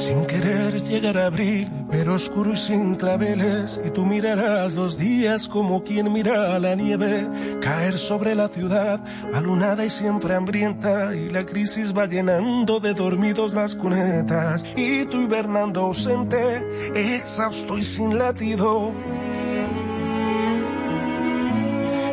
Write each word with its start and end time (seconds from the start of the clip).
sin 0.00 0.24
querer 0.24 0.82
llegar 0.82 1.18
a 1.18 1.26
abrir, 1.26 1.68
pero 1.90 2.14
oscuro 2.14 2.54
y 2.54 2.56
sin 2.56 2.94
claveles, 2.94 3.78
y 3.84 3.90
tú 3.90 4.06
mirarás 4.06 4.72
los 4.72 4.96
días 4.96 5.46
como 5.46 5.84
quien 5.84 6.10
mira 6.10 6.58
la 6.58 6.74
nieve 6.74 7.28
caer 7.60 7.98
sobre 7.98 8.34
la 8.34 8.48
ciudad, 8.48 8.98
alunada 9.34 9.84
y 9.84 9.90
siempre 9.90 10.34
hambrienta, 10.34 11.14
y 11.14 11.28
la 11.28 11.44
crisis 11.44 11.94
va 11.96 12.06
llenando 12.06 12.80
de 12.80 12.94
dormidos 12.94 13.52
las 13.52 13.74
cunetas, 13.74 14.64
y 14.74 15.04
tú 15.04 15.20
hibernando 15.20 15.82
ausente, 15.82 16.66
exhausto 16.94 17.76
y 17.76 17.82
sin 17.82 18.16
latido. 18.18 18.92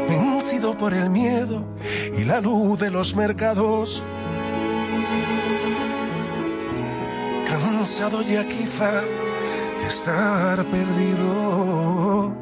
Vencido 0.10 0.78
por 0.78 0.94
el 0.94 1.10
miedo 1.10 1.64
y 2.18 2.26
la 2.26 2.42
luz 2.42 2.80
de 2.80 2.92
los 2.92 3.16
mercados, 3.16 4.04
cansado 7.88 8.22
ya 8.22 8.44
quizá 8.44 9.02
de 9.80 9.86
estar 9.88 10.58
perdido. 10.66 12.36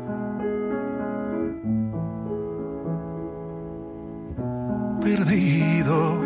Perdido. 5.02 6.25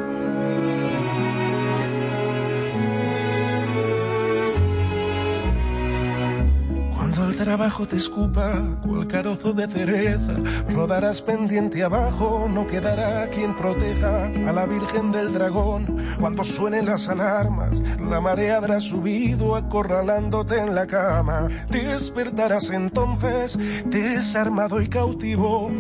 Trabajo 7.49 7.87
te 7.87 7.97
escupa 7.97 8.61
cual 8.83 9.07
carozo 9.07 9.53
de 9.53 9.67
cereza, 9.67 10.35
rodarás 10.69 11.23
pendiente 11.23 11.83
abajo, 11.83 12.47
no 12.47 12.67
quedará 12.67 13.27
quien 13.31 13.55
proteja 13.55 14.27
a 14.27 14.53
la 14.53 14.67
Virgen 14.67 15.11
del 15.11 15.33
Dragón. 15.33 15.97
Cuando 16.19 16.43
suenen 16.43 16.85
las 16.85 17.09
alarmas, 17.09 17.81
la 18.07 18.21
marea 18.21 18.57
habrá 18.57 18.79
subido 18.79 19.55
acorralándote 19.55 20.59
en 20.59 20.75
la 20.75 20.85
cama. 20.85 21.47
Despertarás 21.71 22.69
entonces 22.69 23.57
desarmado 23.85 24.79
y 24.79 24.87
cautivo. 24.87 25.71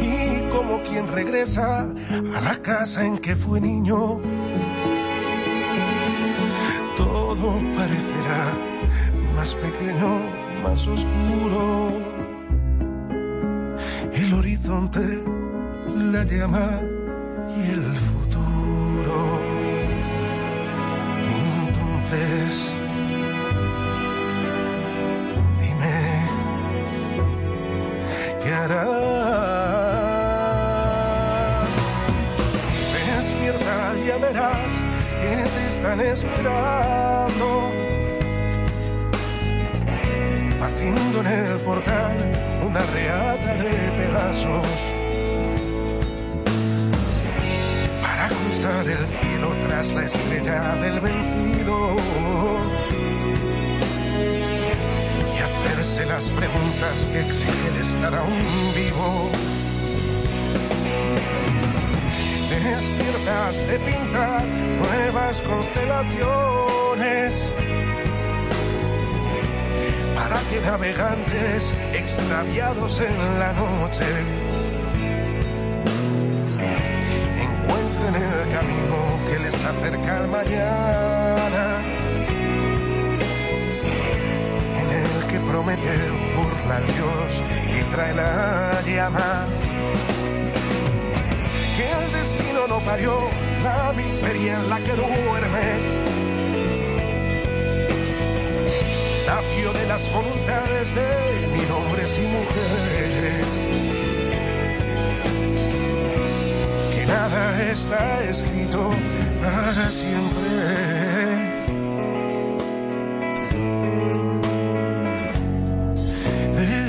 Y 0.00 0.48
como 0.48 0.80
quien 0.84 1.08
regresa 1.08 1.88
a 2.36 2.40
la 2.40 2.56
casa 2.62 3.04
en 3.04 3.18
que 3.18 3.34
fue 3.34 3.60
niño 3.60 4.20
todo 7.40 7.52
parecerá 7.74 8.69
más 9.40 9.54
pequeño, 9.54 10.20
más 10.62 10.86
oscuro. 10.86 11.92
El 14.12 14.34
horizonte, 14.34 15.00
la 15.96 16.24
llama 16.24 16.82
y 17.56 17.60
el 17.70 17.82
futuro. 18.04 19.18
Entonces, 21.38 22.74
dime, 25.62 25.98
¿qué 28.42 28.50
harás? 28.52 28.90
Despierta, 33.06 33.74
ya 34.06 34.16
verás 34.18 34.72
que 35.22 35.32
te 35.54 35.62
están 35.66 35.98
esperando. 36.00 37.79
Haciendo 40.72 41.20
en 41.20 41.26
el 41.26 41.58
portal 41.60 42.16
una 42.64 42.80
reata 42.80 43.54
de 43.54 43.70
Pegasos. 43.98 44.90
Para 48.00 48.28
cruzar 48.28 48.88
el 48.88 49.04
cielo 49.06 49.52
tras 49.66 49.92
la 49.92 50.06
estrella 50.06 50.76
del 50.76 51.00
vencido. 51.00 51.96
Y 55.34 55.38
hacerse 55.38 56.06
las 56.06 56.30
preguntas 56.30 57.08
que 57.12 57.20
exigen 57.20 57.76
estar 57.82 58.14
aún 58.14 58.72
vivo. 58.74 59.30
despiertas 62.62 63.66
de 63.66 63.78
pintar 63.78 64.46
nuevas 64.46 65.40
constelaciones 65.42 67.52
para 70.30 70.42
que 70.48 70.60
navegantes 70.60 71.74
extraviados 71.92 73.00
en 73.00 73.38
la 73.40 73.52
noche 73.52 74.04
encuentren 77.46 78.14
el 78.14 78.48
camino 78.54 78.96
que 79.28 79.38
les 79.40 79.54
acerca 79.54 80.16
al 80.18 80.28
mañana 80.28 81.82
en 84.80 84.88
el 85.02 85.26
que 85.26 85.38
promete 85.50 85.94
burla 86.36 86.76
al 86.76 86.86
Dios 86.86 87.42
y 87.76 87.82
trae 87.92 88.14
la 88.14 88.82
llama 88.86 89.46
que 91.76 91.90
el 91.90 92.12
destino 92.12 92.68
no 92.68 92.78
parió 92.80 93.14
la 93.64 93.92
miseria 93.94 94.60
en 94.60 94.70
la 94.70 94.78
que 94.78 94.92
duermes. 94.92 96.39
De 99.40 99.86
las 99.86 100.12
voluntades 100.12 100.94
de 100.94 101.48
mil 101.48 101.70
hombres 101.70 102.18
y 102.18 102.26
mujeres. 102.26 103.66
Que 106.94 107.06
nada 107.06 107.62
está 107.72 108.22
escrito 108.24 108.90
para 109.40 109.90
siempre. 109.90 110.50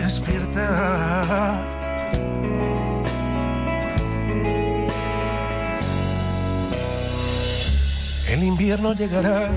Despierta. 0.03 1.67
El 8.29 8.43
invierno 8.43 8.93
llegará 8.93 9.49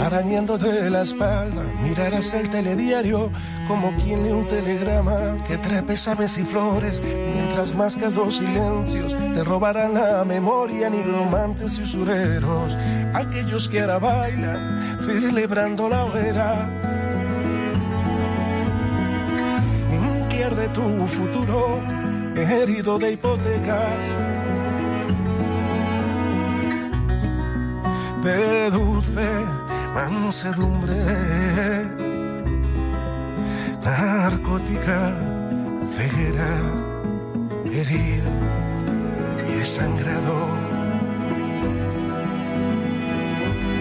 arañándote 0.00 0.90
la 0.90 1.02
espalda. 1.02 1.62
Mirarás 1.82 2.34
el 2.34 2.50
telediario 2.50 3.30
como 3.68 3.94
quien 3.96 4.22
lee 4.22 4.32
un 4.32 4.46
telegrama 4.46 5.42
que 5.46 5.58
trae 5.58 5.82
pesames 5.82 6.38
y 6.38 6.44
flores. 6.44 7.00
Mientras 7.34 7.74
mascas 7.74 8.14
dos 8.14 8.38
silencios 8.38 9.16
te 9.34 9.44
robarán 9.44 9.94
la 9.94 10.24
memoria, 10.24 10.90
nigromantes 10.90 11.78
y 11.78 11.82
usureros. 11.82 12.76
Aquellos 13.14 13.68
que 13.68 13.80
ahora 13.80 13.98
bailan 13.98 14.98
celebrando 15.04 15.88
la 15.88 16.04
hoguera. 16.04 16.68
Pierde 20.30 20.68
tu 20.70 21.06
futuro 21.06 21.80
herido 22.34 22.98
de 22.98 23.12
hipotecas. 23.12 24.16
de 28.22 28.70
dulce 28.70 29.59
mansedumbre, 29.94 31.02
narcótica 33.84 35.14
ceguera, 35.96 36.52
herido 37.66 38.30
y 39.48 39.52
desangrado. 39.58 40.38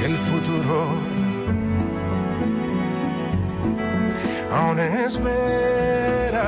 El 0.04 0.18
futuro 0.18 0.80
aún 4.52 4.80
espera. 4.80 6.48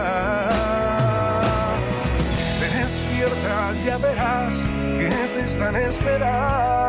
Despierta, 2.60 3.74
ya 3.86 3.98
verás 3.98 4.66
que 4.98 5.10
te 5.34 5.46
están 5.46 5.76
esperando 5.76 6.81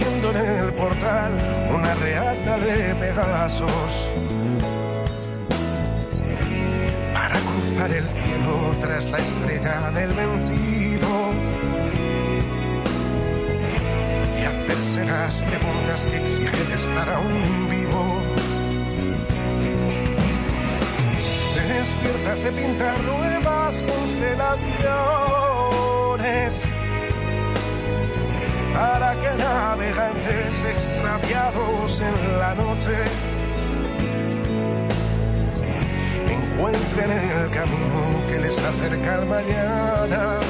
haciendo 0.00 0.30
en 0.30 0.36
el 0.36 0.72
portal 0.72 1.32
una 1.74 1.94
reata 1.94 2.58
de 2.58 2.94
Pegasos 2.94 4.08
para 7.12 7.38
cruzar 7.40 7.90
el 7.90 8.06
cielo 8.06 8.76
tras 8.80 9.10
la 9.10 9.18
estrella 9.18 9.90
del 9.90 10.12
vencido 10.12 11.34
y 14.38 14.42
hacerse 14.42 15.04
las 15.04 15.42
preguntas 15.42 16.06
que 16.06 16.16
exigen 16.16 16.72
estar 16.72 17.10
aún 17.10 17.68
vivo. 17.68 18.22
Despiertas 21.68 22.42
de 22.42 22.52
pintar 22.52 23.04
nuevas 23.04 23.82
constelaciones 23.82 26.79
para 28.80 29.12
que 29.20 29.30
navegantes 29.36 30.64
extraviados 30.64 32.00
en 32.00 32.38
la 32.38 32.54
noche 32.54 32.96
encuentren 36.36 37.10
el 37.10 37.50
camino 37.50 38.00
que 38.28 38.38
les 38.38 38.58
acerca 38.58 39.14
al 39.16 39.26
mañana 39.26 40.40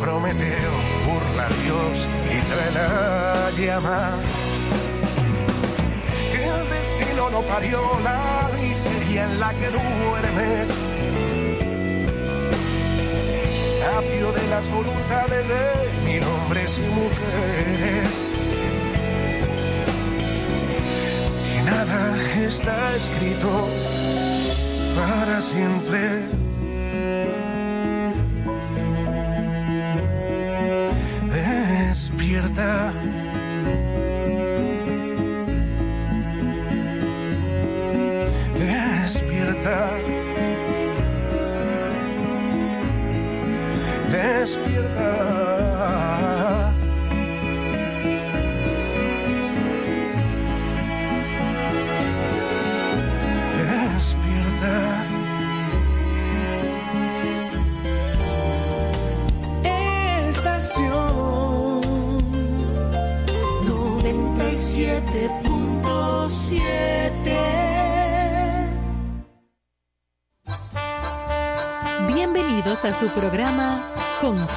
Prometeo 0.00 0.74
burla 1.06 1.46
a 1.46 1.48
Dios 1.48 2.06
y 2.30 2.38
trae 2.50 2.70
la 2.72 3.50
llama. 3.58 4.10
Que 6.30 6.44
el 6.44 6.70
destino 6.70 7.30
no 7.30 7.40
parió 7.42 7.80
la 8.04 8.50
miseria 8.60 9.24
en 9.24 9.40
la 9.40 9.50
que 9.54 9.70
duermes. 9.70 10.77
De 13.98 14.46
las 14.48 14.70
voluntades 14.70 15.48
de 15.48 16.04
mil 16.04 16.22
hombres 16.22 16.78
y 16.78 16.88
mujeres. 16.88 18.30
Y 21.52 21.62
nada 21.64 22.16
está 22.46 22.94
escrito 22.94 23.68
para 24.94 25.42
siempre. 25.42 26.47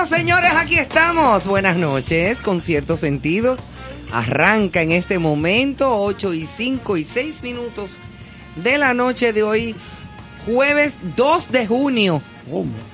Bueno, 0.00 0.16
señores, 0.16 0.52
aquí 0.56 0.78
estamos. 0.78 1.44
Buenas 1.46 1.76
noches, 1.76 2.40
con 2.40 2.62
cierto 2.62 2.96
sentido. 2.96 3.58
Arranca 4.10 4.80
en 4.80 4.92
este 4.92 5.18
momento, 5.18 5.94
8 5.94 6.32
y 6.32 6.46
5 6.46 6.96
y 6.96 7.04
6 7.04 7.42
minutos 7.42 7.98
de 8.56 8.78
la 8.78 8.94
noche 8.94 9.34
de 9.34 9.42
hoy, 9.42 9.74
jueves 10.46 10.94
2 11.16 11.52
de 11.52 11.66
junio. 11.66 12.22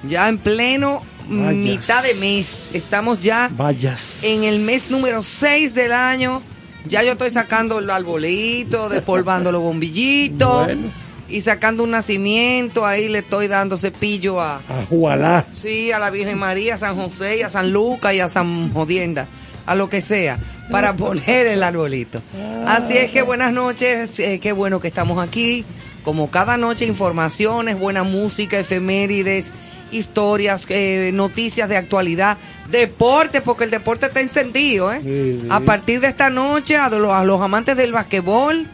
Ya 0.03 0.29
en 0.29 0.39
pleno 0.39 1.01
Vayas. 1.29 1.55
mitad 1.55 2.03
de 2.03 2.15
mes. 2.15 2.75
Estamos 2.75 3.23
ya 3.23 3.51
Vayas. 3.57 4.25
en 4.25 4.43
el 4.43 4.63
mes 4.63 4.91
número 4.91 5.23
6 5.23 5.75
del 5.75 5.93
año. 5.93 6.43
Ya 6.87 7.05
yo 7.05 7.13
estoy 7.13 7.31
sacando 7.31 7.79
el 7.79 7.89
arbolito, 7.89 8.89
despolvando 8.89 9.53
los 9.53 9.63
bombillitos 9.63 10.65
Bueno. 10.67 11.06
Y 11.29 11.41
sacando 11.41 11.85
un 11.85 11.91
nacimiento. 11.91 12.87
Ahí 12.87 13.09
le 13.09 13.19
estoy 13.21 13.49
dando 13.49 13.77
cepillo 13.79 14.41
a, 14.41 14.57
A 14.57 14.87
Jualá. 14.89 15.45
Sí, 15.53 15.93
a 15.93 15.99
la 15.99 16.11
Virgen 16.11 16.39
María, 16.39 16.75
a 16.75 16.79
San 16.79 16.97
José, 16.97 17.39
y 17.39 17.43
a 17.43 17.51
San 17.51 17.73
Lucas 17.73 18.15
y 18.15 18.21
a 18.21 18.29
San 18.29 18.73
Jodienda, 18.73 19.29
a 19.67 19.75
lo 19.75 19.89
que 19.89 20.01
sea, 20.01 20.39
para 20.71 20.97
poner 20.97 21.47
el 21.47 21.63
arbolito. 21.63 22.23
Así 22.67 22.97
es 22.97 23.11
que 23.11 23.23
buenas 23.23 23.53
noches, 23.53 24.19
eh, 24.19 24.41
qué 24.41 24.53
bueno 24.53 24.81
que 24.81 24.89
estamos 24.89 25.19
aquí. 25.19 25.65
Como 26.05 26.31
cada 26.31 26.57
noche, 26.57 26.87
informaciones, 26.87 27.77
buena 27.77 28.05
música, 28.05 28.61
efemérides, 28.61 29.51
historias, 29.91 30.65
eh, 30.69 31.11
noticias 31.13 31.69
de 31.69 31.77
actualidad, 31.77 32.39
deporte, 32.71 33.41
porque 33.41 33.65
el 33.65 33.71
deporte 33.71 34.07
está 34.07 34.21
encendido. 34.21 34.93
¿eh? 34.93 35.01
Sí, 35.03 35.41
sí. 35.43 35.49
A 35.51 35.59
partir 35.61 35.99
de 36.01 36.07
esta 36.07 36.31
noche, 36.31 36.77
a 36.77 36.89
los, 36.91 37.11
a 37.11 37.25
los 37.25 37.41
amantes 37.41 37.77
del 37.77 37.91
basquetbol 37.91 38.69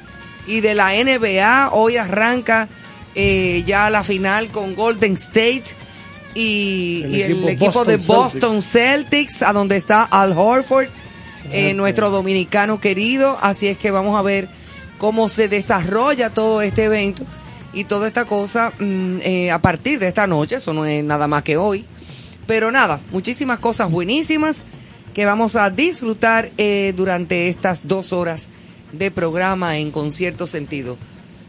y 0.47 0.61
de 0.61 0.75
la 0.75 0.93
NBA, 0.93 1.71
hoy 1.73 1.97
arranca 1.97 2.69
eh, 3.15 3.63
ya 3.67 3.91
la 3.91 4.03
final 4.05 4.49
con 4.49 4.75
Golden 4.75 5.13
State 5.15 5.65
y, 6.35 7.03
El 7.05 7.15
y 7.15 7.23
el 7.23 7.49
equipo 7.49 7.85
de 7.85 7.97
Boston 7.97 8.17
Boston 8.17 8.63
Celtics, 8.63 9.43
a 9.43 9.53
donde 9.53 9.77
está 9.77 10.05
Al 10.05 10.33
Horford, 10.37 10.89
eh, 11.51 11.75
nuestro 11.75 12.11
dominicano 12.11 12.81
querido. 12.81 13.39
Así 13.41 13.69
es 13.69 13.79
que 13.79 13.91
vamos 13.91 14.19
a 14.19 14.23
ver 14.23 14.49
cómo 14.99 15.29
se 15.29 15.49
desarrolla 15.49 16.31
todo 16.31 16.63
este 16.63 16.85
evento 16.85 17.25
y 17.73 17.85
toda 17.85 18.09
esta 18.09 18.25
cosa 18.25 18.73
mm, 18.79 19.19
eh, 19.23 19.51
a 19.51 19.61
partir 19.61 19.99
de 19.99 20.09
esta 20.09 20.27
noche. 20.27 20.57
Eso 20.57 20.73
no 20.73 20.87
es 20.87 21.05
nada 21.05 21.29
más 21.29 21.43
que 21.43 21.57
hoy. 21.57 21.85
Pero 22.47 22.73
nada, 22.73 23.01
muchísimas 23.11 23.59
cosas 23.59 23.91
buenísimas 23.91 24.63
que 25.15 25.25
vamos 25.25 25.57
a 25.57 25.71
disfrutar 25.71 26.51
eh, 26.57 26.93
durante 26.97 27.49
estas 27.49 27.87
dos 27.87 28.13
horas 28.13 28.49
de 28.93 29.11
programa 29.11 29.79
en 29.79 29.91
concierto 29.91 30.47
sentido. 30.47 30.97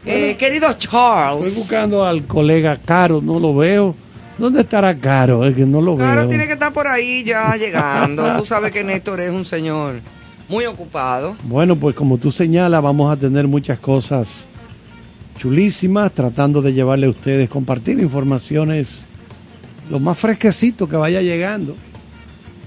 Eh, 0.06 0.36
querido 0.38 0.72
Charles. 0.74 1.46
Estoy 1.46 1.62
buscando 1.62 2.04
al 2.04 2.26
colega 2.26 2.76
Caro, 2.76 3.20
no 3.22 3.38
lo 3.38 3.54
veo. 3.54 3.94
¿Dónde 4.36 4.62
estará 4.62 4.98
Caro? 4.98 5.46
Es 5.46 5.54
que 5.54 5.64
no 5.64 5.80
lo 5.80 5.96
veo. 5.96 6.28
tiene 6.28 6.46
que 6.46 6.54
estar 6.54 6.72
por 6.72 6.86
ahí 6.86 7.22
ya 7.24 7.56
llegando. 7.58 8.36
Tú 8.38 8.44
sabes 8.44 8.72
que 8.72 8.82
Néstor 8.84 9.20
es 9.20 9.30
un 9.30 9.44
señor 9.44 10.00
muy 10.48 10.66
ocupado. 10.66 11.36
Bueno, 11.44 11.76
pues 11.76 11.94
como 11.94 12.18
tú 12.18 12.30
señalas, 12.30 12.82
vamos 12.82 13.10
a 13.10 13.16
tener 13.16 13.46
muchas 13.46 13.78
cosas 13.78 14.48
chulísimas, 15.38 16.12
tratando 16.12 16.60
de 16.62 16.72
llevarle 16.72 17.06
a 17.06 17.10
ustedes, 17.10 17.48
compartir 17.48 17.98
informaciones 18.00 19.04
lo 19.90 20.00
más 20.00 20.18
fresquecito 20.18 20.88
que 20.88 20.96
vaya 20.96 21.20
llegando. 21.20 21.76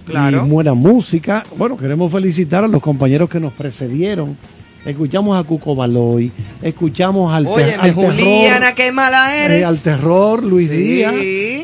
Claro. 0.05 0.45
Y 0.45 0.49
buena 0.49 0.73
música. 0.73 1.43
Bueno, 1.57 1.75
queremos 1.75 2.11
felicitar 2.11 2.63
a 2.63 2.67
los 2.67 2.81
compañeros 2.81 3.29
que 3.29 3.39
nos 3.39 3.53
precedieron. 3.53 4.37
Escuchamos 4.85 5.37
a 5.37 5.43
Cuco 5.43 5.75
Baloy, 5.75 6.31
escuchamos 6.61 7.33
al, 7.33 7.43
te- 7.43 7.49
Óyeme, 7.49 7.73
al 7.83 7.93
Juliana, 7.93 8.59
terror, 8.59 8.75
qué 8.75 8.91
mala 8.93 9.35
eh, 9.37 9.45
eres. 9.45 9.65
al 9.65 9.79
terror 9.79 10.43
Luis 10.43 10.69
Sí. 10.69 10.77
Díaz 10.77 11.13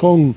con 0.01 0.35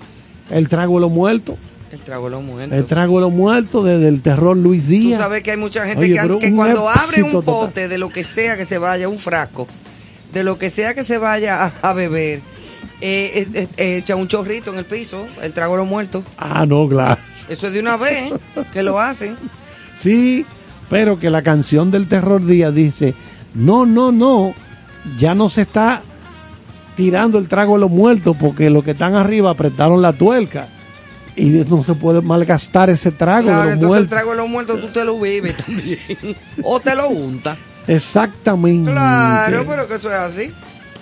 el 0.51 0.69
trago 0.69 0.95
de 0.95 1.01
los 1.01 1.11
muertos. 1.11 1.57
El 1.91 2.01
trago 2.01 2.27
de 2.27 2.31
los 2.33 2.43
muertos. 2.45 2.79
El 2.79 2.85
trago 2.85 3.17
de 3.17 3.21
los 3.23 3.33
muertos 3.33 3.85
desde 3.85 4.07
el 4.09 4.23
terror 4.23 4.57
Luis 4.57 4.85
Tú 4.85 4.91
Díaz. 4.91 5.19
sabes 5.21 5.43
que 5.43 5.51
hay 5.53 5.57
mucha 5.57 5.85
gente 5.87 6.05
Oye, 6.05 6.39
que, 6.39 6.53
cuando 6.53 6.89
abre 6.89 7.23
un 7.25 7.31
total. 7.33 7.45
pote 7.55 7.89
de 7.89 7.99
lo 7.99 8.09
que 8.09 8.23
sea 8.23 8.57
que 8.57 8.65
se 8.65 8.79
vaya, 8.79 9.09
un 9.09 9.19
frasco, 9.19 9.67
de 10.33 10.45
lo 10.45 10.57
que 10.59 10.71
sea 10.71 10.95
que 10.95 11.03
se 11.03 11.19
vaya 11.19 11.65
a, 11.65 11.73
a 11.91 11.93
beber, 11.93 12.41
eh, 13.01 13.47
eh, 13.53 13.67
eh, 13.77 13.97
echa 13.97 14.15
un 14.15 14.29
chorrito 14.29 14.71
en 14.73 14.79
el 14.79 14.85
piso, 14.85 15.27
el 15.43 15.53
trago 15.53 15.75
de 15.75 15.79
los 15.81 15.89
muertos. 15.89 16.23
Ah, 16.37 16.65
no, 16.67 16.89
claro. 16.89 17.21
Eso 17.49 17.67
es 17.67 17.73
de 17.73 17.81
una 17.81 17.97
vez 17.97 18.33
que 18.73 18.83
lo 18.85 19.01
hacen. 19.01 19.37
Sí, 19.99 20.45
pero 20.89 21.19
que 21.19 21.31
la 21.31 21.43
canción 21.43 21.91
del 21.91 22.09
terror 22.09 22.45
Díaz 22.45 22.75
dice, 22.75 23.15
no, 23.55 23.87
no, 23.87 24.13
no, 24.13 24.55
ya 25.19 25.35
no 25.35 25.49
se 25.49 25.63
está 25.63 26.03
tirando 26.95 27.39
el 27.39 27.49
trago 27.49 27.75
de 27.75 27.81
los 27.81 27.91
muertos 27.91 28.37
porque 28.41 28.71
los 28.71 28.83
que 28.85 28.93
están 28.93 29.15
arriba 29.15 29.51
apretaron 29.51 30.01
la 30.03 30.13
tuerca. 30.13 30.69
Y 31.39 31.47
no 31.69 31.85
se 31.85 31.95
puede 31.95 32.23
malgastar 32.23 32.89
ese 32.89 33.11
trago 33.11 33.49
Claro, 33.49 33.61
de 33.61 33.65
los 33.67 33.75
entonces 33.75 33.83
el 33.83 33.89
muertos. 34.01 34.09
trago 34.09 34.31
de 34.31 34.37
los 34.39 34.49
muertos 34.49 34.81
tú 34.81 34.87
te 34.89 35.05
lo 35.05 35.19
bebes 35.21 35.55
también. 35.59 35.99
o 36.63 36.81
te 36.81 36.95
lo 36.95 37.09
untas. 37.11 37.59
Exactamente. 37.87 38.91
Claro, 38.91 39.65
pero 39.69 39.87
que 39.87 39.97
eso 39.97 40.09
es 40.11 40.17
así. 40.17 40.51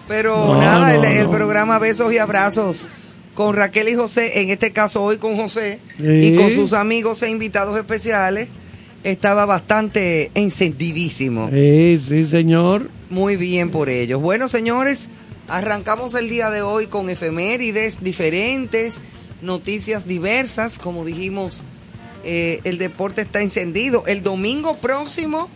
Pero 0.08 0.36
No, 0.54 0.60
nada, 0.60 0.94
el, 0.94 1.04
el 1.04 1.24
no. 1.26 1.30
programa 1.30 1.78
Besos 1.78 2.12
y 2.12 2.18
Abrazos 2.18 2.88
con 3.34 3.54
Raquel 3.54 3.88
y 3.88 3.94
José, 3.94 4.40
en 4.42 4.50
este 4.50 4.72
caso 4.72 5.02
hoy 5.02 5.18
con 5.18 5.36
José 5.36 5.80
Sí. 5.96 6.04
y 6.04 6.36
con 6.36 6.50
sus 6.50 6.72
amigos 6.72 7.22
e 7.22 7.30
invitados 7.30 7.76
especiales, 7.78 8.48
estaba 9.04 9.46
bastante 9.46 10.30
encendidísimo. 10.34 11.48
Sí, 11.50 11.98
sí, 12.06 12.24
señor. 12.26 12.90
Muy 13.10 13.36
bien 13.36 13.70
por 13.70 13.88
ellos. 13.88 14.20
Bueno, 14.20 14.48
señores, 14.48 15.08
arrancamos 15.48 16.14
el 16.14 16.28
día 16.28 16.50
de 16.50 16.62
hoy 16.62 16.86
con 16.86 17.08
efemérides 17.10 18.02
diferentes, 18.02 19.00
noticias 19.42 20.06
diversas, 20.06 20.78
como 20.78 21.04
dijimos, 21.04 21.62
eh, 22.24 22.60
el 22.64 22.78
deporte 22.78 23.22
está 23.22 23.42
encendido. 23.42 24.04
El 24.06 24.22
domingo 24.22 24.74
próximo 24.76 25.48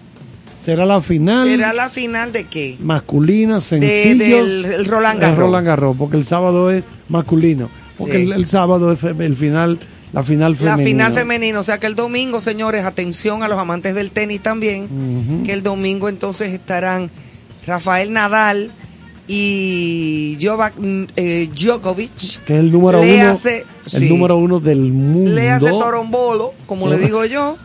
será 0.65 0.85
la 0.85 1.01
final 1.01 1.49
¿Será 1.49 1.73
la 1.73 1.89
final 1.89 2.31
de 2.33 2.45
qué? 2.45 2.77
masculina, 2.81 3.61
sencillos. 3.63 4.63
del- 4.63 4.73
el 4.73 4.85
Roland 4.85 5.15
el 5.23 5.31
Garros. 5.31 5.39
Roland 5.39 5.67
Garros, 5.67 5.97
porque 5.97 6.17
el 6.19 6.27
sábado 6.27 6.71
es 6.71 6.85
masculino. 7.09 7.71
Porque 7.97 8.17
Sí. 8.19 8.23
el, 8.25 8.33
el 8.33 8.47
sábado 8.47 8.93
es 8.93 9.03
el 9.03 9.35
final, 9.37 9.79
la 10.13 10.23
final 10.23 10.53
La 10.53 10.57
femenina. 10.59 10.85
final 11.07 11.13
femenina, 11.15 11.61
o 11.61 11.63
sea 11.63 11.79
que 11.79 11.87
el 11.87 11.95
domingo, 11.95 12.41
señores, 12.41 12.85
atención 12.85 13.43
a 13.43 13.49
los 13.49 13.59
amantes 13.59 13.95
del 13.95 14.11
tenis 14.11 14.43
también, 14.43 15.43
que 15.45 15.53
el 15.53 15.63
domingo 15.63 16.09
entonces 16.09 16.53
estarán 16.53 17.11
Rafael 17.67 18.13
Nadal 18.13 18.71
y 19.27 20.39
Novak 20.43 20.75
eh, 21.17 21.49
Djokovic. 21.55 22.45
Que 22.47 22.55
es 22.55 22.61
el 22.61 22.73
número 22.73 23.03
Le 23.03 23.21
uno. 23.21 23.31
hace- 23.33 23.67
el 23.93 24.01
sí. 24.03 24.09
número 24.09 24.37
uno 24.39 24.59
del 24.61 24.93
mundo. 24.93 25.31
Le 25.31 25.51
hace 25.51 25.69
torombolo, 25.69 26.55
como 26.67 26.89
le 26.89 26.99
digo 26.99 27.25
yo, 27.27 27.57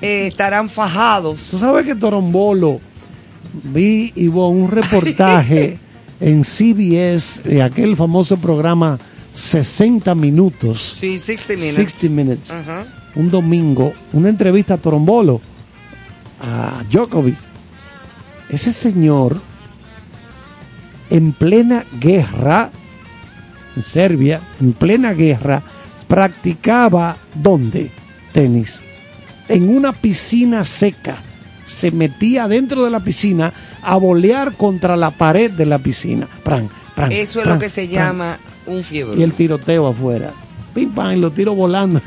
eh, 0.00 0.26
estarán 0.26 0.68
fajados. 0.70 1.48
Tú 1.50 1.58
sabes 1.58 1.84
que 1.84 1.94
Torombolo 1.94 2.80
vi 3.62 4.12
Ivonne, 4.16 4.62
un 4.62 4.70
reportaje 4.70 5.78
en 6.20 6.42
CBS 6.44 7.42
de 7.44 7.62
aquel 7.62 7.96
famoso 7.96 8.36
programa 8.38 8.98
60 9.34 10.14
minutos, 10.14 10.96
Sí, 11.00 11.18
60 11.18 11.54
minutes. 11.54 11.92
60 11.92 12.14
minutes, 12.14 12.52
un 13.16 13.30
domingo, 13.30 13.92
una 14.12 14.28
entrevista 14.28 14.74
a 14.74 14.78
Torombolo, 14.78 15.40
a 16.40 16.82
Djokovic. 16.90 17.36
Ese 18.48 18.72
señor, 18.72 19.40
en 21.10 21.32
plena 21.32 21.84
guerra, 22.00 22.70
en 23.76 23.82
Serbia, 23.82 24.40
en 24.60 24.72
plena 24.72 25.12
guerra, 25.12 25.62
practicaba 26.06 27.16
¿dónde? 27.34 27.90
Tenis. 28.32 28.82
En 29.48 29.74
una 29.74 29.92
piscina 29.92 30.64
seca. 30.64 31.22
Se 31.66 31.90
metía 31.90 32.46
dentro 32.46 32.84
de 32.84 32.90
la 32.90 33.00
piscina 33.00 33.52
a 33.82 33.96
bolear 33.96 34.54
contra 34.54 34.96
la 34.96 35.10
pared 35.10 35.50
de 35.50 35.64
la 35.66 35.78
piscina. 35.78 36.28
Pran, 36.42 36.68
pran, 36.94 37.12
Eso 37.12 37.40
es 37.40 37.44
pran, 37.44 37.56
lo 37.56 37.60
que 37.60 37.68
se 37.68 37.86
pran. 37.86 37.94
llama 37.94 38.38
un 38.66 38.82
fiebre. 38.82 39.18
Y 39.18 39.22
el 39.22 39.32
tiroteo 39.32 39.86
afuera. 39.86 40.32
Pim, 40.74 40.90
pam, 40.92 41.12
y 41.16 41.16
los 41.20 41.34
tiros 41.34 41.54
volando. 41.56 42.00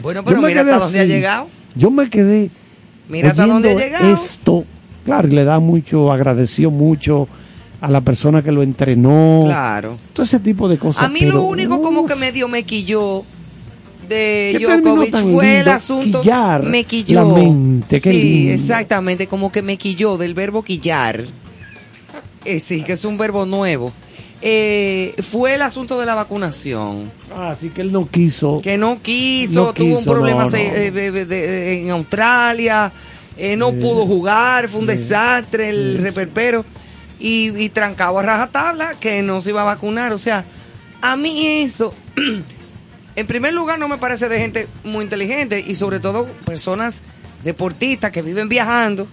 Bueno, 0.00 0.22
pero 0.24 0.40
mira 0.40 0.60
hasta 0.62 0.78
dónde 0.78 1.00
ha 1.00 1.04
llegado. 1.04 1.48
Yo 1.74 1.90
me 1.90 2.08
quedé 2.10 2.50
Mira 3.08 3.30
hasta 3.30 3.46
dónde 3.46 3.70
ha 3.70 3.74
llegado. 3.74 4.12
esto. 4.14 4.64
Claro, 5.04 5.28
y 5.28 5.32
le 5.32 5.44
da 5.44 5.58
mucho, 5.58 6.12
agradeció 6.12 6.70
mucho 6.70 7.28
a 7.80 7.90
la 7.90 8.00
persona 8.00 8.42
que 8.42 8.52
lo 8.52 8.62
entrenó. 8.62 9.44
Claro. 9.46 9.96
Todo 10.12 10.24
ese 10.24 10.40
tipo 10.40 10.68
de 10.68 10.78
cosas. 10.78 11.04
A 11.04 11.08
mí 11.08 11.20
pero, 11.20 11.34
lo 11.36 11.42
único 11.44 11.80
como 11.80 12.04
que 12.06 12.14
medio 12.14 12.48
me 12.48 12.62
quilló 12.64 13.22
de 14.08 14.58
Djokovic 14.60 15.16
fue 15.32 15.60
el 15.60 15.68
asunto. 15.68 16.20
quillar 16.20 16.62
me 16.64 16.84
quilló. 16.84 17.14
la 17.22 17.24
mente, 17.34 18.00
qué 18.00 18.10
sí, 18.10 18.22
lindo. 18.22 18.54
exactamente, 18.54 19.26
como 19.26 19.52
que 19.52 19.62
me 19.62 19.76
quilló 19.76 20.16
del 20.16 20.34
verbo 20.34 20.62
quillar. 20.62 21.22
Eh, 22.44 22.60
sí, 22.60 22.82
que 22.82 22.92
es 22.94 23.04
un 23.04 23.18
verbo 23.18 23.46
nuevo. 23.46 23.92
Eh, 24.40 25.14
fue 25.30 25.54
el 25.54 25.62
asunto 25.62 25.98
de 25.98 26.06
la 26.06 26.14
vacunación. 26.14 27.10
Ah, 27.34 27.50
Así 27.50 27.70
que 27.70 27.80
él 27.80 27.90
no 27.90 28.08
quiso. 28.08 28.60
Que 28.62 28.78
no 28.78 29.00
quiso, 29.02 29.52
No 29.66 29.74
tuvo 29.74 29.98
un 29.98 30.04
problema 30.04 30.44
no, 30.44 30.50
se- 30.50 30.68
no. 30.68 30.74
eh, 30.76 30.90
de- 30.92 31.10
de- 31.10 31.24
de- 31.26 31.82
en 31.82 31.90
Australia, 31.90 32.92
eh, 33.36 33.56
no 33.56 33.72
pudo 33.72 34.06
jugar, 34.06 34.68
fue 34.68 34.80
un 34.80 34.86
desastre 34.86 35.70
el 35.70 35.98
reperpero. 35.98 36.64
Y, 37.20 37.48
y 37.60 37.68
trancado 37.70 38.16
a 38.20 38.22
rajatabla 38.22 38.94
que 39.00 39.22
no 39.22 39.40
se 39.40 39.50
iba 39.50 39.62
a 39.62 39.64
vacunar. 39.64 40.12
O 40.12 40.18
sea, 40.18 40.44
a 41.02 41.16
mí 41.16 41.44
eso, 41.48 41.92
en 43.16 43.26
primer 43.26 43.52
lugar, 43.54 43.80
no 43.80 43.88
me 43.88 43.98
parece 43.98 44.28
de 44.28 44.38
gente 44.38 44.68
muy 44.84 45.02
inteligente 45.02 45.64
y 45.66 45.74
sobre 45.74 45.98
todo 45.98 46.26
personas 46.44 47.02
deportistas 47.42 48.12
que 48.12 48.22
viven 48.22 48.48
viajando 48.48 49.08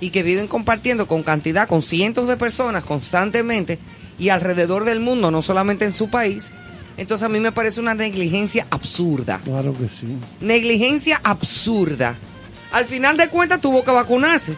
y 0.00 0.10
que 0.10 0.22
viven 0.22 0.46
compartiendo 0.46 1.08
con 1.08 1.24
cantidad, 1.24 1.66
con 1.66 1.82
cientos 1.82 2.28
de 2.28 2.36
personas 2.36 2.84
constantemente 2.84 3.80
y 4.18 4.28
alrededor 4.30 4.84
del 4.84 5.00
mundo, 5.00 5.30
no 5.30 5.42
solamente 5.42 5.84
en 5.84 5.92
su 5.92 6.08
país. 6.10 6.50
Entonces 6.96 7.24
a 7.24 7.28
mí 7.28 7.38
me 7.38 7.52
parece 7.52 7.80
una 7.80 7.94
negligencia 7.94 8.66
absurda. 8.70 9.40
Claro 9.44 9.72
que 9.72 9.86
sí. 9.88 10.16
Negligencia 10.40 11.20
absurda. 11.22 12.16
Al 12.72 12.84
final 12.86 13.16
de 13.16 13.28
cuentas 13.28 13.60
tuvo 13.60 13.84
que 13.84 13.90
vacunarse. 13.92 14.54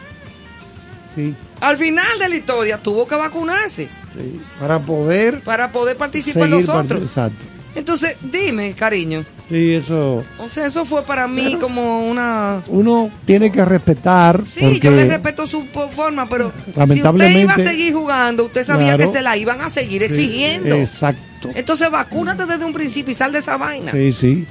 sí, 1.14 1.34
Al 1.60 1.76
final 1.76 2.18
de 2.18 2.28
la 2.28 2.36
historia 2.36 2.78
tuvo 2.78 3.06
que 3.06 3.14
vacunarse 3.14 3.88
sí. 4.14 4.40
Para 4.58 4.78
poder 4.80 5.40
para 5.42 5.70
poder 5.70 5.96
participar 5.96 6.48
seguir. 6.48 6.66
los 6.66 6.68
otros. 6.74 7.00
part- 7.00 7.04
Exacto. 7.04 7.44
Entonces, 7.74 8.16
dime, 8.22 8.72
cariño. 8.74 9.24
Sí, 9.50 9.72
eso. 9.74 10.24
O 10.38 10.48
sea, 10.48 10.66
eso 10.66 10.84
fue 10.84 11.02
para 11.02 11.26
mí 11.26 11.56
como 11.60 12.08
una... 12.08 12.62
Uno 12.68 13.10
tiene 13.24 13.50
que 13.50 13.64
respetar. 13.64 14.46
Sí, 14.46 14.60
porque 14.62 14.78
yo 14.78 14.90
le 14.92 15.08
respeto 15.08 15.46
su 15.48 15.62
forma, 15.90 16.26
pero 16.26 16.52
Lamentablemente- 16.76 17.40
si 17.40 17.46
usted 17.46 17.62
iba 17.62 17.68
a 17.70 17.72
seguir 17.72 17.92
jugando, 17.94 18.44
usted 18.44 18.64
sabía 18.64 18.94
Claro. 18.94 19.04
que 19.04 19.12
se 19.18 19.22
la 19.22 19.36
iban 19.36 19.60
a 19.60 19.68
seguir 19.68 20.02
Sí, 20.02 20.06
exigiendo. 20.06 20.76
Exacto. 20.76 21.48
Entonces, 21.54 21.90
vacúnate 21.90 22.46
desde 22.46 22.64
un 22.64 22.72
principio 22.72 23.10
y 23.10 23.14
sal 23.14 23.32
de 23.32 23.40
esa 23.40 23.56
vaina. 23.56 23.90
Sí, 23.90 24.12
sí. 24.12 24.46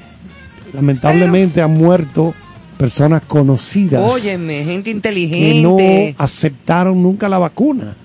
Lamentablemente 0.73 1.61
han 1.61 1.71
muerto 1.71 2.33
personas 2.77 3.21
conocidas 3.25 4.11
Óyeme, 4.11 4.63
gente 4.63 4.83
que 4.85 4.89
inteligente. 4.91 5.61
no 6.15 6.23
aceptaron 6.23 7.01
nunca 7.01 7.27
la 7.29 7.37
vacuna. 7.37 7.95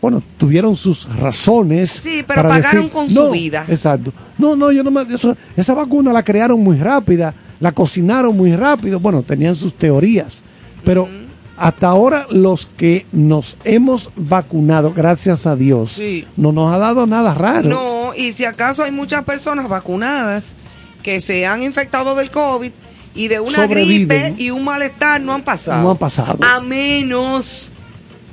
Bueno, 0.00 0.22
tuvieron 0.38 0.76
sus 0.76 1.08
razones. 1.16 1.90
Sí, 1.90 2.22
pero 2.26 2.42
para 2.42 2.48
pagaron 2.50 2.82
decir, 2.84 2.92
con 2.92 3.08
su 3.08 3.14
"No", 3.14 3.30
vida. 3.30 3.64
Exacto. 3.68 4.12
No, 4.38 4.54
no, 4.56 4.70
yo 4.70 4.84
no 4.84 4.90
me. 4.90 5.02
eso- 5.12 5.36
esa 5.56 5.74
vacuna 5.74 6.12
la 6.12 6.22
crearon 6.22 6.62
muy 6.62 6.76
rápida, 6.76 7.34
la 7.60 7.72
cocinaron 7.72 8.36
muy 8.36 8.54
rápido. 8.54 9.00
Bueno, 9.00 9.22
tenían 9.22 9.56
sus 9.56 9.74
teorías. 9.74 10.42
Pero 10.84 11.08
hasta 11.56 11.88
ahora, 11.88 12.28
los 12.30 12.66
que 12.76 13.06
nos 13.10 13.56
hemos 13.64 14.10
vacunado, 14.14 14.92
gracias 14.94 15.46
a 15.46 15.56
Dios, 15.56 15.92
Sí. 15.92 16.24
no 16.36 16.52
nos 16.52 16.72
ha 16.72 16.78
dado 16.78 17.06
nada 17.06 17.34
raro. 17.34 17.68
No, 17.68 18.14
y 18.16 18.32
si 18.32 18.44
acaso 18.44 18.84
hay 18.84 18.92
muchas 18.92 19.24
personas 19.24 19.68
vacunadas 19.68 20.54
que 21.02 21.20
se 21.20 21.44
han 21.46 21.62
infectado 21.62 22.14
del 22.14 22.30
COVID 22.30 22.70
y 23.16 23.26
de 23.26 23.40
una 23.40 23.66
gripe 23.66 24.34
y 24.38 24.50
un 24.50 24.62
malestar 24.62 25.20
no 25.20 25.32
han 25.34 25.42
pasado. 25.42 25.82
No 25.82 25.90
han 25.90 25.96
pasado. 25.96 26.38
A 26.46 26.60
menos 26.60 27.72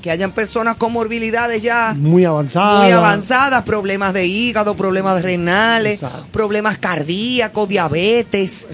que 0.05 0.11
hayan 0.11 0.29
personas 0.33 0.77
con 0.77 0.93
morbilidades 0.93 1.63
ya 1.63 1.95
Muy 1.97 2.25
avanzada. 2.25 2.83
muy 2.83 2.91
avanzadas, 2.91 3.63
problemas 3.63 4.13
de 4.13 4.27
hígado, 4.27 4.75
problemas 4.75 5.23
renales, 5.23 6.03
Exacto. 6.03 6.27
problemas 6.31 6.77
cardíacos, 6.77 7.67
diabetes, 7.67 8.67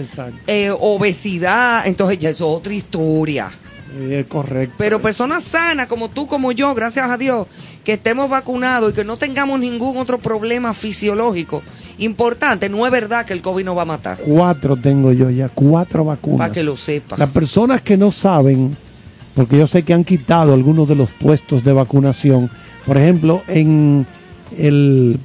eh, 0.45 0.75
obesidad, 0.77 1.87
entonces 1.87 2.19
ya 2.19 2.31
eso 2.31 2.51
es 2.51 2.57
otra 2.57 2.73
historia. 2.73 3.49
Eh, 3.97 4.25
correcto. 4.27 4.75
Pero 4.77 5.01
personas 5.01 5.43
sanas 5.45 5.87
como 5.87 6.09
tú, 6.09 6.27
como 6.27 6.51
yo, 6.51 6.75
gracias 6.75 7.09
a 7.09 7.17
Dios, 7.17 7.47
que 7.85 7.93
estemos 7.93 8.29
vacunados 8.29 8.91
y 8.91 8.95
que 8.95 9.05
no 9.05 9.15
tengamos 9.15 9.57
ningún 9.57 9.95
otro 9.95 10.19
problema 10.19 10.73
fisiológico 10.73 11.63
importante, 11.99 12.67
no 12.67 12.85
es 12.85 12.91
verdad 12.91 13.25
que 13.25 13.31
el 13.31 13.41
COVID 13.41 13.63
nos 13.63 13.77
va 13.77 13.83
a 13.83 13.85
matar. 13.85 14.17
Cuatro 14.17 14.75
tengo 14.75 15.13
yo 15.13 15.29
ya, 15.29 15.47
cuatro 15.47 16.03
vacunas. 16.03 16.39
Para 16.39 16.53
que 16.53 16.63
lo 16.63 16.75
sepa. 16.75 17.15
Las 17.15 17.29
personas 17.29 17.81
que 17.83 17.95
no 17.95 18.11
saben, 18.11 18.75
porque 19.35 19.57
yo 19.57 19.67
sé 19.67 19.83
que 19.83 19.93
han 19.93 20.03
quitado 20.03 20.53
algunos 20.53 20.87
de 20.87 20.95
los 20.95 21.09
puestos 21.11 21.63
de 21.63 21.73
vacunación, 21.73 22.49
por 22.85 22.97
ejemplo, 22.97 23.43
en 23.47 24.05
el 24.57 25.19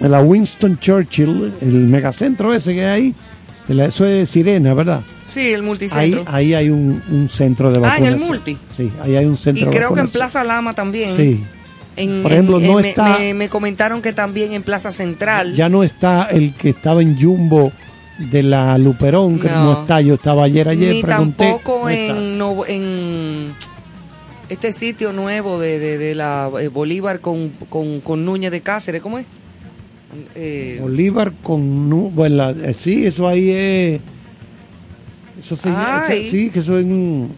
en 0.00 0.10
la 0.10 0.20
Winston 0.20 0.78
Churchill, 0.80 1.52
el 1.60 1.74
megacentro 1.88 2.52
ese 2.52 2.74
que 2.74 2.84
hay 2.84 3.14
ahí, 3.68 3.80
eso 3.80 4.04
es 4.04 4.28
Sirena, 4.30 4.74
¿verdad? 4.74 5.00
Sí, 5.26 5.40
el 5.48 5.60
Ahí, 5.60 5.62
multicentro. 5.62 6.24
ahí 6.26 6.54
hay 6.54 6.68
un, 6.70 7.00
un 7.10 7.28
centro 7.28 7.70
de 7.70 7.78
Ah, 7.86 7.96
en 7.98 8.04
el 8.06 8.14
vacunación. 8.14 8.28
multi. 8.28 8.58
Sí, 8.76 8.90
ahí 9.00 9.16
hay 9.16 9.24
un 9.26 9.34
y 9.34 9.36
centro 9.36 9.70
de 9.70 9.76
creo 9.76 9.94
que 9.94 10.00
en 10.00 10.06
vacunación. 10.06 10.12
Plaza 10.32 10.44
Lama 10.44 10.74
también. 10.74 11.16
Sí, 11.16 11.44
En- 11.94 12.22
Por 12.22 12.32
ejemplo, 12.32 12.58
en- 12.58 12.66
no 12.66 12.80
está- 12.80 13.18
me, 13.18 13.34
me 13.34 13.48
comentaron 13.50 14.00
que 14.02 14.12
también 14.14 14.52
en 14.54 14.62
Plaza 14.62 14.92
Central. 14.92 15.54
ya 15.54 15.68
no 15.68 15.82
está 15.84 16.24
el 16.30 16.54
que 16.54 16.70
estaba 16.70 17.02
en 17.02 17.20
Jumbo 17.20 17.70
de 18.30 18.42
la 18.42 18.76
Luperón, 18.78 19.38
que 19.38 19.48
no, 19.48 19.64
No. 19.64 19.80
está, 19.82 20.00
yo 20.00 20.14
estaba 20.14 20.44
ayer, 20.44 20.68
ayer, 20.68 20.94
ni 20.94 21.02
pregunté. 21.02 21.44
tampoco 21.44 21.80
no 21.84 21.90
en, 21.90 22.38
no- 22.38 22.66
en 22.66 23.52
este 24.48 24.72
sitio 24.72 25.12
nuevo 25.12 25.58
de, 25.58 25.78
de, 25.78 25.98
de 25.98 26.14
la 26.14 26.50
eh, 26.60 26.68
Bolívar 26.68 27.20
con, 27.20 27.50
con, 27.68 28.00
con 28.00 28.24
Núñez 28.24 28.50
de 28.50 28.60
Cáceres, 28.60 29.00
¿cómo 29.02 29.18
es? 29.18 29.26
Eh, 30.34 30.78
Bolívar 30.80 31.32
con 31.42 31.88
nu- 31.88 32.10
bueno, 32.10 32.50
eh, 32.50 32.74
sí, 32.74 33.06
eso 33.06 33.26
ahí 33.26 33.50
es 33.50 34.00
eso 35.38 35.56
se 35.56 35.70
Ay. 35.74 36.28
sí, 36.30 36.50
que 36.50 36.58
eso 36.60 36.78
es 36.78 36.84
un 36.84 37.34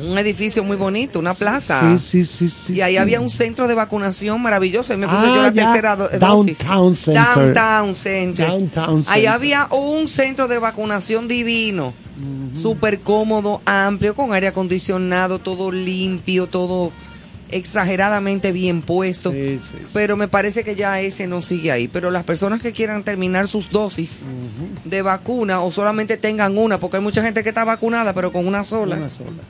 un 0.00 0.16
edificio 0.18 0.62
muy 0.64 0.76
bonito, 0.76 1.18
una 1.18 1.34
plaza. 1.34 1.96
sí, 1.98 2.24
sí, 2.24 2.24
sí, 2.24 2.48
sí. 2.48 2.74
y 2.74 2.80
ahí 2.82 2.92
sí. 2.94 2.98
había 2.98 3.20
un 3.20 3.30
centro 3.30 3.66
de 3.68 3.74
vacunación 3.74 4.40
maravilloso. 4.40 4.92
Ahí 4.92 4.98
me 4.98 5.08
puse 5.08 5.26
Ah, 5.26 5.32
yo 5.34 5.42
la 5.42 5.52
ya. 5.52 5.64
tercera 5.72 5.96
do- 5.96 6.08
dosis. 6.08 6.58
Downtown 6.58 6.96
Center. 6.96 7.54
Downtown 7.54 7.94
Center. 7.96 8.46
Downtown 8.46 8.98
Ahí 9.00 9.04
Center. 9.22 9.28
había 9.28 9.66
un 9.70 10.06
centro 10.08 10.46
de 10.48 10.58
vacunación 10.58 11.26
divino. 11.28 11.92
Súper 12.54 13.00
cómodo, 13.00 13.62
amplio, 13.64 14.14
con 14.16 14.32
aire 14.32 14.48
acondicionado, 14.48 15.38
todo 15.38 15.70
limpio, 15.70 16.48
todo 16.48 16.90
exageradamente 17.50 18.52
bien 18.52 18.82
puesto. 18.82 19.30
Sí, 19.32 19.58
sí. 19.62 19.76
Pero 19.92 20.16
me 20.16 20.28
parece 20.28 20.64
que 20.64 20.74
ya 20.74 21.00
ese 21.00 21.26
no 21.26 21.42
sigue 21.42 21.70
ahí. 21.72 21.88
Pero 21.88 22.10
las 22.10 22.24
personas 22.24 22.60
que 22.62 22.72
quieran 22.72 23.04
terminar 23.04 23.46
sus 23.48 23.70
dosis 23.70 24.26
de 24.84 25.02
vacuna 25.02 25.60
o 25.60 25.70
solamente 25.70 26.16
tengan 26.16 26.56
una, 26.58 26.78
porque 26.78 26.96
hay 26.98 27.02
mucha 27.02 27.22
gente 27.22 27.42
que 27.42 27.48
está 27.50 27.64
vacunada, 27.64 28.12
pero 28.14 28.32
con 28.32 28.46
una 28.46 28.64
sola. 28.64 28.96
Una 28.96 29.08
sola. 29.08 29.42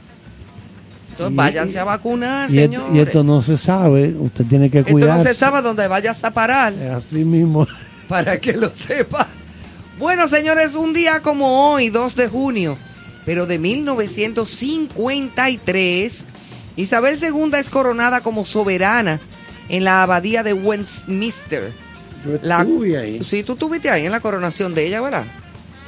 Entonces 1.18 1.32
Y- 1.32 1.36
váyanse 1.36 1.78
a 1.80 1.84
vacunar, 1.84 2.48
Y, 2.50 2.60
esto, 2.60 2.72
señores. 2.76 2.94
y 2.94 3.00
esto 3.00 3.24
no 3.24 3.42
se 3.42 3.56
sabe, 3.56 4.14
usted 4.18 4.44
tiene 4.46 4.70
que 4.70 4.78
Esto 4.80 4.92
cuidarse. 4.92 5.24
no 5.24 5.30
se 5.30 5.34
sabe 5.34 5.62
dónde 5.62 5.88
vayas 5.88 6.22
a 6.22 6.30
parar. 6.32 6.72
Así 6.94 7.24
mismo. 7.24 7.66
para 8.08 8.38
que 8.40 8.52
lo 8.52 8.70
sepa. 8.72 9.26
Bueno, 9.98 10.28
señores, 10.28 10.74
un 10.76 10.92
día 10.92 11.20
como 11.22 11.72
hoy, 11.72 11.88
2 11.90 12.14
de 12.14 12.28
junio, 12.28 12.78
pero 13.26 13.46
de 13.46 13.58
1953, 13.58 16.24
Isabel 16.76 17.18
II 17.20 17.50
es 17.58 17.68
coronada 17.68 18.20
como 18.20 18.44
soberana 18.44 19.18
en 19.68 19.82
la 19.84 20.02
abadía 20.04 20.42
de 20.44 20.52
Westminster. 20.52 21.72
Yo 22.24 22.38
La- 22.42 22.60
estuve 22.62 22.96
ahí. 22.96 23.24
Sí, 23.24 23.42
tú 23.42 23.54
estuviste 23.54 23.90
ahí 23.90 24.06
en 24.06 24.12
la 24.12 24.20
coronación 24.20 24.72
de 24.74 24.86
ella, 24.86 25.00
¿verdad? 25.00 25.24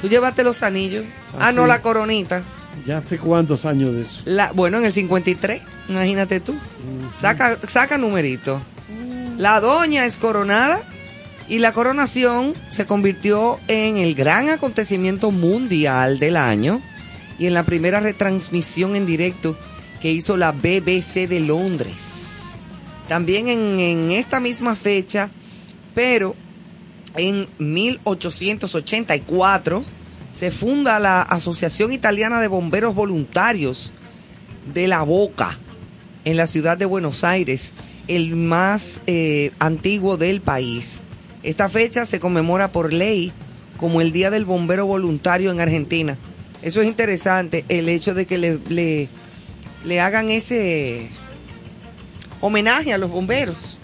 Tú 0.00 0.08
llevaste 0.08 0.42
los 0.42 0.62
anillos. 0.62 1.04
Ah, 1.34 1.48
Ah, 1.48 1.52
no, 1.52 1.62
sí. 1.62 1.68
la 1.68 1.82
coronita. 1.82 2.42
Ya 2.86 2.98
hace 2.98 3.18
cuántos 3.18 3.66
años 3.66 3.94
de 3.94 4.02
eso. 4.02 4.20
La, 4.24 4.52
bueno, 4.52 4.78
en 4.78 4.84
el 4.84 4.92
53, 4.92 5.62
imagínate 5.88 6.40
tú. 6.40 6.54
Saca, 7.14 7.58
saca 7.66 7.98
numerito. 7.98 8.62
La 9.36 9.60
doña 9.60 10.04
es 10.04 10.16
coronada 10.16 10.82
y 11.48 11.58
la 11.58 11.72
coronación 11.72 12.54
se 12.68 12.86
convirtió 12.86 13.58
en 13.68 13.96
el 13.96 14.14
gran 14.14 14.48
acontecimiento 14.48 15.30
mundial 15.30 16.18
del 16.18 16.36
año 16.36 16.80
y 17.38 17.46
en 17.46 17.54
la 17.54 17.64
primera 17.64 18.00
retransmisión 18.00 18.96
en 18.96 19.06
directo 19.06 19.56
que 20.00 20.12
hizo 20.12 20.36
la 20.36 20.52
BBC 20.52 21.28
de 21.28 21.40
Londres. 21.40 22.54
También 23.08 23.48
en, 23.48 23.80
en 23.80 24.10
esta 24.10 24.40
misma 24.40 24.76
fecha, 24.76 25.30
pero 25.94 26.36
en 27.16 27.48
1884 27.58 29.84
se 30.32 30.50
funda 30.50 31.00
la 31.00 31.22
Asociación 31.22 31.92
Italiana 31.92 32.40
de 32.40 32.48
Bomberos 32.48 32.94
Voluntarios 32.94 33.92
de 34.72 34.88
la 34.88 35.02
Boca 35.02 35.58
en 36.24 36.36
la 36.36 36.46
ciudad 36.46 36.76
de 36.76 36.84
Buenos 36.84 37.24
Aires, 37.24 37.72
el 38.08 38.36
más 38.36 39.00
eh, 39.06 39.52
antiguo 39.58 40.16
del 40.16 40.40
país. 40.40 41.00
Esta 41.42 41.68
fecha 41.68 42.06
se 42.06 42.20
conmemora 42.20 42.68
por 42.68 42.92
ley 42.92 43.32
como 43.78 44.00
el 44.00 44.12
Día 44.12 44.30
del 44.30 44.44
Bombero 44.44 44.86
Voluntario 44.86 45.50
en 45.50 45.60
Argentina. 45.60 46.18
Eso 46.62 46.82
es 46.82 46.86
interesante, 46.86 47.64
el 47.68 47.88
hecho 47.88 48.12
de 48.12 48.26
que 48.26 48.36
le, 48.36 48.58
le, 48.68 49.08
le 49.84 50.00
hagan 50.00 50.28
ese 50.28 51.08
homenaje 52.40 52.92
a 52.92 52.98
los 52.98 53.10
bomberos. 53.10 53.78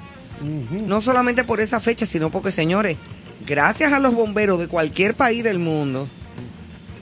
No 0.87 1.01
solamente 1.01 1.45
por 1.45 1.61
esa 1.61 1.81
fecha, 1.81 2.05
sino 2.05 2.31
porque, 2.31 2.53
señores, 2.53 2.99
gracias 3.47 3.95
a 3.95 3.99
los 3.99 4.15
bomberos 4.15 4.59
de 4.59 4.69
cualquier 4.69 5.15
país 5.15 5.43
del 5.43 5.59
mundo, 5.59 6.07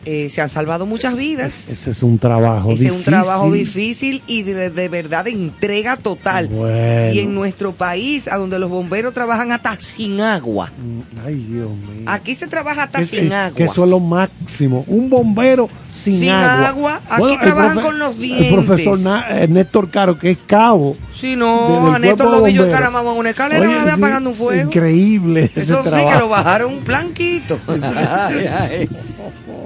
eh, 0.04 0.28
se 0.30 0.40
han 0.42 0.48
salvado 0.48 0.86
muchas 0.86 1.16
vidas. 1.16 1.68
Ese 1.68 1.90
es 1.90 2.02
un 2.02 2.18
trabajo 2.18 2.72
Ese 2.72 2.84
difícil. 2.84 2.86
es 2.92 2.98
un 2.98 3.04
trabajo 3.04 3.50
difícil 3.52 4.22
y 4.26 4.42
de, 4.42 4.70
de 4.70 4.88
verdad 4.88 5.24
de 5.24 5.30
entrega 5.32 5.96
total. 5.96 6.48
Bueno. 6.48 7.12
Y 7.12 7.20
en 7.20 7.34
nuestro 7.34 7.72
país, 7.72 8.28
a 8.28 8.36
donde 8.36 8.58
los 8.58 8.70
bomberos 8.70 9.12
trabajan 9.14 9.52
hasta 9.52 9.76
sin 9.80 10.20
agua. 10.20 10.70
Mm, 10.78 11.26
Ay, 11.26 11.34
Dios 11.36 11.68
mío. 11.70 12.04
Aquí 12.06 12.34
se 12.34 12.46
trabaja 12.46 12.84
hasta 12.84 13.04
sin 13.04 13.28
que- 13.28 13.34
agua. 13.34 13.56
Que 13.56 13.64
eso 13.64 13.84
es 13.84 13.90
lo 13.90 14.00
máximo. 14.00 14.84
Un 14.88 15.08
bombero 15.10 15.68
sin, 15.92 16.18
Sin 16.20 16.30
agua. 16.30 16.68
agua. 16.68 17.00
Aquí 17.08 17.38
trabajan 17.40 17.80
con 17.80 17.98
los 17.98 18.14
El 18.20 18.48
profesor 18.52 18.98
dientes. 18.98 19.04
Na- 19.04 19.26
eh, 19.42 19.48
Néstor 19.48 19.90
Caro, 19.90 20.18
que 20.18 20.30
es 20.30 20.38
cabo. 20.46 20.96
Si 21.18 21.30
de- 21.30 21.36
no, 21.36 21.94
a 21.94 21.98
Néstor 21.98 22.30
lo 22.30 22.42
vi 22.42 22.52
yo 22.52 22.64
en 22.64 22.70
una 23.16 23.30
escalera 23.30 23.60
Oye, 23.60 23.68
una 23.68 23.84
vez 23.84 23.94
sí, 23.94 24.00
apagando 24.00 24.30
un 24.30 24.36
fuego. 24.36 24.62
Increíble. 24.68 25.44
ese 25.44 25.60
Eso 25.60 25.82
sí 25.84 25.90
que 25.90 26.18
lo 26.18 26.28
bajaron 26.28 26.84
blanquito. 26.84 27.58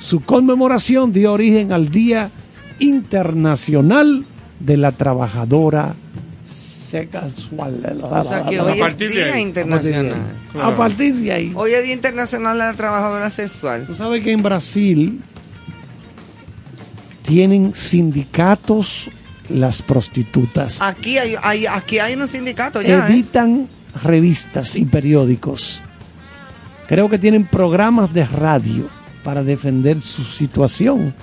Su 0.00 0.20
conmemoración 0.20 1.12
dio 1.12 1.32
origen 1.32 1.72
al 1.72 1.90
Día 1.90 2.30
Internacional 2.78 4.24
de 4.60 4.76
la 4.78 4.92
Trabajadora 4.92 5.94
Sexual. 6.44 7.74
O 8.02 8.22
sea, 8.22 8.44
que 8.44 8.58
A 8.58 8.64
hoy 8.64 8.72
es 8.74 8.78
partir 8.78 9.10
de 9.10 9.16
Día 9.16 9.34
ahí. 9.34 9.42
Internacional. 9.42 10.14
A 10.62 10.76
partir 10.76 11.14
de 11.14 11.32
ahí. 11.32 11.52
Hoy 11.54 11.72
es 11.72 11.84
Día 11.84 11.92
Internacional 11.92 12.56
de 12.56 12.64
la 12.64 12.74
Trabajadora 12.74 13.28
Sexual. 13.28 13.84
Tú 13.86 13.94
sabes 13.94 14.22
que 14.22 14.32
en 14.32 14.42
Brasil 14.42 15.20
tienen 17.22 17.74
sindicatos 17.74 19.10
las 19.48 19.82
prostitutas. 19.82 20.80
Aquí 20.82 21.18
hay, 21.18 21.34
hay- 21.42 21.66
aquí 21.66 21.98
hay 21.98 22.14
unos 22.14 22.30
sindicatos 22.30 22.84
ya, 22.84 23.06
¿eh? 23.06 23.12
Editan 23.12 23.68
revistas 24.02 24.76
y 24.76 24.84
periódicos. 24.84 25.82
Creo 26.88 27.08
que 27.08 27.18
tienen 27.18 27.44
programas 27.44 28.12
de 28.12 28.24
radio 28.24 28.88
para 29.24 29.42
defender 29.42 30.00
su 30.00 30.22
situación. 30.22 31.14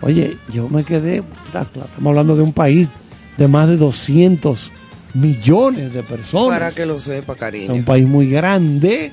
Oye, 0.00 0.36
yo 0.52 0.68
me 0.68 0.84
quedé, 0.84 1.22
estamos 1.46 1.88
hablando 2.04 2.36
de 2.36 2.42
un 2.42 2.52
país 2.52 2.88
de 3.36 3.48
más 3.48 3.68
de 3.68 3.76
200 3.76 4.70
millones 5.14 5.92
de 5.92 6.02
personas. 6.02 6.58
Para 6.60 6.70
que 6.70 6.86
lo 6.86 7.00
sepa, 7.00 7.32
Es 7.32 7.36
un 7.36 7.40
cariño. 7.40 7.84
país 7.84 8.06
muy 8.06 8.28
grande 8.30 9.12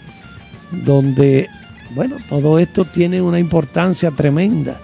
donde, 0.71 1.47
bueno, 1.95 2.17
todo 2.29 2.59
esto 2.59 2.85
tiene 2.85 3.21
una 3.21 3.39
importancia 3.39 4.11
tremenda. 4.11 4.79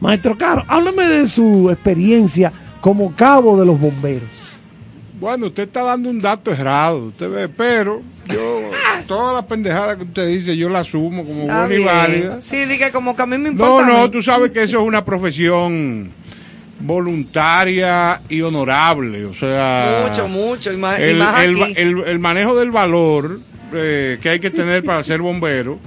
Maestro 0.00 0.36
Caro, 0.36 0.64
háblame 0.68 1.04
de 1.08 1.28
su 1.28 1.70
experiencia 1.70 2.52
como 2.82 3.14
cabo 3.14 3.58
de 3.58 3.64
los 3.64 3.80
bomberos. 3.80 4.28
Bueno, 5.18 5.46
usted 5.46 5.62
está 5.62 5.82
dando 5.84 6.10
un 6.10 6.20
dato 6.20 6.50
errado, 6.50 7.06
usted 7.06 7.30
ve, 7.30 7.48
pero 7.48 8.02
yo, 8.28 8.60
toda 9.06 9.32
la 9.32 9.46
pendejada 9.46 9.96
que 9.96 10.02
usted 10.02 10.26
dice, 10.28 10.56
yo 10.56 10.68
la 10.68 10.80
asumo 10.80 11.24
como 11.24 11.42
Está 11.42 11.66
buena 11.66 11.74
y 11.80 11.84
válida. 11.84 12.40
Sí, 12.42 12.64
dije 12.66 12.90
como 12.90 13.14
que 13.16 13.22
a 13.22 13.26
mí 13.26 13.38
me 13.38 13.44
No, 13.44 13.50
importa. 13.52 13.86
no, 13.86 14.02
mí. 14.04 14.10
tú 14.10 14.20
sabes 14.20 14.50
que 14.50 14.64
eso 14.64 14.80
es 14.80 14.84
una 14.86 15.04
profesión 15.04 16.10
voluntaria 16.80 18.20
y 18.28 18.40
honorable, 18.42 19.24
o 19.26 19.34
sea... 19.34 20.06
Mucho, 20.08 20.26
mucho. 20.28 20.72
Y 20.72 20.76
más, 20.76 20.98
y 20.98 21.02
el, 21.02 21.16
más 21.18 21.40
el, 21.44 21.62
aquí. 21.62 21.74
el- 21.76 22.04
el 22.04 22.18
manejo 22.18 22.56
del 22.58 22.70
valor 22.72 23.38
eh, 23.72 24.18
que 24.20 24.28
hay 24.28 24.40
que 24.40 24.50
tener 24.50 24.82
para 24.82 25.04
ser 25.04 25.20
bombero, 25.20 25.78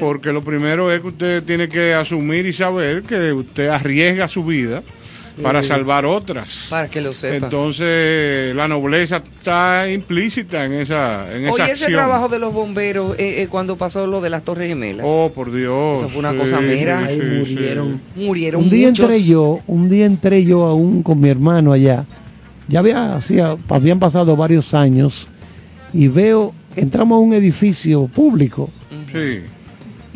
porque 0.00 0.32
lo 0.32 0.42
primero 0.42 0.90
es 0.92 1.00
que 1.00 1.06
usted 1.06 1.42
tiene 1.44 1.68
que 1.68 1.94
asumir 1.94 2.44
y 2.46 2.52
saber 2.52 3.04
que 3.04 3.32
usted 3.32 3.68
arriesga 3.68 4.26
su 4.26 4.44
vida 4.44 4.82
para 5.40 5.62
salvar 5.62 6.04
otras. 6.04 6.66
Para 6.68 6.88
que 6.88 7.00
lo 7.00 7.14
sepa. 7.14 7.36
Entonces, 7.46 8.54
la 8.54 8.68
nobleza 8.68 9.18
está 9.18 9.90
implícita 9.90 10.64
en 10.66 10.72
esa, 10.74 11.34
en 11.34 11.44
esa 11.44 11.52
Oye, 11.52 11.62
ese 11.64 11.72
acción. 11.84 11.92
trabajo 11.92 12.28
de 12.28 12.38
los 12.38 12.52
bomberos 12.52 13.18
eh, 13.18 13.42
eh, 13.42 13.48
cuando 13.48 13.76
pasó 13.76 14.06
lo 14.06 14.20
de 14.20 14.30
las 14.30 14.42
Torres 14.42 14.68
Gemelas. 14.68 15.06
Oh, 15.08 15.30
por 15.34 15.52
Dios. 15.52 15.98
Eso 15.98 16.08
fue 16.08 16.18
una 16.18 16.34
cosa 16.34 16.60
mera. 16.60 16.98
Ahí 17.06 17.18
murieron. 17.38 18.00
Murieron 18.16 18.62
Un 18.64 18.70
día 18.70 18.88
muchos. 18.88 19.04
entré 19.10 19.22
yo, 19.24 19.60
un 19.66 19.88
día 19.88 20.06
entré 20.06 20.44
yo 20.44 20.64
aún 20.66 21.02
con 21.02 21.20
mi 21.20 21.28
hermano 21.28 21.72
allá. 21.72 22.04
Ya 22.68 22.78
había, 22.80 23.16
hacía, 23.16 23.56
habían 23.68 23.98
pasado 23.98 24.36
varios 24.36 24.74
años 24.74 25.28
y 25.92 26.08
veo 26.08 26.54
entramos 26.76 27.16
a 27.16 27.18
un 27.20 27.34
edificio 27.34 28.06
público 28.06 28.70
Sí. 29.12 29.40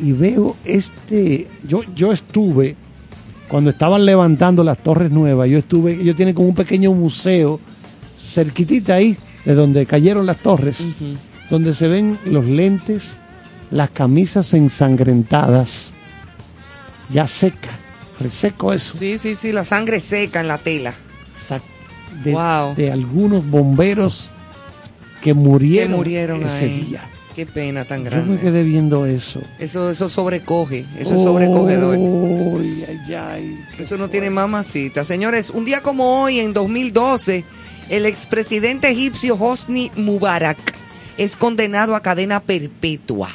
y 0.03 0.13
veo 0.13 0.57
este, 0.65 1.49
yo, 1.69 1.83
yo 1.95 2.13
estuve, 2.13 2.77
cuando 3.49 3.71
estaban 3.71 4.05
levantando 4.05 4.65
las 4.65 4.79
torres 4.79 5.11
nuevas, 5.11 5.49
yo 5.49 5.59
estuve, 5.59 5.93
ellos 6.01 6.17
tienen 6.17 6.35
como 6.35 6.49
un 6.49 6.55
pequeño 6.55 6.93
museo 6.93 7.61
cerquitita 8.19 8.95
ahí, 8.95 9.17
de 9.45 9.55
donde 9.55 9.87
cayeron 9.87 10.27
las 10.27 10.39
torres, 10.39 10.89
donde 11.51 11.73
se 11.75 11.87
ven 11.89 12.19
los 12.25 12.45
lentes, 12.47 13.19
las 13.71 13.91
camisas 13.91 14.53
ensangrentadas, 14.55 15.95
ya 17.11 17.27
seca, 17.29 17.71
reseco 18.19 18.73
eso, 18.73 18.97
Sí, 18.99 19.19
sí, 19.19 19.35
sí, 19.35 19.53
la 19.53 19.65
sangre 19.65 20.01
seca 20.01 20.41
en 20.41 20.49
la 20.49 20.59
tela. 20.59 20.93
de, 22.25 22.33
Wow. 22.33 22.75
de 22.75 22.91
algunos 22.91 23.49
bomberos 23.49 24.31
que 25.23 25.35
murieron, 25.35 25.91
que 25.93 25.97
murieron 25.97 26.43
ese 26.43 26.65
ahí. 26.65 26.81
día. 26.89 27.09
Qué 27.37 27.45
pena 27.45 27.85
tan 27.85 27.99
Yo 27.99 28.05
me 28.05 28.11
grande. 28.17 28.39
quedé 28.39 28.63
viendo 28.63 29.05
eso. 29.05 29.43
Eso, 29.59 29.91
eso 29.91 30.09
sobrecoge, 30.09 30.87
eso 30.99 31.17
es 31.17 31.23
sobrecogedor. 31.23 31.95
Ay, 31.95 33.15
ay, 33.15 33.59
Eso 33.79 33.99
no 33.99 34.09
tiene 34.09 34.31
mamacita. 34.31 35.05
Señores, 35.05 35.51
un 35.51 35.67
día 35.67 35.83
como 35.83 36.23
hoy, 36.23 36.41
en 36.41 36.55
2012, 36.55 37.45
el 37.91 38.07
expresidente 38.07 38.89
egipcio 38.89 39.37
Hosni 39.39 39.91
Mubarak 39.97 40.57
es 41.19 41.37
condenado 41.37 41.95
a 41.95 42.01
cadena 42.01 42.41
perpetua. 42.41 43.29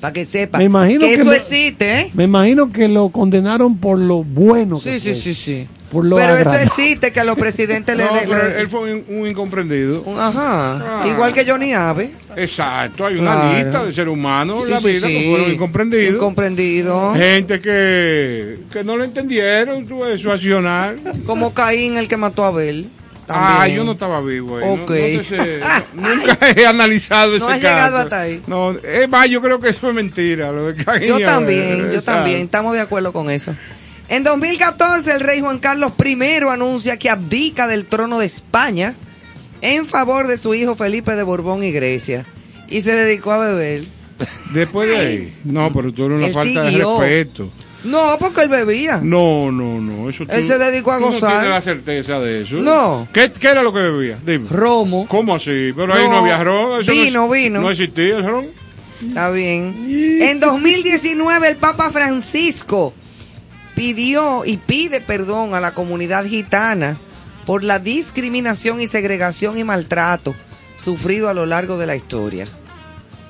Para 0.00 0.12
que 0.12 0.24
sepa. 0.24 0.58
Me 0.58 0.64
imagino 0.64 1.06
que 1.06 1.14
eso 1.14 1.32
existe, 1.32 2.00
¿eh? 2.00 2.10
Me 2.14 2.24
imagino 2.24 2.72
que 2.72 2.88
lo 2.88 3.10
condenaron 3.10 3.76
por 3.76 3.96
lo 3.96 4.24
bueno 4.24 4.80
que 4.80 4.98
Sí, 4.98 5.14
sí, 5.14 5.20
sí, 5.20 5.34
sí. 5.34 5.68
Por 5.92 6.06
lo 6.06 6.16
Pero 6.16 6.38
eso 6.38 6.54
existe, 6.54 7.12
que 7.12 7.20
a 7.20 7.24
los 7.24 7.38
presidentes 7.38 7.94
le... 7.94 8.04
No, 8.06 8.14
le- 8.14 8.22
pero 8.26 8.48
le- 8.48 8.60
él 8.62 8.68
fue 8.68 8.94
un, 8.94 9.04
un 9.08 9.26
incomprendido. 9.28 10.02
Ajá. 10.18 11.02
Ah. 11.02 11.06
Igual 11.06 11.34
que 11.34 11.44
Johnny 11.44 11.74
Ave. 11.74 12.12
Exacto, 12.34 13.04
hay 13.06 13.16
una 13.16 13.34
Claro. 13.34 13.58
lista 13.58 13.84
de 13.84 13.92
seres 13.92 14.12
humanos 14.12 14.60
en 14.60 14.64
Sí, 14.66 14.70
la 14.72 14.80
sí, 14.80 14.86
vida 14.86 15.06
sí. 15.06 15.12
que 15.18 15.30
fueron 15.30 15.50
incomprendidos. 15.52 16.14
Incomprendido. 16.14 17.14
Gente 17.14 17.60
que, 17.60 18.58
que 18.72 18.82
no 18.84 18.96
lo 18.96 19.04
entendieron, 19.04 19.86
tú, 19.86 20.02
de 20.02 20.16
su 20.16 20.32
accionar. 20.32 20.96
Como 21.26 21.52
Caín, 21.52 21.98
el 21.98 22.08
que 22.08 22.16
mató 22.16 22.44
a 22.44 22.48
Abel. 22.48 22.88
Ah, 23.28 23.68
yo 23.68 23.84
no 23.84 23.92
estaba 23.92 24.20
vivo 24.20 24.56
ahí. 24.58 24.64
no- 24.64 24.72
Ok. 24.82 24.90
no 24.90 24.96
te 24.96 25.24
sé, 25.24 25.60
no- 25.94 26.14
nunca 26.16 26.38
he 26.56 26.66
analizado 26.66 27.36
ese 27.36 27.40
No 27.40 27.46
caso. 27.48 27.56
has 27.58 27.62
llegado 27.62 27.96
hasta 27.98 28.20
ahí. 28.20 28.42
No, 28.46 28.70
es 28.72 29.08
más, 29.08 29.28
yo 29.28 29.40
creo 29.40 29.60
que 29.60 29.68
eso 29.68 29.88
es 29.88 29.94
mentira. 29.94 30.50
Lo 30.52 30.66
de 30.72 30.84
Caín 30.84 31.04
Yo 31.06 31.20
también, 31.24 31.90
yo 31.92 32.02
también, 32.02 32.38
estamos 32.42 32.72
de 32.72 32.80
acuerdo 32.80 33.12
con 33.12 33.30
eso. 33.30 33.54
En 34.12 34.24
2014, 34.24 35.10
el 35.10 35.20
rey 35.20 35.40
Juan 35.40 35.58
Carlos 35.58 35.94
I 36.04 36.14
anuncia 36.50 36.98
que 36.98 37.08
abdica 37.08 37.66
del 37.66 37.86
trono 37.86 38.18
de 38.18 38.26
España 38.26 38.92
en 39.62 39.86
favor 39.86 40.26
de 40.26 40.36
su 40.36 40.52
hijo 40.54 40.74
Felipe 40.74 41.16
de 41.16 41.22
Borbón 41.22 41.64
y 41.64 41.72
Grecia. 41.72 42.26
Y 42.68 42.82
se 42.82 42.92
dedicó 42.92 43.32
a 43.32 43.38
beber. 43.38 43.86
Después 44.52 44.86
de 44.90 44.96
ahí. 44.98 45.34
No, 45.44 45.72
pero 45.72 45.90
tú 45.92 46.04
eres 46.04 46.18
una 46.18 46.26
Él 46.26 46.34
falta 46.34 46.70
siguió. 46.70 46.98
de 47.00 47.08
respeto. 47.08 47.48
No, 47.84 48.16
porque 48.18 48.42
él 48.42 48.50
bebía. 48.50 49.00
No, 49.02 49.50
no, 49.50 49.80
no. 49.80 50.10
Eso 50.10 50.26
tú, 50.26 50.32
Él 50.32 50.46
se 50.46 50.58
dedicó 50.58 50.92
a 50.92 50.98
tú 50.98 51.04
gozar. 51.04 51.22
No 51.22 51.28
tienes 51.30 51.48
la 51.48 51.62
certeza 51.62 52.20
de 52.20 52.42
eso. 52.42 52.56
No. 52.56 53.08
¿Qué, 53.14 53.32
qué 53.32 53.48
era 53.48 53.62
lo 53.62 53.72
que 53.72 53.80
bebía? 53.80 54.18
Dime. 54.26 54.46
Romo. 54.50 55.06
¿Cómo 55.08 55.34
así? 55.34 55.72
Pero 55.74 55.94
ahí 55.94 56.04
No. 56.04 56.10
no 56.10 56.16
había 56.18 56.44
ron. 56.44 56.82
Eso 56.82 56.92
Vino, 56.92 57.22
no, 57.22 57.28
vino. 57.30 57.60
No 57.62 57.70
existía 57.70 58.18
el 58.18 58.24
ron. 58.26 58.44
Está 59.08 59.30
bien. 59.30 59.74
En 60.20 60.38
2019, 60.38 61.48
el 61.48 61.56
Papa 61.56 61.90
Francisco 61.90 62.92
pidió 63.74 64.44
y 64.44 64.56
pide 64.56 65.00
perdón 65.00 65.54
a 65.54 65.60
la 65.60 65.72
comunidad 65.72 66.24
gitana 66.26 66.96
por 67.46 67.62
la 67.64 67.78
discriminación 67.78 68.80
y 68.80 68.86
segregación 68.86 69.58
y 69.58 69.64
maltrato 69.64 70.34
sufrido 70.76 71.28
a 71.28 71.34
lo 71.34 71.46
largo 71.46 71.78
de 71.78 71.86
la 71.86 71.96
historia. 71.96 72.46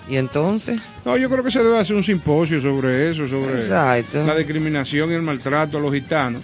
Y 0.09 0.17
entonces, 0.17 0.81
No, 1.05 1.17
yo 1.17 1.31
creo 1.31 1.43
que 1.45 1.51
se 1.51 1.61
debe 1.63 1.79
hacer 1.79 1.97
un 1.97 2.05
simposio 2.05 2.61
sobre 2.61 3.11
eso, 3.11 3.29
sobre 3.29 3.55
Exacto. 3.55 4.25
la 4.25 4.37
discriminación 4.37 5.11
y 5.11 5.15
el 5.15 5.23
maltrato 5.23 5.79
a 5.79 5.81
los 5.81 5.93
gitanos. 5.95 6.43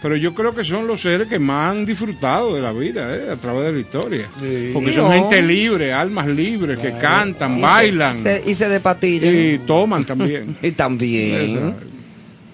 Pero 0.00 0.16
yo 0.16 0.34
creo 0.34 0.52
que 0.54 0.64
son 0.64 0.86
los 0.88 1.00
seres 1.02 1.28
que 1.28 1.38
más 1.38 1.70
han 1.70 1.86
disfrutado 1.86 2.54
de 2.56 2.60
la 2.60 2.72
vida, 2.72 3.14
¿eh? 3.16 3.30
a 3.30 3.36
través 3.36 3.66
de 3.66 3.72
la 3.72 3.78
historia. 3.78 4.28
Porque 4.72 4.90
Sí, 4.90 4.94
son 4.96 5.12
gente 5.12 5.40
libre, 5.42 5.92
almas 5.92 6.26
libres, 6.26 6.78
que 6.80 6.92
cantan, 6.98 7.58
y 7.58 7.62
bailan 7.62 8.16
se- 8.16 8.42
y 8.44 8.54
se 8.56 8.68
de 8.68 8.80
patillas. 8.80 9.32
y 9.32 9.58
toman 9.64 10.04
también. 10.04 10.56
Y 10.62 10.72
también. 10.72 11.56
Exacto. 11.58 11.86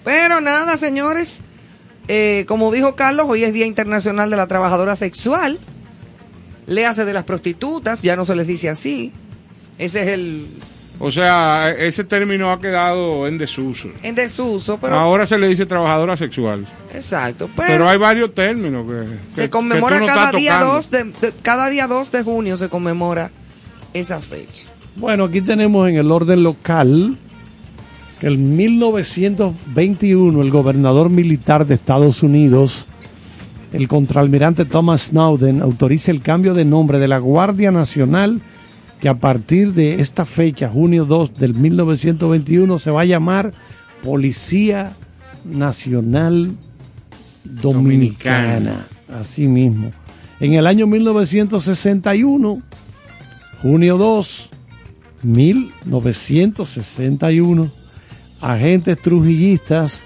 Pero 0.09 0.41
nada, 0.41 0.75
señores. 0.77 1.41
eh, 2.07 2.45
como 2.47 2.71
dijo 2.71 2.95
Carlos, 2.95 3.27
hoy 3.29 3.43
es 3.43 3.53
Día 3.53 3.67
Internacional 3.67 4.31
de 4.31 4.37
la 4.37 4.47
Trabajadora 4.47 4.95
Sexual. 4.95 5.59
Le 6.65 6.85
hace 6.87 7.05
de 7.05 7.13
las 7.13 7.23
prostitutas, 7.25 8.01
ya 8.01 8.15
no 8.15 8.25
se 8.25 8.35
les 8.35 8.47
dice 8.47 8.69
así. 8.69 9.13
Ese 9.77 10.01
es 10.01 10.07
el 10.09 10.47
O 10.99 11.11
sea, 11.11 11.69
ese 11.69 12.03
término 12.03 12.51
ha 12.51 12.59
quedado 12.59 13.27
en 13.27 13.37
desuso. 13.37 13.89
en 14.01 14.15
desuso, 14.15 14.79
pero 14.81 14.95
Ahora 14.95 15.27
se 15.27 15.37
le 15.37 15.47
dice 15.47 15.67
trabajadora 15.67 16.17
sexual. 16.17 16.65
exacto. 16.93 17.47
Pero, 17.55 17.67
Pero 17.67 17.89
hay 17.89 17.97
varios 17.99 18.33
términos 18.33 18.89
que, 18.91 19.05
se 19.33 19.43
que- 19.43 19.49
conmemora 19.51 19.97
que 19.97 20.01
tú 20.01 20.07
no 20.07 20.13
cada 20.13 20.25
estás 20.25 20.39
día. 20.41 20.59
2 20.61 20.89
de, 20.91 21.03
de- 21.03 21.33
cada 21.43 21.69
día 21.69 21.85
2 21.87 22.11
de 22.11 22.23
junio 22.23 22.57
se 22.57 22.67
conmemora 22.69 23.29
esa 23.93 24.19
fecha. 24.21 24.67
Bueno, 24.95 25.25
aquí 25.25 25.41
tenemos 25.41 25.87
en 25.87 25.95
el 25.97 26.11
orden 26.11 26.41
local 26.43 27.15
que 28.19 28.27
en 28.27 28.55
1921 28.55 30.41
el 30.41 30.51
gobernador 30.51 31.09
militar 31.09 31.65
de 31.65 31.75
Estados 31.75 32.23
Unidos, 32.23 32.87
el 33.71 33.87
contraalmirante 33.87 34.65
Thomas 34.65 35.09
Snowden, 35.09 35.61
autoriza 35.61 36.11
el 36.11 36.21
cambio 36.21 36.53
de 36.53 36.65
nombre 36.65 36.99
de 36.99 37.07
la 37.07 37.19
Guardia 37.19 37.71
Nacional 37.71 38.41
que 38.99 39.07
a 39.07 39.15
partir 39.15 39.73
de 39.73 40.01
esta 40.01 40.25
fecha, 40.25 40.67
junio 40.67 41.05
2 41.05 41.35
del 41.35 41.53
1921, 41.53 42.79
se 42.79 42.91
va 42.91 42.99
a 43.01 43.05
llamar 43.05 43.53
Policía 44.03 44.91
Nacional 45.45 46.51
Dominicana. 47.45 48.87
Así 49.17 49.47
mismo. 49.47 49.91
En 50.41 50.53
el 50.53 50.67
año 50.67 50.85
1961, 50.87 52.61
junio 53.61 53.97
2, 53.97 54.49
1961, 55.23 57.78
agentes 58.41 58.99
trujillistas 58.99 60.01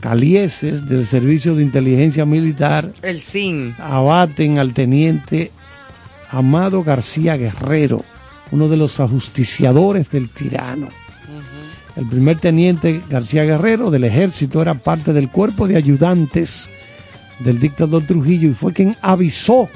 calieses 0.00 0.86
del 0.86 1.04
Servicio 1.04 1.54
de 1.54 1.62
Inteligencia 1.62 2.24
Militar 2.24 2.90
El 3.02 3.20
SIN. 3.20 3.74
abaten 3.78 4.58
al 4.58 4.72
teniente 4.72 5.50
Amado 6.30 6.82
García 6.82 7.36
Guerrero, 7.36 8.04
uno 8.50 8.68
de 8.68 8.76
los 8.76 9.00
ajusticiadores 9.00 10.10
del 10.10 10.30
tirano. 10.30 10.88
El 11.96 12.06
primer 12.06 12.38
teniente 12.38 13.02
García 13.10 13.44
Guerrero 13.44 13.90
del 13.90 14.04
ejército 14.04 14.62
era 14.62 14.74
parte 14.74 15.12
del 15.12 15.28
cuerpo 15.28 15.66
de 15.66 15.76
ayudantes 15.76 16.70
del 17.40 17.58
dictador 17.58 18.04
Trujillo 18.04 18.48
y 18.48 18.54
fue 18.54 18.72
quien 18.72 18.96
avisó 19.02 19.68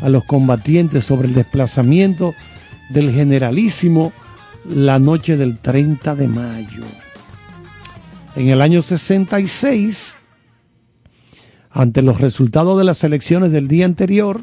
a 0.00 0.08
los 0.08 0.24
combatientes 0.24 1.04
sobre 1.04 1.28
el 1.28 1.34
desplazamiento 1.34 2.34
del 2.90 3.12
generalísimo 3.12 4.12
la 4.68 4.98
noche 4.98 5.36
del 5.36 5.58
30 5.58 6.14
de 6.14 6.28
mayo. 6.28 6.84
En 8.38 8.50
el 8.50 8.62
año 8.62 8.82
66, 8.82 10.14
ante 11.72 12.02
los 12.02 12.20
resultados 12.20 12.78
de 12.78 12.84
las 12.84 13.02
elecciones 13.02 13.50
del 13.50 13.66
día 13.66 13.84
anterior, 13.84 14.40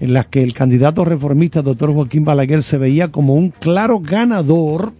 en 0.00 0.12
las 0.12 0.26
que 0.26 0.42
el 0.42 0.52
candidato 0.52 1.02
reformista 1.02 1.62
doctor 1.62 1.94
Joaquín 1.94 2.26
Balaguer 2.26 2.62
se 2.62 2.76
veía 2.76 3.10
como 3.10 3.34
un 3.34 3.48
claro 3.48 4.00
ganador, 4.00 4.92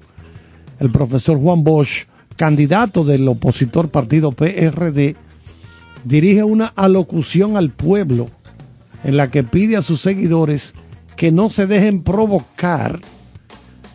el 0.81 0.91
profesor 0.91 1.39
Juan 1.39 1.63
Bosch, 1.63 2.07
candidato 2.37 3.05
del 3.05 3.29
opositor 3.29 3.91
partido 3.91 4.33
PRD, 4.33 5.15
dirige 6.05 6.43
una 6.43 6.69
alocución 6.69 7.59
al 7.59 7.69
pueblo 7.69 8.31
en 9.05 9.19
la 9.19 9.31
que 9.31 9.43
pide 9.43 9.77
a 9.77 9.83
sus 9.83 10.01
seguidores 10.01 10.73
que 11.19 11.33
no 11.33 11.51
se 11.51 11.67
dejen 11.67 12.01
provocar, 12.01 12.99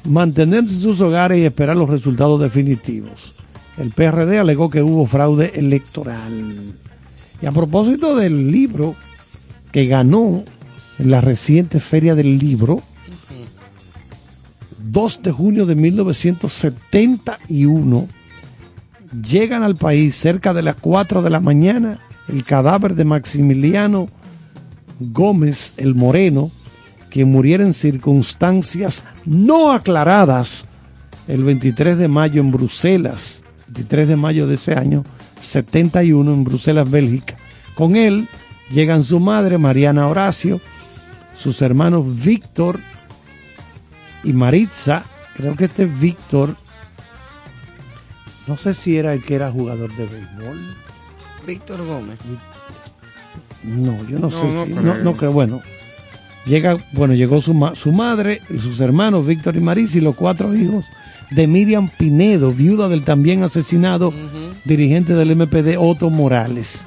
mantenerse 0.04 0.76
en 0.76 0.82
sus 0.82 1.02
hogares 1.02 1.40
y 1.40 1.46
esperar 1.46 1.76
los 1.76 1.90
resultados 1.90 2.40
definitivos. 2.40 3.41
El 3.78 3.92
PRD 3.92 4.40
alegó 4.40 4.70
que 4.70 4.82
hubo 4.82 5.06
fraude 5.08 5.54
electoral. 5.56 6.56
Y 7.42 7.46
a 7.46 7.52
propósito 7.52 8.16
del 8.16 8.52
libro 8.52 8.96
que 9.72 9.88
ganó 9.88 10.44
en 11.00 11.12
la 11.12 11.22
reciente 11.22 11.80
Feria 11.80 12.16
del 12.16 12.38
Libro, 12.38 12.82
2 14.84 15.24
de 15.24 15.32
junio 15.32 15.66
de 15.66 15.76
1971, 15.76 18.08
llegan 19.28 19.64
al 19.64 19.76
país 19.76 20.16
cerca 20.16 20.54
de 20.54 20.62
las 20.62 20.76
4 20.76 21.22
de 21.22 21.30
la 21.30 21.40
mañana 21.40 22.00
el 22.28 22.44
cadáver 22.44 22.96
de 22.96 23.06
Maximiliano 23.06 24.10
Gómez 25.00 25.74
el 25.78 25.96
Moreno, 25.96 26.52
que 27.10 27.26
muriera 27.26 27.64
en 27.64 27.74
circunstancias 27.74 29.04
no 29.26 29.72
aclaradas 29.72 30.68
el 31.28 31.44
23 31.44 31.98
de 31.98 32.08
mayo 32.08 32.42
en 32.42 32.52
Bruselas, 32.52 33.44
23 33.74 34.08
de 34.08 34.16
mayo 34.18 34.48
de 34.48 34.56
ese 34.56 34.74
año, 34.76 35.04
71 35.40 36.34
en 36.34 36.44
Bruselas, 36.44 36.90
Bélgica. 36.92 37.36
Con 37.74 37.96
él 37.96 38.28
llegan 38.70 39.04
su 39.04 39.20
madre, 39.20 39.58
Mariana 39.58 40.08
Horacio, 40.08 40.60
sus 41.38 41.62
hermanos 41.62 42.04
Víctor 42.24 42.80
y 44.24 44.34
Maritza, 44.34 45.06
creo 45.38 45.56
que 45.56 45.66
este 45.66 45.84
es 45.84 46.00
Víctor, 46.00 46.58
no 48.48 48.58
sé 48.58 48.74
si 48.74 48.98
era 48.98 49.14
el 49.14 49.24
que 49.24 49.36
era 49.36 49.52
jugador 49.52 49.96
de 49.96 50.06
béisbol. 50.06 50.76
Víctor 51.48 51.86
Gómez. 51.86 52.20
No, 53.64 53.98
yo 54.10 54.20
no, 54.20 54.30
No, 54.30 54.30
sé 54.30 54.48
no 54.48 54.66
si, 54.66 54.72
creo. 54.72 54.82
no, 54.84 54.98
no 54.98 55.14
creo, 55.14 55.32
bueno. 55.32 55.62
Llega, 56.46 56.78
bueno, 56.92 57.14
llegó 57.14 57.40
su, 57.40 57.54
ma- 57.54 57.76
su 57.76 57.92
madre, 57.92 58.42
sus 58.60 58.82
hermanos, 58.82 59.26
Víctor 59.26 59.56
y 59.56 59.62
Maritza, 59.62 60.00
y 60.00 60.02
los 60.02 60.16
cuatro 60.16 60.54
hijos 60.56 60.84
de 61.32 61.48
Miriam 61.48 61.90
Pinedo, 61.90 62.52
viuda 62.52 62.90
del 62.90 63.04
también 63.04 63.44
asesinado 63.44 64.14
dirigente 64.66 65.16
del 65.16 65.36
MPD 65.36 65.78
Otto 65.78 66.10
Morales. 66.10 66.86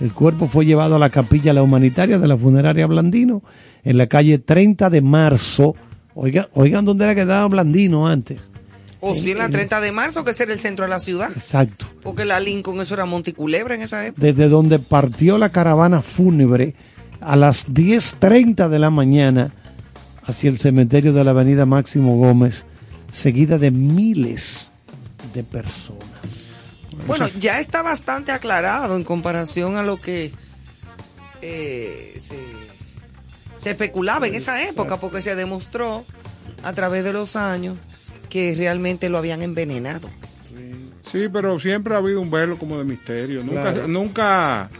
El 0.00 0.12
cuerpo 0.12 0.48
fue 0.48 0.66
llevado 0.66 0.96
a 0.96 0.98
la 0.98 1.10
capilla 1.10 1.52
La 1.52 1.62
Humanitaria 1.62 2.18
de 2.18 2.28
la 2.28 2.36
funeraria 2.36 2.86
Blandino 2.86 3.42
en 3.84 3.96
la 3.96 4.08
calle 4.08 4.38
30 4.38 4.90
de 4.90 5.00
marzo. 5.00 5.74
Oiga, 6.14 6.48
oigan 6.52 6.84
dónde 6.84 7.04
era 7.04 7.14
que 7.14 7.22
estaba 7.22 7.46
Blandino 7.46 8.06
antes. 8.06 8.40
O 9.00 9.14
si 9.14 9.32
en 9.32 9.38
la 9.38 9.50
30 9.50 9.80
de 9.80 9.92
marzo, 9.92 10.24
que 10.24 10.30
ese 10.30 10.44
era 10.44 10.54
el 10.54 10.58
centro 10.58 10.86
de 10.86 10.90
la 10.90 10.98
ciudad. 10.98 11.30
Exacto. 11.30 11.86
Porque 12.02 12.24
la 12.24 12.40
Lincoln, 12.40 12.80
eso 12.80 12.94
era 12.94 13.04
Monticulebra 13.04 13.74
en 13.74 13.82
esa 13.82 14.04
época. 14.06 14.26
Desde 14.26 14.48
donde 14.48 14.78
partió 14.78 15.36
la 15.36 15.50
caravana 15.50 16.00
fúnebre 16.00 16.74
a 17.20 17.36
las 17.36 17.68
10.30 17.68 18.68
de 18.68 18.78
la 18.78 18.90
mañana 18.90 19.52
hacia 20.26 20.48
el 20.48 20.58
cementerio 20.58 21.12
de 21.12 21.22
la 21.22 21.32
avenida 21.32 21.66
Máximo 21.66 22.16
Gómez, 22.16 22.64
seguida 23.14 23.56
de 23.58 23.70
miles 23.70 24.72
de 25.32 25.42
personas. 25.44 26.02
Bueno, 27.06 27.28
ya 27.38 27.60
está 27.60 27.80
bastante 27.82 28.32
aclarado 28.32 28.96
en 28.96 29.04
comparación 29.04 29.76
a 29.76 29.82
lo 29.82 29.96
que 29.98 30.32
eh, 31.42 32.16
se, 32.20 32.36
se 33.58 33.70
especulaba 33.70 34.26
en 34.26 34.34
esa 34.34 34.62
época, 34.62 34.96
porque 34.98 35.20
se 35.20 35.34
demostró 35.34 36.04
a 36.62 36.72
través 36.72 37.04
de 37.04 37.12
los 37.12 37.36
años 37.36 37.76
que 38.28 38.54
realmente 38.56 39.08
lo 39.08 39.18
habían 39.18 39.42
envenenado. 39.42 40.08
Sí, 41.10 41.28
pero 41.32 41.60
siempre 41.60 41.94
ha 41.94 41.98
habido 41.98 42.20
un 42.20 42.30
velo 42.30 42.58
como 42.58 42.76
de 42.78 42.84
misterio. 42.84 43.44
Nunca, 43.44 43.72
Claro. 43.72 43.88
nunca 43.88 44.70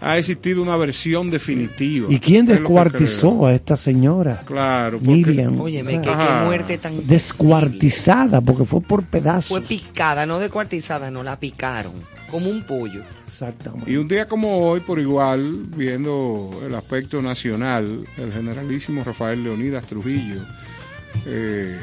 ha 0.00 0.18
existido 0.18 0.62
una 0.62 0.76
versión 0.76 1.30
definitiva. 1.30 2.06
¿Y 2.10 2.18
quién 2.18 2.46
descuartizó 2.46 3.46
a 3.46 3.52
esta 3.52 3.76
señora? 3.76 4.42
Claro, 4.46 4.98
porque- 4.98 5.12
Miriam. 5.12 5.60
Óyeme, 5.60 6.00
qué, 6.00 6.10
muerte 6.44 6.78
tan... 6.78 7.06
descuartizada 7.06 8.40
porque 8.40 8.64
fue 8.64 8.80
por 8.80 9.02
Fue 9.02 9.20
pedazos. 9.20 9.60
picada, 9.62 10.26
no 10.26 10.38
descuartizada, 10.38 11.10
no, 11.10 11.22
la 11.22 11.38
picaron. 11.38 11.92
Como 12.30 12.48
un 12.48 12.62
pollo. 12.62 13.02
Exactamente. 13.26 13.90
Y 13.90 13.96
un 13.96 14.06
día 14.06 14.26
como 14.26 14.68
hoy, 14.68 14.80
por 14.80 14.98
igual, 14.98 15.64
viendo 15.76 16.50
el 16.66 16.74
aspecto 16.74 17.20
nacional, 17.22 18.04
el 18.18 18.32
generalísimo 18.32 19.02
Rafael 19.02 19.42
Leonidas 19.42 19.84
Trujillo, 19.86 20.40
eh, 21.26 21.78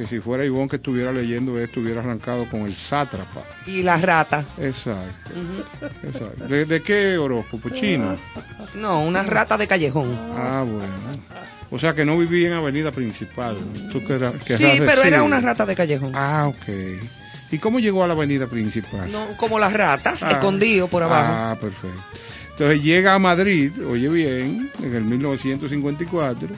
que 0.00 0.06
si 0.06 0.18
fuera 0.20 0.46
Ivonne 0.46 0.68
que 0.70 0.76
estuviera 0.76 1.12
leyendo 1.12 1.58
esto, 1.58 1.80
hubiera 1.80 2.00
arrancado 2.00 2.48
con 2.48 2.62
el 2.62 2.74
sátrapa. 2.74 3.42
Y 3.66 3.82
la 3.82 3.98
rata. 3.98 4.42
Exacto. 4.58 5.30
exacto. 6.02 6.48
¿De, 6.48 6.64
de 6.64 6.82
qué 6.82 7.18
horóscopo? 7.18 7.68
Chino. 7.68 8.16
No, 8.76 9.02
una 9.02 9.22
rata 9.22 9.58
de 9.58 9.66
callejón. 9.66 10.16
Ah, 10.34 10.64
bueno. 10.66 10.86
O 11.70 11.78
sea 11.78 11.94
que 11.94 12.06
no 12.06 12.16
vivía 12.16 12.48
en 12.48 12.54
Avenida 12.54 12.92
Principal. 12.92 13.58
Tú 13.92 14.02
querrás- 14.02 14.34
Sí, 14.46 14.64
pero 14.78 15.02
era 15.02 15.22
una 15.22 15.38
rata 15.40 15.66
de 15.66 15.74
callejón. 15.74 16.12
Ah, 16.14 16.46
ok. 16.48 16.64
¿Y 17.52 17.58
cómo 17.58 17.78
llegó 17.78 18.02
a 18.02 18.06
la 18.06 18.14
Avenida 18.14 18.46
Principal? 18.46 19.12
No, 19.12 19.26
como 19.36 19.58
las 19.58 19.72
ratas, 19.74 20.22
Ah. 20.22 20.30
escondido 20.30 20.88
por 20.88 21.02
abajo. 21.02 21.30
Ah, 21.30 21.58
perfecto. 21.60 22.00
Entonces 22.52 22.82
llega 22.82 23.14
a 23.14 23.18
Madrid, 23.18 23.70
oye 23.86 24.08
bien, 24.08 24.70
en 24.82 24.94
el 24.94 25.04
1954, 25.04 26.48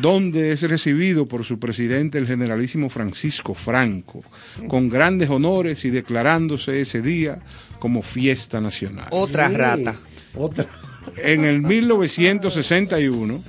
donde 0.00 0.52
es 0.52 0.62
recibido 0.62 1.26
por 1.26 1.44
su 1.44 1.58
presidente, 1.58 2.18
el 2.18 2.26
generalísimo 2.26 2.88
Francisco 2.88 3.54
Franco, 3.54 4.22
con 4.68 4.88
grandes 4.88 5.30
honores 5.30 5.84
y 5.84 5.90
declarándose 5.90 6.80
ese 6.80 7.00
día 7.02 7.40
como 7.78 8.02
fiesta 8.02 8.60
nacional. 8.60 9.08
Otra 9.10 9.48
Sí. 9.48 9.56
rata. 9.56 9.94
Otra. 10.34 10.66
En 11.16 11.44
el 11.44 11.60
1961, 11.62 13.42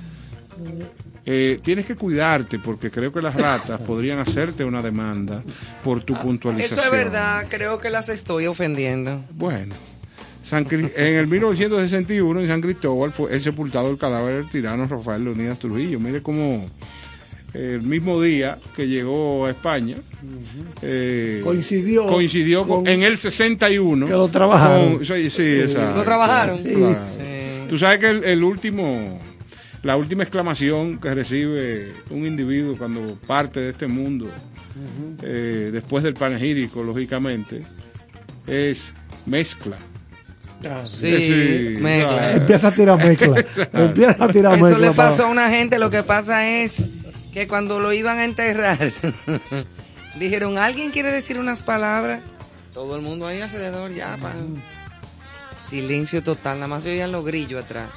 eh, 1.24 1.58
tienes 1.62 1.86
que 1.86 1.96
cuidarte 1.96 2.58
porque 2.60 2.90
creo 2.90 3.12
que 3.12 3.20
las 3.20 3.34
ratas 3.34 3.80
podrían 3.80 4.18
hacerte 4.18 4.64
una 4.64 4.80
demanda 4.82 5.42
por 5.82 6.02
tu 6.04 6.14
puntualización. 6.14 6.78
Eso 6.78 6.86
es 6.86 6.92
verdad, 6.92 7.46
creo 7.48 7.78
que 7.80 7.90
las 7.90 8.08
estoy 8.08 8.46
ofendiendo. 8.46 9.20
Bueno, 9.32 9.74
San 10.46 10.66
en 10.70 11.14
el 11.16 11.26
1961 11.26 12.40
en 12.40 12.46
San 12.46 12.60
Cristóbal 12.60 13.10
fue 13.12 13.34
es 13.36 13.42
sepultado 13.42 13.90
el 13.90 13.98
cadáver 13.98 14.36
del 14.36 14.48
tirano 14.48 14.86
Rafael 14.86 15.24
Leonidas 15.24 15.58
Trujillo. 15.58 15.98
Mire 15.98 16.22
cómo 16.22 16.70
el 17.52 17.82
mismo 17.82 18.20
día 18.22 18.58
que 18.76 18.86
llegó 18.86 19.46
a 19.46 19.50
España 19.50 19.96
eh, 20.82 21.40
Coincidió 21.42 22.06
coincidió 22.06 22.60
con- 22.66 22.84
con- 22.84 22.86
en 22.88 23.02
el 23.02 23.18
61 23.18 24.06
Que 24.06 24.12
lo 24.12 24.28
trabajaron. 24.28 24.96
con- 24.98 25.06
sí, 25.06 25.30
sí, 25.30 25.60
exacto. 25.60 25.96
¿Lo 25.98 26.04
trabajaron? 26.04 26.58
Claro. 26.62 26.98
Sí. 27.08 27.66
Tú 27.70 27.78
sabes 27.78 27.98
que 27.98 28.08
el, 28.10 28.24
el 28.24 28.44
último 28.44 29.18
la 29.82 29.96
última 29.96 30.22
exclamación 30.24 30.98
que 30.98 31.14
recibe 31.14 31.92
un 32.10 32.26
individuo 32.26 32.76
cuando 32.76 33.16
parte 33.26 33.60
de 33.60 33.70
este 33.70 33.86
mundo 33.86 34.28
eh, 35.22 35.70
después 35.72 36.04
del 36.04 36.14
panegírico 36.14 36.82
lógicamente 36.82 37.62
es 38.46 38.92
mezcla 39.26 39.76
Sí, 40.86 41.16
Sí, 41.16 41.80
mezcla. 41.80 42.08
claro. 42.18 42.36
Empieza 42.36 42.68
a 42.68 42.72
tirar 42.74 42.98
mezcla. 42.98 43.44
Empieza 43.72 44.24
a 44.24 44.28
tirar 44.28 44.54
Eso 44.58 44.64
mezcla. 44.64 44.78
le 44.88 44.92
para- 44.94 45.10
pasó 45.10 45.24
a 45.24 45.28
una 45.28 45.48
gente, 45.50 45.78
lo 45.78 45.90
que 45.90 46.02
pasa 46.02 46.48
es 46.48 46.72
que 47.32 47.46
cuando 47.48 47.80
lo 47.80 47.92
iban 47.92 48.18
a 48.18 48.24
enterrar, 48.24 48.78
dijeron, 50.18 50.58
¿alguien 50.58 50.90
quiere 50.90 51.10
decir 51.10 51.38
unas 51.38 51.62
palabras? 51.62 52.20
Todo 52.72 52.96
el 52.96 53.02
mundo 53.02 53.26
ahí 53.26 53.40
alrededor 53.40 53.92
ya, 53.94 54.16
pa. 54.20 54.32
Silencio 55.58 56.22
total, 56.22 56.56
nada 56.56 56.68
más 56.68 56.82
se 56.82 56.90
oían 56.90 57.12
los 57.12 57.24
grillos 57.24 57.64
atrás. 57.64 57.88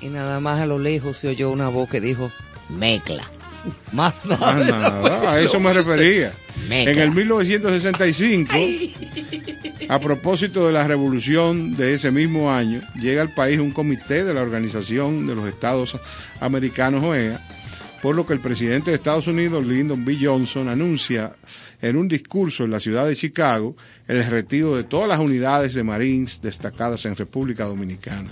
Y 0.00 0.06
nada 0.08 0.40
más 0.40 0.60
a 0.60 0.66
lo 0.66 0.78
lejos 0.78 1.16
se 1.16 1.28
oyó 1.28 1.50
una 1.50 1.68
voz 1.68 1.88
que 1.88 2.00
dijo, 2.00 2.30
mezcla. 2.68 3.22
Más 3.92 4.24
nada. 4.24 4.52
Más 4.52 4.66
nada, 4.66 5.32
a 5.32 5.40
eso 5.40 5.60
me 5.60 5.72
refería. 5.72 6.32
En 6.68 6.98
el 6.98 7.10
1965, 7.10 8.54
a 9.88 9.98
propósito 9.98 10.66
de 10.66 10.72
la 10.72 10.86
revolución 10.86 11.74
de 11.76 11.94
ese 11.94 12.10
mismo 12.10 12.52
año, 12.52 12.80
llega 13.00 13.22
al 13.22 13.34
país 13.34 13.58
un 13.58 13.72
comité 13.72 14.24
de 14.24 14.34
la 14.34 14.42
Organización 14.42 15.26
de 15.26 15.34
los 15.34 15.48
Estados 15.48 15.96
Americanos 16.40 17.02
OEA, 17.02 17.40
por 18.02 18.14
lo 18.14 18.26
que 18.26 18.34
el 18.34 18.40
presidente 18.40 18.90
de 18.90 18.96
Estados 18.96 19.26
Unidos, 19.26 19.66
Lyndon 19.66 20.04
B. 20.04 20.16
Johnson, 20.20 20.68
anuncia 20.68 21.32
en 21.82 21.96
un 21.96 22.08
discurso 22.08 22.64
en 22.64 22.70
la 22.70 22.80
ciudad 22.80 23.06
de 23.06 23.16
Chicago 23.16 23.76
el 24.06 24.24
retiro 24.24 24.76
de 24.76 24.84
todas 24.84 25.08
las 25.08 25.18
unidades 25.18 25.74
de 25.74 25.82
Marines 25.82 26.40
destacadas 26.42 27.04
en 27.06 27.16
República 27.16 27.64
Dominicana. 27.64 28.30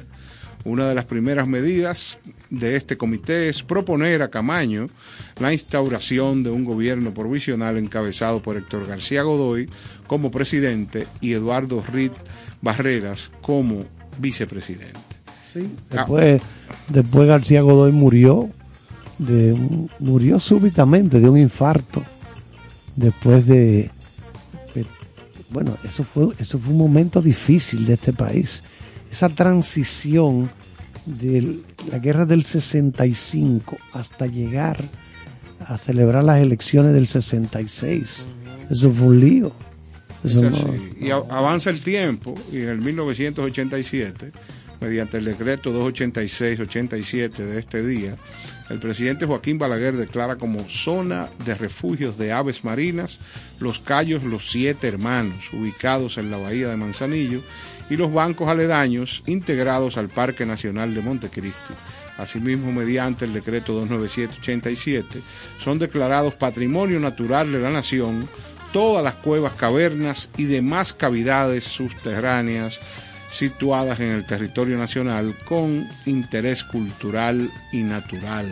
Una 0.69 0.87
de 0.89 0.95
las 0.95 1.07
primeras 1.07 1.49
medidas 1.49 2.19
de 2.51 2.77
este 2.77 2.97
comité 2.97 3.49
es 3.49 3.63
proponer 3.63 4.21
a 4.23 4.29
Camaño 4.29 4.87
la 5.41 5.53
instauración 5.53 6.43
de 6.43 6.51
un 6.51 6.65
gobierno 6.65 7.15
provisional 7.15 7.77
encabezado 7.79 8.43
por 8.43 8.57
Héctor 8.57 8.87
García 8.87 9.23
Godoy 9.23 9.69
como 10.07 10.31
presidente 10.31 11.07
y 11.23 11.33
Eduardo 11.33 11.83
Reed 11.93 12.13
Barreras 12.61 13.31
como 13.41 13.85
vicepresidente. 14.19 14.99
Sí. 15.51 15.71
Después, 15.91 16.43
después 16.89 17.27
García 17.29 17.63
Godoy 17.63 17.93
murió, 17.93 18.51
de, 19.19 19.57
murió 19.99 20.39
súbitamente 20.39 21.19
de 21.19 21.29
un 21.31 21.39
infarto. 21.39 22.03
Después 22.95 23.47
de, 23.47 23.91
de- 24.75 24.87
bueno, 25.51 25.77
eso 25.85 26.05
fue, 26.05 26.29
eso 26.39 26.59
fue 26.59 26.73
un 26.73 26.79
momento 26.79 27.23
difícil 27.23 27.87
de 27.87 27.95
este 27.95 28.13
país. 28.13 28.63
Esa 29.11 29.29
transición 29.29 30.51
de 31.07 31.59
la 31.91 31.99
guerra 31.99 32.27
del 32.27 32.45
65 32.45 33.79
hasta 33.93 34.27
llegar 34.27 34.79
a 35.67 35.77
celebrar 35.77 36.25
las 36.25 36.41
elecciones 36.41 36.93
del 36.93 37.07
66. 37.07 38.27
Eso 38.71 38.93
fue 38.93 39.07
un 39.09 39.21
lío. 39.21 39.53
Eso 40.25 40.43
no-. 40.43 40.75
Y 41.01 41.11
avanza 41.11 41.71
el 41.71 41.83
tiempo 41.83 42.35
y 42.53 42.59
en 42.59 42.69
el 42.69 42.79
1987, 42.79 44.33
mediante 44.81 45.19
el 45.19 45.25
decreto 45.25 45.73
286-87 45.91 47.31
de 47.31 47.59
este 47.59 47.87
día, 47.87 48.17
el 48.69 48.79
presidente 48.79 49.25
Joaquín 49.25 49.59
Balaguer 49.59 49.97
declara 49.97 50.37
como 50.37 50.69
zona 50.69 51.29
de 51.47 51.55
refugios 51.55 52.19
de 52.19 52.33
aves 52.33 52.65
marinas 52.65 53.19
los 53.61 53.79
Cayos 53.81 54.25
Los 54.25 54.51
Siete 54.51 54.89
Hermanos, 54.89 55.51
ubicados 55.53 56.19
en 56.19 56.31
la 56.31 56.37
bahía 56.37 56.69
de 56.69 56.77
Manzanillo, 56.77 57.41
y 57.91 57.97
los 57.97 58.13
bancos 58.13 58.49
aledaños 58.49 59.23
integrados 59.27 59.97
al 59.97 60.09
Parque 60.09 60.45
Nacional 60.47 60.95
de 60.95 61.03
Montecristi. 61.03 61.75
Asimismo, 62.19 62.73
mediante 62.73 63.25
el 63.25 63.33
decreto 63.33 63.81
297-87, 63.87 65.05
son 65.59 65.79
declarados 65.79 66.35
Patrimonio 66.35 66.99
Natural 66.99 67.51
de 67.51 67.61
la 67.61 67.71
Nación 67.71 68.29
todas 68.73 69.03
las 69.03 69.15
cuevas, 69.15 69.55
cavernas 69.55 70.29
y 70.37 70.45
demás 70.45 70.93
cavidades 70.93 71.65
subterráneas 71.65 72.81
situadas 73.31 74.01
en 74.01 74.11
el 74.11 74.27
territorio 74.27 74.77
nacional 74.79 75.35
con 75.45 75.87
interés 76.07 76.65
cultural 76.65 77.51
y 77.73 77.83
natural. 77.83 78.49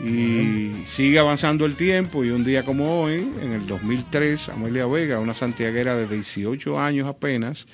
Y 0.00 0.72
sigue 0.84 1.18
avanzando 1.18 1.64
el 1.64 1.74
tiempo 1.74 2.24
y 2.24 2.30
un 2.30 2.44
día 2.44 2.64
como 2.64 3.00
hoy, 3.00 3.26
en 3.42 3.52
el 3.52 3.66
2003, 3.66 4.50
Amelia 4.50 4.86
Vega, 4.86 5.20
una 5.20 5.32
santiaguera 5.32 5.96
de 5.96 6.06
18 6.06 6.78
años 6.78 7.08
apenas, 7.08 7.66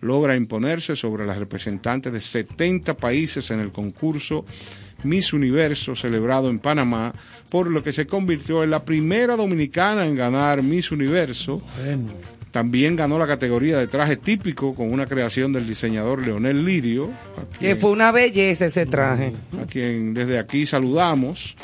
logra 0.00 0.36
imponerse 0.36 0.96
sobre 0.96 1.26
las 1.26 1.38
representantes 1.38 2.12
de 2.12 2.20
70 2.20 2.94
países 2.96 3.50
en 3.50 3.60
el 3.60 3.72
concurso 3.72 4.44
Miss 5.04 5.32
Universo 5.32 5.94
celebrado 5.96 6.50
en 6.50 6.58
Panamá, 6.58 7.12
por 7.48 7.70
lo 7.70 7.82
que 7.82 7.92
se 7.92 8.06
convirtió 8.06 8.62
en 8.62 8.70
la 8.70 8.84
primera 8.84 9.36
dominicana 9.36 10.06
en 10.06 10.14
ganar 10.14 10.62
Miss 10.62 10.92
Universo. 10.92 11.62
También 12.50 12.96
ganó 12.96 13.18
la 13.18 13.26
categoría 13.26 13.78
de 13.78 13.86
traje 13.86 14.16
típico 14.16 14.74
con 14.74 14.92
una 14.92 15.06
creación 15.06 15.52
del 15.52 15.66
diseñador 15.66 16.24
Leonel 16.24 16.64
Lirio. 16.64 17.10
Que 17.60 17.76
fue 17.76 17.90
una 17.90 18.10
belleza 18.10 18.66
ese 18.66 18.86
traje. 18.86 19.32
a 19.62 19.66
quien 19.66 20.14
desde 20.14 20.38
aquí 20.38 20.66
saludamos. 20.66 21.56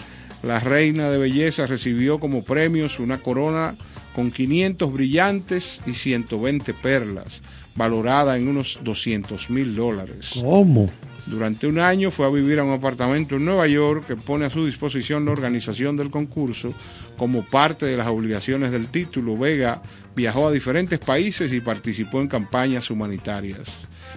La 0.42 0.60
reina 0.60 1.10
de 1.10 1.18
belleza 1.18 1.66
recibió 1.66 2.20
como 2.20 2.44
premios 2.44 3.00
una 3.00 3.18
corona 3.18 3.74
con 4.14 4.30
500 4.30 4.92
brillantes 4.92 5.80
y 5.86 5.94
120 5.94 6.72
perlas, 6.72 7.42
valorada 7.74 8.36
en 8.36 8.48
unos 8.48 8.78
200 8.82 9.50
mil 9.50 9.74
dólares. 9.74 10.30
¿Cómo? 10.40 10.88
Durante 11.26 11.66
un 11.66 11.80
año 11.80 12.12
fue 12.12 12.26
a 12.26 12.30
vivir 12.30 12.60
a 12.60 12.64
un 12.64 12.72
apartamento 12.72 13.36
en 13.36 13.44
Nueva 13.44 13.66
York 13.66 14.06
que 14.06 14.16
pone 14.16 14.44
a 14.44 14.50
su 14.50 14.64
disposición 14.64 15.24
la 15.24 15.32
organización 15.32 15.96
del 15.96 16.10
concurso. 16.10 16.72
Como 17.16 17.44
parte 17.44 17.86
de 17.86 17.96
las 17.96 18.08
obligaciones 18.08 18.70
del 18.72 18.88
título, 18.88 19.36
Vega 19.38 19.80
viajó 20.14 20.48
a 20.48 20.52
diferentes 20.52 20.98
países 20.98 21.52
y 21.52 21.60
participó 21.60 22.20
en 22.20 22.28
campañas 22.28 22.90
humanitarias. 22.90 23.60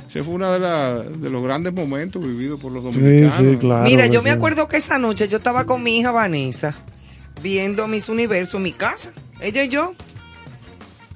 Ese 0.10 0.24
fue 0.24 0.34
uno 0.36 0.52
de, 0.52 0.60
la- 0.60 1.00
de 1.04 1.30
los 1.30 1.44
grandes 1.44 1.72
momentos 1.74 2.22
vividos 2.26 2.60
por 2.60 2.72
los 2.72 2.84
Sí, 2.84 2.92
dominicanos. 3.00 3.38
sí, 3.52 3.58
claro. 3.58 3.84
Mira, 3.84 4.08
yo 4.08 4.22
me 4.22 4.32
sí. 4.32 4.36
acuerdo 4.36 4.68
que 4.68 4.78
esa 4.78 4.98
noche 4.98 5.28
yo 5.28 5.38
estaba 5.38 5.66
con 5.66 5.84
mi 5.84 6.00
hija 6.00 6.12
Vanessa 6.12 6.76
viendo 7.42 7.88
Miss 7.88 8.10
Universo 8.10 8.58
en 8.58 8.64
mi 8.64 8.72
casa, 8.74 9.12
ella 9.40 9.64
y 9.64 9.70
yo. 9.70 9.94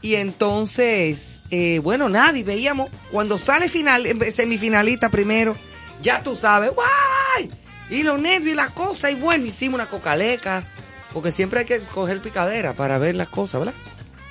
Y 0.02 0.16
entonces, 0.16 1.42
eh, 1.50 1.80
bueno, 1.82 2.10
nadie 2.10 2.44
veíamos. 2.44 2.90
Cuando 3.12 3.38
sale 3.38 3.70
final, 3.70 4.06
eh, 4.06 4.32
semifinalista 4.32 5.10
primero, 5.10 5.56
ya 6.02 6.22
tú 6.22 6.36
sabes, 6.36 6.72
¡guay! 6.76 7.50
Y 7.90 8.04
los 8.04 8.20
nervios 8.22 8.54
y 8.54 8.56
las 8.56 8.72
cosas. 8.72 9.12
Y 9.12 9.16
bueno, 9.16 9.46
hicimos 9.46 9.76
una 9.76 9.86
cocaleca. 9.86 10.68
Porque 11.14 11.32
siempre 11.32 11.62
hay 11.62 11.66
que 11.66 11.80
coger 11.80 12.22
picadera 12.22 12.74
para 12.74 12.98
ver 12.98 13.16
las 13.16 13.30
cosas, 13.30 13.62
¿verdad? 13.62 13.76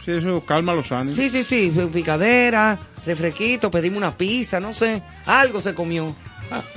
Sí, 0.04 0.10
eso 0.12 0.44
calma 0.44 0.74
los 0.74 0.90
ánimos. 0.90 1.14
Sí, 1.14 1.30
sí, 1.30 1.44
sí, 1.44 1.72
picadera, 1.92 2.78
refresquito, 3.06 3.70
pedimos 3.70 3.98
una 3.98 4.16
pizza, 4.16 4.58
no 4.58 4.74
sé, 4.74 5.02
algo 5.26 5.60
se 5.60 5.74
comió. 5.74 6.14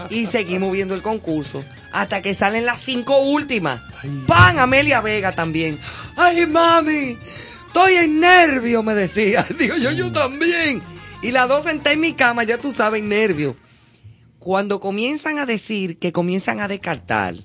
Y 0.10 0.28
seguimos 0.28 0.72
viendo 0.72 0.96
el 0.96 1.02
concurso 1.02 1.64
hasta 1.92 2.22
que 2.22 2.36
salen 2.36 2.66
las 2.66 2.82
cinco 2.82 3.20
últimas. 3.20 3.82
¡Pan! 4.28 4.60
Amelia 4.60 5.02
Vega 5.02 5.32
también. 5.32 5.80
¡Ay, 6.16 6.46
mami! 6.46 7.18
Estoy 7.68 7.96
en 7.96 8.20
nervio, 8.20 8.84
me 8.84 8.94
decía. 8.94 9.46
Digo 9.60 9.78
yo, 9.78 9.92
yo 9.92 10.12
también. 10.12 10.82
Y 11.22 11.32
las 11.32 11.48
dos 11.48 11.64
senté 11.64 11.94
en 11.94 12.02
mi 12.02 12.14
cama, 12.14 12.44
ya 12.44 12.58
tú 12.58 12.72
sabes, 12.72 13.02
en 13.02 13.10
nervio. 13.10 13.56
Cuando 14.40 14.80
comienzan 14.80 15.40
a 15.40 15.46
decir 15.46 15.98
que 15.98 16.12
comienzan 16.12 16.60
a 16.60 16.68
descartar, 16.68 17.36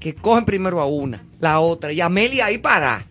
que 0.00 0.14
cogen 0.14 0.44
primero 0.44 0.80
a 0.80 0.86
una, 0.86 1.22
la 1.38 1.60
otra, 1.60 1.92
y 1.92 2.00
Amelia 2.00 2.46
ahí 2.46 2.58
para. 2.58 3.04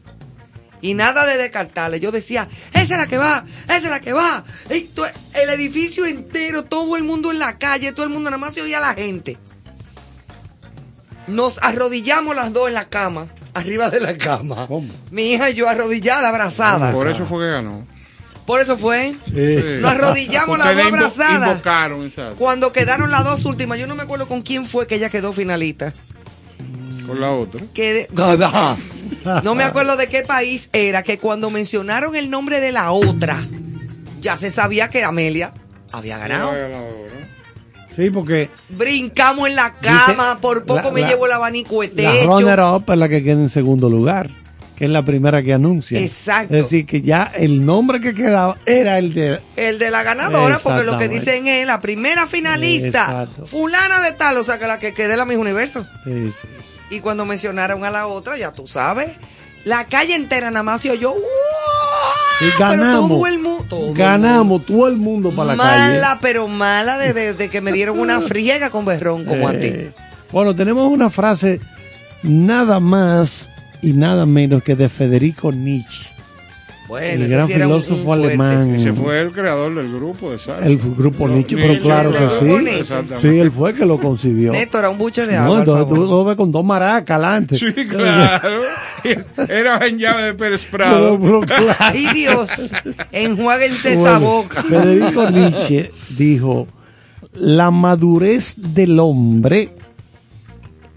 Y 0.81 0.93
nada 0.93 1.25
de 1.25 1.35
descartarle. 1.37 1.99
Yo 1.99 2.11
decía, 2.11 2.47
esa 2.71 2.81
es 2.81 2.89
la 2.89 3.07
que 3.07 3.17
va, 3.17 3.43
esa 3.65 3.75
es 3.75 3.83
la 3.83 3.99
que 3.99 4.13
va. 4.13 4.45
El 4.69 5.49
edificio 5.49 6.05
entero, 6.05 6.63
todo 6.65 6.95
el 6.95 7.03
mundo 7.03 7.31
en 7.31 7.39
la 7.39 7.57
calle, 7.57 7.91
todo 7.91 8.05
el 8.05 8.11
mundo 8.11 8.29
nada 8.29 8.37
más 8.39 8.53
se 8.53 8.61
oía 8.61 8.77
a 8.77 8.81
la 8.81 8.93
gente. 8.93 9.37
Nos 11.27 11.61
arrodillamos 11.61 12.35
las 12.35 12.53
dos 12.53 12.69
en 12.69 12.73
la 12.73 12.89
cama, 12.89 13.27
arriba 13.53 13.89
de 13.89 13.99
la 13.99 14.17
cama. 14.17 14.65
¿Cómo? 14.67 14.87
Mi 15.11 15.33
hija 15.33 15.49
y 15.49 15.53
yo 15.53 15.69
arrodillada, 15.69 16.29
abrazada. 16.29 16.91
Por 16.91 17.07
eso 17.07 17.25
fue 17.25 17.45
que 17.45 17.51
ganó. 17.51 17.85
Por 18.45 18.61
eso 18.61 18.77
fue. 18.77 19.13
Eh, 19.35 19.77
Nos 19.79 19.91
arrodillamos 19.91 20.57
las 20.57 20.75
dos 20.75 20.85
abrazadas. 20.85 21.49
invocaron, 21.49 22.11
Cuando 22.35 22.71
quedaron 22.71 23.11
las 23.11 23.23
dos 23.23 23.45
últimas, 23.45 23.77
yo 23.77 23.85
no 23.85 23.95
me 23.95 24.01
acuerdo 24.01 24.27
con 24.27 24.41
quién 24.41 24.65
fue 24.65 24.87
que 24.87 24.95
ella 24.95 25.09
quedó 25.11 25.33
finalista. 25.33 25.93
Con 27.09 27.21
la 27.21 27.31
otra. 27.31 27.61
que 27.73 28.07
no 29.43 29.55
me 29.55 29.63
acuerdo 29.63 29.97
de 29.97 30.07
qué 30.07 30.21
país 30.21 30.69
era, 30.73 31.03
que 31.03 31.17
cuando 31.17 31.49
mencionaron 31.49 32.15
el 32.15 32.29
nombre 32.29 32.59
de 32.59 32.71
la 32.71 32.91
otra, 32.91 33.37
ya 34.21 34.37
se 34.37 34.49
sabía 34.51 34.89
que 34.89 35.03
Amelia 35.03 35.53
había 35.91 36.17
ganado. 36.17 36.51
La 36.53 36.79
sí, 37.95 38.09
porque 38.09 38.49
Brincamos 38.69 39.47
en 39.49 39.55
la 39.55 39.73
cama, 39.73 40.29
Dice, 40.29 40.41
por 40.41 40.65
poco 40.65 40.83
la- 40.87 40.91
me 40.91 41.01
la- 41.01 41.07
llevo 41.09 41.25
el 41.25 41.31
abanico 41.33 41.81
de 41.81 41.87
la 42.03 42.11
techo. 42.11 42.27
runner-up 42.27 42.83
es 42.91 42.97
la 42.97 43.09
que 43.09 43.23
queda 43.23 43.41
en 43.41 43.49
segundo 43.49 43.89
lugar, 43.89 44.27
que 44.79 44.85
es 44.85 44.91
la 44.91 45.03
primera 45.03 45.43
que 45.43 45.53
anuncia. 45.53 45.99
Exacto. 45.99 46.55
Es 46.55 46.63
decir, 46.63 46.85
que 46.85 47.01
ya 47.01 47.31
el 47.35 47.65
nombre 47.65 47.99
que 47.99 48.13
quedaba 48.13 48.55
era 48.65 48.97
el 48.97 49.13
de... 49.13 49.39
El 49.57 49.77
de 49.77 49.91
la 49.91 50.01
ganadora, 50.03 50.57
porque 50.63 50.83
lo 50.83 50.97
que 50.97 51.09
dicen 51.09 51.45
es 51.47 51.67
la 51.67 51.79
primera 51.81 52.25
finalista, 52.27 53.03
Exacto. 53.03 53.45
fulana 53.45 53.99
de 54.01 54.13
tal, 54.13 54.37
o 54.37 54.43
sea 54.45 54.57
que 54.57 54.65
la 54.67 54.79
que 54.79 54.93
quede 54.93 55.17
la 55.17 55.25
misma 55.25 55.41
universo. 55.41 55.85
Sí, 56.05 56.31
sí, 56.31 56.47
sí. 56.63 56.79
Y 56.95 56.99
cuando 57.01 57.25
mencionaron 57.25 57.83
a 57.83 57.91
la 57.91 58.07
otra, 58.07 58.37
ya 58.37 58.51
tú 58.53 58.67
sabes, 58.67 59.17
la 59.65 59.83
calle 59.85 60.15
entera 60.15 60.49
nada 60.49 60.63
más 60.63 60.81
se 60.81 60.91
oyó. 60.91 61.13
Sí, 62.39 62.45
Pero 62.57 62.69
ganamos. 62.69 63.09
todo 63.09 63.27
el 63.27 63.39
mu- 63.39 63.63
todo 63.65 63.79
el 63.81 63.85
mundo. 63.87 63.99
Ganamos 64.01 64.65
todo 64.65 64.87
el 64.87 64.95
mundo 64.95 65.31
para 65.31 65.47
la 65.49 65.55
mala, 65.57 66.01
calle. 66.07 66.19
pero 66.21 66.47
mala 66.47 66.97
de, 66.97 67.11
de- 67.13 67.33
de 67.33 67.49
que 67.49 67.59
me 67.59 67.73
dieron 67.73 67.99
una 67.99 68.21
friega 68.21 68.69
con 68.69 68.85
berrón 68.85 69.25
como 69.25 69.49
a 69.49 69.51
ti. 69.51 69.65
Eh, 69.67 69.91
Bueno, 70.31 70.55
tenemos 70.55 70.87
una 70.87 71.09
frase 71.09 71.59
nada 72.23 72.79
más 72.79 73.49
y 73.81 73.93
nada 73.93 74.25
menos 74.25 74.63
que 74.63 74.75
de 74.75 74.89
Federico 74.89 75.51
Nietzsche, 75.51 76.09
Bueno, 76.87 77.23
el 77.23 77.29
gran 77.29 77.47
sí 77.47 77.53
filósofo 77.53 78.13
alemán. 78.13 78.71
Ese 78.75 78.91
fue 78.93 79.21
el 79.21 79.31
creador 79.31 79.75
del 79.75 79.91
grupo 79.93 80.31
de 80.31 80.39
salsa. 80.39 80.65
El 80.65 80.77
grupo 80.79 81.27
Nietzsche, 81.27 81.55
pero 81.55 81.79
claro 81.81 82.11
que 82.11 82.27
sí. 82.39 82.85
Sí, 83.21 83.27
él 83.39 83.51
fue 83.51 83.73
que 83.73 83.85
lo 83.85 83.99
concibió. 83.99 84.51
Néstor, 84.51 84.79
era 84.79 84.89
un 84.89 84.97
buche 84.97 85.25
de 85.25 85.35
No, 85.35 85.43
agua. 85.43 85.59
entonces 85.59 85.87
tú 85.87 85.95
lo 85.95 86.25
ves 86.25 86.35
con 86.35 86.51
dos 86.51 86.65
maracas 86.65 87.15
adelante. 87.17 87.57
Sí, 87.57 87.71
claro. 87.87 88.49
Era 89.47 89.87
en 89.87 89.97
llave 89.97 90.23
de 90.23 90.33
Pérez 90.33 90.65
Prado. 90.65 91.17
pero, 91.21 91.39
claro. 91.47 91.73
Ay, 91.79 92.07
Dios, 92.13 92.49
enjuáguense 93.13 93.93
esa 93.93 94.17
Bueno, 94.19 94.19
boca. 94.43 94.63
Federico 94.63 95.29
Nietzsche 95.29 95.91
dijo, 96.17 96.67
la 97.33 97.71
madurez 97.71 98.55
del 98.57 98.99
hombre 98.99 99.69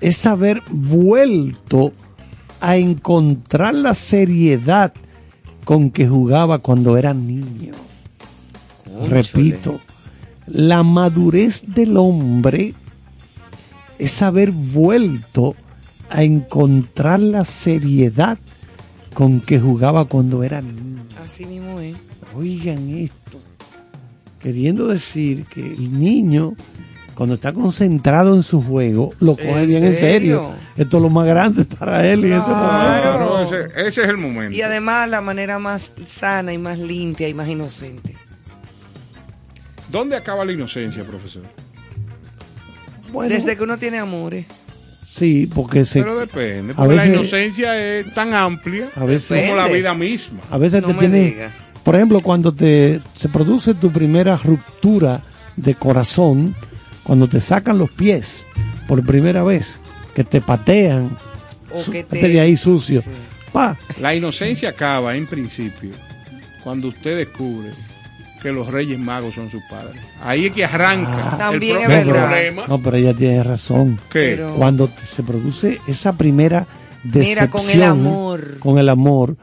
es 0.01 0.27
haber 0.27 0.63
vuelto 0.69 1.93
a 2.63 2.77
encontrar 2.77 3.75
la 3.75 3.93
seriedad 3.93 4.95
con 5.65 5.91
que 5.91 6.09
jugaba 6.09 6.61
cuando 6.61 6.97
era 6.97 7.13
niño. 7.13 7.75
Repito, 9.09 9.81
la 10.47 10.85
madurez 10.85 11.65
del 11.67 11.97
hombre 11.97 12.75
es 13.99 14.23
haber 14.23 14.53
vuelto 14.53 15.57
a 16.09 16.23
encontrar 16.23 17.19
la 17.19 17.45
seriedad 17.45 18.39
con 19.13 19.41
que 19.41 19.59
jugaba 19.59 20.05
cuando 20.05 20.45
era 20.45 20.63
niño. 20.63 21.03
Así 21.23 21.45
mismo 21.45 21.81
es. 21.81 21.97
Oigan 22.37 22.91
esto. 22.91 23.41
Queriendo 24.41 24.87
decir 24.87 25.47
que 25.47 25.67
el 25.67 25.99
niño, 25.99 26.55
cuando 27.23 27.37
está 27.37 27.53
concentrado 27.53 28.35
en 28.35 28.43
su 28.43 28.61
juego, 28.61 29.13
lo 29.21 29.37
coge 29.37 29.63
¿En 29.63 29.69
bien 29.69 29.85
en 29.85 29.95
serio? 29.97 30.51
Esto 30.77 30.97
es 30.97 31.03
lo 31.05 31.09
más 31.09 31.25
grande 31.25 31.65
para 31.65 32.05
él 32.05 32.25
en 32.25 32.33
ese 32.33 32.49
momento. 32.49 33.01
Claro, 33.01 33.43
ese, 33.45 33.67
ese 33.89 34.03
es 34.03 34.09
el 34.09 34.19
momento. 34.19 34.53
Y 34.57 34.61
además 34.63 35.09
la 35.09 35.21
manera 35.21 35.61
más 35.61 35.93
sana 36.09 36.53
y 36.53 36.59
más 36.59 36.81
limpia 36.81 37.29
y 37.29 37.35
más 37.35 37.47
inocente. 37.47 38.17
¿Dónde 39.89 40.17
acaba 40.17 40.45
la 40.45 40.51
inocencia, 40.51 41.07
profesor? 41.07 41.43
Bueno, 43.13 43.33
Desde 43.33 43.57
que 43.57 43.63
uno 43.63 43.79
tiene 43.79 44.01
amores. 44.01 44.47
sí, 45.05 45.49
porque 45.55 45.85
se, 45.85 46.03
Pero 46.03 46.19
depende. 46.19 46.73
a 46.73 46.77
Porque 46.77 46.97
la 46.97 47.07
inocencia 47.07 47.79
es 47.99 48.13
tan 48.15 48.35
amplia 48.35 48.89
a 48.97 49.05
veces, 49.05 49.49
como 49.49 49.61
la 49.63 49.69
vida 49.69 49.95
misma. 49.95 50.41
a 50.51 50.59
veces 50.59 50.83
No 50.83 50.89
te 50.89 50.95
me 50.95 50.99
tiene, 51.01 51.21
diga. 51.21 51.51
por 51.85 51.95
ejemplo, 51.95 52.21
cuando 52.21 52.51
te 52.51 53.01
se 53.15 53.29
produce 53.29 53.75
tu 53.75 53.93
primera 53.93 54.37
ruptura 54.39 55.23
de 55.57 55.77
corazón, 55.77 56.57
cuando 57.05 57.29
te 57.29 57.41
sacan 57.41 57.79
los 57.79 57.91
pies 57.91 58.47
por 58.89 59.05
primera 59.05 59.43
vez, 59.43 59.81
que 60.15 60.25
te 60.25 60.41
patean, 60.41 61.17
O 61.73 61.91
que 61.91 62.05
te- 62.05 62.29
de 62.29 62.41
ahí 62.41 62.57
sucio, 62.57 63.01
Sí. 63.01 63.11
pa, 63.53 63.79
La 64.01 64.15
inocencia 64.15 64.71
acaba, 64.71 65.17
en 65.17 65.27
principio, 65.27 65.91
cuando 66.63 66.89
usted 66.89 67.17
descubre 67.17 67.71
que 68.43 68.51
los 68.53 68.67
Reyes 68.69 68.99
Magos 68.99 69.35
son 69.37 69.49
sus 69.51 69.63
padres. 69.71 70.03
Ahí 70.21 70.47
es 70.47 70.53
que 70.53 70.65
arranca 70.65 71.37
También 71.39 71.77
el, 71.77 71.83
es 71.83 71.87
pro- 71.89 71.97
el 71.97 72.09
problema. 72.27 72.65
No, 72.67 72.79
pero 72.83 72.97
ella 72.97 73.15
tiene 73.15 73.43
razón. 73.43 73.99
¿Qué? 74.11 74.35
Pero- 74.37 74.55
Cuando 74.57 74.91
se 75.05 75.23
produce 75.23 75.81
esa 75.87 76.13
primera 76.15 76.67
decepción 77.05 77.47
Mira, 77.47 77.51
con 77.51 77.71
el 77.71 77.83
amor. 77.85 78.59
con 78.59 78.79
el 78.79 78.89
amor, 78.89 79.37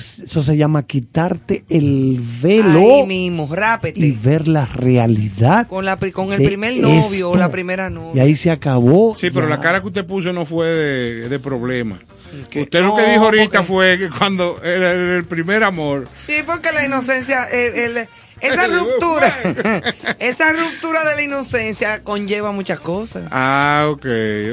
Eso 0.00 0.42
se 0.42 0.56
llama 0.56 0.82
quitarte 0.84 1.64
el 1.68 2.20
velo 2.42 2.78
Ahí 3.00 3.06
mismo, 3.06 3.48
rápete. 3.54 4.00
y 4.00 4.12
ver 4.12 4.48
la 4.48 4.64
realidad. 4.66 5.66
Con, 5.68 5.84
la, 5.84 5.96
con 5.96 6.32
el 6.32 6.42
primer 6.42 6.76
novio 6.78 7.30
o 7.30 7.36
la 7.36 7.50
primera 7.50 7.88
Y 7.88 7.92
novia. 7.92 8.22
ahí 8.22 8.36
se 8.36 8.50
acabó. 8.50 9.14
Sí, 9.14 9.30
pero 9.30 9.48
ya. 9.48 9.56
la 9.56 9.60
cara 9.60 9.80
que 9.80 9.86
usted 9.88 10.06
puso 10.06 10.32
no 10.32 10.44
fue 10.46 10.68
de, 10.68 11.28
de 11.28 11.38
problema. 11.38 11.98
¿Qué? 12.48 12.62
Usted 12.62 12.80
lo 12.80 12.88
No, 12.90 12.96
que 12.96 13.10
dijo 13.10 13.24
ahorita 13.24 13.44
porque- 13.44 13.66
fue 13.66 13.98
que 13.98 14.08
cuando 14.08 14.60
el, 14.62 14.82
el- 14.82 15.10
el 15.16 15.24
primer 15.24 15.64
amor. 15.64 16.04
Sí, 16.16 16.34
porque 16.46 16.70
la 16.70 16.84
inocencia, 16.86 17.46
eh, 17.50 17.84
el- 17.86 18.08
esa 18.40 18.66
ruptura, 18.78 19.36
esa 20.20 20.52
ruptura 20.52 21.04
de 21.10 21.16
la 21.16 21.22
inocencia 21.22 22.04
conlleva 22.04 22.52
muchas 22.52 22.78
cosas. 22.78 23.24
Ah, 23.32 23.86
ok, 23.90 24.06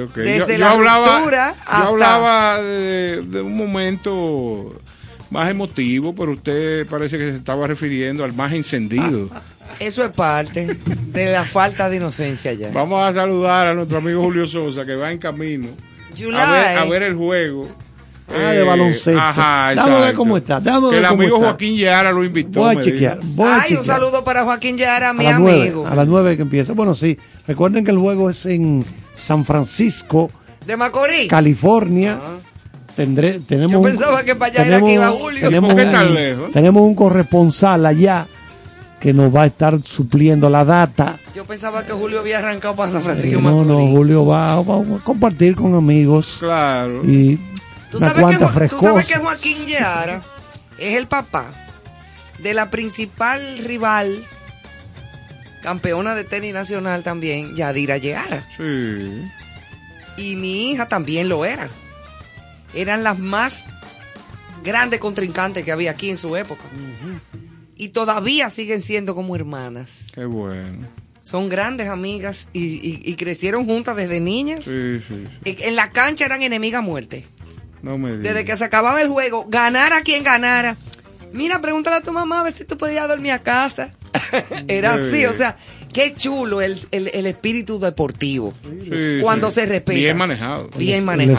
ok. 0.10 0.16
Desde 0.16 0.58
la 0.58 0.72
hablaba, 0.72 1.18
ruptura 1.18 1.54
yo 1.56 1.62
hasta- 1.62 1.88
hablaba 1.88 2.62
de, 2.64 3.22
de 3.22 3.42
un 3.42 3.56
momento 3.56 4.76
más 5.30 5.50
emotivo, 5.50 6.14
pero 6.16 6.34
usted 6.34 6.88
parece 6.88 7.18
que 7.18 7.32
se 7.32 7.38
estaba 7.38 7.68
refiriendo 7.68 8.24
al 8.24 8.34
más 8.34 8.54
encendido. 8.54 9.30
Eso 9.80 10.04
es 10.06 10.12
parte 10.12 10.78
de 11.08 11.32
la 11.32 11.44
falta 11.44 11.90
de 11.90 11.98
inocencia 11.98 12.54
ya. 12.54 12.72
Vamos 12.72 13.02
a 13.04 13.14
saludar 13.14 13.68
a 13.68 13.74
nuestro 13.74 13.98
amigo 13.98 14.24
Julio 14.24 14.48
Sosa 14.48 14.86
que 14.86 14.96
va 14.96 15.12
en 15.12 15.18
camino 15.20 15.68
a 16.36 16.52
ver, 16.52 16.78
a 16.78 16.86
ver 16.86 17.04
el 17.04 17.16
juego. 17.16 17.68
Ah, 18.30 18.52
de 18.52 18.64
baloncesto. 18.64 19.18
Ajá, 19.20 19.70
Déjame 19.70 19.92
ver 19.92 20.00
exacto. 20.00 20.18
cómo 20.18 20.38
está, 20.38 20.60
déjame 20.60 20.90
que 20.90 20.96
ver 20.96 21.04
el 21.04 21.10
cómo 21.10 21.22
amigo 21.22 21.38
está. 21.38 21.48
Joaquín 21.50 21.76
Yara 21.78 22.12
lo 22.12 22.24
invitó. 22.26 22.60
Voy 22.60 22.76
a 22.76 22.82
chequear. 22.82 23.20
a 23.40 23.62
Ay, 23.62 23.76
un 23.76 23.84
saludo 23.86 24.24
para 24.24 24.44
Joaquín 24.44 24.78
Yara, 24.78 25.14
mi 25.14 25.26
a 25.28 25.36
amigo. 25.38 25.88
a 25.88 25.96
las 25.96 26.08
nueve 26.08 26.36
que 26.36 26.42
empieza. 26.42 26.74
Bueno, 26.74 26.94
sí. 26.94 27.18
Recuerden 27.48 27.86
que 27.86 27.92
el 27.92 27.98
juego 27.98 28.30
es 28.30 28.46
en 28.46 28.84
San 29.16 29.46
Francisco, 29.46 30.30
De 30.66 30.76
Macorís. 30.76 31.30
California. 31.30 32.20
Tendré, 32.98 33.40
tenemos 33.40 33.72
Yo 33.72 33.80
un- 33.80 33.86
pensaba 33.86 34.24
que 34.24 34.36
para 34.36 34.52
allá 34.52 34.66
era 34.66 34.82
que 34.82 34.94
iba 34.94 35.10
Julio. 35.12 35.42
Tenemos 35.42 35.72
¿Por 35.74 35.80
qué 35.82 35.86
un, 35.88 35.94
tan 35.94 36.14
lejos? 36.14 36.52
tenemos 36.52 36.82
un 36.84 36.96
corresponsal 36.96 37.86
allá 37.86 38.26
que 39.00 39.14
nos 39.14 39.34
va 39.34 39.44
a 39.44 39.46
estar 39.46 39.80
supliendo 39.84 40.50
la 40.50 40.66
data. 40.66 41.18
Yo 41.36 41.46
pensaba 41.46 41.86
que 41.86 41.94
Julio 41.94 42.20
había 42.20 42.40
arrancado 42.40 42.76
para 42.76 42.92
San 42.92 43.02
Eh, 43.02 43.04
Francisco 43.06 43.38
de 43.38 43.44
no, 43.44 43.64
no. 43.64 43.88
Julio 43.88 44.26
va, 44.26 44.60
va 44.64 44.78
a 44.78 45.00
compartir 45.04 45.56
con 45.56 45.74
amigos 45.76 46.38
Claro. 46.40 47.04
y 47.06 47.40
¿Tú 47.92 48.00
sabes, 48.00 48.16
que, 48.38 48.68
tú 48.68 48.80
sabes 48.82 49.08
que. 49.08 49.16
Joaquín 49.20 49.68
Yara 49.68 50.22
es 50.80 50.96
el 50.98 51.08
papá 51.08 51.46
de 52.40 52.54
la 52.56 52.70
principal 52.72 53.40
rival, 53.64 54.18
campeona 55.62 56.16
de 56.16 56.24
tenis 56.24 56.54
nacional 56.54 57.04
también, 57.04 57.56
Yadira 57.56 57.98
Yara. 57.98 58.44
Sí. 58.58 59.22
Y 60.18 60.36
mi 60.36 60.72
hija 60.72 60.88
también 60.88 61.30
lo 61.30 61.46
era. 61.46 61.70
Eran 62.78 63.04
las 63.04 63.18
más 63.20 63.64
grandes 64.64 65.00
contrincantes 65.00 65.64
que 65.66 65.72
había 65.72 65.92
aquí 65.92 66.10
en 66.10 66.18
su 66.18 66.36
época. 66.36 66.64
Y 67.76 67.90
todavía 67.90 68.50
siguen 68.50 68.82
siendo 68.82 69.14
como 69.16 69.36
hermanas. 69.36 70.08
Qué 70.14 70.26
bueno. 70.26 70.88
Son 71.22 71.50
grandes 71.50 71.90
amigas 71.90 72.48
y, 72.54 72.60
y- 72.66 73.02
y 73.04 73.16
crecieron 73.16 73.66
juntas 73.66 73.96
desde 73.98 74.20
niñas. 74.20 74.64
Sí, 74.64 75.02
sí. 75.08 75.26
sí. 75.44 75.56
En 75.60 75.76
la 75.76 75.92
cancha 75.92 76.26
eran 76.26 76.42
enemigas 76.42 76.80
a 76.80 76.82
muerte. 76.82 77.26
No 77.82 77.98
me 77.98 78.10
digas. 78.12 78.24
Desde 78.24 78.46
que 78.46 78.58
se 78.58 78.64
acababa 78.64 79.02
el 79.02 79.10
juego, 79.10 79.46
ganara 79.50 80.02
quien 80.02 80.24
ganara. 80.24 80.76
Mira, 81.34 81.60
pregúntale 81.62 81.98
a 81.98 82.02
tu 82.02 82.12
mamá 82.14 82.40
a 82.40 82.44
ver 82.44 82.54
si 82.54 82.64
tú 82.66 82.78
podías 82.78 83.08
dormir 83.08 83.32
a 83.34 83.44
casa. 83.44 83.94
Era 84.68 84.98
Sí. 84.98 85.04
así, 85.10 85.26
o 85.26 85.34
sea, 85.38 85.58
qué 85.94 86.16
chulo 86.16 86.62
el, 86.62 86.80
el- 86.92 87.10
el 87.14 87.28
espíritu 87.28 87.78
deportivo. 87.78 88.54
Sí, 88.64 89.20
cuando 89.22 89.50
sí. 89.50 89.56
se 89.56 89.66
respeta. 89.66 90.00
Bien 90.00 90.18
manejado. 90.18 90.70
Bien 90.78 91.00
El 91.00 91.06
manejado. 91.06 91.36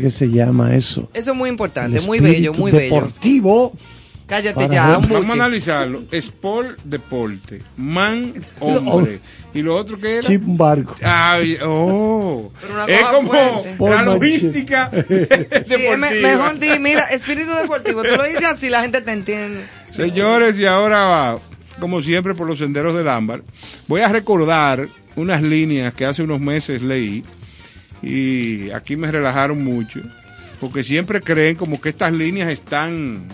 ¿Qué 0.00 0.10
se 0.10 0.28
llama 0.30 0.74
eso? 0.74 1.08
Eso 1.14 1.30
es 1.32 1.36
muy 1.36 1.48
importante, 1.50 2.00
muy 2.02 2.18
bello, 2.18 2.50
espíritu 2.52 2.60
muy 2.60 2.72
bello. 2.72 2.94
deportivo. 2.94 3.72
Cállate 4.26 4.68
ya, 4.70 4.98
Vamos 4.98 5.28
a 5.30 5.32
analizarlo. 5.32 6.02
Sport, 6.12 6.78
deporte. 6.84 7.62
Man, 7.76 8.32
hombre. 8.60 9.18
y 9.52 9.60
lo 9.60 9.74
otro 9.74 9.98
que 9.98 10.18
era. 10.18 10.22
Chip 10.28 10.46
un 10.46 10.56
barco. 10.56 10.94
Ay, 11.02 11.58
oh. 11.64 12.52
Es 12.86 13.02
como 13.06 13.32
fuerte. 13.32 13.96
la 13.96 14.02
logística 14.02 14.88
Sí, 14.92 14.98
es 15.08 15.68
deportiva. 15.68 15.96
me- 15.96 16.14
mejor 16.22 16.58
di, 16.60 16.78
mira, 16.78 17.06
espíritu 17.06 17.50
deportivo, 17.54 18.02
tú 18.04 18.14
lo 18.16 18.22
dices 18.22 18.44
así, 18.44 18.70
la 18.70 18.82
gente 18.82 19.00
te 19.02 19.10
entiende. 19.10 19.62
Señores, 19.90 20.56
y 20.60 20.66
ahora, 20.66 21.36
como 21.80 22.00
siempre, 22.00 22.32
por 22.34 22.46
los 22.46 22.60
senderos 22.60 22.94
del 22.94 23.08
ámbar, 23.08 23.42
voy 23.88 24.02
a 24.02 24.08
recordar 24.08 24.86
unas 25.16 25.42
líneas 25.42 25.92
que 25.92 26.06
hace 26.06 26.22
unos 26.22 26.38
meses 26.38 26.82
leí 26.82 27.24
y 28.02 28.70
aquí 28.70 28.96
me 28.96 29.10
relajaron 29.10 29.62
mucho, 29.62 30.00
porque 30.60 30.82
siempre 30.82 31.20
creen 31.20 31.56
como 31.56 31.80
que 31.80 31.90
estas 31.90 32.12
líneas 32.12 32.50
están 32.50 33.28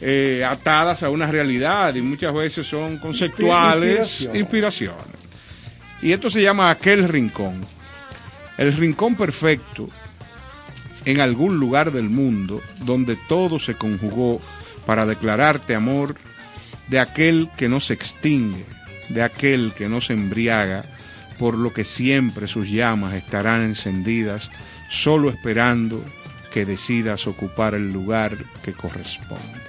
eh, 0.00 0.44
atadas 0.48 1.02
a 1.02 1.10
una 1.10 1.26
realidad 1.26 1.94
y 1.94 2.02
muchas 2.02 2.34
veces 2.34 2.66
son 2.66 2.98
conceptuales, 2.98 3.98
Inspiración. 4.22 4.36
inspiraciones. 4.36 5.06
Y 6.02 6.12
esto 6.12 6.28
se 6.30 6.42
llama 6.42 6.70
aquel 6.70 7.08
rincón. 7.08 7.54
El 8.58 8.72
rincón 8.76 9.14
perfecto 9.14 9.88
en 11.04 11.20
algún 11.20 11.58
lugar 11.58 11.92
del 11.92 12.10
mundo 12.10 12.60
donde 12.80 13.16
todo 13.28 13.58
se 13.58 13.74
conjugó 13.74 14.40
para 14.86 15.06
declararte 15.06 15.74
amor 15.74 16.16
de 16.88 16.98
aquel 17.00 17.48
que 17.56 17.68
no 17.68 17.80
se 17.80 17.94
extingue, 17.94 18.64
de 19.08 19.22
aquel 19.22 19.72
que 19.76 19.88
no 19.88 20.00
se 20.00 20.12
embriaga, 20.12 20.84
por 21.38 21.56
lo 21.56 21.72
que 21.72 21.84
siempre 21.84 22.48
sus 22.48 22.70
llamas 22.70 23.14
estarán 23.14 23.62
encendidas, 23.62 24.50
solo 24.88 25.30
esperando 25.30 26.04
que 26.52 26.64
decidas 26.64 27.26
ocupar 27.26 27.74
el 27.74 27.92
lugar 27.92 28.36
que 28.62 28.72
corresponde. 28.72 29.62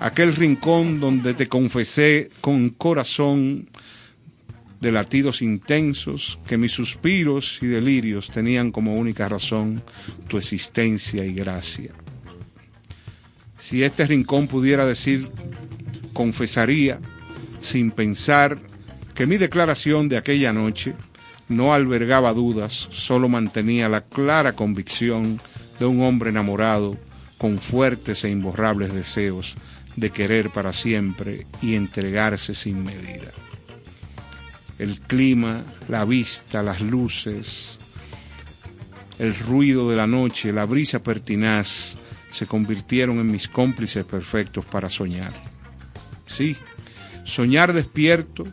Aquel 0.00 0.36
rincón 0.36 1.00
donde 1.00 1.32
te 1.32 1.48
confesé 1.48 2.28
con 2.42 2.68
corazón 2.70 3.68
de 4.80 4.92
latidos 4.92 5.40
intensos 5.40 6.38
que 6.46 6.58
mis 6.58 6.72
suspiros 6.72 7.58
y 7.62 7.66
delirios 7.66 8.30
tenían 8.30 8.70
como 8.70 8.96
única 8.96 9.28
razón 9.28 9.82
tu 10.28 10.36
existencia 10.36 11.24
y 11.24 11.32
gracia. 11.32 11.92
Si 13.58 13.82
este 13.82 14.06
rincón 14.06 14.48
pudiera 14.48 14.86
decir, 14.86 15.30
confesaría, 16.12 17.00
sin 17.62 17.90
pensar, 17.90 18.60
que 19.16 19.26
mi 19.26 19.36
declaración 19.36 20.08
de 20.08 20.16
aquella 20.16 20.52
noche 20.52 20.94
no 21.48 21.74
albergaba 21.74 22.32
dudas, 22.32 22.88
solo 22.90 23.28
mantenía 23.28 23.88
la 23.88 24.02
clara 24.02 24.52
convicción 24.52 25.40
de 25.80 25.86
un 25.86 26.02
hombre 26.02 26.30
enamorado 26.30 26.96
con 27.38 27.58
fuertes 27.58 28.24
e 28.24 28.30
imborrables 28.30 28.92
deseos 28.92 29.56
de 29.96 30.10
querer 30.10 30.50
para 30.50 30.72
siempre 30.72 31.46
y 31.60 31.74
entregarse 31.74 32.54
sin 32.54 32.84
medida 32.84 33.32
el 34.78 35.00
clima, 35.00 35.62
la 35.88 36.04
vista, 36.04 36.62
las 36.62 36.80
luces, 36.80 37.78
el 39.18 39.34
ruido 39.34 39.90
de 39.90 39.96
la 39.96 40.06
noche, 40.06 40.52
la 40.52 40.66
brisa 40.66 41.02
pertinaz, 41.02 41.96
se 42.30 42.46
convirtieron 42.46 43.18
en 43.18 43.30
mis 43.30 43.48
cómplices 43.48 44.04
perfectos 44.04 44.64
para 44.66 44.90
soñar. 44.90 45.32
Sí, 46.26 46.56
soñar 47.24 47.72
despierto 47.72 48.44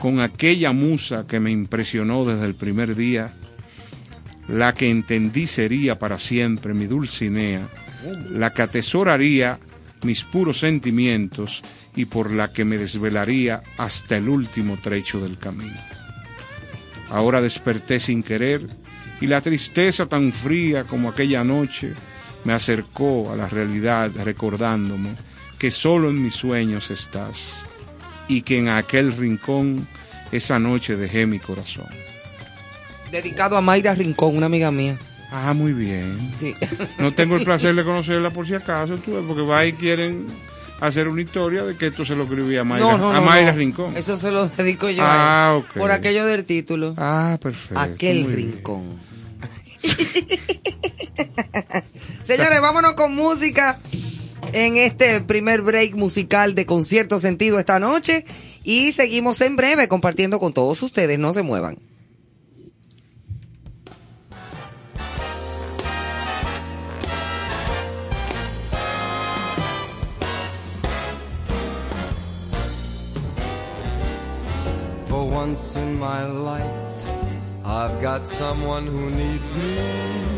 con 0.00 0.20
aquella 0.20 0.72
musa 0.72 1.26
que 1.26 1.40
me 1.40 1.50
impresionó 1.50 2.24
desde 2.24 2.46
el 2.46 2.54
primer 2.54 2.94
día, 2.94 3.32
la 4.48 4.72
que 4.72 4.90
entendí 4.90 5.46
sería 5.46 5.98
para 5.98 6.18
siempre 6.18 6.74
mi 6.74 6.86
Dulcinea, 6.86 7.68
la 8.30 8.52
que 8.52 8.62
atesoraría 8.62 9.58
mis 10.02 10.22
puros 10.22 10.60
sentimientos 10.60 11.62
y 11.96 12.04
por 12.04 12.30
la 12.30 12.52
que 12.52 12.64
me 12.64 12.78
desvelaría 12.78 13.62
hasta 13.76 14.16
el 14.16 14.28
último 14.28 14.78
trecho 14.80 15.20
del 15.20 15.36
camino. 15.36 15.78
Ahora 17.10 17.42
desperté 17.42 18.00
sin 18.00 18.22
querer 18.22 18.62
y 19.20 19.26
la 19.26 19.40
tristeza 19.40 20.06
tan 20.06 20.32
fría 20.32 20.84
como 20.84 21.08
aquella 21.08 21.42
noche 21.42 21.92
me 22.44 22.52
acercó 22.52 23.32
a 23.32 23.36
la 23.36 23.48
realidad 23.48 24.12
recordándome 24.24 25.10
que 25.58 25.70
solo 25.70 26.08
en 26.08 26.22
mis 26.22 26.34
sueños 26.34 26.90
estás 26.90 27.67
y 28.28 28.42
que 28.42 28.58
en 28.58 28.68
aquel 28.68 29.12
rincón 29.16 29.86
esa 30.32 30.58
noche 30.58 30.96
dejé 30.96 31.26
mi 31.26 31.38
corazón. 31.38 31.86
Dedicado 33.10 33.56
a 33.56 33.60
Mayra 33.62 33.94
Rincón, 33.94 34.36
una 34.36 34.46
amiga 34.46 34.70
mía. 34.70 34.98
Ah, 35.32 35.52
muy 35.54 35.72
bien. 35.72 36.30
Sí. 36.32 36.54
No 36.98 37.12
tengo 37.14 37.36
el 37.36 37.44
placer 37.44 37.74
de 37.74 37.84
conocerla 37.84 38.30
por 38.30 38.46
si 38.46 38.54
acaso, 38.54 38.96
tú 38.98 39.24
porque 39.26 39.42
va 39.42 39.64
y 39.66 39.72
quieren 39.72 40.26
hacer 40.80 41.08
una 41.08 41.22
historia 41.22 41.64
de 41.64 41.76
que 41.76 41.86
esto 41.88 42.04
se 42.04 42.14
lo 42.14 42.24
escribía 42.24 42.60
a 42.60 42.64
Mayra, 42.64 42.84
No, 42.84 42.98
no, 42.98 43.10
a 43.10 43.20
Mayra. 43.20 43.52
Rincón. 43.52 43.96
Eso 43.96 44.16
se 44.16 44.30
lo 44.30 44.48
dedico 44.48 44.88
yo 44.90 45.02
Ah, 45.04 45.52
a 45.52 45.56
él. 45.56 45.64
Por 45.74 45.90
aquello 45.90 46.24
del 46.26 46.44
título. 46.44 46.94
Ah, 46.98 47.38
perfecto. 47.40 47.80
Aquel 47.80 48.24
muy 48.24 48.34
rincón. 48.34 48.84
Señores, 52.22 52.60
vámonos 52.60 52.92
con 52.94 53.14
música 53.14 53.78
en 54.52 54.76
este 54.76 55.20
primer 55.20 55.62
break 55.62 55.94
musical 55.94 56.54
de 56.54 56.66
concierto 56.66 57.20
sentido 57.20 57.58
esta 57.58 57.78
noche 57.78 58.24
y 58.64 58.92
seguimos 58.92 59.40
en 59.40 59.56
breve 59.56 59.88
compartiendo 59.88 60.38
con 60.38 60.52
todos 60.52 60.82
ustedes. 60.82 61.18
No 61.18 61.32
se 61.32 61.42
muevan. 61.42 61.76
For 75.08 75.24
once 75.24 75.76
in 75.76 75.98
my 75.98 76.24
life, 76.24 76.64
I've 77.64 78.00
got 78.02 78.26
someone 78.26 78.86
who 78.86 79.10
needs 79.10 79.54
me. 79.54 80.37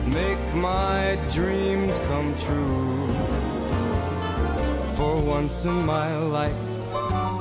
could 0.00 0.14
make 0.14 0.54
my 0.54 1.18
dreams 1.32 1.98
come 2.08 2.34
true. 2.38 3.08
For 4.96 5.16
once 5.16 5.64
in 5.64 5.84
my 5.86 6.16
life, 6.16 6.54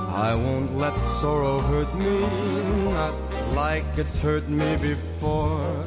I 0.10 0.34
won't 0.36 0.78
let 0.78 0.94
sorrow 1.22 1.60
hurt 1.60 1.94
me, 1.96 2.20
not 2.86 3.14
like 3.54 3.86
it's 3.98 4.20
hurt 4.20 4.48
me 4.50 4.78
before. 4.78 5.84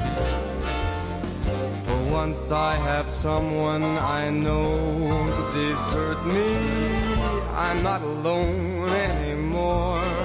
For 1.85 2.03
once 2.11 2.51
I 2.51 2.75
have 2.75 3.09
someone 3.11 3.83
I 3.83 4.29
know 4.29 4.77
won't 4.99 5.53
desert 5.53 6.25
me, 6.25 7.13
I'm 7.55 7.83
not 7.83 8.01
alone 8.01 8.89
anymore. 8.89 10.22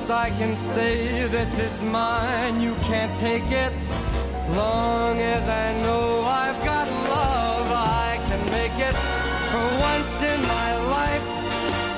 Once 0.00 0.10
I 0.10 0.30
can 0.30 0.56
say 0.56 1.28
this 1.28 1.58
is 1.58 1.82
mine, 1.82 2.58
you 2.58 2.74
can't 2.76 3.14
take 3.18 3.44
it. 3.50 3.74
Long 4.56 5.18
as 5.18 5.46
I 5.46 5.74
know 5.82 6.22
I've 6.22 6.64
got 6.64 6.88
love, 6.88 7.66
I 7.70 8.18
can 8.28 8.42
make 8.50 8.78
it. 8.78 8.96
For 9.52 9.66
once 9.90 10.22
in 10.22 10.40
my 10.56 10.70
life, 10.96 11.24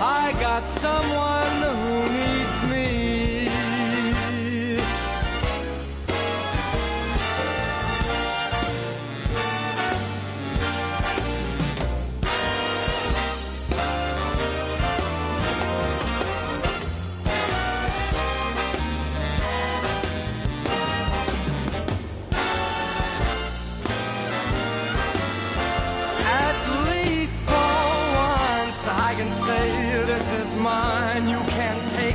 I 0.02 0.32
got 0.40 0.66
someone 0.80 1.62
who 1.78 2.12
needs 2.12 2.31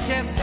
kept 0.08 0.37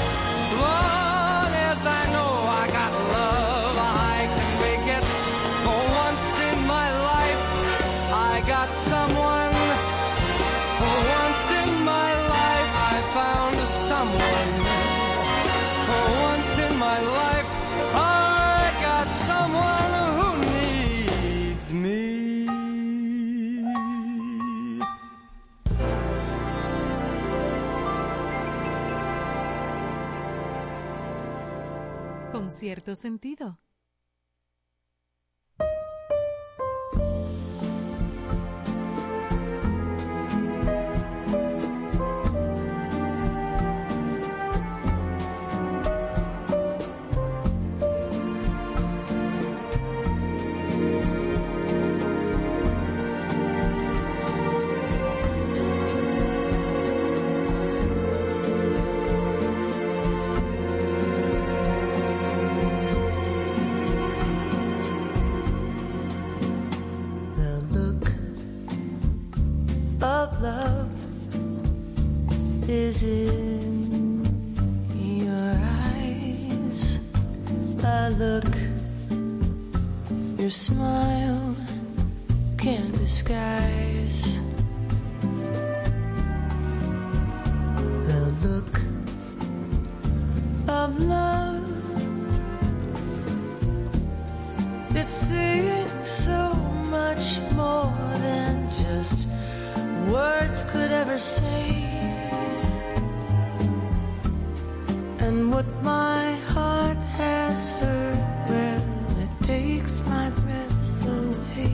cierto 32.65 32.95
sentido. 32.97 33.59
In 73.03 74.25
your 75.25 75.59
eyes. 75.91 76.99
The 77.77 78.15
look 78.19 78.51
your 80.39 80.51
smile 80.51 81.57
can't 82.59 82.93
disguise. 82.93 84.39
The 88.09 88.23
look 88.43 88.81
of 90.69 91.01
love 91.01 91.71
it's 94.95 95.13
saying 95.13 95.89
so 96.05 96.55
much 96.91 97.41
more 97.57 97.93
than 98.19 98.69
just 98.83 99.27
words 100.11 100.63
could 100.71 100.93
ever 100.93 101.19
say. 101.19 101.84
What 105.55 105.83
my 105.85 106.33
heart 106.53 106.97
has 107.17 107.71
heard, 107.79 108.19
well, 108.49 108.83
it 109.23 109.47
takes 109.47 110.05
my 110.05 110.29
breath 110.31 111.07
away. 111.07 111.71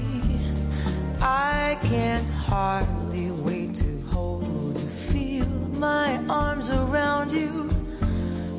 I 1.22 1.78
can 1.80 2.22
hardly 2.26 3.30
wait 3.30 3.74
to 3.76 4.02
hold 4.12 4.76
you, 4.78 4.86
feel 5.12 5.48
my 5.88 6.22
arms 6.28 6.68
around 6.68 7.32
you. 7.32 7.70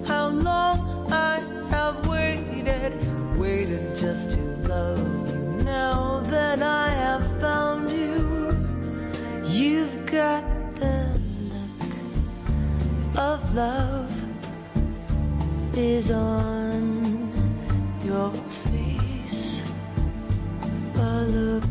How 0.08 0.30
long 0.30 1.14
I 1.14 1.38
have 1.70 2.08
waited, 2.08 2.92
waited 3.38 3.96
just 3.98 4.32
to 4.32 4.42
love 4.74 5.30
you. 5.30 5.64
Now 5.64 6.22
that 6.32 6.64
I 6.64 6.90
have 6.90 7.26
found 7.40 7.92
you, 7.92 8.58
you've 9.46 10.04
got 10.08 10.44
the 10.78 10.98
look 11.52 13.20
of 13.20 13.54
love 13.54 14.01
is 15.82 16.12
on 16.12 16.84
your 18.06 18.32
face. 18.32 19.64
A 20.96 21.24
look 21.24 21.71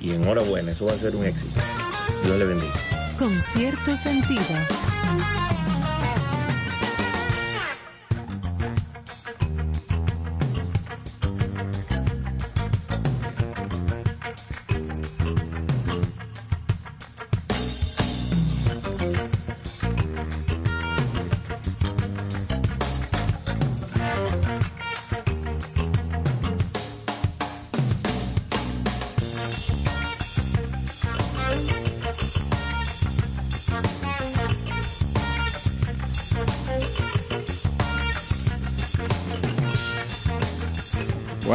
y 0.00 0.12
enhorabuena, 0.12 0.72
eso 0.72 0.86
va 0.86 0.92
a 0.92 0.96
ser 0.96 1.14
un 1.16 1.24
éxito. 1.24 1.60
Dios 2.24 2.38
le 2.38 2.44
bendiga. 2.44 2.74
Con 3.18 3.40
cierto 3.52 3.96
sentido. 3.96 4.42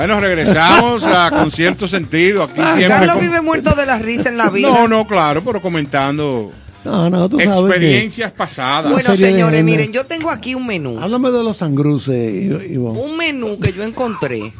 Bueno, 0.05 0.19
regresamos 0.19 1.01
a 1.03 1.29
con 1.33 1.49
cierto 1.49 1.87
sentido. 1.87 2.43
Aquí 2.43 2.55
siempre 2.61 2.87
Carlos 2.87 3.15
com- 3.15 3.21
vive 3.23 3.41
muerto 3.41 3.73
de 3.73 3.85
la 3.85 3.97
risa 3.99 4.27
en 4.27 4.37
la 4.37 4.49
vida. 4.49 4.67
No, 4.67 4.87
no, 4.87 5.07
claro, 5.07 5.41
pero 5.41 5.61
comentando 5.61 6.51
No, 6.83 7.09
no, 7.09 7.29
tú 7.29 7.37
sabes 7.39 7.53
que- 7.55 7.59
experiencias 7.61 8.31
pasadas. 8.33 8.91
Bueno, 8.91 9.15
señores, 9.15 9.63
miren, 9.63 9.93
yo 9.93 10.05
tengo 10.05 10.29
aquí 10.29 10.55
un 10.55 10.67
menú. 10.67 10.99
Háblame 10.99 11.31
de 11.31 11.41
los 11.43 11.55
sangruces, 11.57 12.69
Ivonne. 12.69 12.99
Un 12.99 13.15
menú 13.15 13.57
que 13.59 13.71
yo 13.71 13.83
encontré 13.83 14.51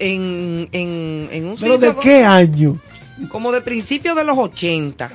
en, 0.00 0.68
en, 0.72 1.28
en 1.30 1.46
un 1.46 1.56
¿Pero 1.60 1.74
sitio 1.74 1.92
de 1.92 1.96
qué 2.00 2.24
año? 2.24 2.78
como 3.28 3.52
de 3.52 3.60
principios 3.60 4.16
de 4.16 4.24
los 4.24 4.36
80. 4.36 5.10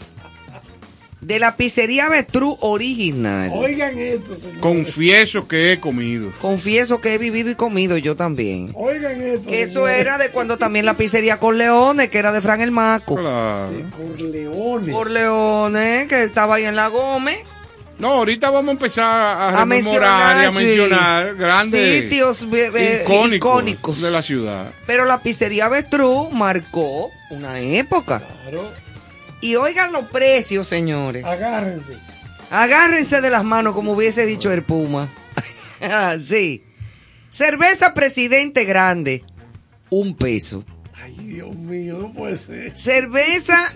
De 1.27 1.39
la 1.39 1.57
pizzería 1.57 2.07
Betrú 2.07 2.57
original. 2.61 3.51
Oigan 3.53 3.99
esto, 3.99 4.37
señor. 4.37 4.59
Confieso 4.61 5.45
que 5.45 5.73
he 5.73 5.79
comido. 5.81 6.31
Confieso 6.39 7.01
que 7.01 7.13
he 7.15 7.17
vivido 7.17 7.49
y 7.49 7.55
comido 7.55 7.97
yo 7.97 8.15
también. 8.15 8.71
Oigan 8.75 9.21
esto. 9.21 9.49
Que 9.49 9.63
eso 9.63 9.73
señores. 9.73 9.99
era 9.99 10.17
de 10.17 10.29
cuando 10.29 10.57
también 10.57 10.85
la 10.85 10.95
pizzería 10.95 11.37
Corleone, 11.37 12.09
que 12.09 12.17
era 12.17 12.31
de 12.31 12.39
Fran 12.39 12.61
el 12.61 12.71
Maco. 12.71 13.17
Claro. 13.17 13.73
Corleone. 13.97 14.93
Corleone, 14.93 16.05
que 16.07 16.23
estaba 16.23 16.55
ahí 16.55 16.63
en 16.63 16.77
la 16.77 16.87
Gómez. 16.87 17.39
No, 17.99 18.07
ahorita 18.09 18.49
vamos 18.49 18.69
a 18.69 18.71
empezar 18.71 19.05
a, 19.05 19.49
A 19.49 19.59
rememorar 19.65 20.43
y 20.43 20.45
a 20.45 20.51
mencionar, 20.51 20.51
sí. 20.51 20.63
mencionar 20.63 21.35
grandes 21.35 22.03
Sitios 22.03 22.41
eh, 22.43 22.71
eh, 22.73 23.01
icónicos, 23.03 23.35
icónicos. 23.35 24.01
de 24.01 24.11
la 24.11 24.21
ciudad. 24.21 24.71
Pero 24.85 25.03
la 25.03 25.17
pizzería 25.19 25.67
Betrú 25.67 26.29
marcó 26.31 27.11
una 27.31 27.59
época. 27.59 28.21
Y 29.41 29.55
oigan 29.55 29.91
los 29.91 30.05
precios, 30.05 30.67
señores. 30.67 31.23
Agárrense. 31.25 31.97
Agárrense 32.49 33.21
de 33.21 33.29
las 33.29 33.43
manos, 33.43 33.73
como 33.73 33.91
hubiese 33.93 34.25
dicho 34.25 34.51
el 34.51 34.63
Puma. 34.63 35.07
sí. 36.19 36.63
Cerveza 37.29 37.93
Presidente 37.93 38.63
Grande, 38.65 39.23
un 39.89 40.15
peso. 40.15 40.63
Ay, 41.03 41.13
Dios 41.17 41.55
mío, 41.55 41.99
no 42.01 42.13
puede 42.13 42.37
ser. 42.37 42.75
Cerveza 42.75 43.71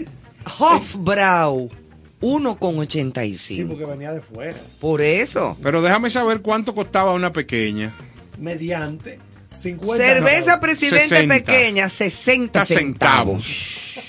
Hofbrau, 0.59 1.69
Sí, 1.69 1.77
1,85. 2.21 3.67
porque 3.67 3.85
venía 3.85 4.11
de 4.11 4.21
fuera. 4.21 4.57
Por 4.79 5.01
eso. 5.01 5.57
Pero 5.61 5.81
déjame 5.81 6.09
saber 6.09 6.41
cuánto 6.41 6.73
costaba 6.73 7.13
una 7.13 7.31
pequeña. 7.31 7.93
Mediante 8.39 9.19
50. 9.61 10.03
Cerveza 10.03 10.59
Presidente 10.59 11.07
60. 11.07 11.33
pequeña, 11.35 11.89
60 11.89 12.65
centavos. 12.65 13.45
centavos. 13.45 14.01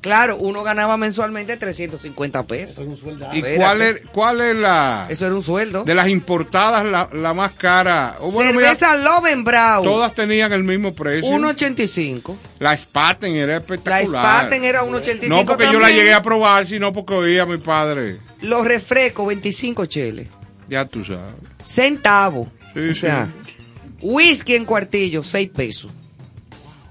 Claro, 0.00 0.36
uno 0.36 0.62
ganaba 0.62 0.96
mensualmente 0.96 1.56
350 1.56 2.42
pesos. 2.44 2.70
Eso 2.72 2.82
es 2.82 2.88
un 2.88 2.96
sueldazo. 2.96 3.34
¿Y 3.34 3.38
Espérate. 3.38 3.58
cuál 3.60 3.82
es, 3.82 4.02
cuál 4.12 4.40
es 4.40 4.56
la 4.56 5.06
Eso 5.10 5.26
era 5.26 5.34
un 5.34 5.42
sueldo. 5.42 5.84
de 5.84 5.94
las 5.94 6.08
importadas 6.08 6.84
la, 6.84 7.08
la 7.12 7.34
más 7.34 7.52
cara? 7.52 8.16
O 8.20 8.30
bueno, 8.32 8.52
mira, 8.52 8.74
Cerveza 8.74 8.96
Lovenbrau, 8.96 9.82
todas 9.84 10.14
tenían 10.14 10.52
el 10.52 10.64
mismo 10.64 10.94
precio. 10.94 11.30
1,85. 11.30 12.36
La 12.58 12.76
Spaten 12.76 13.34
era 13.36 13.46
La 13.52 13.56
espectacular. 13.58 14.40
Spaten 14.46 14.64
era 14.64 14.82
1,85 14.84 15.28
No 15.28 15.44
porque 15.46 15.64
yo 15.72 15.78
la 15.80 15.90
llegué 15.90 16.12
a 16.14 16.22
probar, 16.22 16.66
sino 16.66 16.92
porque 16.92 17.14
oía 17.14 17.42
a 17.42 17.46
mi 17.46 17.58
padre. 17.58 18.16
Los 18.40 18.64
refrescos, 18.66 19.26
25 19.26 19.86
cheles. 19.86 20.28
Ya 20.68 20.84
tú 20.84 21.04
sabes. 21.04 21.34
Centavos. 21.64 22.48
Sí, 22.74 22.88
o 22.90 22.94
sea, 22.94 23.28
whisky 24.02 24.54
en 24.54 24.64
cuartillo, 24.64 25.22
6 25.22 25.50
pesos. 25.50 25.92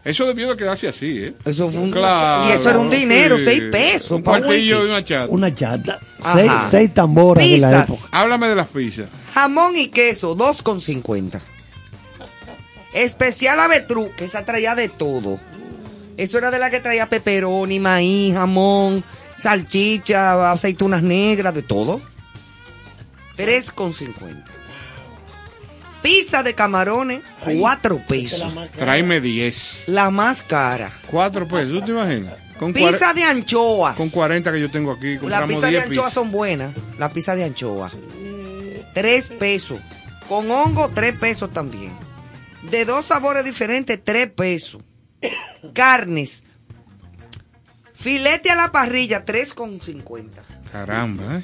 Eso 0.03 0.25
debió 0.25 0.49
de 0.49 0.57
quedarse 0.57 0.87
así, 0.87 1.25
¿eh? 1.25 1.33
Eso 1.45 1.69
fue 1.69 1.81
un, 1.81 1.91
Claro, 1.91 2.49
y 2.49 2.53
eso 2.53 2.69
era 2.71 2.79
un 2.79 2.89
dinero, 2.89 3.37
sí. 3.37 3.43
6 3.45 3.63
pesos. 3.71 4.11
Un 4.11 4.21
cuartillo 4.23 4.85
y 4.85 4.89
una 4.89 5.03
chata. 5.03 5.31
Una 5.31 5.53
chata. 5.53 5.99
Seis, 6.33 6.51
seis 6.69 6.93
tamboras 6.93 7.45
de 7.45 7.57
la 7.57 7.81
época. 7.81 8.01
Háblame 8.11 8.47
de 8.47 8.55
las 8.55 8.67
pizzas. 8.67 9.09
Jamón 9.33 9.75
y 9.77 9.89
queso, 9.89 10.35
2,50. 10.35 11.39
Especial 12.93 13.59
avetrú, 13.59 14.11
que 14.17 14.25
esa 14.25 14.43
traía 14.43 14.75
de 14.75 14.89
todo. 14.89 15.39
Eso 16.17 16.37
era 16.37 16.51
de 16.51 16.59
la 16.59 16.69
que 16.69 16.79
traía 16.79 17.07
pepperoni, 17.07 17.79
maíz, 17.79 18.33
jamón, 18.33 19.03
salchicha, 19.37 20.51
aceitunas 20.51 21.01
negras, 21.03 21.53
de 21.53 21.61
todo. 21.61 22.01
3,50. 23.37 24.43
Pizza 26.01 26.41
de 26.43 26.55
camarones, 26.55 27.21
4 27.59 28.01
pesos. 28.07 28.55
Tráeme 28.75 29.21
10. 29.21 29.89
La 29.89 30.09
más 30.09 30.41
cara. 30.43 30.89
4 31.07 31.47
pesos, 31.47 31.79
¿tú 31.79 31.85
te 31.85 31.91
imaginas? 31.91 32.33
Con, 32.57 32.73
Pizza 32.73 33.13
de 33.13 33.23
anchoas. 33.23 33.95
con 33.97 34.09
40 34.09 34.51
que 34.51 34.59
yo 34.61 34.69
tengo 34.69 34.91
aquí, 34.91 35.15
La 35.15 35.19
compramos 35.19 35.49
pizza 35.49 35.65
de 35.67 35.71
10 35.71 35.83
anchoas 35.83 36.05
pizzas. 36.07 36.13
son 36.13 36.31
buenas. 36.31 36.73
La 36.99 37.09
pizza 37.11 37.35
de 37.35 37.43
anchoa. 37.43 37.91
Tres 38.93 39.29
pesos. 39.29 39.79
Con 40.27 40.49
hongo, 40.51 40.89
tres 40.93 41.15
pesos 41.17 41.51
también. 41.51 41.91
De 42.69 42.85
dos 42.85 43.05
sabores 43.07 43.43
diferentes, 43.43 43.99
tres 44.03 44.29
pesos. 44.31 44.81
Carnes. 45.73 46.43
Filete 47.93 48.49
a 48.49 48.55
la 48.55 48.71
parrilla, 48.71 49.25
tres 49.25 49.53
con 49.53 49.79
cincuenta. 49.81 50.43
Caramba, 50.71 51.37
¿eh? 51.37 51.43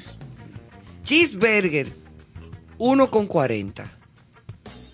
Cheeseburger, 1.04 1.92
uno 2.78 3.10
con 3.10 3.26
cuarenta. 3.26 3.90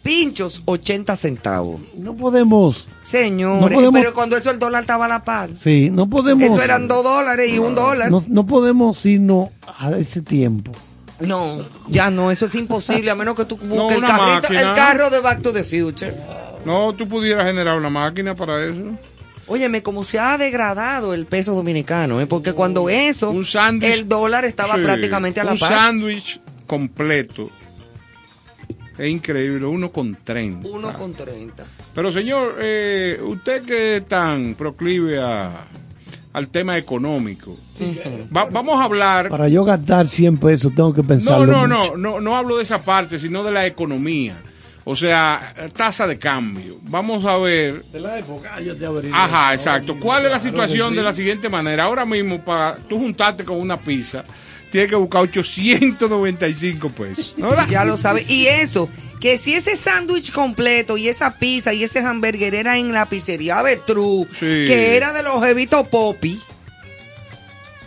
Pinchos, 0.05 0.63
80 0.67 1.17
centavos. 1.17 1.81
No 1.97 2.15
podemos. 2.15 2.89
Señores, 3.03 3.61
No 3.63 3.69
podemos- 3.75 4.01
pero 4.01 4.15
cuando 4.15 4.37
eso 4.37 4.51
el 4.51 4.59
dólar 4.59 4.83
estaba 4.83 5.07
a 5.07 5.09
la 5.09 5.25
par. 5.25 5.51
Sí, 5.55 5.89
no 5.91 6.07
podemos. 6.09 6.45
Eso 6.45 6.63
eran 6.63 6.87
dos 6.87 7.03
dólares 7.03 7.51
y 7.51 7.59
un 7.59 7.75
dólar. 7.75 8.11
No, 8.11 8.23
no 8.29 8.45
podemos 8.47 9.05
irnos 9.07 9.49
a 9.79 9.91
ese 9.93 10.21
tiempo. 10.21 10.71
No, 11.21 11.57
ya 11.89 12.11
no, 12.11 12.31
eso 12.31 12.45
es 12.47 12.55
imposible, 12.55 13.11
a 13.11 13.15
menos 13.15 13.35
que 13.35 13.45
tú 13.47 13.57
busques 13.57 13.77
No, 13.77 13.91
el, 13.91 14.03
carrito- 14.03 14.51
el 14.51 14.75
carro 14.75 15.09
de 15.11 15.21
Back 15.21 15.41
to 15.43 15.53
the 15.53 15.65
Future. 15.65 16.15
No, 16.67 16.93
tú 16.95 17.09
pudieras 17.09 17.47
generar 17.47 17.79
una 17.79 17.89
máquina 17.91 18.35
para 18.35 18.63
eso. 18.65 18.83
Óyeme, 19.47 19.83
como 19.83 20.05
se 20.05 20.19
ha 20.19 20.37
degradado 20.37 21.15
el 21.15 21.27
peso 21.27 21.55
dominicano, 21.55 22.21
¿eh? 22.21 22.27
porque 22.27 22.53
cuando 22.53 22.89
eso, 22.91 23.31
Un 23.31 23.45
sándwich. 23.45 23.91
el 23.93 24.09
dólar 24.09 24.45
estaba 24.45 24.75
Sí, 24.75 24.83
prácticamente 24.83 25.41
a 25.41 25.45
la 25.45 25.53
Un 25.53 25.59
par. 25.59 25.73
sándwich 25.73 26.41
completo. 26.67 27.49
Es 28.99 29.09
increíble, 29.09 29.67
uno 29.67 29.91
con 29.91 30.17
30. 30.23 30.69
Uno 30.69 30.93
con 30.93 31.13
30. 31.15 31.65
Pero 31.95 32.13
señor, 32.13 32.57
eh, 32.61 33.21
usted 33.25 33.65
que 33.65 33.97
es 33.97 34.09
tan 34.09 34.55
proclive 34.55 35.21
a- 35.21 35.67
al 36.33 36.49
tema 36.49 36.77
económico, 36.79 37.57
va- 38.37 38.47
vamos 38.47 38.81
a 38.81 38.85
hablar... 38.85 39.29
Para 39.29 39.49
yo 39.49 39.65
gastar 39.65 40.07
100 40.09 40.39
pesos 40.39 40.75
tengo 40.75 40.93
que 40.93 41.03
No, 41.03 41.09
pensarlo. 41.09 41.47
no, 41.47 41.63
mucho. 41.63 41.97
no, 41.97 41.97
no, 41.97 42.21
no 42.21 42.37
hablo 42.37 42.57
de 42.57 42.65
esa 42.65 42.79
parte, 42.81 43.19
sino 43.19 43.43
de 43.45 43.53
la 43.53 43.67
economía. 43.67 44.37
O 44.87 44.95
sea, 44.95 45.55
tasa 45.75 46.07
de 46.07 46.19
cambio. 46.19 46.77
Vamos 46.91 47.25
a 47.25 47.39
ver 47.39 47.83
De 47.85 48.01
la 48.01 48.19
época, 48.19 48.61
yo 48.61 48.77
te 48.77 48.85
abriré. 48.85 49.15
Ajá, 49.15 49.55
exacto. 49.55 49.97
¿Cuál 49.99 50.27
es 50.27 50.31
la 50.33 50.39
claro 50.39 50.51
situación 50.51 50.95
de 50.95 51.03
la 51.03 51.15
siguiente 51.15 51.49
manera? 51.49 51.85
Ahora 51.85 52.05
mismo, 52.05 52.45
para 52.45 52.77
tú 52.77 52.99
juntarte 52.99 53.45
con 53.45 53.59
una 53.59 53.79
pizza, 53.79 54.25
tiene 54.75 54.89
que 54.89 54.97
buscar 54.97 55.21
895 55.23 56.89
pesos. 56.89 57.35
¿no? 57.37 57.55
Ya 57.69 57.85
lo 57.85 57.97
sabe. 57.97 58.25
Y 58.27 58.47
eso, 58.49 58.89
que 59.21 59.39
si 59.39 59.55
ese 59.55 59.77
sándwich 59.77 60.33
completo 60.33 60.97
y 60.97 61.07
esa 61.09 61.39
pizza 61.39 61.73
y 61.73 61.85
ese 61.85 62.01
hamburger 62.01 62.57
era 62.57 62.77
en 62.77 62.93
la 62.93 63.07
pizzería 63.07 63.63
Betru, 63.63 64.27
Sí. 64.33 64.65
que 64.67 64.97
era 64.97 65.13
de 65.13 65.23
los 65.23 65.41
jevitos 65.45 65.87
Poppy, 65.87 66.41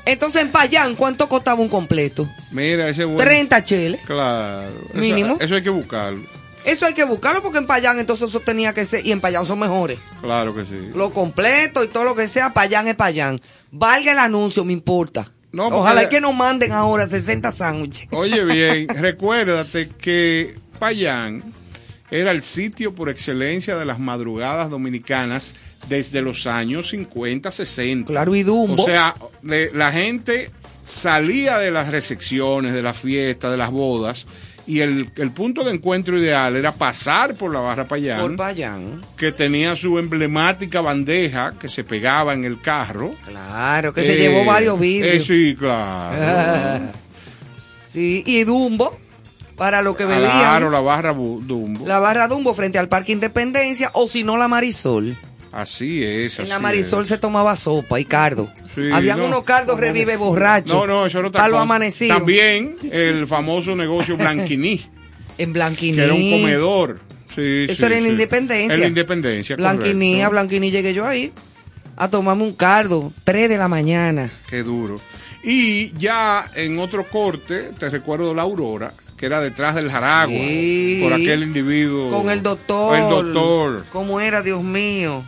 entonces 0.06 0.42
en 0.44 0.50
Payán, 0.50 0.96
¿cuánto 0.96 1.28
costaba 1.28 1.60
un 1.60 1.68
completo? 1.68 2.26
Mira, 2.52 2.88
ese 2.88 3.04
bueno. 3.04 3.20
30 3.22 3.66
cheles. 3.66 4.00
Claro. 4.06 4.72
Eso- 4.90 4.94
Mínimo. 4.98 5.36
Eso, 5.42 5.56
hay 5.56 5.64
que 5.64 5.70
buscarlo. 5.70 6.24
Eso 6.64 6.86
hay 6.86 6.94
que 6.94 7.04
buscarlo 7.04 7.42
porque 7.42 7.58
en 7.58 7.66
Payán 7.68 8.00
entonces 8.00 8.30
eso 8.30 8.40
tenía 8.40 8.74
que 8.74 8.86
ser, 8.86 9.06
y 9.06 9.12
en 9.12 9.20
Payán 9.20 9.46
son 9.46 9.60
mejores. 9.60 10.00
Claro 10.22 10.56
que 10.56 10.62
sí. 10.64 10.90
Lo 10.96 11.12
completo 11.12 11.84
y 11.84 11.88
todo 11.90 12.06
lo 12.06 12.16
que 12.16 12.30
sea, 12.30 12.54
Payán 12.54 12.88
es 12.88 12.96
Payán. 12.96 13.42
Valga 13.72 14.14
el 14.14 14.20
anuncio, 14.20 14.64
me 14.64 14.72
importa. 14.72 15.30
No, 15.52 15.64
porque- 15.64 15.76
Ojalá 15.78 16.10
que 16.10 16.22
nos 16.22 16.36
manden 16.36 16.72
ahora 16.74 17.08
60 17.08 17.52
sándwiches. 17.52 18.08
Oye 18.12 18.44
bien, 18.44 18.88
recuérdate 19.02 19.90
que 19.98 20.56
Payán 20.80 21.54
era 22.12 22.32
el 22.32 22.42
sitio 22.42 22.94
por 22.96 23.10
excelencia 23.10 23.76
de 23.78 23.86
las 23.86 24.00
madrugadas 24.00 24.70
dominicanas 24.70 25.56
desde 25.90 26.22
los 26.22 26.48
años 26.48 26.90
50, 26.90 27.52
60. 27.52 28.08
Claro, 28.12 28.36
y 28.36 28.44
Dumbo. 28.44 28.84
O 28.84 28.86
sea, 28.86 29.16
de- 29.42 29.72
la 29.74 29.92
gente 29.92 30.52
salía 30.86 31.58
de 31.58 31.72
las 31.72 31.90
recepciones, 31.90 32.74
de 32.74 32.82
las 32.82 32.98
fiestas, 32.98 33.52
de 33.52 33.58
las 33.58 33.72
bodas, 33.72 34.28
y 34.68 34.82
el, 34.82 35.10
el 35.16 35.32
punto 35.32 35.64
de 35.64 35.72
encuentro 35.74 36.18
ideal 36.20 36.56
era 36.58 36.72
pasar 36.74 37.34
por 37.36 37.52
la 37.54 37.60
barra 37.62 37.88
Payán, 37.88 38.20
Por 38.22 38.36
Payán. 38.36 39.02
que 39.16 39.32
tenía 39.32 39.76
su 39.78 39.98
emblemática 39.98 40.82
bandeja 40.82 41.54
que 41.60 41.70
se 41.70 41.84
pegaba 41.86 42.34
en 42.34 42.44
el 42.44 42.60
carro. 42.62 43.14
Claro, 43.26 43.94
que 43.94 44.04
se 44.04 44.14
Eh, 44.14 44.18
llevó 44.18 44.44
varios 44.46 44.78
vídeos. 44.80 45.16
eh, 45.16 45.20
sí, 45.22 45.56
claro. 45.58 46.84
Sí, 47.92 48.22
y 48.26 48.44
Dumbo, 48.44 48.96
para 49.56 49.82
lo 49.82 49.96
que 49.96 50.06
bebían. 50.06 50.30
Claro, 50.32 50.70
la 50.70 50.82
barra 50.82 51.14
Dumbo. 51.14 51.88
La 51.88 52.00
barra 52.00 52.28
Dumbo 52.28 52.54
frente 52.54 52.78
al 52.78 52.90
Parque 52.90 53.12
Independencia 53.14 53.90
o 53.94 54.08
si 54.08 54.24
no 54.24 54.38
la 54.38 54.48
Marisol. 54.48 55.18
Así 55.52 56.04
es. 56.04 56.40
en 56.40 56.50
la 56.50 56.56
así 56.56 56.64
Marisol 56.64 57.02
es. 57.04 57.08
se 57.10 57.18
tomaba 57.18 57.56
sopa 57.56 58.00
y 58.00 58.06
cardo. 58.06 58.50
Sí, 58.76 58.92
Habían 58.92 59.20
no. 59.20 59.26
unos 59.28 59.44
cardos 59.44 59.80
revive 59.80 60.18
borrachos. 60.18 60.74
No, 60.74 60.86
no, 60.88 61.06
eso 61.06 61.22
no 61.22 61.28
está 61.28 61.40
Para 61.40 61.50
lo 61.50 61.60
amanecido. 61.60 62.16
También 62.16 62.76
el 62.92 63.26
famoso 63.28 63.76
negocio 63.76 64.18
Blanquiní, 64.18 64.82
En 65.38 65.54
Blanquiní. 65.54 65.98
que 65.98 66.04
era 66.04 66.14
un 66.14 66.32
comedor. 66.32 67.00
Sí, 67.34 67.66
Eso 67.70 67.76
sí, 67.76 67.84
era 67.86 67.98
en 67.98 68.04
sí. 68.04 68.10
Independencia. 68.10 68.74
En 68.76 68.82
la 68.82 68.88
Independencia, 68.88 69.56
Blanquiní, 69.56 70.10
correcto. 70.14 70.26
a 70.26 70.30
Blanquiní 70.30 70.72
llegué 70.72 70.94
yo 70.94 71.06
ahí 71.06 71.32
a 71.96 72.10
tomarme 72.10 72.44
un 72.44 72.54
cardo, 72.54 73.12
3 73.24 73.50
de 73.50 73.58
la 73.58 73.68
mañana. 73.68 74.30
Qué 74.50 74.64
duro. 74.64 75.00
Y 75.44 75.92
ya 75.98 76.46
en 76.56 76.78
otro 76.80 77.04
corte, 77.06 77.72
te 77.80 77.90
recuerdo 77.90 78.34
la 78.36 78.42
Aurora, 78.44 78.92
que 79.18 79.26
era 79.28 79.40
detrás 79.42 79.76
del 79.76 79.90
Jaragua, 79.90 80.36
Sí. 80.38 81.00
por 81.02 81.14
aquel 81.14 81.44
individuo. 81.44 82.12
Con 82.12 82.30
el 82.30 82.44
doctor. 82.44 82.96
El 82.98 83.10
doctor. 83.10 83.86
¿Cómo 83.92 84.20
era, 84.20 84.42
Dios 84.42 84.62
mío? 84.64 85.24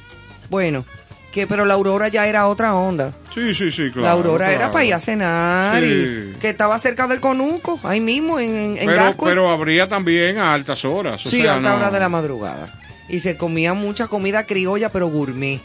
Bueno, 0.49 0.85
que 1.31 1.45
pero 1.47 1.65
la 1.65 1.75
Aurora 1.75 2.07
ya 2.07 2.27
era 2.27 2.47
otra 2.47 2.75
onda. 2.75 3.13
Sí, 3.33 3.53
sí, 3.53 3.71
sí, 3.71 3.91
claro. 3.91 4.01
la 4.01 4.11
Aurora 4.11 4.51
era 4.51 4.71
para 4.71 4.85
ir 4.85 4.93
a 4.93 4.99
cenar 4.99 5.81
Sí. 5.83 6.33
y 6.35 6.39
que 6.39 6.49
estaba 6.49 6.79
cerca 6.79 7.07
del 7.07 7.19
Conuco, 7.19 7.79
ahí 7.83 8.01
mismo 8.01 8.39
en, 8.39 8.77
en, 8.77 8.85
Pero, 8.87 9.15
pero 9.23 9.49
habría 9.51 9.87
también 9.87 10.37
a 10.39 10.53
altas 10.53 10.83
horas. 10.85 11.25
o 11.25 11.29
sí, 11.29 11.45
a 11.45 11.53
alta 11.55 11.69
no- 11.69 11.75
hora 11.77 11.91
de 11.91 11.99
la 11.99 12.09
madrugada. 12.09 12.73
Y 13.07 13.19
se 13.19 13.37
comía 13.37 13.73
mucha 13.73 14.07
comida 14.07 14.45
criolla, 14.45 14.91
pero 14.91 15.07
gourmet. 15.07 15.59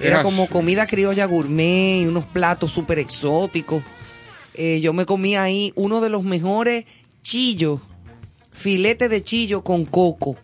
Era 0.00 0.08
Era 0.16 0.22
como 0.22 0.46
comida 0.48 0.86
criolla 0.86 1.26
gourmet 1.26 2.02
y 2.02 2.06
unos 2.06 2.24
platos 2.26 2.72
súper 2.72 2.98
exóticos. 2.98 3.82
Eh, 4.54 4.80
yo 4.80 4.92
me 4.92 5.06
comía 5.06 5.42
ahí 5.42 5.72
uno 5.76 6.00
de 6.00 6.08
los 6.10 6.24
mejores 6.24 6.84
chillos, 7.22 7.80
filete 8.50 9.08
de 9.08 9.22
chillo 9.22 9.62
con 9.62 9.84
coco, 9.84 10.36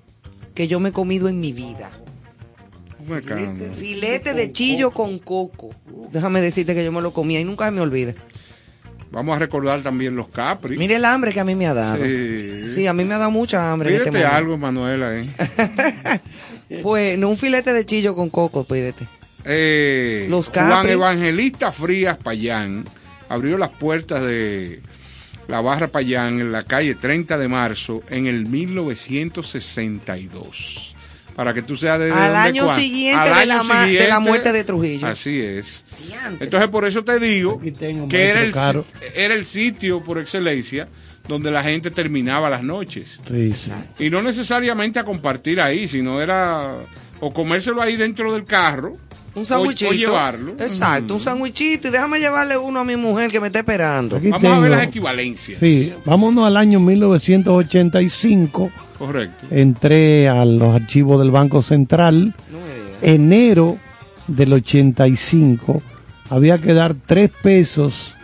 que 0.54 0.66
yo 0.68 0.80
me 0.80 0.90
he 0.90 0.92
comido 0.92 1.28
en 1.28 1.40
mi 1.40 1.52
vida. 1.52 1.90
Filete 3.76 4.34
de 4.34 4.52
chillo 4.52 4.90
con 4.92 5.18
coco. 5.18 5.70
Déjame 6.12 6.40
decirte 6.40 6.72
que 6.74 6.84
yo 6.84 6.92
me 6.92 7.00
lo 7.00 7.12
comía 7.12 7.40
y 7.40 7.44
nunca 7.44 7.64
se 7.66 7.70
me 7.72 7.80
olvida. 7.80 8.14
Vamos 9.10 9.36
a 9.36 9.38
recordar 9.38 9.82
también 9.82 10.14
los 10.16 10.28
Capri. 10.28 10.76
Mire 10.76 10.96
el 10.96 11.04
hambre 11.06 11.32
que 11.32 11.40
a 11.40 11.44
mí 11.44 11.54
me 11.54 11.66
ha 11.66 11.72
dado. 11.74 12.04
Sí. 12.04 12.64
Sí, 12.74 12.86
a 12.86 12.92
mí 12.92 13.04
me 13.04 13.14
ha 13.14 13.18
dado 13.18 13.30
mucha 13.30 13.72
hambre. 13.72 13.88
en 13.88 13.94
este 13.96 14.10
Pídete 14.10 14.24
momento. 14.26 14.36
algo, 14.36 14.58
Manuela. 14.58 15.18
¿eh? 15.18 15.24
Pues, 16.82 17.18
no 17.18 17.30
un 17.30 17.38
filete 17.38 17.72
de 17.72 17.86
chillo 17.86 18.14
con 18.14 18.28
coco, 18.28 18.64
pídete. 18.64 19.08
Eh, 19.46 20.26
Los 20.28 20.48
Juan 20.48 20.68
Capri. 20.68 20.90
Evangelista 20.92 21.72
Frías 21.72 22.18
Payán 22.18 22.84
abrió 23.30 23.56
las 23.56 23.70
puertas 23.70 24.22
de 24.22 24.82
la 25.46 25.62
barra 25.62 25.88
Payán 25.88 26.40
en 26.40 26.52
la 26.52 26.64
calle 26.64 26.94
30 26.94 27.38
de 27.38 27.48
marzo 27.48 28.02
en 28.10 28.26
el 28.26 28.44
1962. 28.44 30.94
Para 31.38 31.54
que 31.54 31.62
tú 31.62 31.76
seas 31.76 32.00
de 32.00 32.10
Al 32.10 32.34
año 32.34 32.64
cuán- 32.64 32.80
siguiente 32.80 33.16
al 33.20 33.28
de 33.28 33.32
año 33.32 33.46
la 33.46 33.62
ma- 33.62 33.74
de 33.74 33.80
la 33.80 33.84
siguiente, 33.86 34.18
muerte 34.18 34.52
de 34.52 34.64
Trujillo. 34.64 35.06
Así 35.06 35.40
es. 35.40 35.84
Entonces 36.40 36.68
por 36.68 36.84
eso 36.84 37.04
te 37.04 37.20
digo 37.20 37.62
tengo, 37.78 38.08
que 38.08 38.24
era 38.24 38.40
el, 38.42 38.50
Caro. 38.50 38.84
era 39.14 39.34
el 39.34 39.46
sitio 39.46 40.02
por 40.02 40.18
excelencia 40.18 40.88
donde 41.28 41.52
la 41.52 41.62
gente 41.62 41.92
terminaba 41.92 42.50
las 42.50 42.64
noches. 42.64 43.20
Sí, 43.28 43.52
sí. 43.56 43.70
Y 44.00 44.10
no 44.10 44.20
necesariamente 44.20 44.98
a 44.98 45.04
compartir 45.04 45.60
ahí, 45.60 45.86
sino 45.86 46.20
era 46.20 46.74
o 47.20 47.32
comérselo 47.32 47.80
ahí 47.82 47.94
dentro 47.96 48.32
del 48.32 48.42
carro 48.44 48.94
Un 49.38 49.42
o, 49.42 49.46
sandwichito. 49.46 49.90
o 49.90 49.94
llevarlo. 49.94 50.52
Exacto, 50.58 51.14
un 51.14 51.20
sandwichito. 51.20 51.88
Y 51.88 51.90
déjame 51.90 52.18
llevarle 52.18 52.56
uno 52.58 52.80
a 52.80 52.84
mi 52.84 52.96
mujer 52.96 53.30
que 53.30 53.40
me 53.40 53.46
está 53.48 53.60
esperando. 53.60 54.16
Aquí 54.16 54.28
Vamos 54.30 54.52
a 54.52 54.58
ver 54.60 54.70
las 54.70 54.88
equivalencias. 54.88 55.58
Sí, 55.60 55.92
vámonos 56.04 56.44
al 56.46 56.56
año 56.56 56.80
1985. 56.80 58.70
Correcto. 58.98 59.46
Entré 59.50 60.28
a 60.28 60.44
los 60.44 60.74
archivos 60.74 61.18
del 61.20 61.30
Banco 61.30 61.62
Central. 61.62 62.34
No 62.50 62.58
me. 62.58 63.12
Enero 63.14 63.78
del 64.26 64.52
85 64.54 65.80
había 66.30 66.58
que 66.58 66.74
dar 66.74 66.94
tres 66.94 67.30
pesos 67.42 68.14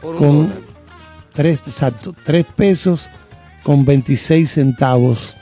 Por 0.00 0.16
con 0.16 0.46
dólar. 0.48 0.62
tres, 1.32 1.62
exacto, 1.66 2.14
tres 2.24 2.46
pesos 2.56 3.08
con 3.64 3.84
26 3.84 4.50
centavos 4.50 5.36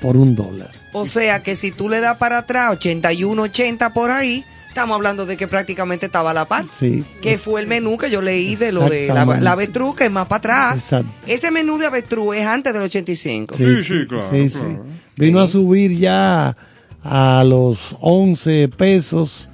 por 0.00 0.16
un 0.16 0.34
dólar. 0.36 0.70
O 0.92 1.06
sea 1.06 1.42
que 1.42 1.54
si 1.54 1.70
tú 1.70 1.88
le 1.88 2.00
das 2.00 2.16
para 2.16 2.38
atrás 2.38 2.72
81, 2.72 3.42
80 3.42 3.92
por 3.92 4.10
ahí, 4.10 4.44
estamos 4.68 4.94
hablando 4.94 5.26
de 5.26 5.36
que 5.36 5.46
prácticamente 5.48 6.06
estaba 6.06 6.30
a 6.30 6.34
la 6.34 6.46
par. 6.48 6.64
Sí. 6.72 7.04
Que 7.20 7.36
fue 7.38 7.60
el 7.60 7.66
menú 7.66 7.96
que 7.98 8.10
yo 8.10 8.22
leí 8.22 8.56
de 8.56 8.72
lo 8.72 8.88
de 8.88 9.08
la, 9.08 9.24
la 9.24 9.52
avestruz, 9.52 9.96
que 9.96 10.04
es 10.06 10.10
más 10.10 10.26
para 10.26 10.38
atrás. 10.38 10.74
Exacto. 10.76 11.10
Ese 11.26 11.50
menú 11.50 11.78
de 11.78 11.86
avestruz 11.86 12.36
es 12.36 12.46
antes 12.46 12.72
del 12.72 12.82
85. 12.82 13.54
Sí, 13.56 13.64
sí, 13.82 14.06
claro, 14.08 14.24
sí, 14.30 14.48
sí. 14.48 14.58
claro. 14.60 14.84
Vino 15.16 15.40
a 15.40 15.46
subir 15.46 15.96
ya 15.96 16.56
a 17.02 17.44
los 17.44 17.96
11 18.00 18.68
pesos 18.68 19.48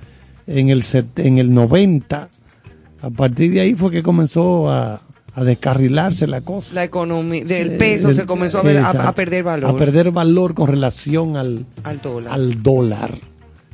en 0.47 0.69
el, 0.69 0.83
set- 0.83 1.19
en 1.19 1.39
el 1.39 1.53
90. 1.55 2.29
A 3.03 3.11
partir 3.11 3.53
de 3.53 3.61
ahí 3.61 3.75
fue 3.75 3.91
que 3.91 4.03
comenzó 4.03 4.71
a, 4.71 5.01
a 5.37 5.43
descarrilarse 5.45 6.27
la 6.27 6.41
cosa. 6.41 6.75
La 6.75 6.85
economía 6.85 7.45
del 7.45 7.77
peso 7.77 8.09
El- 8.11 8.15
se 8.17 8.27
comenzó 8.27 8.59
a, 8.59 8.63
ver- 8.63 8.77
a- 8.79 8.81
exacto. 8.81 9.09
a 9.09 9.15
perder 9.15 9.43
valor 9.43 9.71
A 9.75 9.77
perder 9.79 10.11
valor 10.11 10.55
con 10.55 10.69
relación 10.69 11.37
al, 11.37 11.67
al 11.83 12.01
dólar. 12.01 12.33
al 12.33 12.63
dólar. 12.63 13.11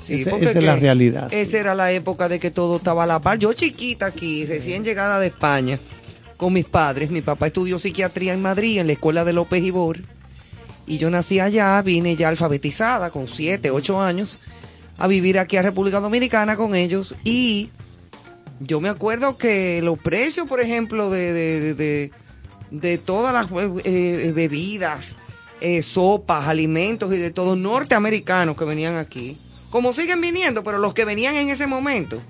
Sí, 0.01 0.15
Ese- 0.15 0.35
esa 0.37 0.59
es 0.59 0.65
la 0.65 0.77
realidad. 0.77 1.33
Esa 1.33 1.59
era 1.59 1.75
la 1.75 1.93
época 1.93 2.29
de 2.31 2.39
que 2.41 2.51
todo 2.51 2.77
estaba 2.79 3.05
a 3.05 3.07
la 3.07 3.19
par. 3.21 3.39
Yo 3.39 3.53
chiquita 3.53 4.07
aquí, 4.07 4.47
recién 4.47 4.83
llegada 4.85 5.21
de 5.21 5.27
España, 5.27 5.79
con 6.39 6.55
mis 6.55 6.65
padres. 6.65 7.11
Mi 7.11 7.21
papá 7.21 7.49
estudió 7.49 7.79
psiquiatría 7.79 8.33
en 8.33 8.41
Madrid, 8.41 8.79
en 8.79 8.87
la 8.87 8.95
escuela 8.95 9.25
de 9.25 9.35
López 9.35 9.63
Ibor. 9.63 9.99
Y 10.87 10.97
yo 10.97 11.11
nací 11.11 11.39
allá, 11.39 11.81
vine 11.83 12.17
ya 12.17 12.29
alfabetizada, 12.31 13.11
con 13.11 13.29
siete, 13.29 13.71
ocho 13.71 14.01
años, 14.01 14.41
a 14.97 15.07
vivir 15.07 15.39
aquí 15.39 15.59
a 15.59 15.63
República 15.63 16.01
Dominicana 16.01 16.57
con 16.57 16.75
ellos. 16.75 17.15
Y 17.23 17.69
yo 18.61 18.81
me 18.81 18.91
acuerdo 18.91 19.39
que 19.39 19.81
los 19.83 19.99
precios, 19.99 20.47
por 20.47 20.61
ejemplo, 20.61 21.11
de, 21.11 21.33
de, 21.75 22.13
de, 22.71 22.99
todas 22.99 23.33
las 23.33 23.49
eh, 23.85 24.33
bebidas, 24.35 25.17
eh, 25.63 25.83
sopas, 25.83 26.47
alimentos 26.47 27.13
y 27.13 27.17
de 27.17 27.31
todo, 27.31 27.57
norteamericanos 27.57 28.57
que 28.57 28.65
venían 28.67 28.97
aquí, 28.97 29.37
como 29.71 29.95
siguen 29.95 30.21
viniendo, 30.21 30.63
pero 30.63 30.79
los 30.79 30.93
que 30.93 31.07
venían 31.07 31.37
en 31.37 31.49
ese 31.49 31.67
momento, 31.67 32.21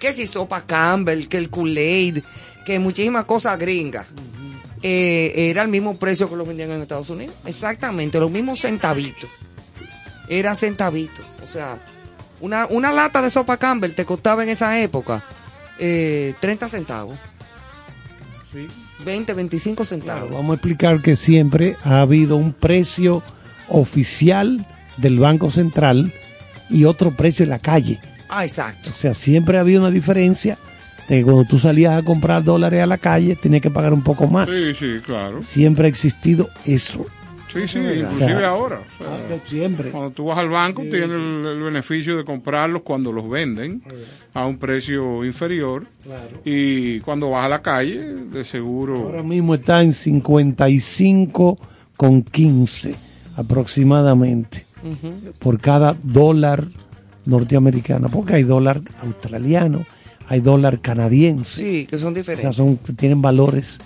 que 0.00 0.14
si 0.14 0.26
sopa 0.26 0.64
Campbell, 0.64 1.28
que 1.28 1.36
el 1.36 1.50
Kool-Aid, 1.50 2.22
que 2.64 2.78
muchísimas 2.78 3.26
cosas 3.26 3.58
gringas, 3.58 4.06
eh, 4.82 5.32
era 5.50 5.62
el 5.62 5.68
mismo 5.68 5.98
precio 5.98 6.30
que 6.30 6.36
los 6.36 6.48
vendían 6.48 6.70
en 6.70 6.80
Estados 6.80 7.10
Unidos. 7.10 7.34
Exactamente, 7.44 8.18
los 8.18 8.30
mismos 8.30 8.60
centavitos. 8.60 9.28
Era 10.28 10.56
centavito. 10.56 11.22
O 11.42 11.46
sea, 11.46 11.78
una, 12.40 12.66
una 12.66 12.90
lata 12.90 13.20
de 13.20 13.28
sopa 13.28 13.58
Campbell 13.58 13.94
te 13.94 14.06
costaba 14.06 14.42
en 14.42 14.48
esa 14.48 14.80
época 14.80 15.22
eh, 15.78 16.34
30 16.40 16.68
centavos. 16.68 17.18
20, 19.04 19.34
25 19.34 19.84
centavos. 19.84 20.30
Vamos 20.30 20.52
a 20.52 20.54
explicar 20.54 21.02
que 21.02 21.16
siempre 21.16 21.76
ha 21.82 22.00
habido 22.00 22.36
un 22.36 22.52
precio 22.52 23.22
oficial 23.68 24.66
del 24.96 25.18
Banco 25.18 25.50
Central 25.50 26.12
y 26.70 26.84
otro 26.84 27.10
precio 27.10 27.42
en 27.42 27.50
la 27.50 27.58
calle. 27.58 28.00
Ah, 28.28 28.44
exacto. 28.44 28.90
O 28.90 28.92
sea, 28.92 29.14
siempre 29.14 29.58
ha 29.58 29.62
habido 29.62 29.80
una 29.80 29.90
diferencia 29.90 30.56
de 31.08 31.18
que 31.18 31.24
cuando 31.24 31.44
tú 31.44 31.58
salías 31.58 31.94
a 31.94 32.02
comprar 32.02 32.44
dólares 32.44 32.82
a 32.82 32.86
la 32.86 32.98
calle, 32.98 33.36
tenías 33.36 33.62
que 33.62 33.70
pagar 33.70 33.92
un 33.92 34.02
poco 34.02 34.26
más. 34.26 34.48
Sí, 34.48 34.74
sí, 34.78 35.00
claro. 35.04 35.42
Siempre 35.42 35.86
ha 35.86 35.88
existido 35.88 36.50
eso. 36.64 37.06
Sí, 37.54 37.68
sí, 37.68 37.78
O 37.78 37.82
sea, 37.82 37.94
inclusive 37.94 38.44
ahora. 38.44 38.80
o 38.98 39.04
sea, 39.04 39.14
Ah, 39.36 39.38
Siempre. 39.46 39.90
Cuando 39.90 40.10
tú 40.10 40.24
vas 40.26 40.38
al 40.38 40.48
banco, 40.48 40.82
tienes 40.82 41.10
el, 41.10 41.46
el 41.46 41.62
beneficio 41.62 42.16
de 42.16 42.24
comprarlos 42.24 42.82
cuando 42.82 43.12
los 43.12 43.28
venden 43.30 43.82
a 44.34 44.46
un 44.46 44.58
precio 44.58 45.24
inferior. 45.24 45.86
Claro. 46.02 46.40
Y 46.44 46.98
cuando 47.00 47.30
vas 47.30 47.46
a 47.46 47.48
la 47.48 47.62
calle, 47.62 48.00
de 48.00 48.44
seguro. 48.44 48.96
Ahora 49.02 49.22
mismo 49.22 49.54
está 49.54 49.82
en 49.82 49.92
55 49.92 51.58
con 51.96 52.22
15 52.22 52.94
aproximadamente 53.36 54.64
por 55.38 55.58
cada 55.60 55.96
dólar 56.02 56.64
norteamericano, 57.24 58.08
porque 58.10 58.34
hay 58.34 58.42
dólar 58.42 58.80
australiano, 59.00 59.86
hay 60.28 60.40
dólar 60.40 60.80
canadiense, 60.80 61.62
Sí, 61.62 61.86
que 61.86 61.98
son 61.98 62.12
o 62.12 62.14
sea, 62.14 62.20
diferentes. 62.22 62.56
son 62.56 62.76
tienen 62.96 63.22
valores 63.22 63.78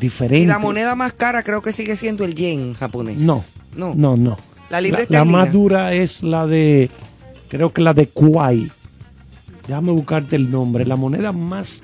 diferentes. 0.00 0.44
Y 0.44 0.46
la 0.46 0.58
moneda 0.58 0.94
más 0.94 1.12
cara 1.12 1.42
creo 1.42 1.62
que 1.62 1.72
sigue 1.72 1.96
siendo 1.96 2.24
el 2.24 2.34
yen 2.34 2.74
japonés. 2.74 3.16
No, 3.18 3.42
No. 3.76 3.94
no, 3.94 4.16
no. 4.16 4.36
La 5.08 5.24
más 5.24 5.52
dura 5.52 5.92
es 5.94 6.22
la 6.22 6.46
de, 6.46 6.90
creo 7.48 7.72
que 7.72 7.80
la 7.82 7.94
de 7.94 8.08
Kuwait. 8.08 8.70
Déjame 9.68 9.92
buscarte 9.92 10.36
el 10.36 10.50
nombre. 10.50 10.84
La 10.84 10.96
moneda 10.96 11.32
más, 11.32 11.82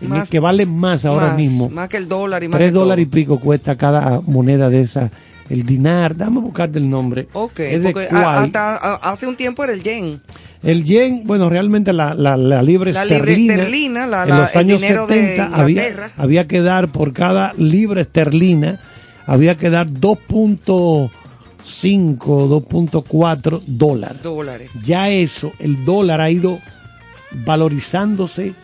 en 0.00 0.08
el 0.12 0.18
Más- 0.18 0.30
que 0.30 0.40
vale 0.40 0.66
más 0.66 1.04
ahora 1.04 1.28
Más- 1.28 1.36
mismo. 1.36 1.70
Más 1.70 1.88
que 1.88 1.96
el 1.96 2.08
dólar 2.08 2.42
y 2.42 2.48
más 2.48 2.58
Tres 2.58 2.72
dólares 2.72 3.04
y 3.04 3.06
pico 3.06 3.38
cuesta 3.40 3.76
cada 3.76 4.20
moneda 4.26 4.68
de 4.68 4.80
esa. 4.82 5.10
El 5.48 5.64
dinar, 5.64 6.16
dame 6.16 6.40
buscarte 6.40 6.78
el 6.78 6.90
nombre. 6.90 7.28
Ok, 7.32 7.60
es 7.60 7.82
de 7.82 7.92
porque 7.92 8.06
a- 8.06 8.08
Kuwait. 8.08 8.26
hasta 8.46 8.76
a- 8.76 8.94
hace 9.12 9.26
un 9.26 9.36
tiempo 9.36 9.62
era 9.64 9.72
el 9.72 9.82
yen. 9.82 10.20
El 10.62 10.82
yen, 10.84 11.22
bueno, 11.24 11.48
realmente 11.48 11.92
la, 11.92 12.14
la, 12.14 12.36
la 12.36 12.62
libra 12.62 12.90
La 12.92 13.02
esterlina. 13.04 13.54
esterlina, 13.54 14.06
la- 14.06 14.24
en 14.24 14.28
los 14.38 14.56
años 14.56 14.80
dinero 14.82 15.06
de 15.06 15.14
70 15.14 15.56
había, 15.56 15.84
había 16.16 16.46
que 16.48 16.60
dar 16.62 16.88
por 16.88 17.12
cada 17.12 17.52
libra 17.56 18.00
esterlina, 18.00 18.80
había 19.26 19.56
que 19.56 19.70
dar 19.70 19.88
2.5, 19.88 21.10
2.4 22.48 23.60
dólares. 23.66 24.22
Dólares. 24.22 24.70
Ya 24.82 25.10
eso, 25.10 25.52
el 25.58 25.84
dólar 25.84 26.20
ha 26.20 26.30
ido 26.30 26.58
valorizándose, 27.44 28.54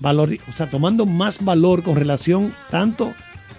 valori- 0.00 0.40
o 0.48 0.52
sea, 0.52 0.70
tomando 0.70 1.04
más 1.06 1.44
valor 1.44 1.82
con 1.82 1.96
relación 1.96 2.52
tanto 2.70 3.12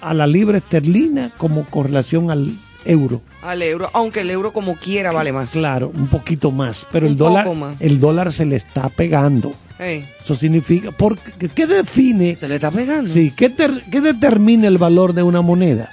a 0.10 0.14
la 0.14 0.28
libra 0.28 0.58
esterlina 0.60 1.32
como 1.38 1.66
con 1.66 1.86
relación 1.86 2.30
al 2.32 2.54
euro. 2.86 3.22
Al 3.42 3.62
euro, 3.62 3.90
aunque 3.94 4.22
el 4.22 4.30
euro 4.30 4.54
como 4.54 4.76
quiera 4.76 5.12
vale 5.12 5.32
más. 5.32 5.50
Claro, 5.50 5.92
un 5.94 6.08
poquito 6.08 6.52
más, 6.52 6.86
pero 6.92 7.08
el 7.08 7.18
dólar, 7.18 7.54
más. 7.56 7.76
el 7.82 8.00
dólar 8.00 8.32
se 8.32 8.46
le 8.46 8.56
está 8.56 8.90
pegando. 8.90 9.54
Eso 9.78 10.36
significa, 10.36 10.92
porque, 10.92 11.50
¿qué 11.50 11.68
define? 11.68 12.38
se 12.38 12.48
le 12.48 12.56
está 12.56 12.72
pegando. 12.72 13.12
Sí, 13.12 13.34
¿qué, 13.36 13.50
ter- 13.50 13.84
qué 13.92 14.00
determina 14.00 14.68
el 14.68 14.78
valor 14.78 15.14
de 15.14 15.24
una 15.24 15.42
moneda? 15.42 15.90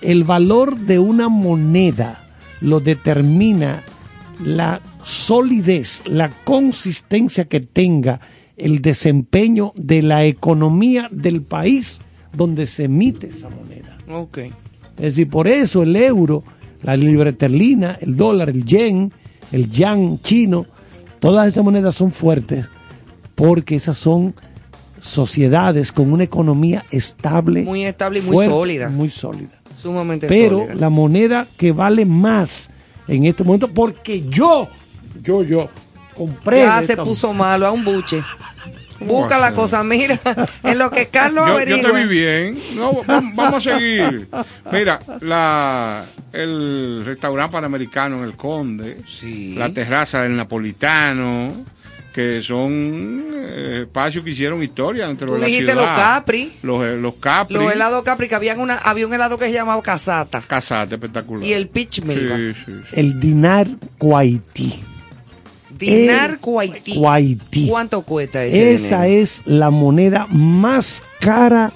El 0.00 0.22
valor 0.24 0.76
de 0.76 0.98
una 0.98 1.28
moneda 1.28 2.24
lo 2.60 2.78
determina 2.80 3.82
la 4.44 4.80
solidez, 5.02 6.02
la 6.06 6.28
consistencia 6.44 7.46
que 7.46 7.60
tenga 7.60 8.20
el 8.56 8.80
desempeño 8.82 9.72
de 9.74 10.02
la 10.02 10.24
economía 10.24 11.08
del 11.10 11.42
país 11.42 12.00
donde 12.36 12.66
se 12.66 12.84
emite 12.84 13.28
esa 13.28 13.48
moneda. 13.48 13.96
Ok. 14.10 14.38
Es 14.96 15.02
decir, 15.16 15.28
por 15.28 15.48
eso 15.48 15.82
el 15.82 15.94
euro, 15.96 16.44
la 16.82 16.96
libra 16.96 17.30
esterlina, 17.30 17.98
el 18.00 18.16
dólar, 18.16 18.50
el 18.50 18.64
yen, 18.64 19.12
el 19.52 19.70
yang 19.70 20.20
chino, 20.22 20.66
todas 21.18 21.48
esas 21.48 21.64
monedas 21.64 21.94
son 21.94 22.12
fuertes 22.12 22.68
porque 23.34 23.76
esas 23.76 23.96
son 23.98 24.34
sociedades 25.00 25.92
con 25.92 26.12
una 26.12 26.24
economía 26.24 26.84
estable, 26.90 27.62
Muy 27.62 27.84
estable 27.84 28.20
y 28.20 28.22
muy 28.22 28.34
fuerte, 28.34 28.52
sólida. 28.52 28.88
muy 28.88 29.10
sólida. 29.10 29.60
Sumamente 29.74 30.28
Pero 30.28 30.60
sólida. 30.60 30.74
la 30.76 30.90
moneda 30.90 31.46
que 31.58 31.72
vale 31.72 32.06
más 32.06 32.70
en 33.08 33.24
este 33.26 33.44
momento, 33.44 33.68
porque 33.68 34.26
yo, 34.28 34.68
yo, 35.22 35.42
yo 35.42 35.68
compré. 36.16 36.60
Ya 36.60 36.82
se 36.82 36.96
puso 36.96 37.34
malo 37.34 37.66
a 37.66 37.72
un 37.72 37.84
buche. 37.84 38.22
¿Cómo 39.06 39.20
Busca 39.20 39.38
la 39.38 39.54
cosa, 39.54 39.82
mira, 39.84 40.18
en 40.62 40.78
lo 40.78 40.90
que 40.90 41.06
Carlos 41.06 41.46
Yo, 41.46 41.60
yo 41.64 41.80
te 41.80 41.92
vi 41.92 42.04
bien. 42.06 42.58
No, 42.76 42.94
va- 43.04 43.22
vamos 43.34 43.66
a 43.66 43.78
seguir. 43.78 44.28
Mira, 44.72 44.98
la, 45.20 46.04
el 46.32 47.02
restaurante 47.04 47.52
panamericano 47.52 48.18
en 48.18 48.24
el 48.24 48.36
Conde, 48.36 48.98
Sí. 49.06 49.54
la 49.56 49.68
terraza 49.70 50.22
del 50.22 50.36
Napolitano, 50.36 51.52
que 52.12 52.42
son 52.42 53.24
eh, 53.34 53.80
espacios 53.82 54.22
que 54.22 54.30
hicieron 54.30 54.62
historia 54.62 55.08
dentro 55.08 55.26
Tú 55.26 55.34
de 55.34 55.40
la 55.40 55.46
dijiste 55.46 55.72
ciudad. 55.72 55.86
los 55.88 55.96
Capri. 55.98 56.52
Los, 56.62 56.84
eh, 56.86 56.96
los 56.96 57.14
Capri. 57.14 57.54
Los 57.56 57.72
helados 57.72 58.04
Capri, 58.04 58.28
que 58.28 58.36
habían 58.36 58.60
una, 58.60 58.76
había 58.76 59.06
un 59.06 59.14
helado 59.14 59.36
que 59.36 59.46
se 59.46 59.52
llamaba 59.52 59.82
Casata. 59.82 60.40
Casate, 60.40 60.94
espectacular. 60.94 61.44
Y 61.44 61.52
el 61.54 61.68
Peach 61.68 62.02
Melba. 62.02 62.36
Sí, 62.36 62.54
sí, 62.54 62.72
sí. 62.88 63.00
El 63.00 63.18
dinar 63.18 63.66
kuwaití. 63.98 64.74
Dinar 65.86 66.38
Kuwaití. 66.38 66.94
Kuwaití. 66.94 67.68
¿Cuánto 67.68 68.02
cuesta 68.02 68.44
ese 68.44 68.74
Esa 68.74 69.02
dinero? 69.04 69.22
es 69.22 69.42
la 69.46 69.70
moneda 69.70 70.26
más 70.30 71.02
cara 71.20 71.72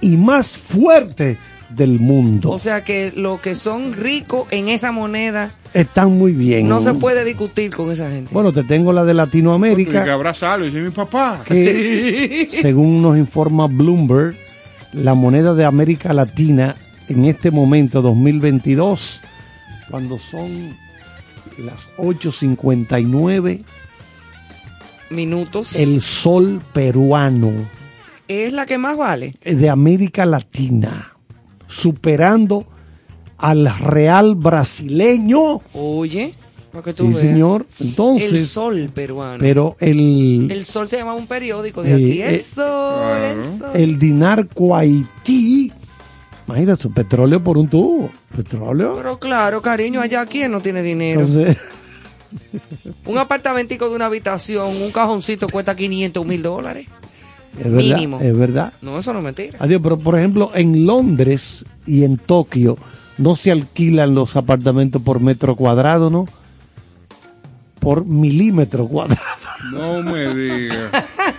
y 0.00 0.16
más 0.16 0.48
fuerte 0.56 1.38
del 1.70 1.98
mundo. 2.00 2.50
O 2.50 2.58
sea 2.58 2.84
que 2.84 3.12
los 3.16 3.40
que 3.40 3.54
son 3.54 3.92
ricos 3.94 4.46
en 4.50 4.68
esa 4.68 4.92
moneda 4.92 5.52
Están 5.72 6.18
muy 6.18 6.32
bien. 6.32 6.68
no 6.68 6.80
se 6.82 6.92
puede 6.92 7.24
discutir 7.24 7.70
con 7.74 7.90
esa 7.90 8.10
gente. 8.10 8.28
Bueno, 8.32 8.52
te 8.52 8.62
tengo 8.64 8.92
la 8.92 9.04
de 9.04 9.12
Y 9.12 9.14
que 9.14 9.16
Latinoamérica, 9.16 10.12
abrazarlo 10.12 10.66
y 10.66 10.70
dice 10.70 10.82
mi 10.82 10.90
papá. 10.90 11.40
que 11.46 12.48
según 12.60 13.00
nos 13.00 13.16
informa 13.16 13.66
Bloomberg, 13.68 14.36
la 14.92 15.14
moneda 15.14 15.54
de 15.54 15.64
América 15.64 16.12
Latina 16.12 16.76
en 17.08 17.24
este 17.24 17.50
momento, 17.50 18.02
2022, 18.02 19.20
cuando 19.90 20.18
son 20.18 20.76
las 21.62 21.90
8.59, 21.96 23.64
Minutos. 25.10 25.74
el 25.76 26.00
sol 26.00 26.62
peruano 26.72 27.52
Es 28.28 28.52
la 28.52 28.66
que 28.66 28.78
más 28.78 28.96
vale. 28.96 29.32
de 29.44 29.68
América 29.68 30.24
Latina, 30.26 31.12
superando 31.66 32.66
al 33.38 33.66
real 33.78 34.34
brasileño. 34.36 35.60
Oye, 35.74 36.34
para 36.70 36.84
que 36.84 36.94
tú 36.94 37.02
Sí, 37.08 37.08
veas. 37.10 37.20
señor. 37.20 37.66
Entonces, 37.80 38.32
El 38.32 38.46
sol 38.46 38.90
peruano. 38.94 39.38
pero 39.40 39.76
el, 39.80 40.48
El 40.50 40.64
sol 40.64 40.88
se 40.88 40.96
llama 40.96 41.12
un 41.14 41.26
periódico 41.26 41.82
de 41.82 41.90
Eh, 41.90 41.94
aquí. 41.94 42.22
eh, 42.22 42.34
El 42.36 42.42
sol, 42.42 43.16
el 43.22 43.34
claro. 43.42 43.58
sol. 43.58 43.70
el 43.74 43.98
dinar 43.98 44.48
Kuwaití, 44.48 45.72
imagínate, 46.46 46.82
su 46.82 46.92
petróleo 46.92 47.42
por 47.42 47.58
un 47.58 47.68
tubo. 47.68 48.10
Petróleo. 48.34 48.94
Pero 48.96 49.18
claro, 49.18 49.62
cariño, 49.62 50.00
allá 50.00 50.24
quién 50.26 50.52
no 50.52 50.60
tiene 50.60 50.82
dinero. 50.82 51.20
Entonces, 51.20 51.58
un 53.06 53.18
apartamentico 53.18 53.88
de 53.88 53.96
una 53.96 54.06
habitación, 54.06 54.68
un 54.82 54.90
cajoncito 54.90 55.48
cuesta 55.48 55.74
500 55.74 56.26
mil 56.26 56.42
dólares. 56.42 56.86
es 57.58 57.64
verdad. 57.64 57.78
Mínimo. 57.78 58.20
Es 58.20 58.36
verdad. 58.36 58.72
No, 58.82 58.98
eso 58.98 59.12
no 59.12 59.18
es 59.20 59.24
mentira. 59.24 59.58
Adiós, 59.60 59.80
pero 59.82 59.98
por 59.98 60.18
ejemplo, 60.18 60.50
en 60.54 60.86
Londres 60.86 61.64
y 61.86 62.04
en 62.04 62.18
Tokio 62.18 62.76
no 63.18 63.36
se 63.36 63.50
alquilan 63.52 64.14
los 64.14 64.36
apartamentos 64.36 65.02
por 65.02 65.20
metro 65.20 65.56
cuadrado, 65.56 66.10
¿no? 66.10 66.26
Por 67.78 68.04
milímetro 68.06 68.86
cuadrado. 68.86 69.20
No 69.72 70.02
me 70.02 70.34
digas. 70.34 70.90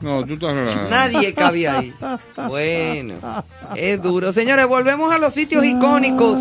No, 0.00 0.24
tú 0.24 0.34
estás 0.34 0.54
relajado. 0.54 0.90
Nadie 0.90 1.34
cabía 1.34 1.78
ahí. 1.78 1.94
Bueno, 2.48 3.14
es 3.74 4.02
duro. 4.02 4.32
Señores, 4.32 4.66
volvemos 4.66 5.12
a 5.12 5.18
los 5.18 5.34
sitios 5.34 5.64
icónicos 5.64 6.40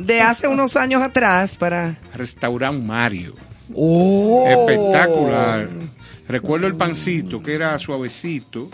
de 0.00 0.20
hace 0.20 0.48
unos 0.48 0.76
años 0.76 1.02
atrás 1.02 1.56
para... 1.56 1.96
Restaurante 2.14 2.84
Mario. 2.84 3.34
¡Oh! 3.74 4.46
Espectacular. 4.48 5.68
Recuerdo 6.28 6.66
el 6.66 6.74
pancito 6.74 7.42
que 7.42 7.54
era 7.54 7.78
suavecito 7.78 8.70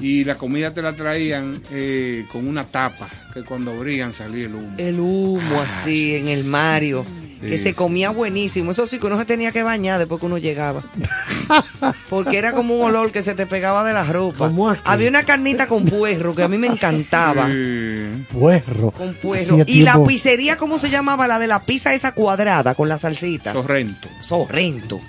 y 0.00 0.24
la 0.24 0.34
comida 0.34 0.74
te 0.74 0.82
la 0.82 0.92
traían 0.92 1.62
eh, 1.70 2.26
con 2.30 2.46
una 2.46 2.64
tapa 2.64 3.08
que 3.32 3.42
cuando 3.42 3.70
abrían 3.70 4.12
salía 4.12 4.46
el 4.46 4.54
humo. 4.54 4.74
El 4.76 5.00
humo 5.00 5.60
así 5.60 6.16
en 6.16 6.28
el 6.28 6.44
Mario, 6.44 7.04
que 7.40 7.56
Sí. 7.56 7.62
se 7.64 7.74
comía 7.74 8.10
buenísimo. 8.10 8.70
Eso 8.72 8.86
sí 8.86 8.98
que 8.98 9.06
uno 9.06 9.18
se 9.18 9.24
tenía 9.24 9.52
que 9.52 9.62
bañar 9.62 9.98
después 9.98 10.20
que 10.20 10.26
uno 10.26 10.38
llegaba. 10.38 10.82
Porque 12.10 12.38
era 12.38 12.52
como 12.52 12.76
un 12.76 12.82
olor 12.86 13.12
que 13.12 13.22
se 13.22 13.34
te 13.34 13.46
pegaba 13.46 13.84
de 13.84 13.92
la 13.92 14.04
ropa. 14.04 14.50
Había 14.84 15.08
una 15.08 15.24
carnita 15.24 15.66
con 15.66 15.84
puerro 15.84 16.34
que 16.34 16.42
a 16.42 16.48
mí 16.48 16.58
me 16.58 16.66
encantaba. 16.68 17.48
Puerro. 18.32 18.90
Con 18.90 19.14
puerro. 19.14 19.42
Hacía 19.42 19.64
Y 19.66 19.82
la 19.82 20.02
pizzería, 20.04 20.56
¿cómo 20.56 20.78
se 20.78 20.90
llamaba? 20.90 21.26
La 21.28 21.38
de 21.38 21.46
la 21.46 21.64
pizza 21.64 21.94
esa 21.94 22.12
cuadrada 22.12 22.74
con 22.74 22.88
la 22.88 22.98
salsita. 22.98 23.52
Sorrento. 23.52 24.08
Sorrento. 24.20 25.00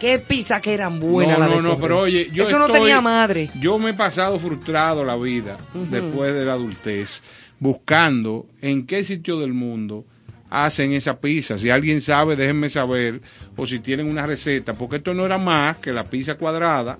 Qué 0.00 0.18
pizza 0.18 0.60
que 0.60 0.74
eran 0.74 0.98
buenas 0.98 1.38
no, 1.38 1.44
la 1.46 1.50
de 1.54 1.62
no, 1.62 1.68
no, 1.68 1.78
pero 1.78 2.00
oye, 2.00 2.28
yo 2.32 2.42
Eso 2.42 2.58
no 2.58 2.66
estoy- 2.66 2.80
tenía 2.80 3.00
madre. 3.00 3.50
Yo 3.60 3.78
me 3.78 3.90
he 3.90 3.94
pasado 3.94 4.40
frustrado 4.40 5.04
la 5.04 5.16
vida 5.16 5.58
después 5.90 6.34
de 6.34 6.44
la 6.44 6.54
adultez, 6.54 7.22
buscando 7.60 8.46
en 8.60 8.84
qué 8.86 9.04
sitio 9.04 9.38
del 9.38 9.52
mundo 9.52 10.04
hacen 10.54 10.92
esa 10.92 11.18
pizza. 11.18 11.56
Si 11.56 11.70
alguien 11.70 12.00
sabe, 12.00 12.36
déjenme 12.36 12.68
saber, 12.70 13.20
o 13.56 13.66
si 13.66 13.78
tienen 13.78 14.06
una 14.06 14.26
receta, 14.26 14.74
porque 14.74 14.96
esto 14.96 15.14
no 15.14 15.24
era 15.24 15.38
más 15.38 15.78
que 15.78 15.92
la 15.92 16.04
pizza 16.04 16.34
cuadrada 16.34 16.98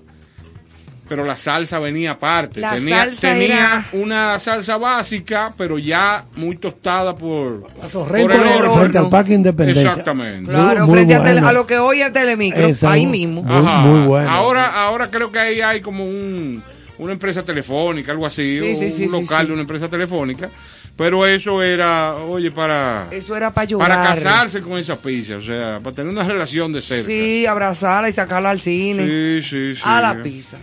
pero 1.07 1.25
la 1.25 1.35
salsa 1.35 1.79
venía 1.79 2.11
aparte. 2.11 2.61
La 2.61 2.73
tenía 2.75 3.03
salsa 3.05 3.33
tenía 3.33 3.45
era- 3.45 3.85
una 3.91 4.39
salsa 4.39 4.77
básica, 4.77 5.53
pero 5.57 5.77
ya 5.77 6.25
muy 6.37 6.55
tostada 6.55 7.13
por, 7.13 7.67
por 7.91 8.15
el 8.17 8.31
horno. 8.31 8.73
frente 8.75 8.97
al 8.97 9.09
Parque 9.09 9.33
Independencia. 9.33 9.89
Exactamente. 9.89 10.49
Claro, 10.49 10.87
Muy- 10.87 10.87
muy 10.87 10.95
frente 10.95 11.15
a, 11.15 11.19
tele- 11.19 11.31
bueno. 11.33 11.47
a 11.49 11.53
lo 11.53 11.67
que 11.67 11.77
hoy 11.77 12.01
es 12.01 12.11
Telemicro, 12.13 12.65
Esa- 12.65 12.93
ahí 12.93 13.05
mismo. 13.05 13.43
Muy- 13.43 13.61
muy 13.91 14.07
bueno. 14.07 14.31
Ahora, 14.31 14.85
ahora 14.85 15.09
creo 15.11 15.29
que 15.31 15.39
ahí 15.39 15.61
hay 15.61 15.81
como 15.81 16.05
un, 16.05 16.63
una 16.97 17.13
empresa 17.13 17.43
telefónica, 17.43 18.11
algo 18.13 18.25
así, 18.25 18.57
Sí, 18.59 18.75
sí, 18.75 18.89
sí, 18.89 19.03
un 19.03 19.09
sí, 19.11 19.21
local 19.21 19.41
sí. 19.41 19.47
de 19.47 19.53
una 19.53 19.61
empresa 19.61 19.89
telefónica. 19.89 20.49
Pero 20.95 21.25
eso 21.25 21.63
era, 21.63 22.15
oye, 22.17 22.51
para, 22.51 23.07
Eso 23.09 23.35
era 23.35 23.51
para 23.51 23.77
para 23.79 24.03
casarse 24.15 24.61
con 24.61 24.77
esa 24.77 24.95
pizza, 24.95 25.37
o 25.37 25.41
sea, 25.41 25.79
para 25.83 25.95
tener 25.95 26.11
una 26.11 26.23
relación 26.23 26.71
de 26.71 26.81
cerca. 26.83 27.07
Sí, 27.07 27.47
abrazarla 27.47 28.09
y 28.09 28.13
sacarla 28.13 28.51
al 28.51 28.59
cine. 28.59 29.05
Sí, 29.07 29.49
sí, 29.49 29.75
sí. 29.75 29.81
A 29.83 29.99
la 30.01 30.21
pizza. 30.21 30.57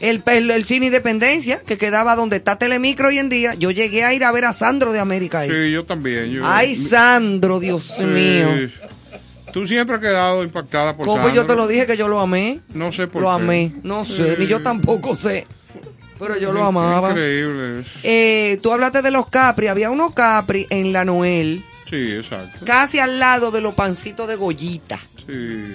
El, 0.00 0.22
el, 0.26 0.50
el 0.52 0.64
cine 0.64 0.86
Independencia, 0.86 1.60
que 1.66 1.76
quedaba 1.76 2.14
donde 2.16 2.36
está 2.36 2.56
Telemicro 2.56 3.08
hoy 3.08 3.18
en 3.18 3.28
día, 3.28 3.54
yo 3.54 3.70
llegué 3.70 4.04
a 4.04 4.14
ir 4.14 4.24
a 4.24 4.32
ver 4.32 4.46
a 4.46 4.52
Sandro 4.54 4.92
de 4.92 5.00
América 5.00 5.40
ahí. 5.40 5.50
Sí, 5.50 5.70
yo 5.72 5.84
también. 5.84 6.30
Yo, 6.30 6.46
Ay, 6.46 6.74
Sandro, 6.74 7.60
Dios 7.60 7.94
Sí. 7.96 8.04
mío. 8.04 8.46
Tú 9.52 9.66
siempre 9.66 9.96
has 9.96 10.00
quedado 10.00 10.44
impactada 10.44 10.96
por 10.96 11.04
¿Cómo 11.04 11.28
yo 11.28 11.36
Sandro. 11.42 11.46
te 11.46 11.56
lo 11.56 11.66
dije 11.66 11.86
que 11.86 11.96
yo 11.96 12.06
lo 12.08 12.20
amé? 12.20 12.60
No 12.74 12.92
sé 12.92 13.06
por 13.08 13.22
Lo 13.22 13.28
qué. 13.28 13.34
amé. 13.34 13.72
No 13.82 14.04
sé, 14.04 14.32
Sí. 14.34 14.36
ni 14.38 14.46
yo 14.46 14.62
tampoco 14.62 15.14
sé. 15.16 15.46
Pero 16.18 16.36
yo 16.36 16.52
lo 16.52 16.64
amaba. 16.64 17.10
Increíble. 17.10 17.84
Eh, 18.02 18.58
tú 18.62 18.72
hablaste 18.72 19.02
de 19.02 19.10
los 19.10 19.28
Capri. 19.28 19.68
Había 19.68 19.90
unos 19.90 20.12
Capri 20.14 20.66
en 20.70 20.92
la 20.92 21.04
Noel, 21.04 21.64
Sí, 21.88 22.12
exacto. 22.12 22.64
casi 22.66 22.98
al 22.98 23.18
lado 23.18 23.50
de 23.50 23.60
los 23.60 23.74
pancitos 23.74 24.26
de 24.28 24.36
Goyita 24.36 24.98
Sí. 25.26 25.74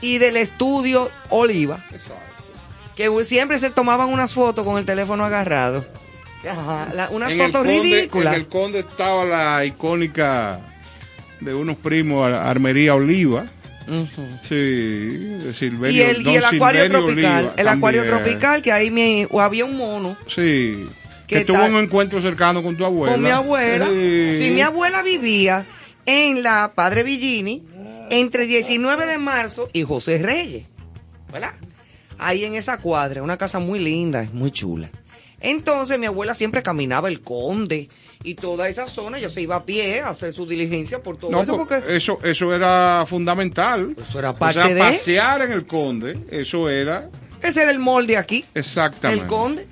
y 0.00 0.18
del 0.18 0.36
estudio 0.36 1.10
Oliva. 1.30 1.78
Que 2.94 3.10
siempre 3.24 3.58
se 3.58 3.70
tomaban 3.70 4.08
unas 4.10 4.34
fotos 4.34 4.64
con 4.64 4.78
el 4.78 4.84
teléfono 4.86 5.24
agarrado. 5.24 5.84
Ajá, 6.48 6.88
la- 6.94 7.08
unas 7.10 7.32
En 7.32 7.38
fotos 7.38 7.62
Conde- 7.66 7.80
ridículas. 7.82 8.34
En 8.34 8.40
el 8.40 8.46
Conde 8.48 8.80
estaba 8.80 9.24
la 9.24 9.64
icónica 9.64 10.60
de 11.40 11.54
unos 11.54 11.76
primos, 11.76 12.26
Ar- 12.26 12.34
Armería 12.46 12.94
Oliva. 12.94 13.46
Sí, 14.48 15.52
Silverio. 15.52 15.92
Y 15.92 16.00
el, 16.00 16.26
y 16.26 16.36
el 16.36 16.44
acuario 16.44 16.82
Silverio 16.82 17.06
tropical, 17.06 17.38
Oliva 17.38 17.54
el 17.56 17.68
acuario 17.68 18.06
tropical, 18.06 18.62
que 18.62 18.72
ahí 18.72 18.90
me, 18.90 19.28
había 19.40 19.64
un 19.64 19.76
mono 19.76 20.16
Sí. 20.28 20.88
¿Qué 21.26 21.38
Que 21.38 21.44
tuvo 21.44 21.64
un 21.64 21.76
encuentro 21.76 22.20
cercano 22.20 22.62
con 22.62 22.76
tu 22.76 22.84
abuela. 22.84 23.14
con 23.14 23.22
mi 23.22 23.30
abuela. 23.30 23.86
Sí. 23.86 24.38
Si 24.40 24.50
mi 24.50 24.60
abuela 24.60 25.02
vivía 25.02 25.64
en 26.06 26.42
la 26.42 26.72
Padre 26.74 27.02
Villini 27.02 27.64
entre 28.10 28.46
19 28.46 29.06
de 29.06 29.18
marzo 29.18 29.68
y 29.72 29.82
José 29.82 30.18
Reyes, 30.18 30.66
¿verdad? 31.32 31.52
Ahí 32.18 32.44
en 32.44 32.54
esa 32.54 32.78
cuadra, 32.78 33.22
una 33.22 33.36
casa 33.36 33.58
muy 33.58 33.78
linda, 33.78 34.28
muy 34.32 34.50
chula. 34.50 34.90
Entonces 35.44 35.98
mi 35.98 36.06
abuela 36.06 36.34
siempre 36.34 36.62
caminaba 36.62 37.08
el 37.08 37.20
conde 37.20 37.88
y 38.22 38.34
toda 38.34 38.68
esa 38.68 38.86
zona, 38.88 39.18
ella 39.18 39.28
se 39.28 39.42
iba 39.42 39.56
a 39.56 39.64
pie 39.64 40.00
a 40.00 40.08
hacer 40.08 40.32
su 40.32 40.46
diligencia 40.46 41.02
por 41.02 41.16
todo 41.18 41.30
No, 41.30 41.42
eso 41.42 41.56
por- 41.56 41.68
porque 41.68 41.94
eso, 41.96 42.18
eso 42.24 42.54
era 42.54 43.04
fundamental. 43.06 43.94
eso 44.00 44.18
era 44.18 44.30
O 44.30 44.36
parte 44.38 44.62
sea, 44.62 44.74
de 44.74 44.80
pasear 44.80 45.42
en 45.42 45.52
el 45.52 45.66
Conde, 45.66 46.18
eso 46.30 46.68
era 46.70 47.10
ese 47.42 47.60
era 47.62 47.70
el 47.70 47.78
molde 47.78 48.16
aquí. 48.16 48.42
exactamente. 48.54 49.22
El 49.24 49.28
conde. 49.28 49.66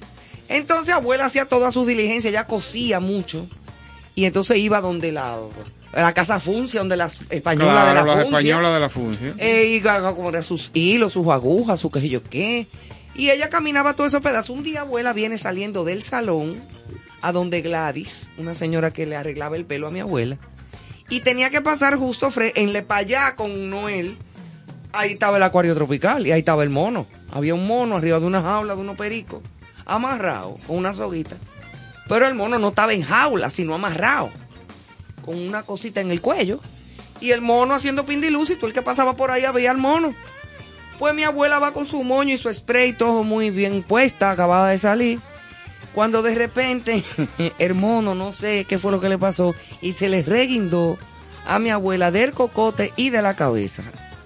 Entonces 0.51 0.93
abuela 0.93 1.25
hacía 1.25 1.47
todas 1.47 1.73
sus 1.73 1.87
diligencias, 1.87 2.31
ella 2.31 2.47
cosía 2.47 3.01
mucho. 3.01 3.49
Y 4.15 4.27
entonces 4.27 4.59
iba 4.59 4.83
donde 4.83 5.11
la, 5.11 5.39
la 5.95 6.13
casa 6.13 6.39
Funcia, 6.39 6.81
donde 6.81 6.99
la 6.99 7.11
española 7.31 7.73
Claro, 7.73 7.89
de 7.89 7.95
la 7.95 8.03
las 8.05 8.15
Funcia. 8.25 8.25
españolas 8.39 8.75
de 8.75 8.81
la 8.81 8.91
Funcia. 8.91 9.35
eh, 9.39 9.65
y 9.71 9.81
como 9.81 10.31
de 10.31 10.43
sus 10.43 10.71
hilos, 10.75 11.15
sus 11.15 11.27
agujas, 11.29 11.81
su 11.81 11.91
qué 11.91 12.01
sé 12.01 12.11
yo 12.11 12.23
qué. 12.23 12.67
Y 13.15 13.31
ella 13.31 13.51
caminaba 13.51 13.95
todos 13.95 14.13
esos 14.13 14.23
pedazos. 14.23 14.57
Un 14.57 14.63
día 14.63 14.83
abuela 14.83 15.13
viene 15.13 15.39
saliendo 15.39 15.85
del 15.85 16.03
salón 16.03 16.57
a 17.21 17.33
donde 17.33 17.61
Gladys, 17.61 18.31
una 18.39 18.55
señora 18.55 18.93
que 18.93 19.07
le 19.07 19.17
arreglaba 19.17 19.57
el 19.57 19.65
pelo 19.65 19.89
a 19.89 19.91
mi 19.91 20.01
abuela. 20.01 20.39
Y 21.09 21.21
tenía 21.21 21.51
que 21.51 21.61
pasar 21.61 21.97
justo 21.97 22.31
en 22.37 22.73
Le 22.73 22.83
Payá 22.83 23.37
con 23.37 23.71
Noel. 23.71 24.17
Ahí 24.93 25.13
estaba 25.13 25.37
el 25.37 25.43
acuario 25.43 25.75
tropical 25.75 26.27
y 26.27 26.33
ahí 26.33 26.41
estaba 26.41 26.63
el 26.63 26.71
mono. 26.71 27.07
Había 27.31 27.55
un 27.55 27.67
mono 27.67 27.97
arriba 27.97 28.19
de 28.19 28.27
una 28.27 28.43
jaula 28.43 28.75
de 28.75 28.81
unos 28.81 28.97
pericos, 28.97 29.41
amarrado 29.85 30.57
con 30.67 30.77
una 30.77 30.93
soguita. 30.93 31.37
Pero 32.09 32.27
el 32.27 32.35
mono 32.35 32.59
no 32.59 32.69
estaba 32.69 32.93
en 32.93 33.03
jaula, 33.03 33.51
sino 33.51 33.75
amarrado, 33.75 34.31
con 35.25 35.39
una 35.39 35.63
cosita 35.63 36.01
en 36.01 36.11
el 36.11 36.21
cuello. 36.21 36.61
Y 37.21 37.31
el 37.31 37.41
mono 37.41 37.75
haciendo 37.75 38.05
pindiluz 38.05 38.51
y 38.51 38.57
tú 38.57 38.67
el 38.67 38.73
que 38.73 38.83
pasaba 38.83 39.15
por 39.15 39.31
ahí 39.31 39.45
veía 39.53 39.71
al 39.71 39.79
mono. 39.79 40.15
Pues 40.99 41.15
mi 41.15 41.25
abuela 41.25 41.59
va 41.59 41.73
con 41.73 41.87
su 41.87 42.03
moño 42.05 42.35
y 42.35 42.39
su 42.39 42.53
spray, 42.53 42.93
todo 42.93 43.25
muy 43.25 43.51
bien 43.51 43.83
puesta, 43.83 44.31
acabada 44.31 44.69
de 44.69 44.79
salir. 44.79 45.21
Cuando 45.95 46.23
de 46.23 46.35
repente 46.35 47.03
el 47.59 47.75
mono, 47.75 48.15
no 48.15 48.33
sé 48.33 48.65
qué 48.69 48.79
fue 48.79 48.93
lo 48.93 49.01
que 49.01 49.09
le 49.09 49.19
pasó, 49.19 49.55
y 49.81 49.93
se 49.93 50.09
le 50.09 50.23
reguindó 50.23 50.99
a 51.47 51.59
mi 51.59 51.71
abuela 51.71 52.11
del 52.11 52.33
cocote 52.33 52.93
y 52.97 53.11
de 53.11 53.23
la 53.23 53.35
cabeza. 53.35 53.83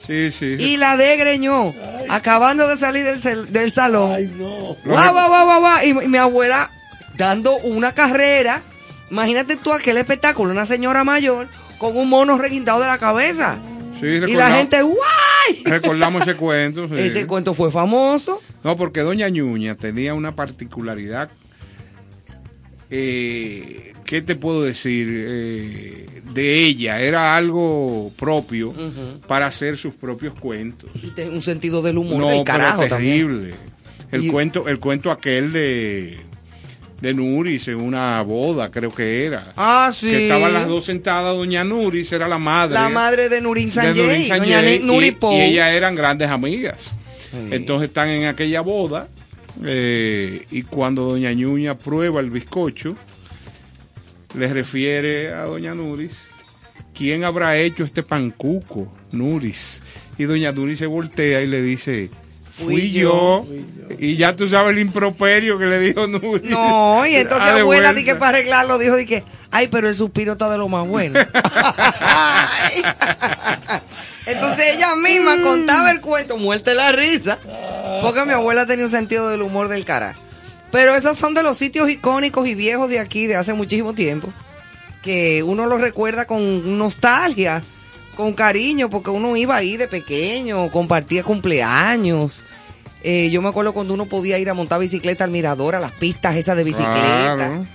Sí, 0.06 0.30
sí. 0.30 0.56
Y 0.58 0.76
la 0.76 0.96
degreñó, 0.96 1.74
acabando 2.08 2.68
de 2.68 2.76
salir 2.76 3.04
del, 3.04 3.52
del 3.52 3.72
salón. 3.72 4.12
Ay, 4.12 4.32
no. 4.36 4.76
Guau, 4.84 5.12
guau, 5.12 5.60
guau. 5.60 5.84
Y, 5.84 5.88
y 5.88 6.08
mi 6.08 6.18
abuela 6.18 6.70
dando 7.16 7.56
una 7.56 7.92
carrera. 7.92 8.60
Imagínate 9.10 9.56
tú 9.56 9.72
aquel 9.72 9.96
espectáculo, 9.96 10.52
una 10.52 10.66
señora 10.66 11.02
mayor 11.02 11.48
con 11.78 11.96
un 11.96 12.08
mono 12.08 12.38
reguindado 12.38 12.80
de 12.80 12.86
la 12.86 12.98
cabeza. 12.98 13.58
Sí, 14.00 14.06
Y 14.06 14.34
la 14.34 14.56
gente, 14.58 14.82
¡guay! 14.82 15.62
Recordamos 15.64 16.22
ese 16.22 16.34
cuento. 16.34 16.86
sí. 16.88 16.94
Ese 16.98 17.26
cuento 17.26 17.54
fue 17.54 17.70
famoso. 17.70 18.40
No, 18.62 18.76
porque 18.76 19.00
Doña 19.00 19.28
Ñuña 19.28 19.74
tenía 19.76 20.12
una 20.14 20.34
particularidad. 20.36 21.30
Eh, 22.90 23.92
¿Qué 24.04 24.22
te 24.22 24.36
puedo 24.36 24.62
decir? 24.62 25.08
Eh, 25.10 26.06
de 26.32 26.64
ella, 26.64 27.00
era 27.00 27.36
algo 27.36 28.12
propio 28.18 28.72
para 29.26 29.46
hacer 29.46 29.76
sus 29.78 29.94
propios 29.94 30.34
cuentos. 30.38 30.90
Y 31.02 31.10
tiene 31.10 31.30
un 31.32 31.42
sentido 31.42 31.82
del 31.82 31.98
humor 31.98 32.18
No, 32.20 32.28
del 32.28 32.44
carajo 32.44 32.78
pero 32.82 32.90
también. 32.96 33.26
terrible. 33.26 33.54
El 34.12 34.24
Y- 34.24 34.28
cuento, 34.28 34.68
el 34.68 34.78
cuento 34.78 35.10
aquel 35.10 35.52
de 35.52 36.18
de 37.00 37.14
Nuris 37.14 37.68
en 37.68 37.80
una 37.80 38.22
boda, 38.22 38.70
creo 38.70 38.92
que 38.94 39.26
era. 39.26 39.52
Ah, 39.56 39.92
sí. 39.94 40.08
Que 40.08 40.22
estaban 40.24 40.52
las 40.52 40.66
dos 40.66 40.86
sentadas, 40.86 41.36
doña 41.36 41.64
Nuris 41.64 42.10
era 42.12 42.26
la 42.28 42.38
madre. 42.38 42.74
La 42.74 42.88
madre 42.88 43.28
de 43.28 43.40
Nurin 43.40 43.70
Nurin 43.74 44.28
doña 44.28 44.62
Nuri 44.80 45.06
y, 45.08 45.10
Pou. 45.12 45.32
y 45.32 45.42
ellas 45.42 45.72
eran 45.72 45.94
grandes 45.94 46.28
amigas. 46.28 46.92
Entonces 47.50 47.88
están 47.88 48.08
en 48.08 48.26
aquella 48.26 48.62
boda 48.62 49.08
eh, 49.64 50.46
y 50.50 50.62
cuando 50.62 51.02
doña 51.02 51.32
Ñuña 51.32 51.76
prueba 51.76 52.20
el 52.20 52.30
bizcocho, 52.30 52.96
le 54.38 54.52
refiere 54.52 55.32
a 55.32 55.42
doña 55.42 55.74
Nuris, 55.74 56.12
¿quién 56.94 57.24
habrá 57.24 57.58
hecho 57.58 57.84
este 57.84 58.02
pancuco? 58.02 58.92
Nuris. 59.12 59.82
Y 60.18 60.24
doña 60.24 60.52
Nuris 60.52 60.78
se 60.78 60.86
voltea 60.86 61.42
y 61.42 61.46
le 61.46 61.60
dice, 61.60 62.10
fui, 62.56 62.64
Fui 62.64 62.90
yo. 62.92 63.46
Y 63.98 64.16
ya 64.16 64.34
tú 64.34 64.48
sabes 64.48 64.72
el 64.72 64.78
improperio 64.80 65.58
que 65.58 65.66
le 65.66 65.78
dijo 65.78 66.06
Nuris. 66.06 66.50
No, 66.50 67.06
y 67.06 67.14
entonces 67.16 67.48
Ah, 67.48 67.58
abuela 67.60 67.92
di 67.92 68.04
que 68.04 68.14
para 68.14 68.38
arreglarlo 68.38 68.78
dijo 68.78 68.96
di 68.96 69.06
que, 69.06 69.22
ay, 69.50 69.68
pero 69.68 69.88
el 69.88 69.94
suspiro 69.94 70.32
está 70.32 70.50
de 70.50 70.58
lo 70.58 70.68
más 70.68 70.86
bueno. 70.86 71.20
Entonces 74.26 74.74
ella 74.74 74.96
misma 74.96 75.40
contaba 75.40 75.90
el 75.92 76.00
cuento, 76.00 76.36
muerte 76.36 76.74
la 76.74 76.90
risa, 76.90 77.38
porque 78.02 78.24
mi 78.24 78.32
abuela 78.32 78.66
tenía 78.66 78.84
un 78.84 78.90
sentido 78.90 79.28
del 79.28 79.42
humor 79.42 79.68
del 79.68 79.84
cara. 79.84 80.16
Pero 80.72 80.96
esos 80.96 81.16
son 81.16 81.32
de 81.34 81.44
los 81.44 81.56
sitios 81.56 81.88
icónicos 81.88 82.48
y 82.48 82.56
viejos 82.56 82.90
de 82.90 82.98
aquí 82.98 83.28
de 83.28 83.36
hace 83.36 83.54
muchísimo 83.54 83.94
tiempo, 83.94 84.32
que 85.02 85.44
uno 85.44 85.66
los 85.66 85.80
recuerda 85.80 86.26
con 86.26 86.76
nostalgia, 86.76 87.62
con 88.16 88.32
cariño, 88.32 88.88
porque 88.90 89.10
uno 89.10 89.36
iba 89.36 89.56
ahí 89.56 89.76
de 89.76 89.86
pequeño, 89.88 90.70
compartía 90.70 91.22
cumpleaños. 91.22 92.46
Eh, 93.02 93.28
yo 93.30 93.40
me 93.42 93.48
acuerdo 93.48 93.72
cuando 93.72 93.94
uno 93.94 94.06
podía 94.06 94.38
ir 94.38 94.50
a 94.50 94.54
montar 94.54 94.80
bicicleta 94.80 95.22
al 95.24 95.30
mirador, 95.30 95.74
a 95.76 95.80
las 95.80 95.92
pistas 95.92 96.34
esas 96.36 96.56
de 96.56 96.64
bicicleta. 96.64 97.36
Claro. 97.36 97.66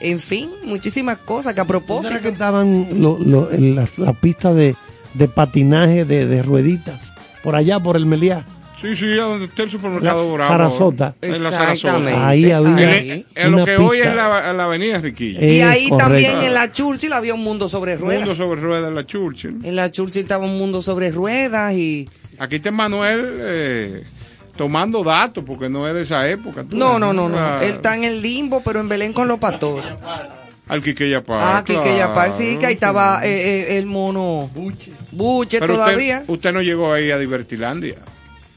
En 0.00 0.18
fin, 0.18 0.50
muchísimas 0.64 1.18
cosas 1.18 1.54
que 1.54 1.60
a 1.60 1.64
¿Dónde 1.64 1.68
propósito. 1.80 2.10
era 2.14 2.20
que 2.22 2.28
estaban 2.30 3.00
lo- 3.00 3.18
lo- 3.18 3.52
en 3.52 3.76
la, 3.76 3.86
la 3.98 4.12
pista 4.14 4.52
de, 4.52 4.74
de 5.14 5.28
patinaje 5.28 6.04
de, 6.04 6.26
de 6.26 6.42
rueditas? 6.42 7.12
Por 7.42 7.54
allá, 7.54 7.78
por 7.78 7.96
el 7.96 8.06
Meliá. 8.06 8.44
Sí, 8.84 8.96
sí, 8.96 9.12
a 9.18 9.22
donde 9.22 9.46
está 9.46 9.62
el 9.62 9.70
supermercado 9.70 10.28
La 10.28 10.34
Bravo. 10.34 10.48
Sarasota. 10.52 11.14
En 11.22 11.42
la. 11.42 11.50
Sarasota. 11.50 12.28
Ahí 12.28 12.50
había 12.50 12.98
En, 12.98 13.24
en 13.34 13.50
lo 13.50 13.56
una 13.56 13.64
que 13.64 13.76
hoy 13.78 13.96
pista. 13.98 14.10
es 14.10 14.16
la, 14.16 14.52
la 14.52 14.64
avenida 14.64 14.98
Riquillo. 14.98 15.40
Eh, 15.40 15.54
Y 15.54 15.60
ahí 15.62 15.88
correcto. 15.88 15.96
también 16.10 16.38
en 16.42 16.54
la 16.54 16.70
Churchill 16.70 17.12
había 17.14 17.32
un 17.34 17.40
mundo 17.42 17.68
sobre 17.68 17.96
ruedas. 17.96 18.26
Mundo 18.26 18.34
sobre 18.44 18.60
ruedas 18.60 18.88
en 18.88 18.94
la 18.94 19.06
Churchill. 19.06 19.58
En 19.64 19.76
la 19.76 19.90
Churchill 19.90 20.22
estaba 20.22 20.44
un 20.44 20.58
mundo 20.58 20.82
sobre 20.82 21.10
ruedas 21.10 21.72
y... 21.72 22.08
Aquí 22.38 22.56
está 22.56 22.70
Manuel 22.72 23.26
eh, 23.40 24.02
tomando 24.56 25.02
datos 25.02 25.44
porque 25.46 25.68
no 25.70 25.88
es 25.88 25.94
de 25.94 26.02
esa 26.02 26.28
época. 26.28 26.64
tú 26.64 26.76
No, 26.76 26.98
no, 26.98 27.12
no, 27.12 27.28
no. 27.28 27.36
Claro. 27.36 27.64
Él 27.64 27.72
está 27.74 27.94
en 27.94 28.04
el 28.04 28.20
limbo, 28.20 28.60
pero 28.62 28.80
en 28.80 28.88
Belén 28.88 29.12
con 29.12 29.28
los 29.28 29.38
pastores. 29.38 29.84
Al 30.66 30.82
Quiqueya 30.82 31.20
Paz. 31.22 31.42
Ah, 31.42 31.62
que 31.64 31.78
que 31.78 31.96
ya 31.96 32.14
par, 32.14 32.32
sí, 32.32 32.44
claro. 32.44 32.58
que 32.60 32.66
ahí 32.66 32.74
estaba 32.74 33.20
eh, 33.24 33.28
eh, 33.74 33.78
el 33.78 33.84
mono 33.86 34.50
Buche. 34.54 34.92
Buche 35.12 35.58
Pero 35.60 35.74
todavía. 35.74 36.20
Usted, 36.20 36.32
usted 36.32 36.52
no 36.52 36.62
llegó 36.62 36.92
ahí 36.92 37.10
a 37.10 37.18
Divertilandia. 37.18 37.96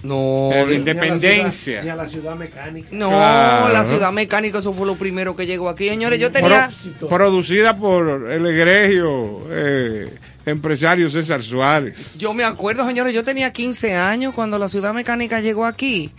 No, 0.07 0.49
de- 0.67 0.75
Independencia. 0.75 1.83
Y 1.83 1.89
a 1.89 1.95
la 1.95 2.07
ciudad 2.07 2.35
mecánica. 2.35 2.89
no, 2.91 3.09
Claro. 3.09 3.73
la 3.73 3.85
ciudad 3.85 4.11
mecánica, 4.11 4.59
eso 4.59 4.73
fue 4.73 4.85
lo 4.87 4.95
primero 4.95 5.35
que 5.35 5.45
llegó 5.45 5.69
aquí. 5.69 5.89
Señores, 5.89 6.19
yo 6.19 6.31
tenía... 6.31 6.69
Pro- 6.99 7.07
producida 7.09 7.75
por 7.77 8.31
el 8.31 8.45
egregio 8.45 9.41
eh, 9.51 10.13
empresario 10.45 11.09
César 11.11 11.41
Suárez. 11.41 12.17
Yo 12.17 12.33
me 12.33 12.43
acuerdo, 12.43 12.85
señores, 12.87 13.13
yo 13.13 13.23
tenía 13.23 13.51
15 13.51 13.95
años 13.95 14.33
cuando 14.33 14.57
la 14.59 14.69
ciudad 14.69 14.93
mecánica 14.93 15.41
llegó 15.41 15.65
aquí. 15.65 16.11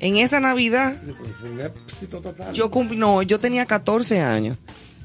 En 0.00 0.16
esa 0.16 0.38
Navidad, 0.38 0.94
Fue 1.40 1.50
un 1.50 1.60
éxito 1.60 2.20
total. 2.20 2.52
yo 2.52 2.70
cumplí, 2.70 2.96
no, 2.96 3.20
yo 3.22 3.40
tenía 3.40 3.66
14 3.66 4.20
años. 4.20 4.56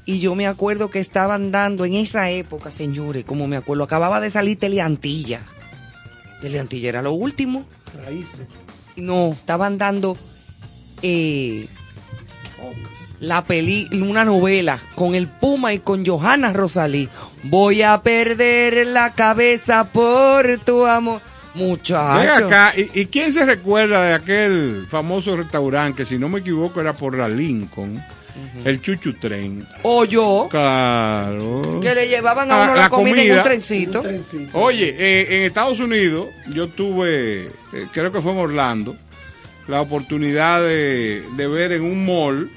Y 0.06 0.20
yo 0.20 0.34
me 0.34 0.46
acuerdo 0.46 0.90
que 0.90 1.00
estaban 1.00 1.50
dando 1.50 1.84
en 1.84 1.94
esa 1.94 2.30
época, 2.30 2.70
señores, 2.70 3.24
como 3.24 3.48
me 3.48 3.56
acuerdo, 3.56 3.84
acababa 3.84 4.20
de 4.20 4.30
salir 4.30 4.58
Teleantilla. 4.58 5.40
Teleantilla 6.40 6.88
era 6.88 7.02
lo 7.02 7.12
último. 7.12 7.64
Raíces. 8.04 8.46
No, 8.96 9.32
estaban 9.32 9.78
dando 9.78 10.16
eh, 11.02 11.66
la 13.20 13.44
peli, 13.44 13.88
una 13.92 14.24
novela 14.24 14.78
con 14.94 15.14
el 15.14 15.28
Puma 15.28 15.72
y 15.72 15.80
con 15.80 16.04
Johanna 16.04 16.52
Rosalí. 16.52 17.08
Voy 17.44 17.82
a 17.82 18.02
perder 18.02 18.86
la 18.86 19.14
cabeza 19.14 19.84
por 19.84 20.58
tu 20.64 20.86
amor. 20.86 21.20
Ven 21.54 21.68
Muchacho. 21.68 22.46
acá, 22.46 22.72
¿y, 22.76 23.00
y 23.00 23.06
quién 23.06 23.32
se 23.32 23.46
recuerda 23.46 24.02
de 24.02 24.14
aquel 24.14 24.86
famoso 24.90 25.36
restaurante 25.36 26.02
que 26.02 26.08
si 26.08 26.18
no 26.18 26.28
me 26.28 26.40
equivoco 26.40 26.80
era 26.80 26.94
por 26.94 27.16
la 27.16 27.28
Lincoln? 27.28 28.02
El 28.64 28.80
Chuchu 28.80 29.12
Tren. 29.14 29.66
O 29.82 30.04
yo, 30.04 30.48
Claro. 30.50 31.80
que 31.80 31.94
le 31.94 32.08
llevaban 32.08 32.50
a 32.50 32.54
Ah, 32.62 32.64
uno 32.64 32.74
la, 32.74 32.80
la 32.82 32.88
comida, 32.88 33.22
en 33.22 33.36
un 33.38 33.42
trencito. 33.44 34.02
Oye, 34.54 34.94
eh, 34.98 35.36
en 35.36 35.42
Estados 35.42 35.78
Unidos 35.80 36.28
yo 36.48 36.68
tuve, 36.68 37.44
eh, 37.46 37.86
creo 37.92 38.10
que 38.12 38.20
fue 38.20 38.32
en 38.32 38.38
Orlando, 38.38 38.96
la 39.68 39.80
oportunidad 39.80 40.60
de, 40.62 41.22
de 41.36 41.46
ver 41.48 41.72
en 41.72 41.82
un 41.82 42.04
mall 42.06 42.50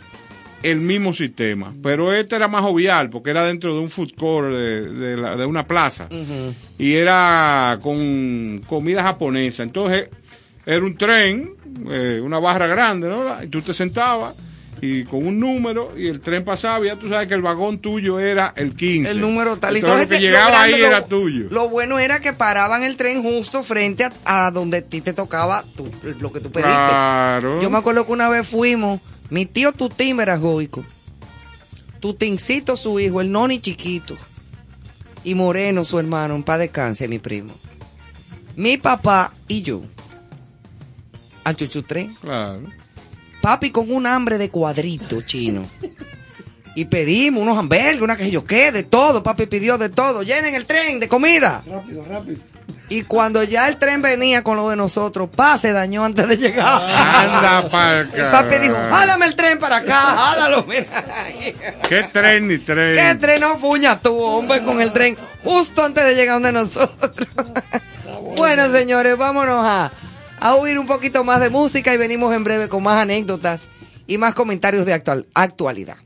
el 0.63 0.81
mismo 0.81 1.13
sistema. 1.13 1.73
Pero 1.83 2.13
este 2.13 2.35
era 2.35 2.47
más 2.47 2.63
jovial 2.63 3.09
porque 3.09 3.29
era 3.29 3.45
dentro 3.45 3.73
de 3.73 3.79
un 3.79 3.89
food 3.89 4.13
court 4.17 4.51
de, 4.53 4.89
de 4.89 5.17
la- 5.17 5.35
de 5.37 5.45
una 5.45 5.65
plaza. 5.67 6.09
Y 6.79 6.93
era 6.95 7.77
con 7.81 8.61
comida 8.67 9.03
japonesa. 9.03 9.63
Entonces 9.63 10.09
era 10.65 10.83
un 10.83 10.97
tren, 10.97 11.53
eh, 11.89 12.19
una 12.23 12.39
barra 12.39 12.67
grande, 12.67 13.07
¿no? 13.07 13.41
Y 13.43 13.47
tú 13.47 13.61
te 13.61 13.73
sentabas 13.73 14.35
y 14.81 15.03
con 15.05 15.25
un 15.25 15.39
número 15.39 15.93
y 15.97 16.07
el 16.07 16.21
tren 16.21 16.43
pasaba 16.45 16.83
y 16.85 16.87
ya 16.89 16.95
tú 16.97 17.09
sabes 17.09 17.27
que 17.27 17.33
el 17.33 17.41
vagón 17.41 17.79
tuyo 17.79 18.19
era 18.19 18.53
el 18.55 18.75
15. 18.75 19.11
El 19.11 19.21
número 19.21 19.57
tal. 19.57 19.75
Entonces, 19.75 20.09
lo 20.09 20.15
que 20.15 20.21
llegaba 20.21 20.61
ahí 20.61 20.71
lo- 20.79 20.85
era 20.87 21.05
tuyo. 21.05 21.47
Lo 21.49 21.67
bueno 21.69 21.97
era 21.99 22.19
que 22.19 22.33
paraban 22.33 22.83
el 22.83 22.95
tren 22.97 23.23
justo 23.23 23.63
frente 23.63 24.03
a, 24.03 24.11
a 24.25 24.51
donde 24.51 24.77
a 24.77 24.81
ti 24.81 25.01
te 25.01 25.13
tocaba 25.13 25.63
tu- 25.75 25.89
lo 26.19 26.31
que 26.31 26.39
tú 26.39 26.51
pediste. 26.51 26.71
Claro. 26.71 27.61
Yo 27.61 27.69
me 27.69 27.77
acuerdo 27.77 28.05
que 28.05 28.11
una 28.11 28.29
vez 28.29 28.47
fuimos, 28.47 29.01
mi 29.29 29.45
tío 29.45 29.71
Tutín 29.71 30.19
era 30.19 30.37
goico. 30.37 30.83
Tutincito 31.99 32.75
su 32.75 32.99
hijo, 32.99 33.21
el 33.21 33.31
noni 33.31 33.59
chiquito. 33.59 34.15
Y 35.23 35.33
Moreno 35.35 35.83
su 35.83 35.97
hermano, 35.99 36.35
en 36.35 36.43
paz 36.43 36.59
descanse, 36.59 37.07
mi 37.07 37.19
primo. 37.19 37.53
Mi 38.55 38.77
papá 38.77 39.33
y 39.47 39.61
yo. 39.61 39.81
Al 41.43 41.55
chuchutren. 41.55 42.13
Claro. 42.21 42.61
Papi 43.47 43.71
con 43.71 43.89
un 43.89 44.05
hambre 44.05 44.37
de 44.37 44.49
cuadrito 44.49 45.21
chino. 45.21 45.65
Y 46.75 46.83
pedimos 46.83 47.41
unos 47.41 47.57
hamburgues, 47.57 48.01
una 48.01 48.17
que 48.17 48.29
yo 48.29 48.43
qué, 48.43 48.73
de 48.73 48.83
todo. 48.83 49.23
Papi 49.23 49.45
pidió 49.45 49.77
de 49.77 49.87
todo. 49.87 50.21
Llenen 50.21 50.53
el 50.53 50.65
tren 50.65 50.99
de 50.99 51.07
comida. 51.07 51.61
Rápido, 51.65 52.03
rápido. 52.09 52.39
Y 52.89 53.03
cuando 53.03 53.41
ya 53.43 53.69
el 53.69 53.77
tren 53.77 54.01
venía 54.01 54.43
con 54.43 54.57
lo 54.57 54.69
de 54.69 54.75
nosotros, 54.75 55.29
pa, 55.33 55.57
se 55.57 55.71
dañó 55.71 56.03
antes 56.03 56.27
de 56.27 56.35
llegar. 56.35 56.65
Anda 56.67 57.69
pa'l 57.69 58.11
El 58.13 58.31
papi 58.31 58.57
dijo, 58.57 58.75
jálame 58.89 59.25
el 59.27 59.35
tren 59.37 59.59
para 59.59 59.77
acá, 59.77 59.95
jálalo, 59.95 60.65
mira. 60.65 61.05
¿Qué 61.87 62.03
tren 62.11 62.49
ni 62.49 62.57
tren? 62.57 62.97
¿Qué 62.97 63.15
tren 63.15 63.39
no 63.39 63.57
fuña 63.59 63.97
tú, 63.97 64.13
hombre, 64.13 64.61
con 64.61 64.81
el 64.81 64.91
tren 64.91 65.15
justo 65.45 65.85
antes 65.85 66.03
de 66.03 66.15
llegar 66.15 66.35
donde 66.35 66.51
nosotros? 66.51 67.11
bueno, 68.35 68.69
señores, 68.73 69.17
vámonos 69.17 69.65
a, 69.65 69.89
a 70.39 70.55
oír 70.55 70.79
un 70.79 70.87
poquito 70.87 71.23
más 71.23 71.39
de 71.39 71.49
música 71.49 71.93
y 71.93 71.97
venimos 71.97 72.33
en 72.33 72.43
breve 72.43 72.69
con 72.69 72.83
más 72.83 73.01
anécdotas 73.01 73.67
y 74.07 74.17
más 74.17 74.33
comentarios 74.33 74.85
de 74.85 74.93
actual, 74.93 75.27
actualidad. 75.33 75.97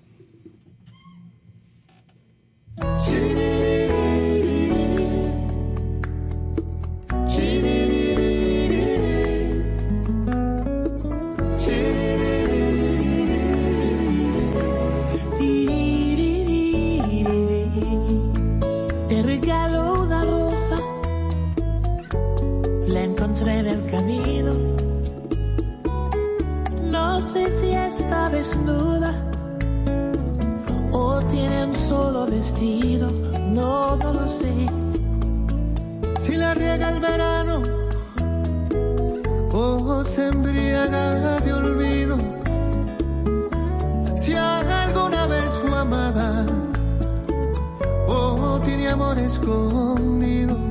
Vestido, 32.42 33.08
no, 33.54 33.96
lo 33.98 34.28
sé. 34.28 34.66
Si 36.20 36.36
la 36.36 36.56
riega 36.56 36.90
el 36.90 37.00
verano 37.00 37.62
o 39.54 40.04
se 40.04 40.30
embriaga 40.30 41.40
de 41.46 41.54
olvido. 41.54 42.18
Si 44.16 44.34
alguna 44.34 45.28
vez 45.28 45.52
fue 45.62 45.78
amada 45.78 46.48
o 48.08 48.60
tiene 48.64 48.88
amor 48.88 49.20
escondido. 49.20 50.71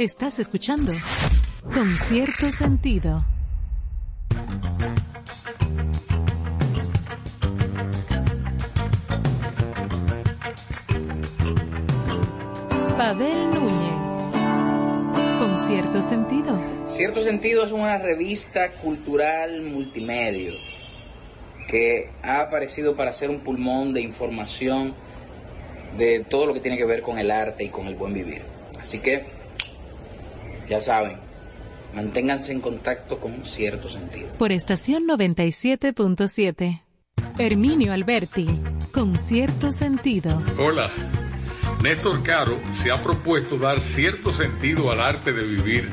Estás 0.00 0.38
escuchando 0.38 0.92
Con 1.74 1.86
cierto 2.06 2.48
sentido. 2.48 3.22
Pavel 12.96 13.50
Núñez. 13.50 15.38
Con 15.38 15.58
cierto 15.68 16.00
sentido. 16.00 16.58
Cierto 16.86 17.22
sentido 17.22 17.66
es 17.66 17.72
una 17.72 17.98
revista 17.98 18.72
cultural 18.80 19.60
multimedia 19.60 20.52
que 21.68 22.10
ha 22.22 22.40
aparecido 22.40 22.96
para 22.96 23.12
ser 23.12 23.28
un 23.28 23.40
pulmón 23.40 23.92
de 23.92 24.00
información 24.00 24.94
de 25.98 26.20
todo 26.20 26.46
lo 26.46 26.54
que 26.54 26.60
tiene 26.60 26.78
que 26.78 26.86
ver 26.86 27.02
con 27.02 27.18
el 27.18 27.30
arte 27.30 27.64
y 27.64 27.68
con 27.68 27.86
el 27.86 27.96
buen 27.96 28.14
vivir. 28.14 28.40
Así 28.80 29.00
que, 29.00 29.39
ya 30.70 30.80
saben, 30.80 31.18
manténganse 31.92 32.52
en 32.52 32.60
contacto 32.60 33.18
con 33.18 33.44
cierto 33.44 33.88
sentido. 33.88 34.28
Por 34.38 34.52
estación 34.52 35.02
97.7. 35.08 36.82
Herminio 37.38 37.92
Alberti. 37.92 38.46
Con 38.92 39.16
cierto 39.16 39.72
sentido. 39.72 40.40
Hola, 40.58 40.92
Néstor 41.82 42.22
Caro 42.22 42.56
se 42.72 42.92
ha 42.92 43.02
propuesto 43.02 43.58
dar 43.58 43.80
cierto 43.80 44.32
sentido 44.32 44.92
al 44.92 45.00
arte 45.00 45.32
de 45.32 45.44
vivir 45.44 45.90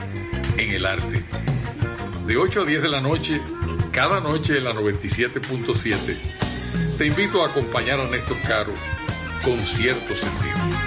en 0.57 0.69
el 0.71 0.85
arte. 0.85 1.23
De 2.27 2.37
8 2.37 2.61
a 2.61 2.65
10 2.65 2.83
de 2.83 2.89
la 2.89 3.01
noche, 3.01 3.41
cada 3.91 4.19
noche 4.19 4.57
en 4.57 4.65
la 4.65 4.73
97.7, 4.73 6.97
te 6.97 7.07
invito 7.07 7.43
a 7.43 7.47
acompañar 7.47 7.99
a 7.99 8.07
Néstor 8.07 8.37
Caro 8.41 8.73
con 9.43 9.57
cierto 9.57 10.15
sentido. 10.15 10.86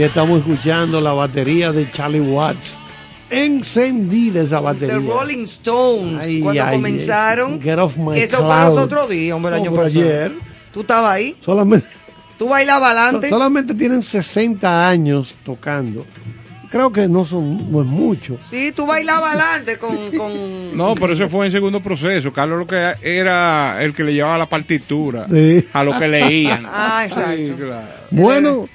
Ahí 0.00 0.08
estamos 0.08 0.40
escuchando 0.40 1.00
la 1.00 1.12
batería 1.12 1.72
de 1.72 1.90
Charlie 1.90 2.20
Watts. 2.20 2.80
Encendida 3.28 4.42
esa 4.42 4.60
batería. 4.60 4.98
The 4.98 5.06
Rolling 5.06 5.44
Stones, 5.44 6.22
Ay, 6.24 6.40
cuando 6.40 6.64
ay, 6.64 6.74
comenzaron. 6.74 7.60
Get 7.60 7.78
off 7.78 7.96
my 7.96 8.14
que 8.14 8.24
eso 8.24 8.38
fue 8.38 8.64
los 8.64 8.78
otros 8.78 9.08
días, 9.08 9.36
hombre, 9.36 9.54
el 9.54 9.62
año 9.62 9.70
pasado. 9.72 9.86
ayer. 9.86 10.32
¿Tú 10.72 10.80
estabas 10.80 11.10
ahí? 11.12 11.36
Solamente, 11.40 11.86
¿Tú 12.38 12.48
bailabas 12.48 12.90
adelante? 12.96 13.28
solamente 13.28 13.74
tienen 13.74 14.02
60 14.02 14.88
años 14.88 15.34
tocando. 15.44 16.06
Creo 16.70 16.92
que 16.92 17.08
no 17.08 17.24
son 17.24 17.70
no 17.70 17.80
es 17.82 17.86
mucho. 17.86 18.38
Sí, 18.48 18.72
tú 18.74 18.86
bailabas 18.86 19.30
adelante 19.34 19.76
con... 19.78 19.96
con... 20.16 20.30
No, 20.76 20.94
pero 20.94 21.12
eso 21.14 21.28
fue 21.28 21.46
en 21.46 21.52
segundo 21.52 21.82
proceso. 21.82 22.32
Carlos 22.32 22.60
lo 22.60 22.66
que 22.66 22.94
era 23.02 23.82
el 23.82 23.92
que 23.92 24.04
le 24.04 24.14
llevaba 24.14 24.38
la 24.38 24.48
partitura 24.48 25.26
Sí. 25.28 25.64
a 25.72 25.82
lo 25.84 25.98
que 25.98 26.06
leían. 26.08 26.64
Ah, 26.66 27.02
exacto. 27.04 27.36
Sí, 27.36 27.52
claro. 27.58 27.86
Bueno, 28.12 28.68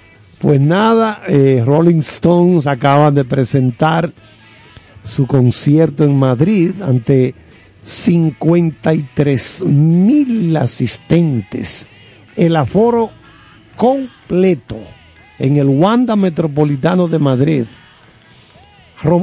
pues 0.46 0.62
nada, 0.62 1.24
eh, 1.28 1.64
Rolling 1.66 2.02
Stones 2.02 2.68
acaban 2.68 3.16
de 3.16 3.26
presentar 3.26 4.12
su 5.02 5.26
concierto 5.26 6.04
en 6.04 6.20
Madrid 6.20 6.84
ante 6.84 7.34
53 7.84 9.66
mil 9.66 10.56
asistentes. 10.56 11.88
El 12.36 12.58
aforo 12.58 13.10
completo 13.76 14.78
en 15.40 15.58
el 15.58 15.68
Wanda 15.68 16.16
Metropolitano 16.16 17.08
de 17.08 17.18
Madrid. 17.18 17.66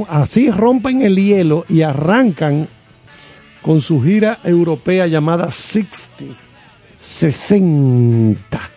Así 0.09 0.51
rompen 0.51 1.03
el 1.03 1.15
hielo 1.15 1.63
y 1.69 1.83
arrancan 1.83 2.67
con 3.61 3.79
su 3.79 4.03
gira 4.03 4.41
europea 4.43 5.07
llamada 5.07 5.49
60, 5.51 6.35
60. 6.97 8.72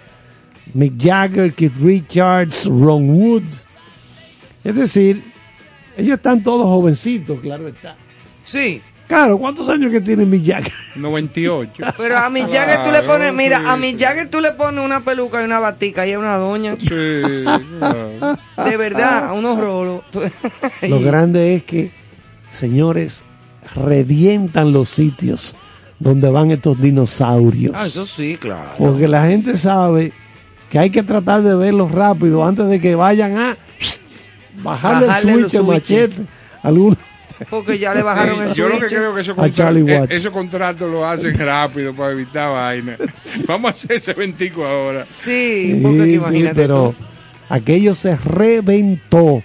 Mick 0.77 0.93
Jagger, 0.99 1.55
Keith 1.55 1.73
Richards, 1.81 2.67
Ron 2.67 3.09
Wood. 3.09 3.45
Es 4.63 4.75
decir, 4.75 5.25
ellos 5.97 6.17
están 6.17 6.43
todos 6.43 6.67
jovencitos, 6.67 7.41
claro 7.41 7.69
está. 7.69 7.97
Sí. 8.45 8.83
Claro, 9.09 9.39
¿cuántos 9.39 9.69
años 9.71 9.91
que 9.91 10.03
tiene 10.03 10.27
Mick 10.27 10.45
Jagger? 10.45 10.73
98. 10.97 11.73
Pero 11.97 12.19
a 12.19 12.29
Mick 12.29 12.51
Jagger 12.51 12.85
tú 12.85 12.91
le 12.91 13.03
pones, 13.05 13.33
mira, 13.33 13.61
sí, 13.61 13.67
a 13.67 13.77
Mick 13.79 13.99
Jagger 13.99 14.29
tú 14.29 14.41
le 14.43 14.53
pones 14.53 14.85
una 14.85 15.01
peluca 15.01 15.41
y 15.41 15.45
una 15.47 15.61
batica 15.61 16.07
y 16.07 16.11
es 16.11 16.19
una 16.19 16.37
doña. 16.37 16.77
Sí, 16.77 16.87
claro. 17.79 18.37
De 18.63 18.77
verdad, 18.77 19.33
unos 19.33 19.59
rolos. 19.59 20.03
Lo 20.83 21.01
grande 21.05 21.55
es 21.55 21.65
que, 21.65 21.91
señores, 22.51 23.23
revientan 23.75 24.73
los 24.73 24.91
sitios 24.91 25.57
donde 25.99 26.29
van 26.29 26.51
estos 26.51 26.79
dinosaurios. 26.79 27.73
Ah, 27.75 27.87
eso 27.87 28.05
sí, 28.05 28.37
claro. 28.37 28.73
Porque 28.77 29.09
la 29.09 29.25
gente 29.27 29.57
sabe 29.57 30.13
que 30.71 30.79
hay 30.79 30.91
que 30.91 31.03
tratar 31.03 31.43
de 31.43 31.55
verlos 31.55 31.93
rápido 31.93 32.45
antes 32.45 32.67
de 32.69 32.81
que 32.81 32.95
vayan 32.95 33.37
a 33.37 33.57
bajarle, 34.63 35.07
Bajarle 35.07 35.33
el 35.33 35.41
switch, 35.43 35.55
el 35.55 35.65
machete. 35.65 36.23
Algunos. 36.63 36.99
Porque 37.51 37.79
ya 37.79 37.95
le 37.95 38.03
bajaron 38.03 38.43
el 38.43 38.49
Sí, 38.49 38.55
yo 38.57 38.69
lo 38.69 38.75
que 38.81 38.89
switch. 38.89 38.99
creo 38.99 39.15
que 39.15 39.21
esos 39.21 39.39
A 39.39 39.51
Charlie 39.53 39.81
contratos, 39.83 40.01
Watts. 40.09 40.15
esos 40.15 40.33
contratos 40.33 40.91
lo 40.91 41.07
hacen 41.07 41.35
rápido 41.39 41.93
para 41.95 42.13
evitar 42.13 42.51
vaina. 42.53 42.97
Vamos 43.47 43.67
a 43.67 43.69
hacer 43.71 43.93
ese 43.93 44.15
25 44.15 44.65
ahora. 44.67 45.07
Sí, 45.11 45.79
porque 45.83 45.99
Sí, 46.05 46.09
sí, 46.11 46.15
imagínate 46.15 46.55
pero 46.55 46.95
tú. 46.99 47.05
aquello 47.55 47.95
se 47.95 48.17
reventó 48.17 49.43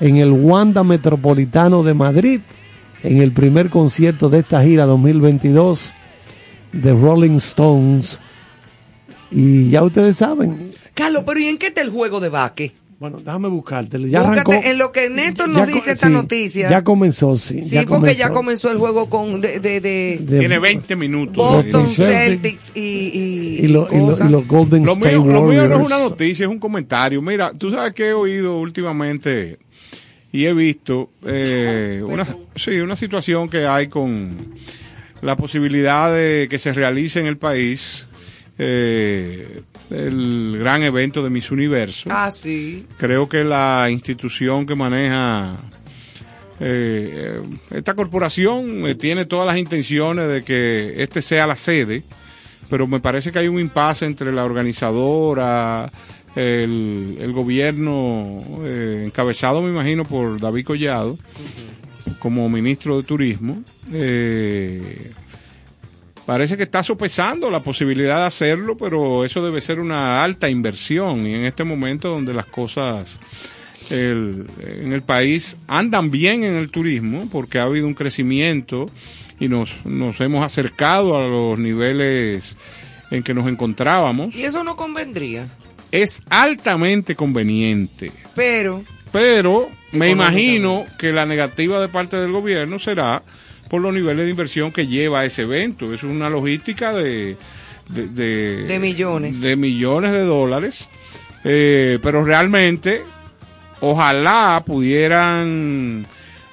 en 0.00 0.16
el 0.18 0.30
Wanda 0.32 0.84
Metropolitano 0.84 1.82
de 1.82 1.94
Madrid 1.94 2.40
en 3.02 3.20
el 3.22 3.32
primer 3.32 3.70
concierto 3.70 4.28
de 4.28 4.40
esta 4.40 4.62
gira 4.62 4.84
2022 4.84 5.94
de 6.72 6.92
Rolling 6.92 7.36
Stones. 7.36 8.20
Y 9.32 9.70
ya 9.70 9.82
ustedes 9.82 10.16
saben, 10.16 10.70
Carlos, 10.94 11.22
pero 11.26 11.40
¿y 11.40 11.46
en 11.46 11.58
qué 11.58 11.68
está 11.68 11.80
el 11.80 11.90
juego 11.90 12.20
de 12.20 12.28
vaque? 12.28 12.72
bueno, 13.00 13.18
déjame 13.18 13.48
buscártelo. 13.48 14.06
Ya 14.06 14.20
Búscate 14.22 14.52
arrancó. 14.52 14.68
en 14.68 14.78
lo 14.78 14.92
que 14.92 15.10
Néstor 15.10 15.52
ya 15.52 15.58
nos 15.58 15.66
dice 15.66 15.90
esta 15.90 16.06
sí, 16.06 16.12
noticia. 16.12 16.70
Ya 16.70 16.84
comenzó, 16.84 17.36
sí. 17.36 17.64
sí, 17.64 17.76
porque 17.88 18.14
ya 18.14 18.30
comenzó 18.30 18.70
el 18.70 18.78
juego 18.78 19.10
con 19.10 19.40
de, 19.40 19.58
de, 19.58 19.80
de 19.80 20.18
De- 20.20 20.38
Tiene 20.38 20.60
20 20.60 20.94
minutos. 20.94 21.34
Boston 21.36 21.88
Sí. 21.88 21.96
Celtics 21.96 22.70
y, 22.76 22.80
y, 22.80 23.58
y, 23.64 23.66
lo- 23.66 23.88
y 23.90 23.96
lo- 23.96 24.24
y 24.24 24.30
los 24.30 24.46
Golden 24.46 24.84
Lo 24.84 24.92
State 24.92 25.18
mío, 25.18 25.32
lo 25.32 25.42
mío 25.42 25.42
no 25.42 25.50
es 25.64 25.70
Warriors. 25.70 25.84
una 25.86 25.98
noticia, 25.98 26.44
es 26.46 26.48
un 26.52 26.60
comentario. 26.60 27.20
Mira, 27.20 27.52
tú 27.52 27.72
sabes 27.72 27.92
que 27.92 28.06
he 28.10 28.12
oído 28.12 28.60
últimamente 28.60 29.58
y 30.30 30.44
he 30.44 30.54
visto 30.54 31.10
eh, 31.26 32.02
una, 32.06 32.24
sí, 32.54 32.70
una 32.78 32.94
situación 32.94 33.48
que 33.48 33.66
hay 33.66 33.88
con 33.88 34.30
la 35.22 35.34
posibilidad 35.34 36.14
de 36.14 36.46
que 36.48 36.60
se 36.60 36.72
realice 36.72 37.18
en 37.18 37.26
el 37.26 37.36
país 37.36 38.06
eh, 38.58 39.62
el 39.90 40.56
gran 40.58 40.82
evento 40.82 41.22
de 41.22 41.30
Miss 41.30 41.50
Universo. 41.50 42.10
Ah, 42.12 42.30
sí. 42.30 42.86
Creo 42.98 43.28
que 43.28 43.44
la 43.44 43.88
institución 43.90 44.66
que 44.66 44.74
maneja 44.74 45.56
eh, 46.60 47.40
eh, 47.42 47.42
esta 47.70 47.94
corporación 47.94 48.86
eh, 48.86 48.94
tiene 48.94 49.24
todas 49.24 49.46
las 49.46 49.56
intenciones 49.58 50.28
de 50.28 50.42
que 50.44 50.94
este 51.02 51.22
sea 51.22 51.46
la 51.46 51.56
sede, 51.56 52.02
pero 52.70 52.86
me 52.86 53.00
parece 53.00 53.32
que 53.32 53.38
hay 53.40 53.48
un 53.48 53.58
impasse 53.58 54.04
entre 54.06 54.32
la 54.32 54.44
organizadora, 54.44 55.90
el, 56.36 57.18
el 57.20 57.32
gobierno 57.32 58.38
eh, 58.64 59.04
encabezado, 59.06 59.60
me 59.60 59.70
imagino, 59.70 60.04
por 60.04 60.40
David 60.40 60.64
Collado, 60.66 61.18
como 62.18 62.48
ministro 62.48 62.96
de 62.96 63.02
Turismo. 63.02 63.62
eh, 63.92 65.10
parece 66.32 66.56
que 66.56 66.62
está 66.62 66.82
sopesando 66.82 67.50
la 67.50 67.60
posibilidad 67.60 68.16
de 68.20 68.24
hacerlo, 68.26 68.74
pero 68.76 69.22
eso 69.24 69.44
debe 69.44 69.60
ser 69.60 69.78
una 69.80 70.24
alta 70.24 70.48
inversión 70.48 71.26
y 71.26 71.34
en 71.34 71.44
este 71.44 71.62
momento 71.62 72.08
donde 72.08 72.32
las 72.32 72.46
cosas 72.46 73.18
el- 73.90 74.46
en 74.66 74.92
el 74.94 75.02
país 75.02 75.56
andan 75.68 76.10
bien 76.10 76.42
en 76.44 76.54
el 76.54 76.70
turismo 76.70 77.28
porque 77.30 77.58
ha 77.58 77.64
habido 77.64 77.86
un 77.86 77.92
crecimiento 77.94 78.86
y 79.40 79.48
nos, 79.48 79.84
nos 79.84 80.20
hemos 80.22 80.42
acercado 80.42 81.18
a 81.18 81.26
los 81.28 81.58
niveles 81.58 82.56
en 83.10 83.22
que 83.22 83.34
nos 83.34 83.46
encontrábamos. 83.46 84.34
Y 84.34 84.44
eso 84.44 84.64
no 84.64 84.74
convendría. 84.76 85.48
Es 85.90 86.22
altamente 86.30 87.14
conveniente, 87.14 88.10
Pero, 88.34 88.82
pero 89.12 89.68
me 89.92 90.08
imagino 90.10 90.86
que 90.98 91.12
la 91.12 91.26
negativa 91.26 91.78
de 91.78 91.88
parte 91.88 92.16
del 92.16 92.32
gobierno 92.32 92.78
será 92.78 93.22
por 93.72 93.80
los 93.80 93.94
niveles 93.94 94.26
de 94.26 94.30
inversión 94.30 94.70
que 94.70 94.86
lleva 94.86 95.20
a 95.20 95.24
ese 95.24 95.42
evento. 95.42 95.94
Es 95.94 96.02
una 96.02 96.28
logística 96.28 96.92
de, 96.92 97.38
de, 97.88 98.06
de- 98.08 98.64
De 98.64 98.78
millones. 98.78 99.40
De 99.40 99.56
millones 99.56 100.12
de 100.12 100.20
dólares. 100.26 100.90
Eh, 101.42 101.98
pero 102.02 102.22
realmente, 102.22 103.00
ojalá 103.80 104.62
pudieran 104.66 106.04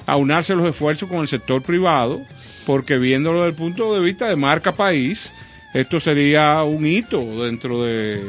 aunarse 0.05 0.55
los 0.55 0.65
esfuerzos 0.65 1.09
con 1.09 1.19
el 1.19 1.27
sector 1.27 1.61
privado, 1.61 2.21
porque 2.65 2.97
viéndolo 2.97 3.39
desde 3.43 3.49
el 3.49 3.55
punto 3.57 3.93
de 3.93 3.99
vista 3.99 4.29
de 4.29 4.37
marca 4.37 4.71
país, 4.71 5.29
esto 5.73 5.99
sería 5.99 6.63
un 6.63 6.85
hito 6.85 7.43
dentro 7.43 7.83
de, 7.83 8.23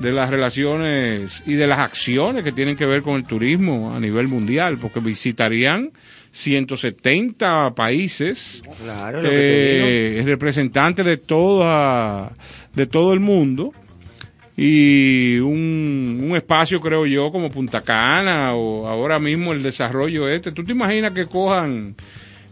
de 0.00 0.12
las 0.12 0.30
relaciones 0.30 1.42
y 1.46 1.52
de 1.52 1.66
las 1.66 1.80
acciones 1.80 2.44
que 2.44 2.52
tienen 2.52 2.76
que 2.78 2.86
ver 2.86 3.02
con 3.02 3.16
el 3.16 3.24
turismo 3.24 3.94
a 3.94 4.00
nivel 4.00 4.26
mundial, 4.26 4.78
porque 4.80 5.00
visitarían 5.00 5.90
170 6.36 7.74
países, 7.74 8.60
claro, 8.82 9.22
eh, 9.24 10.22
representantes 10.26 11.04
de 11.06 11.16
toda, 11.16 12.30
de 12.74 12.86
todo 12.86 13.14
el 13.14 13.20
mundo 13.20 13.72
y 14.54 15.38
un, 15.38 16.20
un 16.22 16.36
espacio 16.36 16.78
creo 16.82 17.06
yo 17.06 17.32
como 17.32 17.48
Punta 17.48 17.80
Cana 17.80 18.54
o 18.54 18.86
ahora 18.86 19.18
mismo 19.18 19.54
el 19.54 19.62
desarrollo 19.62 20.28
este. 20.28 20.52
¿Tú 20.52 20.62
te 20.62 20.72
imaginas 20.72 21.12
que 21.12 21.24
cojan 21.24 21.94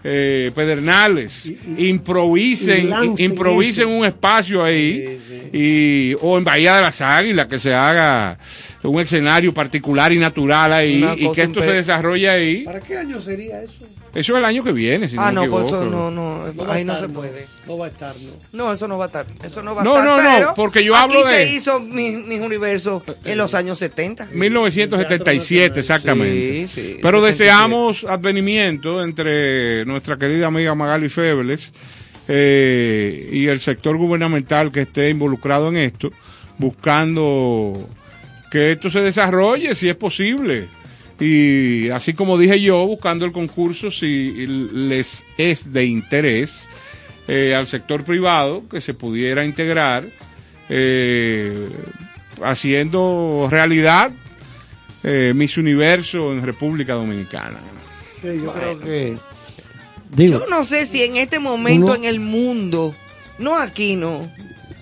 eh, 0.07 0.53
Pedernales, 0.55 1.51
improvisen, 1.79 2.91
y 3.17 3.25
improvisen 3.25 3.89
eso. 3.89 3.97
un 3.97 4.05
espacio 4.05 4.63
ahí 4.63 5.19
y 5.51 6.15
o 6.21 6.37
en 6.37 6.45
Bahía 6.45 6.77
de 6.77 6.83
las 6.83 7.01
Águilas 7.01 7.47
que 7.47 7.59
se 7.59 7.73
haga 7.73 8.39
un 8.83 9.01
escenario 9.01 9.55
particular 9.55 10.13
y 10.13 10.19
natural 10.19 10.75
ahí 10.75 11.03
y 11.17 11.33
que 11.33 11.43
esto 11.43 11.63
se 11.63 11.73
desarrolle 11.73 12.29
ahí? 12.29 12.65
¿Para 12.65 12.81
qué 12.81 12.99
año 12.99 13.19
sería 13.21 13.63
eso? 13.63 13.87
Eso 14.15 14.33
es 14.35 14.39
el 14.39 14.45
año 14.45 14.63
que 14.63 14.71
viene, 14.73 15.09
si 15.09 15.17
ah, 15.19 15.33
no, 15.33 15.33
no, 15.33 15.43
me 15.43 15.49
pues 15.49 15.65
equivoco. 15.65 15.85
no, 15.87 16.11
no, 16.11 16.41
va 16.57 16.73
a 16.73 16.75
ahí 16.77 16.85
no 16.85 16.97
se 16.97 17.09
puede. 17.09 17.47
No 17.67 17.79
va 17.79 17.87
a 17.87 17.89
estar, 17.89 18.15
no. 18.15 18.33
No, 18.67 18.73
eso 18.73 18.87
no 18.87 18.97
va 18.97 19.05
a 19.05 19.09
estar. 19.09 19.27
Eso 19.43 19.63
no 19.63 19.75
va 19.75 19.81
a 19.81 19.85
No, 19.85 19.91
estar. 19.99 20.05
no, 20.05 20.17
no, 20.23 20.39
pero 20.39 20.55
porque 20.55 20.85
yo 20.85 20.95
aquí 20.95 21.17
hablo 21.17 21.27
de- 21.27 21.47
se 21.49 21.53
hizo 21.55 21.81
mis, 21.81 22.25
mis 22.25 22.41
universos 22.41 23.03
en 23.25 23.39
los 23.39 23.55
años 23.55 23.79
70. 23.79 24.29
1977, 24.33 25.81
exactamente. 25.81 26.69
Sí, 26.69 26.69
sí, 26.69 26.99
Pero 27.03 27.19
77. 27.21 27.27
deseamos 27.45 28.05
advenimiento 28.05 29.03
entre 29.03 29.85
nuestra 29.85 30.17
querida 30.17 30.47
amiga 30.47 30.75
Magali 30.77 31.09
Febles 31.09 31.73
eh, 32.29 33.29
y 33.33 33.47
el 33.49 33.59
sector 33.61 33.97
gubernamental 33.97 34.71
que 34.71 34.83
esté 34.83 35.11
involucrado 35.11 35.69
en 35.69 35.77
esto, 35.79 36.11
buscando 36.57 37.73
que 38.51 38.73
esto 38.73 38.89
se 38.91 39.01
desarrolle 39.01 39.75
si 39.75 39.89
es 39.89 39.97
posible. 39.97 40.69
Y 41.21 41.91
así 41.91 42.13
como 42.15 42.37
dije 42.39 42.61
yo, 42.61 42.87
buscando 42.87 43.25
el 43.25 43.33
concurso 43.33 43.91
si 43.91 44.47
les 44.73 45.25
es 45.39 45.73
de 45.73 45.85
interés 45.85 46.69
eh, 47.29 47.55
al 47.55 47.67
sector 47.67 48.05
privado 48.05 48.65
que 48.69 48.81
se 48.81 48.95
pudiera 48.95 49.45
integrar, 49.45 50.05
eh, 50.69 51.69
haciendo 52.43 53.47
realidad 53.51 54.11
eh, 55.03 55.33
Miss 55.35 55.57
Universo 55.57 56.33
en 56.33 56.43
República 56.43 56.95
Dominicana. 56.95 57.59
yo 58.23 58.53
creo 58.53 58.81
que. 58.81 59.19
Digo, 60.11 60.39
Yo 60.41 60.47
no 60.47 60.65
sé 60.65 60.87
si 60.87 61.03
en 61.03 61.17
este 61.17 61.39
momento 61.41 61.87
Uno- 61.87 61.95
en 61.97 62.05
el 62.05 62.21
mundo, 62.21 62.95
no 63.39 63.57
aquí, 63.57 63.97
no, 63.97 64.31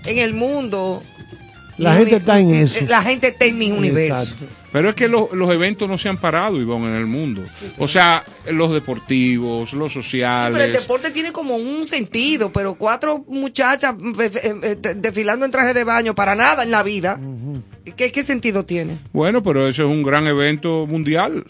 en 0.04 0.18
el 0.18 0.34
mundo. 0.34 1.02
La 1.78 1.94
gente 1.94 2.10
uni- 2.10 2.18
está 2.18 2.38
en 2.40 2.54
eso. 2.54 2.78
La 2.86 3.02
gente 3.02 3.28
está 3.28 3.44
en 3.46 3.58
mis 3.58 3.72
universos. 3.72 4.36
Pero 4.72 4.88
es 4.88 4.94
que 4.96 5.06
lo- 5.06 5.28
los 5.34 5.50
eventos 5.52 5.86
no 5.88 5.98
se 5.98 6.08
han 6.08 6.16
parado, 6.16 6.58
Ivonne, 6.60 6.86
en 6.86 6.94
el 6.96 7.06
mundo. 7.06 7.42
O 7.78 7.86
sea, 7.86 8.24
los 8.50 8.72
deportivos, 8.72 9.72
los 9.74 9.92
Pero 9.92 9.98
el 9.98 10.04
sociales. 10.04 10.72
deporte 10.72 11.10
tiene 11.10 11.30
como 11.32 11.56
un 11.56 11.84
sentido, 11.84 12.50
pero 12.50 12.74
cuatro 12.76 13.24
muchachas 13.28 13.94
fe- 14.16 14.30
eh, 14.62 14.76
te- 14.76 14.94
desfilando 14.94 15.44
en 15.44 15.50
traje 15.50 15.74
de 15.74 15.84
baño 15.84 16.14
para 16.14 16.34
nada 16.34 16.62
en 16.62 16.70
la 16.70 16.82
vida. 16.82 17.18
¿Qué, 17.96 18.10
qué 18.12 18.24
sentido 18.24 18.64
tiene? 18.64 18.98
Bueno, 19.12 19.42
pero 19.42 19.68
eso 19.68 19.82
es 19.82 19.88
un 19.88 20.02
gran 20.02 20.26
evento 20.26 20.86
mundial. 20.86 21.44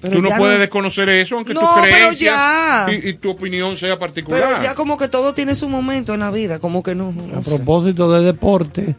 Pero 0.00 0.14
tú 0.14 0.22
no 0.22 0.28
puedes 0.36 0.54
no- 0.58 0.60
desconocer 0.60 1.08
eso, 1.08 1.34
aunque 1.34 1.54
No, 1.54 1.60
tu 1.74 1.80
creencias 1.82 2.20
ya. 2.36 2.86
y, 2.88 3.08
y 3.08 3.12
tu 3.14 3.30
opinión 3.30 3.76
sea 3.76 3.98
particular. 3.98 4.40
Pero 4.46 4.62
ya 4.62 4.76
como 4.76 4.96
que 4.96 5.08
todo 5.08 5.34
tiene 5.34 5.56
su 5.56 5.68
momento 5.68 6.14
en 6.14 6.20
la 6.20 6.30
vida, 6.30 6.60
como 6.60 6.84
que 6.84 6.94
no. 6.94 7.10
no 7.10 7.38
A 7.38 7.42
sé. 7.42 7.56
propósito 7.56 8.12
de 8.12 8.24
deporte, 8.24 8.94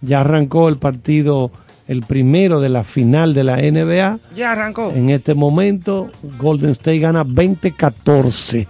ya 0.00 0.20
arrancó 0.20 0.68
el 0.68 0.76
partido, 0.78 1.50
el 1.86 2.02
primero 2.02 2.60
de 2.60 2.68
la 2.68 2.84
final 2.84 3.34
de 3.34 3.44
la 3.44 3.56
NBA. 3.56 4.18
Ya 4.36 4.52
arrancó. 4.52 4.92
En 4.94 5.10
este 5.10 5.34
momento, 5.34 6.10
Golden 6.38 6.70
State 6.70 6.98
gana 6.98 7.24
20-14 7.24 8.66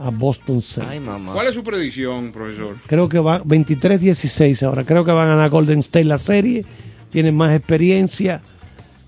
a 0.00 0.10
Boston 0.10 0.62
Celtics. 0.62 1.32
¿Cuál 1.32 1.46
es 1.46 1.54
su 1.54 1.62
predicción, 1.62 2.32
profesor? 2.32 2.76
Creo 2.86 3.08
que 3.08 3.18
va 3.18 3.42
23-16 3.42 4.62
ahora. 4.62 4.84
Creo 4.84 5.04
que 5.04 5.12
va 5.12 5.24
a 5.24 5.26
ganar 5.26 5.50
Golden 5.50 5.80
State 5.80 6.04
la 6.04 6.18
serie. 6.18 6.64
Tienen 7.10 7.36
más 7.36 7.54
experiencia. 7.54 8.42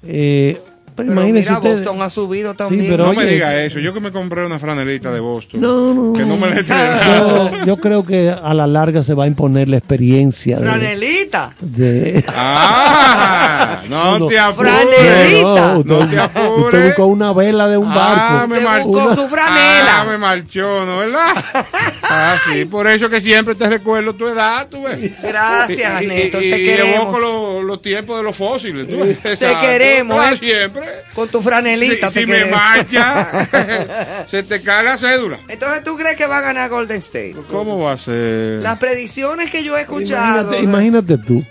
Eh, 0.02 0.58
pero 1.02 1.12
imagínense 1.12 1.50
mira, 1.50 1.58
ustedes. 1.60 1.78
Boston 1.84 2.02
ha 2.02 2.08
subido 2.10 2.54
también. 2.54 2.86
pero 2.90 3.06
no 3.06 3.12
me 3.12 3.18
oye, 3.18 3.32
diga 3.34 3.62
eso. 3.62 3.78
Yo 3.78 3.92
que 3.94 4.00
me 4.00 4.10
compré 4.12 4.44
una 4.46 4.58
franelita 4.58 5.12
de 5.12 5.20
Boston. 5.20 5.60
No, 5.60 5.94
no. 5.94 6.12
Que 6.12 6.24
no 6.24 6.36
me 6.36 6.48
la 6.50 6.56
estrenaron. 6.60 7.50
Yo, 7.60 7.64
yo 7.66 7.76
creo 7.78 8.04
que 8.06 8.30
a 8.30 8.54
la 8.54 8.66
larga 8.66 9.02
se 9.02 9.14
va 9.14 9.24
a 9.24 9.26
imponer 9.26 9.68
la 9.68 9.76
experiencia 9.78 10.56
de, 10.58 10.62
Franelita. 10.62 11.50
de- 11.60 12.24
Ah, 12.28 13.82
no, 13.88 14.26
te 14.26 14.38
apures. 14.38 14.72
Franelita. 14.72 15.76
usted, 15.76 15.90
No 15.98 16.08
te 16.08 16.18
apures. 16.18 16.64
usted 16.66 16.86
buscó 16.88 17.06
una 17.06 17.32
vela 17.32 17.68
de 17.68 17.76
un 17.78 17.88
barco. 17.88 18.20
Ah, 18.22 18.46
me 18.48 18.58
Te 18.58 18.64
marchó. 18.64 18.86
buscó 18.88 19.14
su 19.14 19.28
franela. 19.28 20.00
Ah, 20.00 20.04
me 20.08 20.18
marchó, 20.18 20.84
¿no 20.86 20.98
verdad? 20.98 21.28
Ah, 22.14 22.38
sí, 22.52 22.64
por 22.66 22.86
eso 22.86 23.08
que 23.08 23.20
siempre 23.20 23.54
te 23.54 23.68
recuerdo 23.68 24.14
tu 24.14 24.28
edad, 24.28 24.68
tú 24.68 24.82
ves. 24.82 25.12
Gracias, 25.22 26.02
Y- 26.02 26.06
Néstor, 26.06 26.42
y- 26.42 26.50
te 26.50 26.58
y 26.60 26.64
queremos. 26.64 27.20
los, 27.20 27.64
los 27.64 27.80
tiempos 27.82 28.16
de 28.18 28.22
los 28.22 28.36
fósiles, 28.36 28.86
tú 28.88 28.98
ves. 29.00 29.18
Te 29.20 29.32
Exacto. 29.32 29.60
queremos, 29.62 30.18
Ah, 30.20 30.32
¿eh? 30.32 30.36
siempre. 30.36 30.82
Con 31.14 31.28
tu 31.28 31.40
franelita 31.40 32.08
Si, 32.10 32.14
te 32.14 32.20
si 32.20 32.26
me 32.26 32.44
marcha, 32.44 34.24
se 34.26 34.42
te 34.42 34.60
cae 34.62 34.84
la 34.84 34.98
cédula. 34.98 35.38
Entonces, 35.48 35.82
¿tú 35.84 35.96
crees 35.96 36.16
que 36.16 36.26
va 36.26 36.38
a 36.38 36.42
ganar 36.42 36.68
Golden 36.70 36.98
State? 36.98 37.36
¿Cómo 37.50 37.78
va 37.78 37.92
a 37.92 37.98
ser? 37.98 38.60
Las 38.62 38.78
predicciones 38.78 39.50
que 39.50 39.64
yo 39.64 39.76
he 39.78 39.82
escuchado. 39.82 40.40
Imagínate, 40.58 40.62
imagínate 40.64 41.18
tú. 41.18 41.44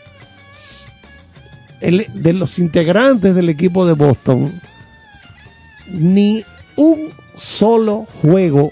El- 1.79 2.07
de 2.13 2.33
los 2.33 2.59
integrantes 2.59 3.33
del 3.33 3.49
equipo 3.49 3.87
de 3.87 3.93
Boston, 3.93 4.61
ni 5.87 6.45
un 6.75 7.11
solo 7.37 8.05
juego 8.21 8.71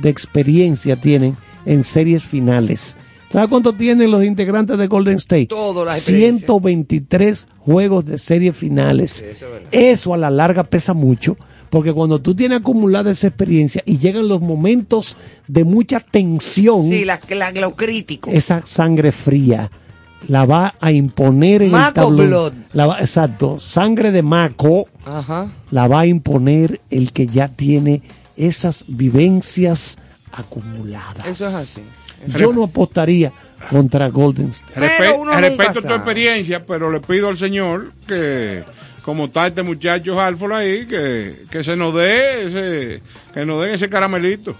de 0.00 0.08
experiencia 0.10 0.96
tienen 0.96 1.36
en 1.64 1.84
series 1.84 2.22
finales. 2.24 2.96
¿Sabes 3.30 3.48
cuánto 3.48 3.72
tienen 3.72 4.10
los 4.10 4.24
integrantes 4.24 4.78
de 4.78 4.86
Golden 4.86 5.16
State? 5.16 5.46
Todo 5.46 5.84
la 5.84 5.96
experiencia. 5.96 6.46
123 6.46 7.48
juegos 7.58 8.04
de 8.06 8.18
series 8.18 8.56
finales. 8.56 9.24
Eso 9.72 10.14
a 10.14 10.16
la 10.16 10.30
larga 10.30 10.62
pesa 10.62 10.94
mucho, 10.94 11.36
porque 11.68 11.92
cuando 11.92 12.20
tú 12.20 12.34
tienes 12.36 12.60
acumulada 12.60 13.10
esa 13.10 13.26
experiencia 13.26 13.82
y 13.84 13.98
llegan 13.98 14.28
los 14.28 14.40
momentos 14.40 15.16
de 15.48 15.64
mucha 15.64 15.98
tensión, 15.98 16.84
Sí, 16.84 17.04
la, 17.04 17.20
la- 17.30 17.50
lo 17.50 17.72
crítico. 17.74 18.30
esa 18.30 18.62
sangre 18.62 19.10
fría 19.10 19.70
la 20.28 20.44
va 20.44 20.74
a 20.80 20.92
imponer 20.92 21.62
en 21.62 21.66
el 21.68 21.72
Maco 21.72 21.94
tablón. 21.94 22.28
blood. 22.28 22.52
La 22.72 22.86
va- 22.86 23.00
exacto, 23.00 23.58
sangre 23.58 24.12
de 24.12 24.22
maco 24.22 24.86
Ajá. 25.04 25.48
la 25.72 25.88
va 25.88 26.00
a 26.00 26.06
imponer 26.06 26.80
el 26.90 27.12
que 27.12 27.26
ya 27.26 27.48
tiene 27.48 28.02
esas 28.36 28.84
vivencias 28.86 29.96
acumuladas. 30.32 31.26
Eso 31.26 31.48
es 31.48 31.54
así. 31.54 31.82
Yo 32.38 32.52
no 32.52 32.64
apostaría 32.64 33.32
contra 33.70 34.08
Golden 34.08 34.50
State. 34.50 34.80
Respe- 34.80 35.40
respeto 35.40 35.82
tu 35.82 35.94
experiencia, 35.94 36.64
pero 36.64 36.90
le 36.90 37.00
pido 37.00 37.28
al 37.28 37.36
señor 37.38 37.92
que, 38.06 38.64
como 39.02 39.26
está 39.26 39.46
este 39.48 39.62
muchacho 39.62 40.18
Halford 40.20 40.52
ahí, 40.52 40.86
que, 40.86 41.44
que 41.50 41.62
se 41.62 41.76
nos 41.76 41.94
dé 41.94 42.46
ese, 42.46 43.02
que 43.34 43.44
nos 43.44 43.62
den 43.62 43.74
ese 43.74 43.88
caramelito. 43.88 44.56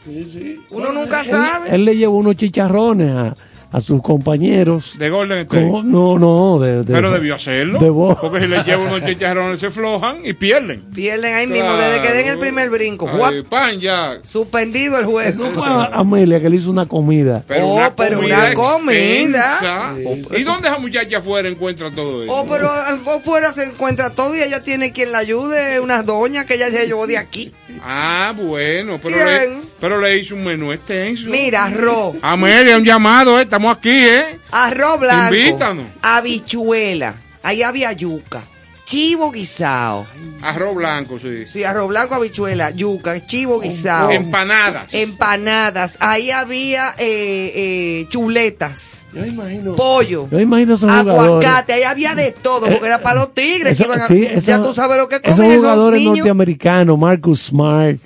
Uno 0.71 0.93
nunca 0.93 1.23
Él, 1.23 1.27
sabe. 1.27 1.75
él 1.75 1.85
le 1.85 1.97
llevó 1.97 2.19
unos 2.19 2.37
chicharrones 2.37 3.11
a, 3.11 3.35
a 3.77 3.81
sus 3.83 4.01
compañeros. 4.01 4.95
De 4.99 5.11
Golden 5.11 5.41
State. 5.41 5.63
Como- 5.67 5.83
no, 5.83 6.19
no, 6.19 6.59
de, 6.59 6.83
de- 6.83 6.95
pero 6.95 7.13
debió 7.13 7.35
hacerlo. 7.35 7.79
de 7.79 7.93
porque 8.19 8.41
si 8.41 8.47
le 8.49 8.63
llevan 8.65 8.87
unos 8.87 9.05
chicharrones 9.05 9.61
se 9.61 9.71
flojan 9.71 10.17
y 10.25 10.33
pierden. 10.33 10.81
Pierden 10.95 11.35
ahí 11.35 11.47
mismo 11.47 11.77
desde 11.77 12.01
que 12.01 12.13
den 12.15 12.27
el 12.29 12.39
primer 12.39 12.71
brinco. 12.71 13.07
Ay, 13.23 13.43
pan 13.43 13.79
ya. 13.79 14.19
Suspendido 14.23 14.99
el 14.99 15.05
juego. 15.05 15.45
No 15.45 15.51
fue 15.51 15.69
a 15.69 15.85
Amelia 15.93 16.41
que 16.41 16.49
le 16.49 16.57
hizo 16.57 16.71
una 16.71 16.87
comida. 16.87 17.43
Pero 17.47 17.67
Oh, 17.67 17.75
una 17.77 17.95
pero 17.95 18.17
comida 18.17 18.37
una 18.47 18.55
comida. 18.55 19.95
¿Y 20.39 20.43
dónde 20.43 20.69
esa 20.69 20.79
muchacha 20.79 21.19
afuera 21.19 21.47
encuentra 21.47 21.91
todo 21.91 22.23
eso? 22.23 22.33
Oh, 22.33 22.47
pero 22.49 22.71
afuera 22.71 23.53
se 23.53 23.65
encuentra 23.65 24.09
todo 24.09 24.35
y 24.35 24.41
ella 24.41 24.63
tiene 24.63 24.93
quien 24.93 25.13
la 25.13 25.19
ayude, 25.19 25.81
unas 25.81 26.07
doñas 26.07 26.47
que 26.47 26.55
ella 26.55 26.71
se 26.71 26.87
llevó 26.87 27.07
de 27.07 27.19
aquí. 27.19 27.53
Ah, 27.85 28.33
bueno, 28.35 28.99
pero 29.03 29.17
¿Quién? 29.17 29.27
le, 29.61 29.67
pero 29.81 30.01
le 30.01 30.17
hizo 30.19 30.35
un 30.35 30.45
menú 30.45 30.73
extenso. 30.73 31.29
Mira, 31.29 31.65
arroz, 31.67 32.17
Amelia, 32.23 32.77
un 32.79 32.85
llamado, 32.85 33.39
eh, 33.39 33.43
estamos 33.43 33.66
aquí, 33.71 33.91
¿eh? 33.91 34.39
arroz 34.51 35.01
blanco, 35.01 35.35
Invítanos. 35.35 35.85
habichuela, 36.03 37.15
ahí 37.43 37.63
había 37.63 37.93
yuca, 37.93 38.43
chivo 38.85 39.31
guisado, 39.33 40.07
Arroz 40.43 40.75
blanco, 40.77 41.19
sí. 41.19 41.45
sí, 41.47 41.65
arroz 41.65 41.89
blanco, 41.89 42.15
habichuela, 42.15 42.71
yuca, 42.71 43.25
chivo 43.27 43.59
guisado, 43.61 44.11
Empanadas. 44.11 44.93
empanadas, 44.95 45.97
ahí 46.01 46.31
había 46.31 46.95
eh, 46.99 47.53
eh, 47.55 48.07
chuletas, 48.11 49.07
Yo 49.13 49.25
imagino. 49.25 49.75
pollo, 49.75 50.29
Yo 50.31 50.39
imagino 50.41 50.75
esos 50.75 50.89
jugadores. 50.91 51.21
aguacate, 51.49 51.73
ahí 51.73 51.83
había 51.83 52.15
de 52.15 52.33
todo, 52.33 52.61
porque 52.67 52.87
era 52.87 53.01
para 53.03 53.21
los 53.21 53.35
tigres, 53.35 53.73
Eso- 53.73 53.85
que 53.85 53.89
iban 53.89 54.01
a- 54.03 54.07
sí, 54.07 54.29
ya 54.47 54.63
tú 54.63 54.73
sabes 54.75 54.99
lo 54.99 55.09
que 55.09 55.21
comen 55.21 55.43
esos 55.53 55.63
jugadores 55.63 55.99
niños. 56.01 56.19
norteamericanos, 56.19 56.99
Marcus 56.99 57.41
Smart, 57.47 57.97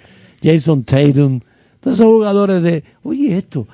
Jason 0.42 0.82
Tatum, 0.84 1.40
todos 1.80 1.96
esos 1.96 2.06
jugadores 2.06 2.62
de, 2.62 2.84
oye, 3.02 3.36
esto. 3.36 3.66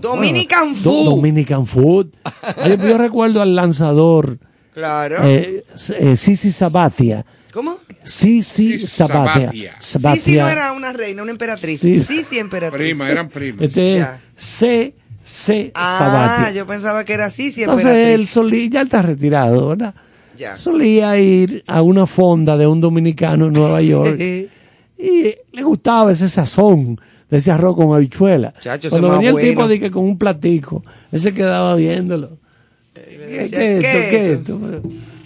Dominican 0.00 0.72
bueno, 0.72 0.82
food. 0.82 1.04
Dominican 1.04 1.66
Food. 1.66 2.06
Yo 2.88 2.98
recuerdo 2.98 3.42
al 3.42 3.54
lanzador, 3.54 4.38
Claro. 4.74 5.22
eh, 5.24 5.64
eh, 5.98 6.16
Sisi 6.16 6.50
Sabatia. 6.52 7.24
¿Cómo? 7.52 7.76
Sisi 8.02 8.78
Sabatia. 8.78 9.76
Sabatia. 9.78 10.22
Sí, 10.22 10.36
no 10.36 10.48
era 10.48 10.72
una 10.72 10.92
reina, 10.92 11.22
una 11.22 11.32
emperatriz. 11.32 11.80
Sí, 11.80 12.38
emperatriz. 12.38 12.78
Prima, 12.80 13.10
eran 13.10 13.28
primas. 13.28 13.62
Este 13.62 13.98
Ya. 13.98 14.20
C. 14.34 14.94
C. 15.22 15.70
Ah, 15.74 15.96
Sabatia. 15.98 16.52
yo 16.52 16.66
pensaba 16.66 17.04
que 17.04 17.12
era 17.12 17.28
sí, 17.30 17.52
sí, 17.52 17.62
Entonces 17.62 17.86
emperatriz. 17.86 18.20
él 18.20 18.26
solía, 18.26 18.68
ya 18.70 18.82
está 18.82 19.02
retirado, 19.02 19.68
¿verdad? 19.68 19.94
Ya. 20.36 20.56
Solía 20.56 21.16
ir 21.18 21.62
a 21.66 21.82
una 21.82 22.06
fonda 22.06 22.56
de 22.56 22.66
un 22.66 22.80
dominicano 22.80 23.46
en 23.46 23.52
Nueva 23.52 23.80
York 23.82 24.18
y 24.18 25.34
le 25.52 25.62
gustaba 25.62 26.10
ese 26.12 26.28
sazón 26.28 26.98
de 27.32 27.38
ese 27.38 27.50
arroz 27.50 27.74
con 27.76 27.94
habichuela. 27.96 28.52
Chacho, 28.60 28.90
Cuando 28.90 29.10
venía 29.12 29.28
el 29.30 29.32
bueno. 29.32 29.48
tipo 29.48 29.66
de 29.66 29.80
que 29.80 29.90
con 29.90 30.04
un 30.04 30.18
platico, 30.18 30.84
él 31.10 31.18
se 31.18 31.32
quedaba 31.32 31.74
viéndolo. 31.76 32.36
¿Qué, 32.94 33.00
decía, 33.00 33.58
qué 33.58 33.72
es 33.78 33.80
¿qué 33.80 33.86
esto? 33.86 33.98
es 33.98 34.10
¿Qué 34.10 34.16
es 34.16 34.24
esto? 34.38 34.60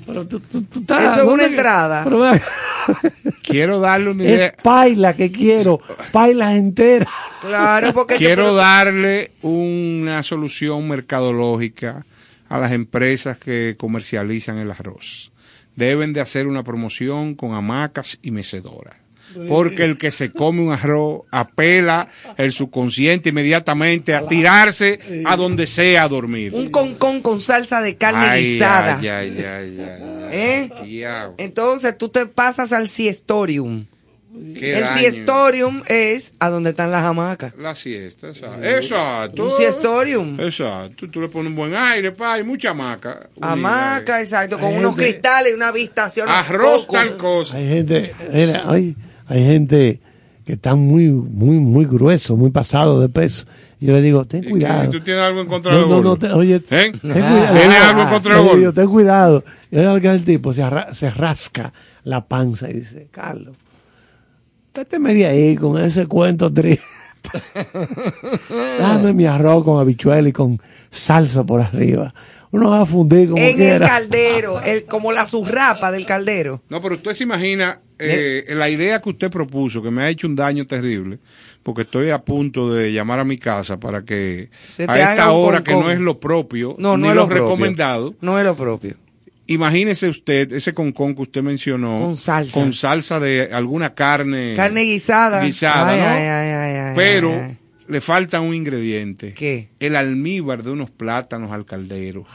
Pero, 0.06 0.24
tú, 0.28 0.38
tú- 0.38 0.62
tú 0.62 0.78
estás- 0.82 1.00
Eso 1.02 1.10
es 1.14 1.16
una 1.22 1.24
¿dónde 1.24 1.44
que- 1.46 1.50
entrada. 1.50 2.04
pero 2.04 2.20
Quiero 3.42 3.80
darle 3.80 4.10
una 4.10 4.22
es 4.22 4.38
idea. 4.40 4.54
paila 4.62 5.16
que 5.16 5.32
quiero, 5.32 5.80
paila 6.12 6.54
entera. 6.54 7.08
Claro, 7.40 7.92
porque 7.92 8.14
Quiero 8.14 8.54
darle 8.54 9.32
una 9.42 10.22
solución 10.22 10.86
mercadológica 10.88 12.06
a 12.48 12.58
las 12.60 12.70
empresas 12.70 13.36
que 13.36 13.74
comercializan 13.76 14.58
el 14.58 14.70
arroz. 14.70 15.32
Deben 15.74 16.12
de 16.12 16.20
hacer 16.20 16.46
una 16.46 16.62
promoción 16.62 17.34
con 17.34 17.52
hamacas 17.54 18.20
y 18.22 18.30
mecedoras. 18.30 18.94
Porque 19.48 19.84
el 19.84 19.98
que 19.98 20.10
se 20.10 20.30
come 20.32 20.62
un 20.62 20.72
arroz 20.72 21.22
apela 21.30 22.08
el 22.36 22.52
subconsciente 22.52 23.28
inmediatamente 23.30 24.14
a 24.14 24.26
tirarse 24.26 25.00
a 25.26 25.36
donde 25.36 25.66
sea 25.66 26.04
a 26.04 26.08
dormir. 26.08 26.52
un 26.54 26.70
concón 26.70 27.20
con 27.22 27.40
salsa 27.40 27.80
de 27.82 27.96
carne 27.96 28.26
Ay, 28.26 28.42
guisada. 28.54 28.98
ay, 28.98 29.08
ay, 29.08 29.36
ay, 29.38 29.44
ay, 29.46 29.80
ay. 29.80 30.28
¿Eh? 30.32 30.70
Entonces 31.38 31.96
tú 31.96 32.08
te 32.08 32.26
pasas 32.26 32.72
al 32.72 32.88
siestorium. 32.88 33.86
Qué 34.54 34.74
el 34.76 34.82
daño. 34.82 34.98
siestorium 35.00 35.82
es 35.86 36.34
a 36.40 36.50
donde 36.50 36.68
están 36.70 36.90
las 36.90 37.04
hamacas. 37.04 37.54
La 37.56 37.74
siesta, 37.74 38.28
exacto. 38.28 38.62
Exacto. 38.64 39.44
Un 39.44 39.50
siestorium. 39.50 40.38
Exacto. 40.38 41.08
Tú 41.08 41.22
le 41.22 41.28
pones 41.28 41.48
un 41.50 41.56
buen 41.56 41.74
aire, 41.74 42.12
pa, 42.12 42.38
y 42.38 42.42
mucha 42.42 42.70
hamaca. 42.70 43.30
Hamaca, 43.40 44.20
exacto, 44.20 44.58
con 44.58 44.72
Hay 44.72 44.78
unos 44.80 44.94
gente- 44.94 45.12
cristales 45.12 45.52
y 45.52 45.54
una 45.54 45.68
habitación. 45.68 46.28
Arroz 46.28 46.86
tal 46.86 47.16
cosa. 47.16 47.56
Hay 47.56 47.66
gente, 47.66 48.12
mira, 48.30 48.62
hay, 48.66 48.94
hay 49.26 49.44
gente 49.44 50.00
que 50.44 50.52
está 50.54 50.74
muy, 50.76 51.10
muy, 51.10 51.56
muy 51.58 51.84
grueso, 51.86 52.36
muy 52.36 52.50
pasado 52.50 53.00
de 53.00 53.08
peso. 53.08 53.46
Yo 53.80 53.92
le 53.92 54.00
digo, 54.00 54.24
ten 54.24 54.44
cuidado. 54.48 54.90
¿Tú 54.90 55.00
tienes 55.00 55.22
algo 55.22 55.40
en 55.40 55.48
contra 55.48 55.72
No, 55.72 55.78
de 55.78 55.82
los 55.86 55.90
no, 55.90 56.02
no, 56.02 56.16
te- 56.16 56.32
oye, 56.32 56.54
¿Eh? 56.56 56.60
ten 56.60 56.98
cuidado. 56.98 57.52
¿Tienes 57.58 57.78
algo 57.82 58.02
en 58.02 58.08
contra 58.08 58.32
de 58.34 58.38
los 58.38 58.46
Le 58.52 58.58
digo, 58.58 58.70
gordos? 58.70 58.74
ten 58.74 58.88
cuidado. 58.92 59.44
Y 59.70 59.78
ahora 59.78 60.00
que 60.00 60.08
el 60.10 60.24
tipo 60.24 60.52
se, 60.54 60.62
arra- 60.62 60.94
se 60.94 61.10
rasca 61.10 61.72
la 62.04 62.26
panza 62.26 62.70
y 62.70 62.74
dice, 62.74 63.08
Carlos, 63.10 63.56
vete 64.74 64.98
media 64.98 65.28
ahí 65.30 65.56
con 65.56 65.78
ese 65.82 66.06
cuento 66.06 66.52
triste. 66.52 66.84
Dame 68.78 69.12
mi 69.12 69.26
arroz 69.26 69.64
con 69.64 69.80
habichuela 69.80 70.28
y 70.28 70.32
con 70.32 70.60
salsa 70.90 71.44
por 71.44 71.60
arriba. 71.60 72.14
Uno 72.56 72.70
va 72.70 72.82
a 72.82 72.86
fundir 72.86 73.28
como 73.30 73.42
En 73.42 73.60
el 73.60 73.80
caldero, 73.80 74.60
el, 74.62 74.84
como 74.84 75.12
la 75.12 75.26
surrapa 75.26 75.90
del 75.92 76.06
caldero. 76.06 76.62
No, 76.68 76.80
pero 76.80 76.94
usted 76.96 77.12
se 77.12 77.24
imagina 77.24 77.80
eh, 77.98 78.44
la 78.50 78.68
idea 78.70 79.00
que 79.00 79.10
usted 79.10 79.30
propuso, 79.30 79.82
que 79.82 79.90
me 79.90 80.02
ha 80.02 80.08
hecho 80.08 80.26
un 80.26 80.36
daño 80.36 80.66
terrible, 80.66 81.18
porque 81.62 81.82
estoy 81.82 82.10
a 82.10 82.18
punto 82.18 82.72
de 82.72 82.92
llamar 82.92 83.18
a 83.18 83.24
mi 83.24 83.38
casa 83.38 83.78
para 83.78 84.02
que 84.02 84.50
Se 84.66 84.86
te 84.86 84.92
a 84.92 85.12
esta 85.12 85.30
hora 85.32 85.62
que 85.64 85.72
no 85.74 85.90
es 85.90 85.98
lo 85.98 86.18
propio, 86.20 86.76
No, 86.78 86.96
ni 86.96 87.08
es 87.08 87.14
lo, 87.14 87.26
recomendado, 87.26 88.14
No 88.20 88.38
es 88.38 88.44
lo 88.44 88.54
propio. 88.56 88.94
imagínese 89.46 90.08
usted 90.08 90.52
ese 90.52 90.74
concón 90.74 91.14
que 91.14 91.22
usted 91.22 91.42
mencionó, 91.42 92.00
Con 92.00 92.16
salsa. 92.16 92.52
con 92.58 92.72
salsa 92.72 93.20
de 93.20 93.48
alguna 93.52 93.94
carne, 93.94 94.54
Carne 94.56 94.82
guisada. 94.82 95.42
guisada, 95.42 95.90
Ay, 95.90 96.00
¿no? 96.00 96.06
ay, 96.06 96.22
ay, 96.26 96.50
ay, 96.50 96.76
ay, 96.88 96.92
pero 96.96 97.30
ay. 97.30 97.58
Le 97.88 98.00
falta 98.00 98.40
un 98.40 98.54
ingrediente, 98.54 99.32
¿Qué? 99.34 99.68
el 99.80 99.96
almíbar 99.96 100.62
de 100.62 100.70
unos 100.70 100.90
plátanos 100.90 101.52
al 101.52 101.64
caldero. 101.66 102.26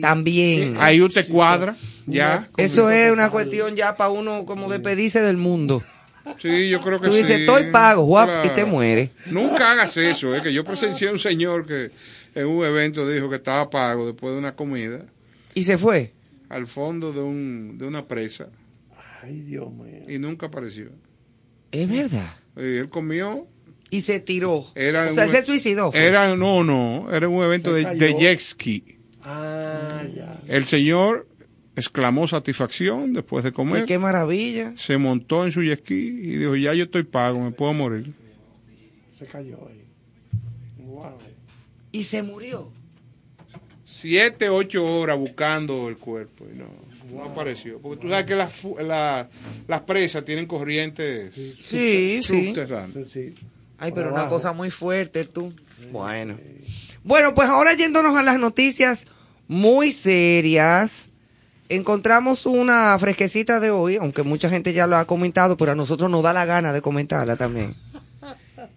También. 0.00 0.76
Ahí 0.78 1.00
usted 1.00 1.28
cuadra, 1.28 1.76
ya. 2.06 2.48
Eso 2.56 2.90
es 2.90 3.12
una 3.12 3.30
cuestión 3.30 3.76
ya 3.76 3.96
para 3.96 4.10
uno 4.10 4.44
como 4.46 4.68
despedirse 4.70 5.20
del 5.20 5.36
mundo. 5.36 5.82
Sí, 6.38 6.68
yo 6.68 6.80
creo 6.80 7.00
que 7.00 7.08
Tú 7.08 7.14
sí. 7.14 7.22
dices, 7.22 7.40
estoy 7.40 7.70
pago, 7.70 8.02
guap, 8.04 8.28
y 8.28 8.32
Claro. 8.48 8.54
te 8.54 8.64
mueres. 8.64 9.10
Nunca 9.26 9.72
hagas 9.72 9.96
eso, 9.96 10.34
es 10.34 10.42
que 10.42 10.52
yo 10.52 10.64
presencié 10.64 11.08
a 11.08 11.12
un 11.12 11.18
señor 11.18 11.66
que 11.66 11.90
en 12.34 12.46
un 12.46 12.64
evento 12.64 13.08
dijo 13.08 13.28
que 13.30 13.36
estaba 13.36 13.68
pago 13.70 14.06
después 14.06 14.32
de 14.34 14.38
una 14.38 14.54
comida 14.54 15.04
Y 15.54 15.64
se 15.64 15.78
fue. 15.78 16.12
al 16.48 16.66
fondo 16.66 17.12
de 17.12 17.20
un 17.20 17.78
de 17.78 17.86
una 17.86 18.06
presa 18.06 18.48
Ay, 19.22 19.40
Dios 19.42 19.72
mío. 19.72 20.04
y 20.08 20.18
nunca 20.18 20.46
apareció. 20.46 20.90
Es 21.72 21.88
verdad. 21.88 22.34
Y 22.56 22.76
él 22.78 22.88
comió. 22.88 23.46
Y 23.90 24.02
se 24.02 24.20
tiró. 24.20 24.64
Era 24.74 25.08
o 25.10 25.14
sea, 25.14 25.24
un- 25.26 25.30
se 25.30 25.42
suicidó. 25.42 25.90
fue. 25.92 26.00
Era 26.04 26.34
no, 26.36 26.62
no, 26.64 27.08
era 27.12 27.28
un 27.28 27.42
evento 27.44 27.72
de, 27.74 27.84
de 27.96 28.14
jet 28.14 28.38
ski. 28.40 28.84
Ah, 29.22 30.02
ya. 30.14 30.40
El 30.46 30.64
señor 30.64 31.26
exclamó 31.76 32.28
satisfacción 32.28 33.12
después 33.12 33.42
de 33.44 33.48
Ay, 33.48 33.52
comer. 33.54 33.84
qué 33.86 33.98
maravilla. 33.98 34.72
Se 34.76 34.96
montó 34.98 35.44
en 35.44 35.52
su 35.52 35.62
jet 35.62 35.80
ski 35.80 35.94
y 35.94 36.36
dijo, 36.36 36.54
"Ya 36.56 36.72
yo 36.74 36.84
estoy 36.84 37.02
pago, 37.02 37.40
me 37.40 37.50
puedo 37.50 37.72
morir." 37.72 38.12
Se 39.12 39.26
cayó 39.26 39.58
ahí. 39.68 39.84
Wow. 40.78 41.18
Y 41.92 42.04
se 42.04 42.22
murió. 42.22 42.70
siete, 43.84 44.48
ocho 44.48 44.86
horas 44.86 45.18
buscando 45.18 45.88
el 45.88 45.96
cuerpo 45.96 46.46
y 46.52 46.56
no, 46.56 46.66
no 47.12 47.24
apareció. 47.24 47.80
Porque 47.80 48.02
tú 48.02 48.08
sabes 48.08 48.24
que 48.24 48.36
las, 48.36 48.64
la- 48.84 49.28
las 49.66 49.80
presas 49.80 50.24
tienen 50.24 50.46
corrientes 50.46 51.34
Sí, 51.34 52.20
sí. 52.22 52.22
subterráneas. 52.22 52.92
Sí, 52.92 53.04
sí. 53.04 53.34
Ay, 53.80 53.92
pero 53.92 54.12
una 54.12 54.28
cosa 54.28 54.52
muy 54.52 54.70
fuerte, 54.70 55.24
tú. 55.24 55.54
Bueno. 55.90 56.36
Bueno, 57.02 57.34
pues 57.34 57.48
ahora 57.48 57.72
yéndonos 57.72 58.14
a 58.14 58.22
las 58.22 58.38
noticias 58.38 59.06
muy 59.48 59.90
serias, 59.90 61.10
encontramos 61.70 62.44
una 62.44 62.96
fresquecita 62.98 63.58
de 63.58 63.70
hoy, 63.70 63.96
aunque 63.96 64.22
mucha 64.22 64.50
gente 64.50 64.74
ya 64.74 64.86
lo 64.86 64.98
ha 64.98 65.06
comentado, 65.06 65.56
pero 65.56 65.72
a 65.72 65.74
nosotros 65.74 66.10
nos 66.10 66.22
da 66.22 66.34
la 66.34 66.44
gana 66.44 66.74
de 66.74 66.82
comentarla 66.82 67.36
también. 67.36 67.74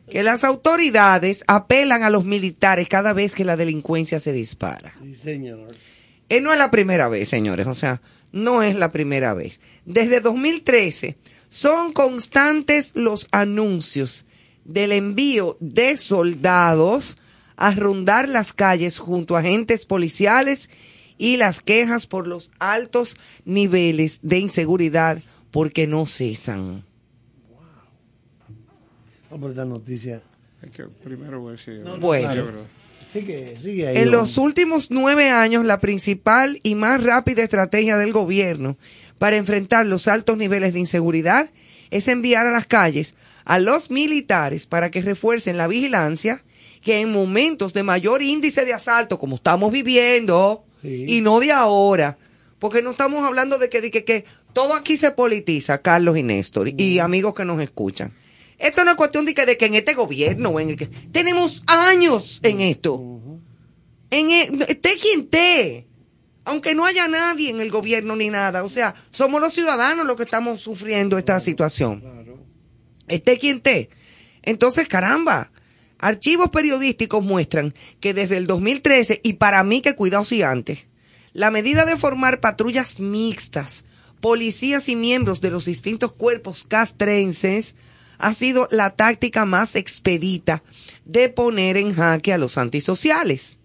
Que 0.09 0.23
las 0.23 0.45
autoridades 0.45 1.43
apelan 1.47 2.03
a 2.03 2.09
los 2.09 2.23
militares 2.23 2.87
cada 2.87 3.11
vez 3.11 3.35
que 3.35 3.43
la 3.43 3.57
delincuencia 3.57 4.21
se 4.21 4.31
dispara. 4.31 4.93
Sí, 5.01 5.15
señor. 5.15 5.75
Eh, 6.29 6.39
no 6.39 6.53
es 6.53 6.59
la 6.59 6.71
primera 6.71 7.09
vez, 7.09 7.27
señores, 7.27 7.67
o 7.67 7.73
sea, 7.73 8.01
no 8.31 8.63
es 8.63 8.77
la 8.77 8.93
primera 8.93 9.33
vez. 9.33 9.59
Desde 9.85 10.21
2013 10.21 11.17
son 11.49 11.91
constantes 11.91 12.95
los 12.95 13.27
anuncios 13.31 14.25
del 14.65 14.91
envío 14.91 15.57
de 15.59 15.97
soldados 15.97 17.17
a 17.55 17.73
rondar 17.73 18.27
las 18.27 18.53
calles 18.53 18.97
junto 18.97 19.35
a 19.35 19.39
agentes 19.39 19.85
policiales 19.85 20.69
y 21.17 21.37
las 21.37 21.61
quejas 21.61 22.07
por 22.07 22.27
los 22.27 22.51
altos 22.59 23.15
niveles 23.45 24.19
de 24.21 24.39
inseguridad 24.39 25.21
porque 25.51 25.87
no 25.87 26.05
cesan. 26.05 26.83
No, 29.29 29.37
pero 29.37 29.49
esta 29.49 29.65
noticia. 29.65 30.21
Hay 30.61 30.69
que 30.69 30.83
primero. 30.83 31.41
Bueno. 31.99 32.31
Creo. 32.31 32.83
Sigue, 33.11 33.57
sigue 33.61 33.87
ahí. 33.87 33.97
En 33.97 34.03
hombre. 34.03 34.17
los 34.17 34.37
últimos 34.37 34.89
nueve 34.89 35.29
años, 35.29 35.65
la 35.65 35.79
principal 35.79 36.59
y 36.63 36.73
más 36.75 37.03
rápida 37.03 37.43
estrategia 37.43 37.97
del 37.97 38.11
gobierno 38.11 38.77
para 39.19 39.37
enfrentar 39.37 39.85
los 39.85 40.07
altos 40.07 40.35
niveles 40.37 40.73
de 40.73 40.79
inseguridad 40.79 41.49
es 41.95 42.07
enviar 42.07 42.45
a 42.47 42.51
las 42.51 42.65
calles 42.65 43.15
a 43.45 43.59
los 43.59 43.91
militares 43.91 44.65
para 44.67 44.89
que 44.91 45.01
refuercen 45.01 45.57
la 45.57 45.67
vigilancia 45.67 46.43
que 46.81 46.99
en 47.01 47.11
momentos 47.11 47.73
de 47.73 47.83
mayor 47.83 48.21
índice 48.21 48.65
de 48.65 48.73
asalto, 48.73 49.17
como 49.19 49.35
estamos 49.37 49.71
viviendo, 49.71 50.63
Sí. 50.81 51.05
y 51.07 51.21
no 51.21 51.39
de 51.39 51.51
ahora, 51.53 52.17
porque 52.59 52.81
no 52.81 52.91
estamos 52.91 53.23
hablando 53.25 53.57
de 53.57 53.69
que, 53.69 53.79
de 53.81 53.89
que, 53.91 54.03
que 54.03 54.25
todo 54.53 54.73
aquí 54.73 54.97
se 54.97 55.11
politiza, 55.11 55.81
Carlos 55.81 56.17
y 56.17 56.23
Néstor, 56.23 56.67
y 56.69 56.99
amigos 56.99 57.33
que 57.33 57.45
nos 57.45 57.61
escuchan. 57.61 58.11
Esto 58.59 58.83
no 58.85 58.91
es 58.91 58.97
cuestión 58.97 59.25
de 59.25 59.33
que, 59.33 59.45
de 59.45 59.57
que 59.57 59.65
en 59.65 59.75
este 59.75 59.93
gobierno, 59.93 60.59
en 60.59 60.69
el 60.71 60.75
que, 60.75 60.87
tenemos 60.87 61.63
años 61.67 62.39
en 62.43 62.59
esto. 62.61 63.01
En 64.09 64.29
el- 64.29 64.61
esté 64.67 64.97
quien 64.97 65.21
esté. 65.21 65.87
Aunque 66.45 66.75
no 66.75 66.85
haya 66.85 67.07
nadie 67.07 67.49
en 67.49 67.61
el 67.61 67.71
gobierno 67.71 68.15
ni 68.15 68.29
nada. 68.29 68.63
O 68.63 68.69
sea, 68.69 68.95
somos 69.11 69.41
los 69.41 69.53
ciudadanos 69.53 70.05
los 70.05 70.17
que 70.17 70.23
estamos 70.23 70.61
sufriendo 70.61 71.17
esta 71.17 71.39
situación. 71.39 72.03
Esté 73.07 73.37
quien 73.37 73.57
esté. 73.57 73.89
Entonces, 74.41 74.87
caramba, 74.87 75.51
archivos 75.99 76.49
periodísticos 76.49 77.23
muestran 77.23 77.73
que 77.99 78.13
desde 78.13 78.37
el 78.37 78.47
2013, 78.47 79.21
y 79.23 79.33
para 79.33 79.63
mí 79.63 79.81
que 79.81 79.95
cuidado 79.95 80.25
si 80.25 80.43
antes, 80.43 80.87
la 81.31 81.49
medida 81.49 81.85
de 81.85 81.97
formar 81.97 82.41
patrullas 82.41 82.99
mixtas, 82.99 83.85
policías 84.21 84.87
y 84.89 84.95
miembros 84.95 85.41
de 85.41 85.49
los 85.49 85.65
distintos 85.65 86.13
cuerpos 86.13 86.65
castrenses, 86.67 87.75
ha 88.19 88.33
sido 88.33 88.67
la 88.71 88.91
táctica 88.91 89.45
más 89.45 89.75
expedita 89.75 90.63
de 91.05 91.29
poner 91.29 91.77
en 91.77 91.93
jaque 91.93 92.31
a 92.31 92.37
los 92.37 92.57
antisociales. 92.57 93.59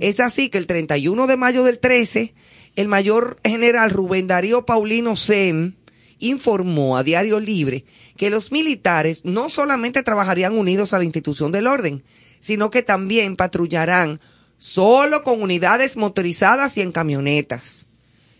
Es 0.00 0.20
así 0.20 0.48
que 0.48 0.58
el 0.58 0.66
31 0.66 1.26
de 1.26 1.36
mayo 1.36 1.64
del 1.64 1.78
13, 1.78 2.34
el 2.76 2.88
mayor 2.88 3.38
general 3.44 3.90
Rubén 3.90 4.26
Darío 4.26 4.64
Paulino 4.64 5.16
Sem 5.16 5.74
informó 6.18 6.96
a 6.96 7.02
Diario 7.02 7.40
Libre 7.40 7.84
que 8.16 8.30
los 8.30 8.52
militares 8.52 9.24
no 9.24 9.50
solamente 9.50 10.02
trabajarían 10.02 10.56
unidos 10.56 10.92
a 10.92 10.98
la 10.98 11.04
institución 11.04 11.52
del 11.52 11.66
orden, 11.66 12.04
sino 12.40 12.70
que 12.70 12.82
también 12.82 13.36
patrullarán 13.36 14.20
solo 14.56 15.24
con 15.24 15.42
unidades 15.42 15.96
motorizadas 15.96 16.76
y 16.76 16.80
en 16.80 16.92
camionetas. 16.92 17.88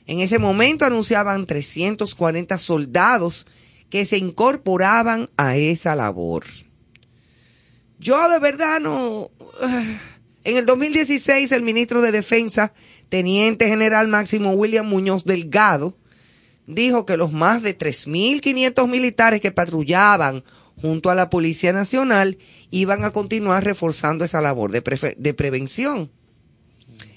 En 0.07 0.21
ese 0.21 0.39
momento 0.39 0.85
anunciaban 0.85 1.47
340 1.47 2.59
soldados 2.59 3.47
que 3.91 4.05
se 4.05 4.17
incorporaban 4.17 5.29
a 5.37 5.57
esa 5.57 5.95
labor. 5.97 6.45
Yo 7.99 8.29
de 8.29 8.39
verdad 8.39 8.81
no... 8.81 9.31
En 10.45 10.57
el 10.57 10.67
2016 10.67 11.53
el 11.53 11.63
ministro 11.63 12.03
de 12.03 12.11
Defensa, 12.13 12.73
Teniente 13.09 13.69
General 13.69 14.09
Máximo 14.09 14.53
William 14.53 14.87
Muñoz 14.87 15.25
Delgado, 15.25 15.97
dijo 16.67 17.07
que 17.07 17.17
los 17.17 17.33
más 17.33 17.63
de 17.63 17.77
3.500 17.79 18.89
militares 18.89 19.41
que 19.41 19.53
patrullaban 19.53 20.43
junto 20.81 21.11
a 21.11 21.15
la 21.15 21.31
Policía 21.31 21.73
Nacional 21.73 22.39
iban 22.71 23.05
a 23.05 23.13
continuar 23.13 23.65
reforzando 23.65 24.25
esa 24.25 24.41
labor 24.41 24.73
de, 24.73 25.35
prevención. 25.35 26.11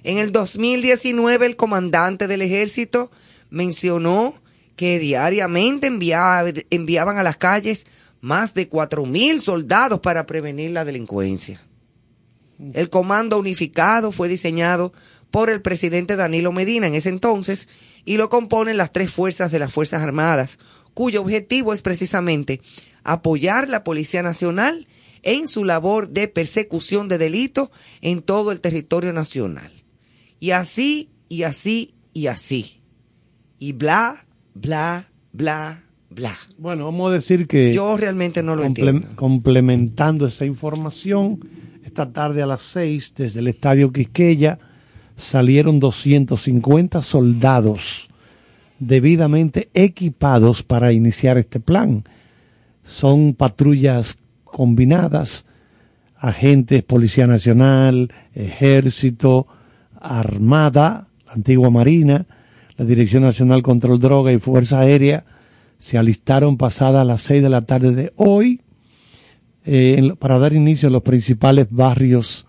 En 0.04 0.20
el 0.20 0.32
2019 0.32 1.48
el 1.48 1.56
comandante 1.56 2.28
del 2.28 2.44
ejército 2.44 3.12
mencionó 3.50 4.36
que 4.76 5.00
diariamente 5.00 5.88
enviaba- 5.88 6.52
enviaban 6.70 7.18
a 7.18 7.24
las 7.24 7.38
calles 7.38 7.88
más 8.22 8.54
de 8.54 8.70
4.000 8.70 9.40
soldados 9.40 10.00
para 10.00 10.26
prevenir 10.26 10.72
la 10.72 10.86
delincuencia. 10.86 11.65
El 12.74 12.90
Comando 12.90 13.38
Unificado 13.40 14.12
fue 14.12 14.28
diseñado 14.30 14.94
por 15.32 15.50
el 15.50 15.62
presidente 15.62 16.16
Danilo 16.16 16.52
Medina 16.52 16.88
en 16.88 16.96
ese 16.96 17.10
entonces 17.10 17.68
y 18.06 18.18
lo 18.18 18.30
componen 18.30 18.78
las 18.78 18.92
tres 18.92 19.12
fuerzas 19.12 19.52
de 19.52 19.60
las 19.60 19.74
Fuerzas 19.74 20.02
Armadas, 20.02 20.60
cuyo 20.94 21.22
objetivo 21.22 21.74
es 21.74 21.82
precisamente 21.82 22.62
apoyar 23.04 23.70
la 23.70 23.84
Policía 23.84 24.24
Nacional 24.24 24.88
en 25.24 25.48
su 25.48 25.66
labor 25.66 26.10
de 26.10 26.28
persecución 26.28 27.08
de 27.10 27.18
delitos 27.18 27.70
en 28.02 28.22
todo 28.22 28.52
el 28.52 28.62
territorio 28.62 29.12
nacional. 29.12 29.72
Y 30.40 30.52
así, 30.52 31.10
y 31.28 31.44
así, 31.44 31.96
y 32.14 32.28
así. 32.28 32.82
Y 33.60 33.74
bla, 33.74 34.16
bla, 34.54 35.10
bla, 35.34 35.82
bla. 36.10 36.38
Bueno, 36.58 36.86
vamos 36.86 37.10
a 37.10 37.14
decir 37.16 37.48
que... 37.48 37.74
Yo 37.74 37.98
realmente 37.98 38.44
no 38.44 38.56
lo 38.56 38.64
comple- 38.64 38.68
entiendo. 38.68 39.08
Complementando 39.16 40.28
esa 40.28 40.46
información, 40.46 41.40
esta 41.96 42.12
tarde 42.12 42.42
a 42.42 42.46
las 42.46 42.62
6, 42.62 43.14
desde 43.16 43.40
el 43.40 43.48
Estadio 43.48 43.94
Quisqueya, 43.94 44.60
salieron 45.16 45.80
250 45.80 47.02
soldados 47.02 48.10
debidamente 48.80 49.70
equipados 49.74 50.62
para 50.62 50.92
iniciar 50.92 51.38
este 51.38 51.62
plan. 51.62 52.04
Son 52.84 53.34
patrullas 53.34 54.18
combinadas, 54.44 55.46
agentes, 56.18 56.84
Policía 56.84 57.28
Nacional, 57.28 58.12
Ejército, 58.34 59.48
Armada, 59.98 61.08
la 61.26 61.32
antigua 61.32 61.70
Marina, 61.70 62.26
la 62.76 62.84
Dirección 62.84 63.24
Nacional 63.24 63.62
Control 63.62 64.02
Droga 64.02 64.34
y 64.34 64.38
Fuerza 64.38 64.82
Aérea 64.82 65.24
se 65.80 65.98
alistaron 65.98 66.58
pasadas 66.58 67.08
las 67.08 67.22
6 67.22 67.42
de 67.42 67.50
la 67.50 67.62
tarde 67.62 67.96
de 67.96 68.12
hoy 68.18 68.65
eh, 69.66 70.14
para 70.20 70.38
dar 70.40 70.54
inicio 70.54 70.88
a 70.88 70.92
los 70.92 71.02
principales 71.02 71.68
barrios 71.70 72.48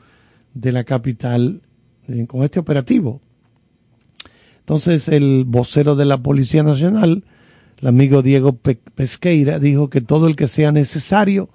de 0.54 0.72
la 0.72 0.84
capital 0.84 1.62
eh, 2.08 2.26
con 2.26 2.44
este 2.44 2.60
operativo. 2.60 3.20
Entonces 4.60 5.08
el 5.08 5.44
vocero 5.46 5.96
de 5.96 6.04
la 6.04 6.22
Policía 6.22 6.62
Nacional, 6.62 7.24
el 7.80 7.88
amigo 7.88 8.22
Diego 8.22 8.52
Pe- 8.54 8.80
Pesqueira, 8.94 9.58
dijo 9.58 9.90
que 9.90 10.00
todo 10.00 10.26
el 10.26 10.36
que 10.36 10.48
sea 10.48 10.72
necesario 10.72 11.48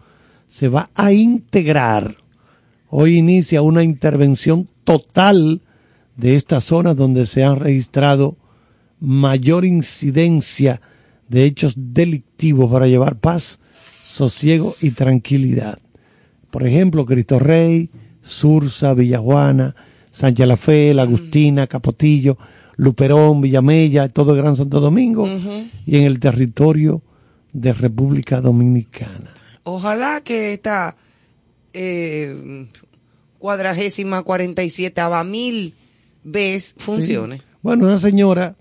se 0.47 0.67
va 0.67 0.89
a 0.95 1.11
integrar. 1.11 2.17
Hoy 2.87 3.17
inicia 3.17 3.61
una 3.61 3.83
intervención 3.83 4.67
total 4.83 5.61
de 6.17 6.35
estas 6.35 6.65
zonas 6.65 6.95
donde 6.95 7.25
se 7.25 7.43
han 7.43 7.57
registrado 7.57 8.37
mayor 8.99 9.65
incidencia 9.65 10.81
de 11.27 11.45
hechos 11.45 11.73
delictivos 11.77 12.71
para 12.71 12.87
llevar 12.87 13.15
paz, 13.17 13.59
sosiego 14.11 14.75
y 14.81 14.91
tranquilidad. 14.91 15.79
Por 16.49 16.67
ejemplo, 16.67 17.05
Cristo 17.05 17.39
Rey, 17.39 17.89
Sursa, 18.21 18.93
Villajuana, 18.93 19.75
Sánchez 20.11 20.47
La 20.47 20.57
Fe, 20.57 20.93
La 20.93 21.03
Agustina, 21.03 21.67
Capotillo, 21.67 22.37
Luperón, 22.75 23.41
Villamella, 23.41 24.09
todo 24.09 24.33
el 24.33 24.41
Gran 24.41 24.55
Santo 24.55 24.79
Domingo 24.79 25.27
y 25.85 25.97
en 25.97 26.03
el 26.03 26.19
territorio 26.19 27.01
de 27.53 27.73
República 27.73 28.41
Dominicana. 28.41 29.31
Ojalá 29.63 30.21
que 30.21 30.53
esta 30.53 30.97
eh, 31.73 32.67
cuadragésima 33.39 34.23
cuarenta 34.23 34.63
y 34.63 34.69
siete 34.69 35.01
mil 35.25 35.75
vez 36.23 36.75
funcione. 36.77 37.37
Sí. 37.37 37.43
Bueno, 37.61 37.85
una 37.85 37.99
señora 37.99 38.55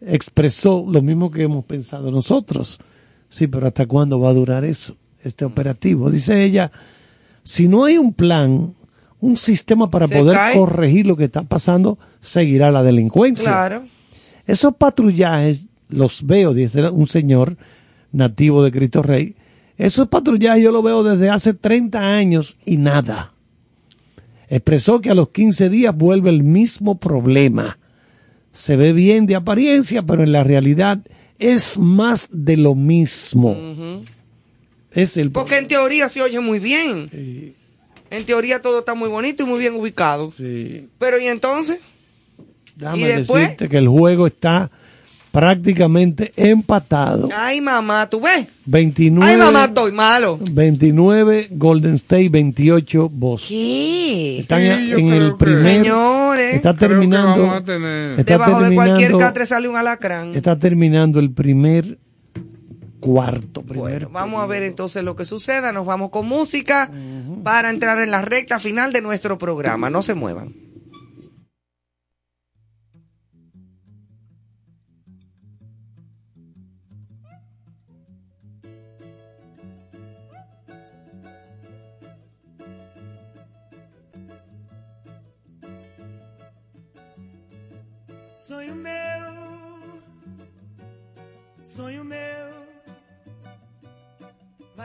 expresó 0.00 0.86
lo 0.88 1.02
mismo 1.02 1.30
que 1.30 1.42
hemos 1.42 1.64
pensado 1.64 2.10
nosotros. 2.10 2.78
Sí, 3.28 3.46
pero 3.46 3.66
¿hasta 3.66 3.86
cuándo 3.86 4.18
va 4.20 4.30
a 4.30 4.34
durar 4.34 4.64
eso, 4.64 4.96
este 5.22 5.44
operativo? 5.44 6.10
Dice 6.10 6.44
ella, 6.44 6.70
si 7.42 7.68
no 7.68 7.84
hay 7.84 7.98
un 7.98 8.12
plan, 8.12 8.74
un 9.20 9.36
sistema 9.36 9.90
para 9.90 10.06
poder 10.06 10.36
cae. 10.36 10.56
corregir 10.56 11.06
lo 11.06 11.16
que 11.16 11.24
está 11.24 11.42
pasando, 11.42 11.98
seguirá 12.20 12.70
la 12.70 12.82
delincuencia. 12.82 13.50
Claro. 13.50 13.84
Esos 14.46 14.74
patrullajes 14.76 15.62
los 15.88 16.26
veo, 16.26 16.54
dice 16.54 16.88
un 16.90 17.06
señor 17.06 17.56
nativo 18.12 18.62
de 18.62 18.72
Cristo 18.72 19.02
Rey. 19.02 19.36
Esos 19.76 20.08
patrullajes 20.08 20.62
yo 20.62 20.72
los 20.72 20.82
veo 20.82 21.02
desde 21.02 21.30
hace 21.30 21.54
30 21.54 22.16
años 22.16 22.56
y 22.64 22.78
nada. 22.78 23.32
Expresó 24.48 25.00
que 25.00 25.10
a 25.10 25.14
los 25.14 25.28
15 25.30 25.68
días 25.68 25.94
vuelve 25.94 26.30
el 26.30 26.42
mismo 26.42 26.98
problema. 26.98 27.78
Se 28.50 28.76
ve 28.76 28.92
bien 28.92 29.26
de 29.26 29.36
apariencia, 29.36 30.02
pero 30.02 30.22
en 30.22 30.32
la 30.32 30.42
realidad 30.42 31.00
es 31.38 31.78
más 31.78 32.28
de 32.32 32.56
lo 32.56 32.74
mismo. 32.74 33.56
Es 34.90 35.16
el 35.16 35.30
Porque 35.30 35.58
en 35.58 35.68
teoría 35.68 36.08
se 36.08 36.22
oye 36.22 36.40
muy 36.40 36.58
bien. 36.58 37.54
En 38.10 38.24
teoría 38.24 38.62
todo 38.62 38.80
está 38.80 38.94
muy 38.94 39.08
bonito 39.08 39.42
y 39.42 39.46
muy 39.46 39.60
bien 39.60 39.74
ubicado. 39.74 40.32
Pero 40.98 41.20
¿y 41.20 41.26
entonces? 41.26 41.78
Déjame 42.76 43.00
¿Y 43.00 43.04
después? 43.04 43.42
decirte 43.42 43.68
que 43.68 43.78
el 43.78 43.88
juego 43.88 44.26
está 44.26 44.70
prácticamente 45.38 46.32
empatado. 46.36 47.28
Ay, 47.32 47.60
mamá, 47.60 48.08
¿tú 48.10 48.20
ves? 48.20 48.48
29, 48.66 49.30
Ay, 49.32 49.38
mamá, 49.38 49.66
estoy 49.66 49.92
malo. 49.92 50.38
29 50.50 51.48
Golden 51.52 51.94
State, 51.94 52.28
28 52.28 53.08
Boston. 53.08 53.48
¿Qué? 53.48 54.38
Están 54.40 54.60
Sí, 54.60 54.66
en 54.92 55.12
el 55.12 55.36
primer. 55.36 55.58
Señores. 55.84 56.54
Está 56.56 56.74
Creo 56.74 56.88
que 56.88 56.94
terminando. 56.96 57.42
vamos 57.42 57.54
a 57.56 57.64
tener- 57.64 58.18
está 58.18 58.32
Debajo 58.32 58.62
de 58.62 58.74
cualquier 58.74 58.98
terminando- 58.98 59.18
catre 59.18 59.46
sale 59.46 59.68
un 59.68 59.76
alacrán. 59.76 60.34
Está 60.34 60.58
terminando 60.58 61.20
el 61.20 61.30
primer 61.30 61.98
cuarto. 63.00 63.62
Primer 63.62 63.78
Bueno, 63.80 64.10
vamos 64.12 64.42
a 64.42 64.46
ver 64.46 64.64
entonces 64.64 65.04
lo 65.04 65.14
que 65.14 65.24
suceda. 65.24 65.72
Nos 65.72 65.86
vamos 65.86 66.10
con 66.10 66.26
música 66.26 66.90
para 67.44 67.70
entrar 67.70 67.98
en 68.02 68.10
la 68.10 68.22
recta 68.22 68.58
final 68.58 68.92
de 68.92 69.02
nuestro 69.02 69.38
programa. 69.38 69.88
No 69.88 70.02
se 70.02 70.14
muevan. 70.14 70.52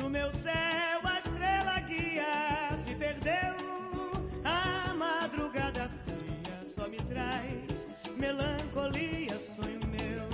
no 0.00 0.08
meu 0.08 0.32
céu 0.32 1.00
a 1.04 1.18
estrela 1.18 1.80
guia 1.80 2.76
se 2.76 2.94
perdeu. 2.94 3.54
A 4.44 4.94
madrugada 4.94 5.90
fria 6.04 6.64
só 6.64 6.88
me 6.88 6.96
traz 6.96 7.86
melancolia. 8.16 9.38
Sonho 9.38 9.80
meu, 9.86 10.28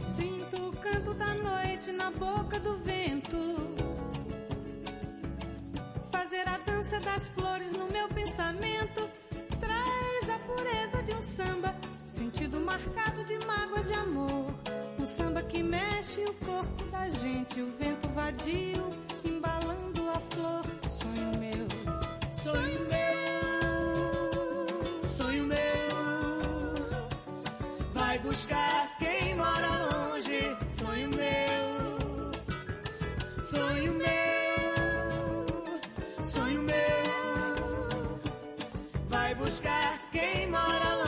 Sinto 0.00 0.68
o 0.68 0.76
canto 0.76 1.14
da 1.14 1.34
noite 1.34 1.90
na 1.92 2.10
boca 2.10 2.60
do 2.60 2.76
vento. 2.78 3.56
Fazer 6.12 6.46
a 6.48 6.58
dança 6.58 7.00
das 7.00 7.26
flores 7.28 7.72
no 7.72 7.88
meu 7.88 8.08
pensamento 8.08 9.08
traz 9.58 10.30
a 10.30 10.38
pureza 10.40 11.02
de 11.02 11.14
um 11.14 11.22
samba, 11.22 11.74
sentido 12.04 12.60
marcado 12.60 13.24
de 13.24 13.38
mágoas 13.46 13.86
de 13.86 13.94
amor. 13.94 14.67
Samba 15.08 15.40
que 15.42 15.62
mexe 15.62 16.20
o 16.20 16.34
corpo 16.34 16.84
da 16.92 17.08
gente, 17.08 17.62
o 17.62 17.66
vento 17.78 18.06
vadio 18.08 18.90
embalando 19.24 20.10
a 20.10 20.20
flor. 20.20 20.62
Sonho 20.86 21.38
meu, 21.38 21.66
sonho 22.42 22.80
meu, 22.90 23.88
sonho 25.08 25.46
meu, 25.46 25.58
vai 27.94 28.18
buscar 28.18 28.98
quem 28.98 29.34
mora 29.34 29.86
longe. 29.86 30.54
Sonho 30.68 31.08
meu, 31.08 31.88
sonho 33.50 33.94
meu, 33.94 35.46
sonho 36.22 36.62
meu, 36.64 38.20
vai 39.08 39.34
buscar 39.36 40.10
quem 40.12 40.48
mora 40.48 40.94
longe. 40.96 41.07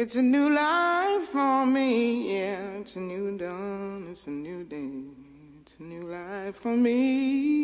It's 0.00 0.14
a 0.14 0.22
new 0.22 0.48
life 0.48 1.24
for 1.24 1.66
me, 1.66 2.38
yeah. 2.38 2.78
It's 2.78 2.94
a 2.94 3.00
new 3.00 3.36
dawn, 3.36 4.06
it's 4.12 4.28
a 4.28 4.30
new 4.30 4.62
day. 4.62 4.92
It's 5.60 5.74
a 5.80 5.82
new 5.82 6.04
life 6.04 6.54
for 6.54 6.76
me. 6.76 7.57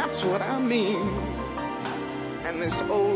That's 0.00 0.24
what 0.24 0.40
I 0.40 0.58
mean. 0.58 1.02
And 2.46 2.62
this 2.62 2.80
old 2.88 3.09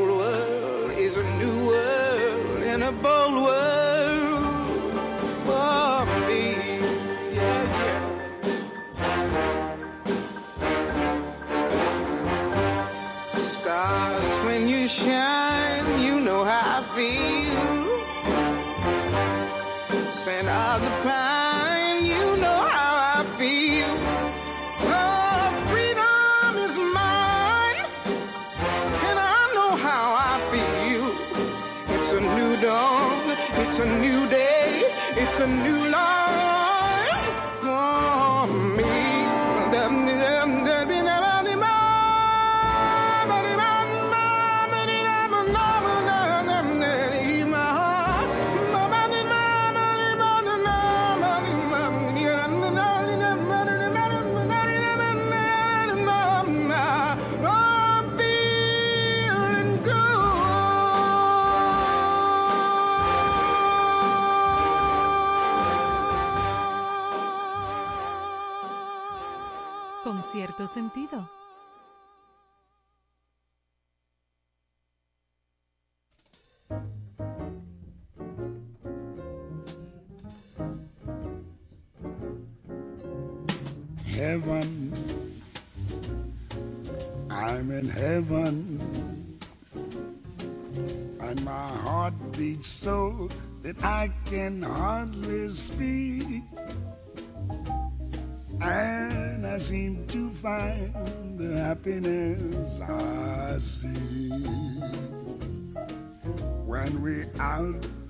Cierto 70.56 70.72
sentido. 70.72 71.33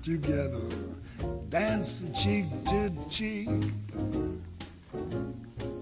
Together, 0.05 0.61
dance 1.49 2.05
cheek 2.13 2.45
to 2.63 2.91
cheek. 3.09 3.49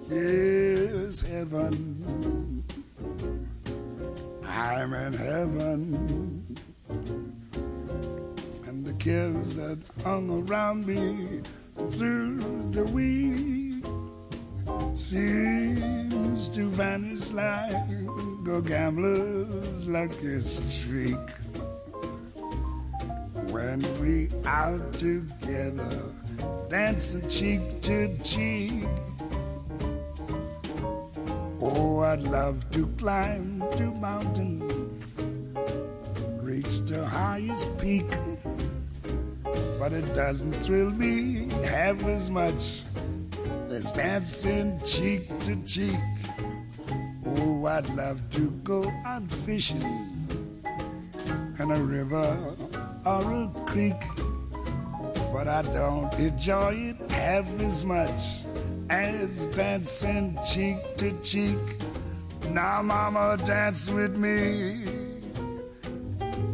Yes, 0.07 1.23
heaven. 1.23 2.63
I'm 4.45 4.93
in 4.93 5.11
heaven. 5.11 6.41
And 8.65 8.85
the 8.85 8.93
cares 8.93 9.55
that 9.55 9.79
hung 10.05 10.47
around 10.47 10.87
me 10.87 11.41
through 11.91 12.39
the 12.71 12.85
week 12.93 13.83
seems 14.95 16.47
to 16.47 16.69
vanish 16.69 17.29
like 17.31 17.73
a 18.47 18.61
gambler's 18.61 19.89
lucky 19.89 20.39
streak. 20.39 21.42
When 23.53 23.81
we 24.01 24.29
out 24.47 24.93
together, 24.93 26.01
dancing 26.69 27.29
cheek 27.29 27.83
to 27.83 28.17
cheek. 28.23 28.87
Oh, 31.61 31.99
I'd 31.99 32.23
love 32.23 32.67
to 32.71 32.87
climb 32.97 33.63
to 33.77 33.91
mountain, 33.91 34.57
reach 36.41 36.79
the 36.79 37.05
highest 37.05 37.67
peak. 37.77 38.09
But 39.77 39.93
it 39.93 40.11
doesn't 40.15 40.53
thrill 40.53 40.89
me 40.89 41.47
half 41.63 42.03
as 42.05 42.31
much 42.31 42.81
as 43.69 43.93
dancing 43.93 44.81
cheek 44.83 45.29
to 45.41 45.55
cheek. 45.57 46.01
Oh, 47.23 47.67
I'd 47.67 47.87
love 47.93 48.19
to 48.31 48.49
go 48.63 48.91
out 49.05 49.29
fishing 49.29 49.83
in 51.59 51.69
a 51.69 51.79
river 51.79 52.72
or 53.05 53.43
a 53.43 53.51
creek 53.65 54.01
but 55.33 55.47
I 55.47 55.63
don't 55.73 56.13
enjoy 56.19 56.93
it 56.93 57.11
half 57.11 57.59
as 57.59 57.83
much 57.83 58.43
as 58.91 59.47
dancing 59.47 60.37
cheek 60.47 60.77
to 60.97 61.11
cheek. 61.21 61.57
Now, 62.51 62.83
mama, 62.83 63.37
dance 63.43 63.89
with 63.89 64.15
me. 64.15 64.85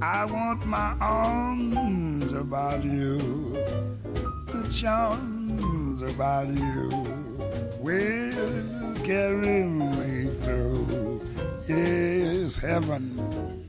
I 0.02 0.24
want 0.24 0.66
my 0.66 0.96
arms 1.02 2.34
about 2.34 2.86
you, 2.86 3.18
the 4.48 4.70
charms 4.72 6.02
about 6.02 6.48
you 6.48 6.90
will 7.82 8.96
carry 9.04 9.66
me 9.66 10.26
through. 10.42 11.22
Yes, 11.68 12.56
heaven. 12.56 13.69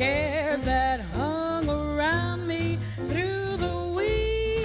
cares 0.00 0.62
that 0.62 0.98
hung 0.98 1.68
around 1.68 2.46
me 2.46 2.78
through 3.10 3.54
the 3.58 3.92
week 3.94 4.64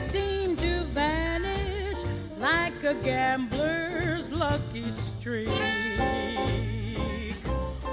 seem 0.00 0.56
to 0.56 0.82
vanish 0.90 1.98
like 2.40 2.82
a 2.82 2.94
gambler's 3.04 4.32
lucky 4.32 4.90
streak 4.90 5.48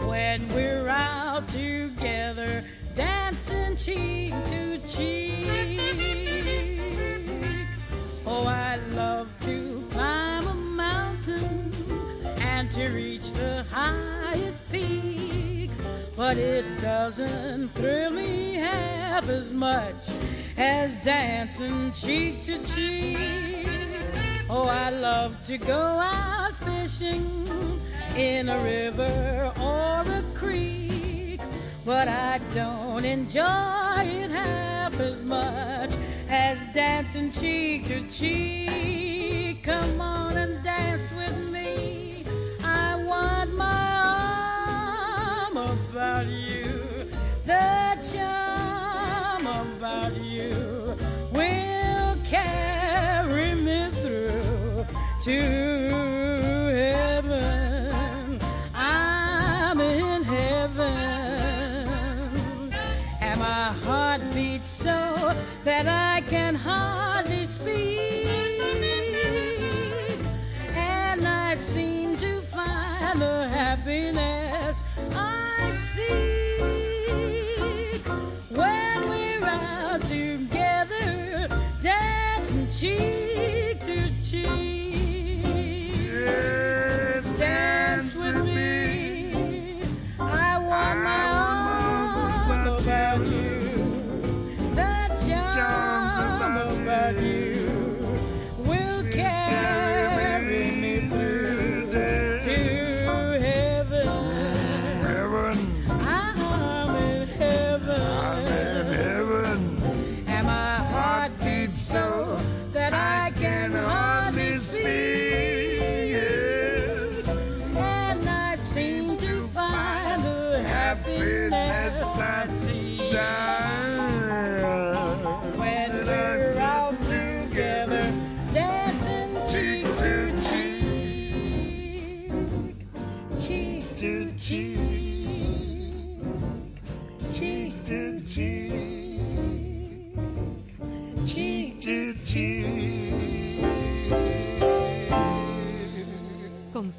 when 0.07 0.49
we're 0.49 0.87
out 0.89 1.47
together 1.49 2.63
dancing 2.95 3.75
cheek 3.75 4.33
to 4.45 4.79
cheek. 4.87 5.47
Oh, 8.25 8.47
I 8.47 8.79
love 8.95 9.27
to 12.83 12.89
reach 12.89 13.31
the 13.31 13.63
highest 13.71 14.69
peak, 14.71 15.69
but 16.17 16.37
it 16.37 16.65
doesn't 16.81 17.69
thrill 17.69 18.11
me 18.11 18.55
half 18.55 19.29
as 19.29 19.53
much 19.53 20.09
as 20.57 20.97
dancing 20.97 21.91
cheek 21.93 22.43
to 22.43 22.57
cheek. 22.65 23.67
Oh, 24.49 24.67
I 24.67 24.89
love 24.89 25.33
to 25.47 25.57
go 25.57 25.73
out 25.73 26.55
fishing 26.57 27.25
in 28.17 28.49
a 28.49 28.59
river 28.59 29.53
or 29.61 30.01
a 30.19 30.23
creek, 30.35 31.39
but 31.85 32.07
I 32.09 32.39
don't 32.53 33.05
enjoy 33.05 34.03
it 34.03 34.29
half 34.29 34.99
as 34.99 35.23
much 35.23 35.91
as 36.29 36.57
dancing 36.73 37.31
cheek 37.31 37.87
to 37.87 38.01
cheek. 38.09 39.63
Come 39.63 40.01
on 40.01 40.35
and 40.35 40.61
dance 40.63 41.13
with 41.13 41.37
me. 41.49 41.92
Want 43.13 43.51
my 43.55 43.85
arm 45.45 45.55
about 45.57 46.25
you. 46.25 46.65
The 47.45 47.97
charm 48.11 49.45
about 49.45 50.13
you 50.35 50.55
will 51.31 52.15
carry 52.35 53.53
me 53.67 53.79
through 54.01 54.85
to 55.27 55.39
heaven. 56.81 58.39
I'm 58.73 59.79
in 59.79 60.23
heaven, 60.23 60.87
and 63.21 63.39
my 63.39 63.65
heart 63.85 64.21
beats 64.33 64.67
so 64.67 64.99
that 65.63 65.85
I 65.87 66.12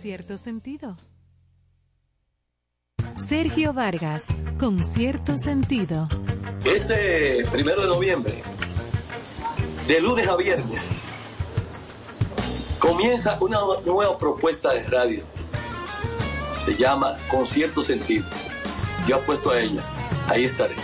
cierto 0.05 0.37
sentido. 0.37 0.99
Sergio 3.27 3.73
Vargas, 3.73 4.27
con 4.59 4.85
cierto 4.85 5.39
sentido. 5.39 6.09
Este 6.63 7.43
primero 7.51 7.81
de 7.81 7.89
noviembre, 7.89 8.43
de 9.89 10.01
lunes 10.03 10.29
a 10.29 10.37
viernes, 10.37 10.91
comienza 12.79 13.39
una 13.41 13.61
nueva 13.87 14.19
propuesta 14.19 14.75
de 14.75 14.83
radio. 14.83 15.23
Se 16.67 16.75
llama 16.75 17.17
Con 17.31 17.47
cierto 17.47 17.83
sentido. 17.83 18.27
Yo 19.09 19.17
apuesto 19.17 19.53
a 19.53 19.59
ella. 19.59 19.83
Ahí 20.29 20.45
estaré. 20.45 20.75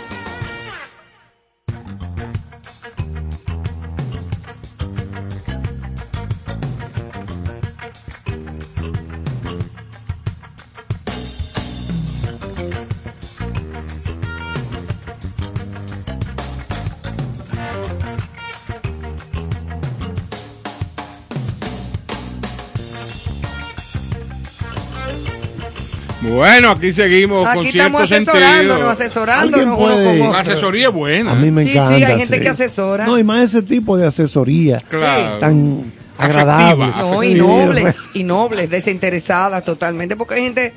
Bueno, 26.35 26.71
aquí 26.71 26.93
seguimos 26.93 27.45
con 27.47 27.59
Aquí 27.59 27.71
cierto 27.71 27.97
estamos 27.99 28.11
asesorándonos, 28.11 28.67
sentido. 28.77 28.89
asesorándonos 28.91 29.77
uno 29.77 29.77
con 29.77 29.91
otro. 29.91 30.31
La 30.33 30.39
asesoría 30.39 30.87
es 30.87 30.93
buena. 30.93 31.31
A 31.31 31.35
mí 31.35 31.51
me 31.51 31.63
Sí, 31.63 31.71
encanta. 31.71 31.97
sí, 31.97 32.03
hay 32.03 32.19
gente 32.19 32.41
que 32.41 32.49
asesora. 32.49 33.05
No, 33.05 33.17
y 33.19 33.23
más 33.23 33.41
ese 33.41 33.61
tipo 33.61 33.97
de 33.97 34.07
asesoría. 34.07 34.79
Claro. 34.89 35.39
Tan 35.39 35.91
agradable. 36.17 36.85
No, 36.97 37.23
y 37.23 37.33
nobles, 37.35 38.09
y 38.13 38.23
nobles, 38.23 38.69
desinteresadas 38.69 39.63
totalmente, 39.63 40.15
porque 40.15 40.35
hay 40.35 40.43
gente 40.43 40.73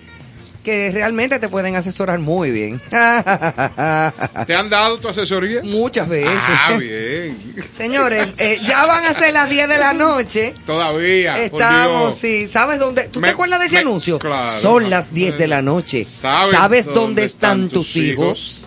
que 0.65 0.91
realmente 0.91 1.39
te 1.39 1.49
pueden 1.49 1.77
asesorar 1.77 2.19
muy 2.19 2.51
bien. 2.51 2.81
¿Te 2.91 4.55
han 4.57 4.69
dado 4.69 4.99
tu 4.99 5.09
asesoría? 5.09 5.61
Muchas 5.62 6.09
veces. 6.09 6.32
Ah, 6.66 6.73
bien. 6.78 7.36
Señores, 7.77 8.28
eh, 8.39 8.59
ya 8.66 8.86
van 8.86 9.05
a 9.05 9.15
ser 9.15 9.32
las 9.35 9.49
10 9.51 9.69
de 9.69 9.78
la 9.78 9.93
noche. 9.93 10.55
Todavía. 10.66 11.39
Estamos, 11.45 12.15
sí. 12.16 12.49
¿Sabes 12.49 12.78
dónde? 12.78 13.05
¿Tú 13.05 13.20
Me- 13.20 13.28
te 13.28 13.32
acuerdas 13.35 13.61
de 13.61 13.66
ese 13.66 13.74
me- 13.77 13.81
anuncio? 13.82 14.19
claro. 14.19 14.51
Son 14.59 14.89
las 14.91 15.12
10 15.12 15.39
de 15.39 15.47
la 15.49 15.62
noche. 15.62 16.05
¿Sabes 16.05 16.53
¿Sabes, 16.59 16.85
dónde 16.86 17.01
dónde 17.01 17.24
están, 17.24 17.69
tus 17.69 17.95
hijos? 17.97 18.65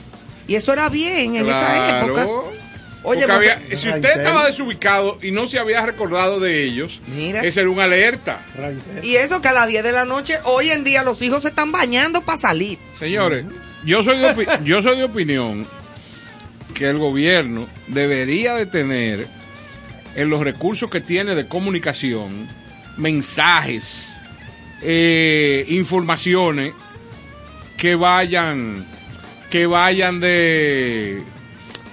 Y 0.47 0.55
eso 0.55 0.71
era 0.71 0.87
bien 0.89 1.35
en 1.35 1.47
esa 1.47 1.99
época. 2.01 2.27
Oye, 3.09 3.25
había- 3.35 3.59
si 3.75 3.89
usted 3.89 4.09
estaba 4.17 4.45
desubicado 4.47 5.17
y 5.21 5.31
no 5.31 5.47
se 5.47 5.59
había 5.59 5.85
recordado 5.85 6.39
de 6.39 6.63
ellos, 6.63 6.99
esa 7.43 7.61
era 7.61 7.69
una 7.69 7.83
alerta. 7.85 8.43
y 9.03 9.15
eso 9.15 9.41
que 9.41 9.47
a 9.47 9.53
las 9.53 9.67
10 9.67 9.83
de 9.83 9.91
la 9.91 10.05
noche, 10.05 10.39
hoy 10.43 10.71
en 10.71 10.83
día 10.83 11.03
los 11.03 11.21
hijos 11.21 11.41
se 11.43 11.49
están 11.49 11.71
bañando 11.71 12.21
para 12.23 12.37
salir. 12.37 12.77
Señores, 12.99 13.45
yo 13.85 14.03
soy, 14.03 14.17
de 14.17 14.47
yo 14.63 14.81
soy 14.81 14.97
de 14.97 15.03
opinión 15.05 15.65
que 16.73 16.85
el 16.89 16.97
gobierno 16.97 17.67
debería 17.87 18.53
de 18.55 18.65
tener 18.65 19.27
en 20.15 20.29
los 20.29 20.41
recursos 20.41 20.89
que 20.89 20.99
tiene 21.01 21.33
de 21.35 21.47
comunicación 21.47 22.47
mensajes, 22.97 24.17
eh, 24.81 25.65
informaciones 25.69 26.73
que 27.77 27.95
vayan 27.95 28.85
que 29.49 29.65
vayan 29.65 30.19
de 30.19 31.23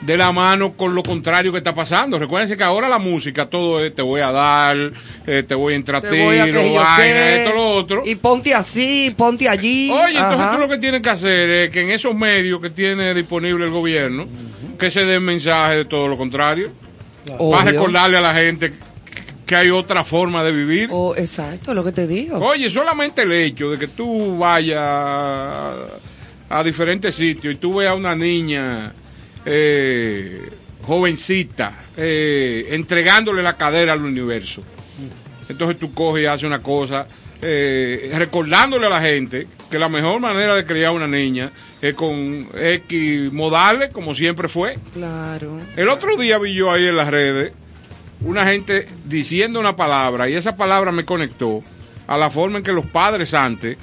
de 0.05 0.17
la 0.17 0.33
mano 0.33 0.75
con 0.75 0.95
lo 0.95 1.03
contrario 1.03 1.53
que 1.53 1.59
está 1.59 1.75
pasando. 1.75 2.19
Recuérdense 2.19 2.57
que 2.57 2.63
ahora 2.63 2.89
la 2.89 2.99
música 2.99 3.47
todo 3.47 3.85
es 3.85 3.95
te 3.95 4.03
voy 4.03 4.21
a 4.21 4.31
dar, 4.31 4.77
eh, 5.27 5.43
te 5.47 5.55
voy 5.55 5.73
a 5.73 5.77
entrar 5.77 6.03
tiro, 6.03 6.27
vaina, 6.27 7.35
esto, 7.35 7.55
lo 7.55 7.69
otro. 7.71 8.03
Y 8.05 8.15
ponte 8.17 8.55
así, 8.55 9.15
ponte 9.17 9.49
allí. 9.49 9.91
Oye, 9.91 10.19
entonces 10.19 10.51
tú 10.53 10.59
lo 10.59 10.69
que 10.69 10.79
tienes 10.79 11.01
que 11.01 11.11
hacer 11.11 11.51
es 11.51 11.71
que 11.71 11.83
en 11.83 11.91
esos 11.91 12.15
medios 12.15 12.61
que 12.61 12.71
tiene 12.71 13.15
disponible 13.15 13.65
el 13.65 13.71
gobierno, 13.71 14.27
que 14.79 14.91
se 14.91 15.05
den 15.05 15.23
mensajes 15.23 15.77
de 15.79 15.85
todo 15.85 16.09
lo 16.09 16.17
contrario. 16.17 16.71
Obvio. 17.39 17.57
Para 17.57 17.71
recordarle 17.71 18.19
a 18.19 18.21
la 18.21 18.35
gente 18.35 18.73
que 19.47 19.57
hay 19.57 19.71
otra 19.71 20.05
forma 20.05 20.45
de 20.45 20.53
vivir. 20.53 20.89
Oh, 20.93 21.15
exacto, 21.17 21.73
lo 21.73 21.83
que 21.83 21.93
te 21.93 22.07
digo. 22.07 22.39
Oye, 22.39 22.69
solamente 22.71 23.23
el 23.23 23.33
hecho 23.33 23.71
de 23.71 23.79
que 23.79 23.89
tú 23.89 24.39
vayas 24.39 24.81
a, 24.81 25.77
a 26.51 26.63
diferentes 26.63 27.15
sitios 27.15 27.55
y 27.55 27.57
tú 27.57 27.77
veas 27.77 27.93
a 27.93 27.95
una 27.95 28.15
niña 28.15 28.93
eh, 29.45 30.49
jovencita 30.83 31.81
eh, 31.97 32.69
entregándole 32.71 33.43
la 33.43 33.57
cadera 33.57 33.93
al 33.93 34.05
universo. 34.05 34.63
Entonces 35.49 35.79
tú 35.79 35.93
coges 35.93 36.25
y 36.25 36.27
haces 36.27 36.45
una 36.45 36.61
cosa 36.61 37.07
eh, 37.43 38.11
recordándole 38.15 38.87
a 38.87 38.91
la 38.91 39.01
gente 39.01 39.47
que 39.71 39.79
la 39.79 39.89
mejor 39.89 40.21
manera 40.21 40.55
de 40.55 40.65
criar 40.65 40.93
una 40.93 41.07
niña 41.07 41.51
es 41.83 41.95
con 41.95 42.49
X 42.55 43.33
modales, 43.33 43.93
como 43.93 44.15
siempre 44.15 44.49
fue. 44.49 44.79
Claro. 44.93 45.61
El 45.77 45.89
otro 45.89 46.17
día 46.17 46.39
vi 46.39 46.55
yo 46.55 46.71
ahí 46.71 46.87
en 46.87 46.97
las 46.97 47.09
redes 47.09 47.53
una 48.23 48.47
gente 48.47 48.87
diciendo 49.05 49.61
una 49.61 49.77
palabra 49.77 50.29
y 50.29 50.35
esa 50.35 50.57
palabra 50.57 50.93
me 50.93 51.05
conectó 51.05 51.63
a 52.07 52.17
la 52.17 52.31
forma 52.31 52.59
en 52.59 52.65
que 52.65 52.73
los 52.73 52.87
padres 52.87 53.35
antes 53.35 53.77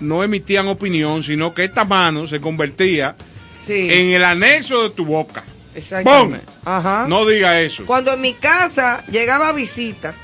no 0.00 0.22
emitían 0.22 0.68
opinión, 0.68 1.22
sino 1.22 1.52
que 1.52 1.64
esta 1.64 1.84
mano 1.84 2.26
se 2.26 2.40
convertía 2.40 3.16
en 3.68 4.10
el 4.10 4.24
anexo 4.24 4.82
de 4.82 4.90
tu 4.90 5.04
boca. 5.04 5.44
Exactamente. 5.74 6.46
Ajá. 6.64 7.06
No 7.08 7.26
diga 7.26 7.60
eso. 7.60 7.84
Cuando 7.86 8.12
en 8.12 8.20
mi 8.20 8.34
casa 8.34 9.04
llegaba 9.08 9.52
visita, 9.52 10.14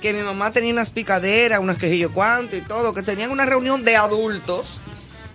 que 0.00 0.12
mi 0.12 0.22
mamá 0.22 0.50
tenía 0.50 0.72
unas 0.72 0.90
picaderas, 0.90 1.60
unas 1.60 1.78
quejillo 1.78 2.12
cuanto 2.12 2.56
y 2.56 2.60
todo, 2.60 2.92
que 2.92 3.02
tenían 3.02 3.30
una 3.30 3.46
reunión 3.46 3.84
de 3.84 3.96
adultos, 3.96 4.82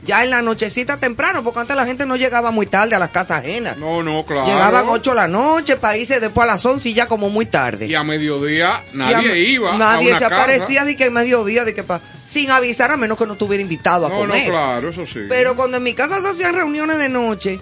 ya 0.03 0.23
en 0.23 0.29
la 0.29 0.41
nochecita 0.41 0.97
temprano, 0.97 1.43
porque 1.43 1.59
antes 1.59 1.75
la 1.75 1.85
gente 1.85 2.05
no 2.05 2.15
llegaba 2.15 2.51
muy 2.51 2.65
tarde 2.67 2.95
a 2.95 2.99
las 2.99 3.09
casas 3.09 3.39
ajenas. 3.43 3.77
No, 3.77 4.03
no, 4.03 4.25
claro. 4.25 4.45
Llegaban 4.47 4.85
8 4.87 5.09
de 5.09 5.15
la 5.15 5.27
noche 5.27 5.75
para 5.75 5.97
irse 5.97 6.19
después 6.19 6.43
a 6.47 6.53
las 6.53 6.65
11 6.65 6.89
y 6.89 6.93
ya 6.93 7.07
como 7.07 7.29
muy 7.29 7.45
tarde. 7.47 7.87
Y 7.87 7.95
a 7.95 8.03
mediodía 8.03 8.83
nadie 8.93 9.31
a 9.31 9.35
iba 9.37 9.77
Nadie 9.77 10.07
a 10.13 10.17
una 10.17 10.19
se 10.19 10.23
casa. 10.25 10.43
aparecía 10.43 10.85
de 10.85 10.95
que 10.95 11.05
en 11.05 11.13
mediodía, 11.13 11.65
de 11.65 11.73
que 11.73 11.83
pa- 11.83 11.99
sin 12.25 12.51
avisar 12.51 12.91
a 12.91 12.97
menos 12.97 13.17
que 13.17 13.25
no 13.25 13.33
estuviera 13.33 13.61
invitado 13.61 14.05
a 14.05 14.09
No, 14.09 14.15
no, 14.25 14.27
comer. 14.27 14.45
claro, 14.49 14.89
eso 14.89 15.05
sí. 15.05 15.21
Pero 15.27 15.55
cuando 15.55 15.77
en 15.77 15.83
mi 15.83 15.93
casa 15.93 16.21
se 16.21 16.27
hacían 16.29 16.53
reuniones 16.53 16.97
de 16.99 17.09
noche, 17.09 17.59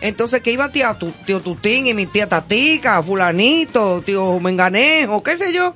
entonces 0.00 0.40
que 0.40 0.50
iba 0.52 0.70
tía, 0.70 0.94
tu, 0.94 1.10
tío 1.10 1.40
Tutín 1.40 1.86
y 1.88 1.94
mi 1.94 2.06
tía 2.06 2.28
Tatica, 2.28 3.02
fulanito, 3.02 4.02
tío 4.06 4.38
Menganejo, 4.40 5.22
qué 5.22 5.36
sé 5.36 5.52
yo. 5.52 5.74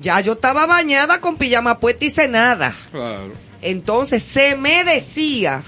Ya 0.00 0.20
yo 0.20 0.32
estaba 0.32 0.66
bañada 0.66 1.20
con 1.20 1.36
pijama 1.36 1.78
puesta 1.78 2.04
y 2.06 2.10
cenada. 2.10 2.72
Claro. 2.90 3.32
Entonces 3.62 4.22
se 4.22 4.56
me 4.56 4.84
decía, 4.84 5.62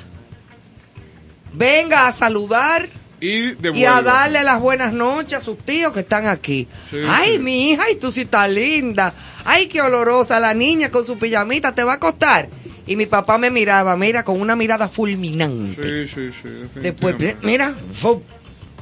venga 1.52 2.08
a 2.08 2.12
saludar 2.12 2.88
Y, 3.20 3.54
y 3.78 3.84
a 3.84 4.02
darle 4.02 4.42
las 4.42 4.60
buenas 4.60 4.92
noches 4.92 5.38
a 5.38 5.40
sus 5.40 5.58
tíos 5.58 5.92
que 5.94 6.00
están 6.00 6.26
aquí. 6.26 6.68
Sí, 6.90 6.98
Ay, 7.08 7.34
sí. 7.34 7.38
mi 7.38 7.70
hija, 7.70 7.90
y 7.90 7.96
tú 7.96 8.10
sí 8.10 8.22
estás 8.22 8.50
linda. 8.50 9.14
Ay, 9.46 9.66
qué 9.68 9.80
olorosa 9.80 10.40
la 10.40 10.52
niña 10.54 10.90
con 10.90 11.04
su 11.04 11.16
pijamita, 11.18 11.74
te 11.74 11.84
va 11.84 11.92
a 11.92 11.96
acostar. 11.96 12.48
Y 12.86 12.96
mi 12.96 13.06
papá 13.06 13.38
me 13.38 13.50
miraba, 13.50 13.96
mira, 13.96 14.24
con 14.24 14.38
una 14.40 14.56
mirada 14.56 14.88
fulminante. 14.88 16.06
Sí, 16.06 16.12
sí, 16.14 16.30
sí. 16.42 16.80
Después, 16.80 17.14
mira, 17.42 17.72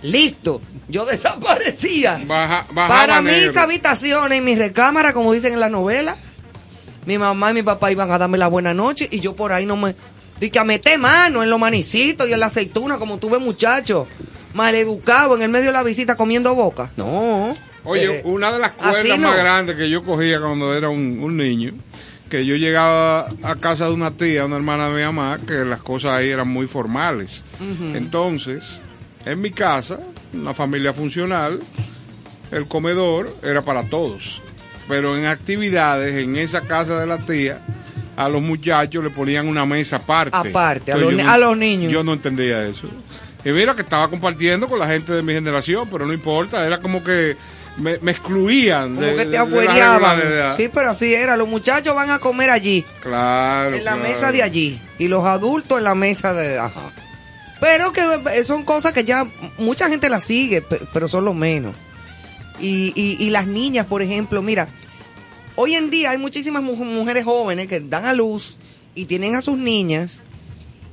listo. 0.03 0.61
Yo 0.89 1.05
desaparecía. 1.05 2.21
Baja, 2.27 2.67
Para 2.75 3.21
negro. 3.21 3.49
mis 3.49 3.57
habitaciones, 3.57 4.39
en 4.39 4.45
mi 4.45 4.57
recámara, 4.57 5.13
como 5.13 5.33
dicen 5.33 5.53
en 5.53 5.61
la 5.61 5.69
novela, 5.69 6.17
mi 7.07 7.19
mamá 7.19 7.51
y 7.51 7.55
mi 7.55 7.63
papá 7.63 7.91
iban 7.91 8.11
a 8.11 8.19
darme 8.19 8.39
la 8.39 8.49
buena 8.49 8.75
noche 8.75 9.09
y 9.11 9.21
yo 9.21 9.35
por 9.35 9.53
ahí 9.53 9.67
no 9.67 9.77
me... 9.77 9.95
Di 10.41 10.51
que 10.51 10.59
a 10.59 10.65
meter 10.65 10.99
mano 10.99 11.43
en 11.43 11.51
los 11.51 11.59
manicitos 11.61 12.29
y 12.29 12.33
en 12.33 12.41
la 12.41 12.47
aceituna, 12.47 12.99
como 12.99 13.19
tuve 13.19 13.39
muchacho, 13.39 14.09
maleducado 14.55 15.37
en 15.37 15.43
el 15.43 15.49
medio 15.49 15.67
de 15.67 15.73
la 15.73 15.83
visita 15.83 16.17
comiendo 16.17 16.55
boca. 16.55 16.91
No. 16.97 17.55
Oye, 17.85 18.19
Eh, 18.19 18.23
una 18.25 18.53
de 18.53 18.59
las 18.59 18.73
cuerdas 18.73 19.19
no. 19.19 19.29
más 19.29 19.37
grandes 19.37 19.77
que 19.77 19.89
yo 19.89 20.03
cogía 20.05 20.41
cuando 20.41 20.75
era 20.75 20.89
un, 20.89 21.19
un 21.23 21.37
niño, 21.37 21.73
que 22.29 22.45
yo 22.45 22.57
llegaba 22.57 23.29
a 23.43 23.55
casa 23.57 23.87
de 23.87 23.93
una 23.93 24.13
tía, 24.13 24.45
una 24.45 24.57
hermana 24.57 24.89
de 24.89 24.97
mi 24.97 25.03
mamá, 25.03 25.39
que 25.47 25.65
las 25.65 25.81
cosas 25.83 26.13
ahí 26.13 26.31
eran 26.31 26.49
muy 26.49 26.67
formales. 26.67 27.43
Entonces, 27.95 28.81
en 29.25 29.41
mi 29.41 29.51
casa, 29.51 29.99
una 30.33 30.55
familia 30.55 30.93
funcional, 30.93 31.61
el 32.51 32.67
comedor 32.67 33.33
era 33.43 33.63
para 33.63 33.85
todos. 33.85 34.41
Pero 34.93 35.17
en 35.17 35.25
actividades, 35.27 36.15
en 36.23 36.37
esa 36.37 36.61
casa 36.61 37.01
de 37.01 37.07
la 37.07 37.17
tía, 37.19 37.61
a 38.17 38.29
los 38.29 38.43
muchachos 38.43 39.03
le 39.03 39.09
ponían 39.11 39.49
una 39.49 39.65
mesa 39.65 39.97
aparte. 39.97 40.37
Aparte, 40.37 40.93
a 40.93 40.97
los 40.99 41.15
no- 41.15 41.31
a 41.31 41.39
los 41.39 41.57
niños. 41.57 41.91
Yo 41.91 42.05
no 42.05 42.13
entendía 42.13 42.63
eso. 42.67 42.89
Y 43.45 43.51
mira 43.53 43.75
que 43.75 43.81
estaba 43.83 44.09
compartiendo 44.11 44.69
con 44.69 44.79
la 44.79 44.87
gente 44.87 45.13
de 45.13 45.23
mi 45.23 45.33
generación, 45.33 45.89
pero 45.91 46.05
no 46.07 46.13
importa, 46.13 46.65
era 46.67 46.79
como 46.81 47.03
que 47.03 47.37
me, 47.79 47.97
me 48.03 48.11
excluían 48.13 48.95
Como 48.95 49.07
de, 49.07 49.17
que 49.17 49.25
te 49.25 49.39
afuereaban. 49.39 50.21
Sí, 50.59 50.69
pero 50.73 50.91
así 50.91 51.15
era. 51.15 51.39
Los 51.39 51.49
muchachos 51.49 51.95
van 51.95 52.11
a 52.11 52.19
comer 52.19 52.51
allí. 52.51 52.85
Claro. 53.03 53.75
en 53.75 53.85
la 53.85 53.93
claro. 53.97 54.09
mesa 54.09 54.31
de 54.31 54.43
allí 54.43 54.79
y 54.99 55.09
los 55.09 55.25
adultos 55.25 55.79
en 55.79 55.85
la 55.85 55.95
mesa 55.95 56.35
de 56.35 56.59
ajá. 56.59 56.93
pero 57.61 57.93
que 57.95 58.03
eh, 58.35 58.45
son 58.45 58.63
cosas 58.63 58.93
que 58.93 59.05
ya 59.05 59.27
mucha 59.57 59.89
gente 59.89 60.11
las 60.11 60.23
sigue 60.25 60.61
pe- 60.61 60.81
pero 60.93 61.09
son 61.09 61.25
lo 61.25 61.33
menos 61.35 61.75
y, 62.61 62.93
y, 62.95 63.17
y 63.25 63.31
las 63.31 63.47
niñas 63.47 63.87
por 63.87 64.03
ejemplo 64.03 64.43
mira 64.43 64.69
hoy 65.57 65.75
en 65.75 65.91
día 65.91 66.11
hay 66.11 66.19
muchísimas 66.19 66.63
mu- 66.63 66.77
mujeres 66.77 67.25
jóvenes 67.25 67.69
que 67.69 67.81
dan 67.81 68.05
a 68.07 68.13
luz 68.15 68.57
y 68.95 69.05
tienen 69.07 69.35
a 69.37 69.43
sus 69.43 69.57
niñas 69.59 70.25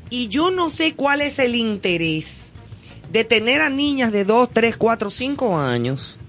y 0.10 0.28
yo 0.28 0.52
no 0.52 0.70
sé 0.70 0.96
cuál 0.96 1.22
es 1.22 1.40
el 1.40 1.56
interés 1.56 2.52
de 3.12 3.24
tener 3.24 3.62
a 3.62 3.70
niñas 3.70 4.12
de 4.12 4.26
2, 4.26 4.50
3, 4.54 4.78
4, 4.78 5.10
5 5.10 5.58
años 5.58 6.20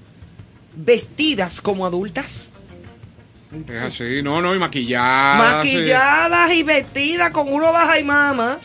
vestidas 0.76 1.60
como 1.60 1.84
adultas 1.86 2.52
Es 3.68 3.82
así, 3.82 4.22
no, 4.22 4.40
no, 4.40 4.54
y 4.54 4.58
maquillada. 4.58 5.56
maquilladas 5.56 6.52
y 6.52 6.62
vestidas 6.62 7.30
con 7.30 7.52
uno 7.52 7.72
baja 7.72 7.98
y 7.98 8.04
mama, 8.04 8.58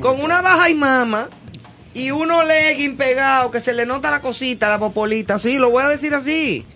con 0.00 0.20
una 0.22 0.42
baja 0.42 0.68
y 0.68 0.74
mama 0.74 1.28
y 1.94 2.10
uno 2.10 2.42
legging 2.44 2.96
pegado 2.96 3.50
que 3.50 3.60
se 3.60 3.72
le 3.72 3.86
nota 3.86 4.10
la 4.10 4.20
cosita, 4.20 4.68
la 4.68 4.78
popolita, 4.78 5.38
sí, 5.38 5.58
lo 5.58 5.70
voy 5.70 5.84
a 5.84 5.88
decir 5.88 6.12
así. 6.14 6.66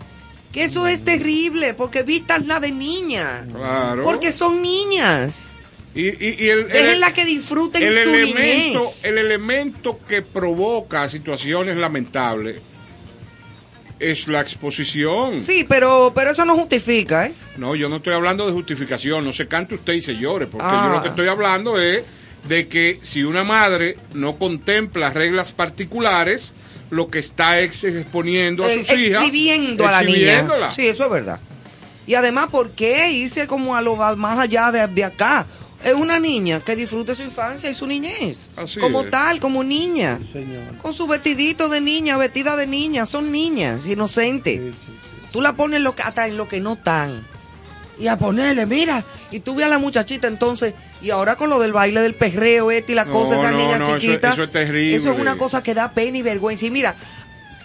Que 0.51 0.63
eso 0.63 0.87
es 0.87 1.05
terrible, 1.05 1.73
porque 1.75 2.01
vístanla 2.03 2.59
de 2.59 2.71
niña. 2.71 3.45
Claro. 3.53 4.03
Porque 4.03 4.31
son 4.31 4.61
niñas. 4.61 5.57
Y, 5.93 6.07
y, 6.07 6.35
y 6.39 6.49
el, 6.49 6.67
que 7.13 7.25
disfruten 7.25 7.83
el 7.83 7.91
su 7.91 8.09
elemento, 8.09 8.79
niñez. 8.79 9.05
el 9.05 9.17
elemento 9.17 9.99
que 10.07 10.21
provoca 10.21 11.09
situaciones 11.09 11.77
lamentables 11.77 12.61
es 13.99 14.27
la 14.27 14.41
exposición. 14.41 15.41
Sí, 15.41 15.65
pero, 15.67 16.11
pero 16.15 16.31
eso 16.31 16.45
no 16.45 16.55
justifica, 16.55 17.25
¿eh? 17.25 17.33
No, 17.57 17.75
yo 17.75 17.89
no 17.89 17.97
estoy 17.97 18.13
hablando 18.13 18.45
de 18.45 18.53
justificación, 18.53 19.25
no 19.25 19.33
se 19.33 19.47
cante 19.47 19.75
usted 19.75 19.93
y 19.93 20.01
se 20.01 20.15
llore, 20.15 20.47
porque 20.47 20.65
Ah. 20.67 20.85
yo 20.87 20.95
lo 20.95 21.03
que 21.03 21.09
estoy 21.09 21.27
hablando 21.27 21.79
es 21.79 22.05
de 22.47 22.67
que 22.67 22.97
si 23.01 23.23
una 23.23 23.43
madre 23.43 23.97
no 24.13 24.37
contempla 24.37 25.09
reglas 25.09 25.51
particulares, 25.51 26.53
lo 26.89 27.07
que 27.09 27.19
está 27.19 27.59
es 27.59 27.83
exponiendo 27.83 28.63
a 28.63 28.71
Eh, 28.71 28.79
sus 28.83 28.97
hijas. 28.97 29.21
exhibiendo 29.23 29.87
a 29.87 29.91
la 29.91 30.01
niña. 30.03 30.47
Sí, 30.75 30.87
eso 30.87 31.05
es 31.05 31.11
verdad. 31.11 31.39
Y 32.07 32.15
además, 32.15 32.49
¿por 32.49 32.71
qué 32.71 33.11
irse 33.11 33.45
como 33.47 33.75
a 33.75 33.81
lo 33.81 33.95
más 34.15 34.39
allá 34.39 34.71
de, 34.71 34.87
de 34.87 35.03
acá? 35.03 35.45
Es 35.83 35.93
una 35.93 36.19
niña 36.19 36.59
que 36.59 36.75
disfrute 36.75 37.15
su 37.15 37.23
infancia 37.23 37.69
y 37.69 37.73
su 37.73 37.87
niñez. 37.87 38.49
Así 38.57 38.79
como 38.79 39.03
es. 39.03 39.11
tal, 39.11 39.39
como 39.39 39.63
niña. 39.63 40.19
Con 40.81 40.93
su 40.93 41.07
vestidito 41.07 41.69
de 41.69 41.79
niña, 41.79 42.17
vestida 42.17 42.57
de 42.57 42.67
niña. 42.67 43.05
Son 43.05 43.31
niñas, 43.31 43.85
inocentes. 43.87 44.75
Tú 45.31 45.41
la 45.41 45.53
pones 45.53 45.79
lo 45.81 45.95
que, 45.95 46.01
hasta 46.01 46.27
en 46.27 46.35
lo 46.35 46.49
que 46.49 46.59
no 46.59 46.73
están. 46.73 47.25
Y 47.99 48.07
a 48.07 48.17
ponerle, 48.17 48.65
mira. 48.65 49.03
Y 49.29 49.41
tú 49.41 49.61
a 49.61 49.67
la 49.67 49.77
muchachita 49.77 50.27
entonces. 50.27 50.73
Y 51.01 51.09
ahora 51.09 51.35
con 51.35 51.49
lo 51.49 51.59
del 51.59 51.73
baile 51.73 52.01
del 52.01 52.15
perreo, 52.15 52.71
este 52.71 52.93
y 52.93 52.95
la 52.95 53.05
No, 53.05 53.11
cosa, 53.11 53.35
esa 53.35 53.51
no, 53.51 53.57
niña 53.57 53.77
no, 53.77 53.97
chiquita. 53.97 54.31
eso 54.33 54.43
es 54.43 54.51
terrible. 54.51 54.95
Eso 54.95 55.11
es 55.11 55.19
una 55.19 55.35
cosa 55.37 55.61
que 55.61 55.73
da 55.73 55.91
pena 55.91 56.17
y 56.17 56.21
vergüenza. 56.21 56.65
Y 56.65 56.71
mira, 56.71 56.95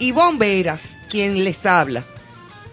Ivonne 0.01 0.39
Veras, 0.39 0.98
quien 1.09 1.44
les 1.44 1.65
habla. 1.66 2.05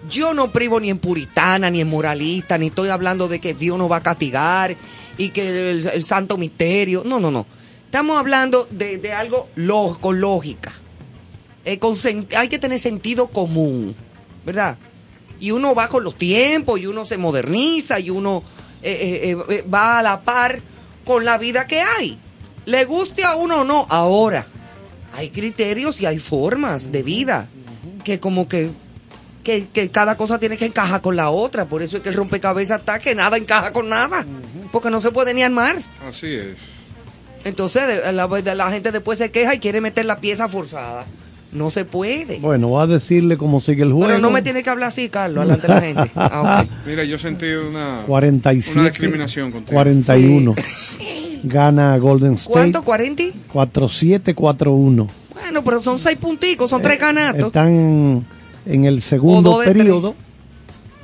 Yo 0.09 0.33
no 0.33 0.51
privo 0.51 0.79
ni 0.79 0.89
en 0.89 0.97
puritana, 0.97 1.69
ni 1.69 1.81
en 1.81 1.87
moralista, 1.87 2.57
ni 2.57 2.67
estoy 2.67 2.89
hablando 2.89 3.27
de 3.27 3.39
que 3.39 3.53
Dios 3.53 3.77
nos 3.77 3.91
va 3.91 3.97
a 3.97 4.03
castigar 4.03 4.75
y 5.17 5.29
que 5.29 5.69
el, 5.69 5.87
el 5.87 6.03
santo 6.03 6.37
misterio. 6.39 7.03
No, 7.05 7.19
no, 7.19 7.29
no. 7.29 7.45
Estamos 7.85 8.17
hablando 8.17 8.67
de, 8.71 8.97
de 8.97 9.13
algo 9.13 9.49
con 9.99 10.19
lógica. 10.19 10.71
Eh, 11.63 11.77
con 11.77 11.95
hay 12.35 12.47
que 12.47 12.57
tener 12.57 12.79
sentido 12.79 13.27
común, 13.27 13.93
¿verdad? 14.43 14.77
Y 15.41 15.51
uno 15.51 15.75
va 15.75 15.89
con 15.89 16.05
los 16.05 16.15
tiempos, 16.15 16.79
y 16.79 16.85
uno 16.85 17.03
se 17.03 17.17
moderniza, 17.17 17.99
y 17.99 18.09
uno 18.09 18.43
eh, 18.83 19.31
eh, 19.31 19.37
eh, 19.49 19.61
va 19.63 19.99
a 19.99 20.03
la 20.03 20.21
par 20.21 20.61
con 21.03 21.25
la 21.25 21.37
vida 21.37 21.67
que 21.67 21.81
hay. 21.81 22.17
Le 22.65 22.85
guste 22.85 23.23
a 23.23 23.35
uno 23.35 23.61
o 23.61 23.63
no. 23.63 23.85
Ahora, 23.89 24.45
hay 25.13 25.29
criterios 25.29 25.99
y 25.99 26.05
hay 26.05 26.19
formas 26.19 26.91
de 26.91 27.03
vida 27.03 27.47
que 28.03 28.19
como 28.19 28.47
que, 28.47 28.71
que, 29.43 29.67
que 29.67 29.89
cada 29.89 30.15
cosa 30.15 30.39
tiene 30.39 30.57
que 30.57 30.65
encajar 30.65 31.01
con 31.01 31.15
la 31.15 31.29
otra. 31.29 31.65
Por 31.65 31.81
eso 31.81 31.97
es 31.97 32.03
que 32.03 32.09
el 32.09 32.15
rompecabezas 32.15 32.79
está 32.79 32.99
que 32.99 33.13
nada 33.13 33.37
encaja 33.37 33.73
con 33.73 33.89
nada. 33.89 34.25
Porque 34.71 34.89
no 34.89 35.01
se 35.01 35.11
puede 35.11 35.33
ni 35.33 35.43
armar. 35.43 35.77
Así 36.07 36.35
es. 36.35 36.57
Entonces 37.43 38.13
la, 38.13 38.27
la 38.27 38.71
gente 38.71 38.91
después 38.91 39.17
se 39.17 39.31
queja 39.31 39.55
y 39.55 39.59
quiere 39.59 39.81
meter 39.81 40.05
la 40.05 40.19
pieza 40.19 40.47
forzada. 40.47 41.05
No 41.53 41.69
se 41.69 41.83
puede. 41.85 42.39
Bueno, 42.39 42.69
voy 42.69 42.83
a 42.83 42.87
decirle 42.87 43.35
cómo 43.37 43.59
sigue 43.59 43.83
el 43.83 43.91
juego. 43.91 44.07
Pero 44.07 44.19
no 44.19 44.31
me 44.31 44.41
tiene 44.41 44.63
que 44.63 44.69
hablar 44.69 44.87
así, 44.89 45.09
Carlos, 45.09 45.45
delante 45.45 45.67
de 45.67 45.73
la 45.73 45.81
gente. 45.81 46.11
Ah, 46.15 46.63
ok. 46.65 46.71
Mira, 46.87 47.03
yo 47.03 47.17
sentí 47.19 47.45
una, 47.47 48.03
47, 48.07 48.79
una 48.79 48.89
discriminación 48.89 49.51
contigo. 49.51 49.73
41. 49.73 50.55
Gana 51.43 51.97
Golden 51.97 52.33
State. 52.33 52.53
¿Cuánto? 52.53 52.83
¿40? 52.83 53.33
4-7-4-1. 53.53 55.07
Bueno, 55.33 55.63
pero 55.63 55.81
son 55.81 55.97
seis 55.99 56.17
punticos, 56.17 56.69
son 56.69 56.81
tres 56.81 56.99
ganatos. 56.99 57.47
Están 57.47 58.25
en 58.65 58.85
el 58.85 59.01
segundo 59.01 59.59
periodo. 59.63 60.15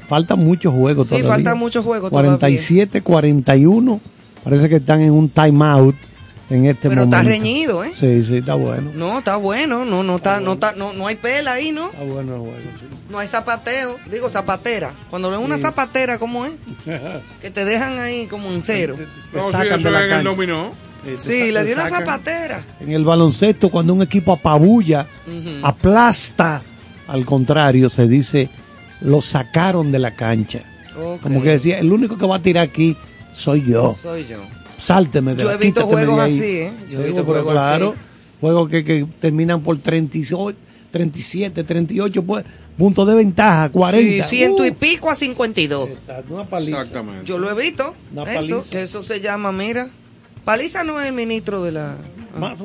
Faltan 0.07 0.39
muchos 0.39 0.73
juegos 0.73 1.07
Sí, 1.07 1.15
todavía. 1.15 1.29
faltan 1.29 1.57
muchos 1.57 1.83
juegos 1.83 2.09
todavía. 2.11 2.37
47-41. 2.37 3.99
Parece 4.43 4.69
que 4.69 4.75
están 4.77 5.01
en 5.01 5.11
un 5.11 5.27
timeout 5.27 5.95
en 6.49 6.65
este 6.65 6.89
Pero 6.89 7.01
momento. 7.01 7.17
está 7.17 7.27
reñido, 7.29 7.83
¿eh? 7.83 7.91
Sí, 7.93 8.23
sí, 8.23 8.37
está 8.37 8.53
bueno. 8.55 8.91
No, 8.95 9.19
está 9.19 9.35
bueno, 9.35 9.83
no, 9.85 10.03
no 10.03 10.15
está, 10.15 10.39
no 10.39 10.53
está, 10.53 10.73
no, 10.73 10.93
no 10.93 11.07
hay 11.07 11.15
pela 11.15 11.53
ahí, 11.53 11.71
¿no? 11.71 11.87
Está 11.91 12.03
bueno 12.03 12.33
el 12.35 12.39
juego, 12.39 12.55
No 13.09 13.19
hay 13.19 13.27
zapateo, 13.27 13.97
digo 14.09 14.29
zapatera. 14.29 14.93
Cuando 15.09 15.29
ven 15.29 15.39
una 15.41 15.57
zapatera, 15.57 16.19
¿cómo 16.19 16.45
es? 16.45 16.53
Que 17.41 17.51
te 17.51 17.65
dejan 17.65 17.99
ahí 17.99 18.27
como 18.27 18.49
en 18.51 18.61
cero. 18.61 18.95
Te 19.31 19.37
No, 19.37 19.45
sí, 19.47 19.51
sacan 19.51 19.79
eso 19.79 19.87
de 19.89 19.91
la 19.91 19.99
es 19.99 20.05
en 20.05 20.09
el 20.11 20.15
cancha. 20.23 20.29
dominó. 20.29 20.71
Sí, 21.19 21.51
le 21.51 21.63
dio 21.63 21.75
una 21.75 21.89
zapatera. 21.89 22.61
En 22.81 22.91
el 22.91 23.03
baloncesto, 23.05 23.69
cuando 23.69 23.93
un 23.93 24.01
equipo 24.01 24.33
apabulla, 24.33 25.05
aplasta, 25.63 26.61
al 27.07 27.25
contrario, 27.25 27.89
se 27.89 28.07
dice, 28.07 28.49
lo 29.01 29.21
sacaron 29.21 29.91
de 29.91 29.99
la 29.99 30.15
cancha. 30.15 30.61
Como 31.21 31.41
que 31.43 31.49
decía, 31.51 31.79
el 31.79 31.91
único 31.91 32.17
que 32.17 32.25
va 32.25 32.37
a 32.37 32.41
tirar 32.41 32.63
aquí 32.63 32.97
soy 33.33 33.63
yo. 33.65 33.93
Soy 33.93 34.25
yo. 34.25 34.37
Sálteme 34.77 35.35
de 35.35 35.43
Yo 35.43 35.51
he 35.51 35.57
visto 35.57 35.79
de 35.81 35.85
juegos 35.87 36.19
así, 36.19 36.43
¿eh? 36.43 36.71
Yo 36.89 37.01
he 37.01 37.05
visto 37.07 37.23
juegos 37.25 37.51
claro, 37.53 37.89
así. 37.89 37.97
juegos 38.41 38.69
que, 38.69 38.83
que 38.83 39.05
terminan 39.19 39.61
por 39.61 39.79
38, 39.79 40.57
37, 40.91 41.63
38 41.63 42.23
pu- 42.23 42.43
puntos 42.77 43.07
de 43.07 43.15
ventaja, 43.15 43.69
40. 43.69 44.23
Sí, 44.27 44.37
ciento 44.37 44.65
y 44.65 44.69
Uh, 44.69 44.75
pico 44.75 45.09
a 45.09 45.15
52. 45.15 45.89
una 46.29 46.43
paliza. 46.45 46.77
Exactamente. 46.77 47.25
Yo 47.25 47.37
lo 47.39 47.49
he 47.49 47.61
visto. 47.61 47.95
Una 48.13 48.23
Eso, 48.23 48.33
paliza. 48.57 48.69
que 48.71 48.81
eso 48.83 49.01
se 49.03 49.19
llama, 49.19 49.51
mira. 49.51 49.87
Paliza 50.45 50.83
no 50.85 51.01
es 51.01 51.07
el 51.07 51.13
ministro 51.13 51.61
de 51.63 51.71
la. 51.73 51.95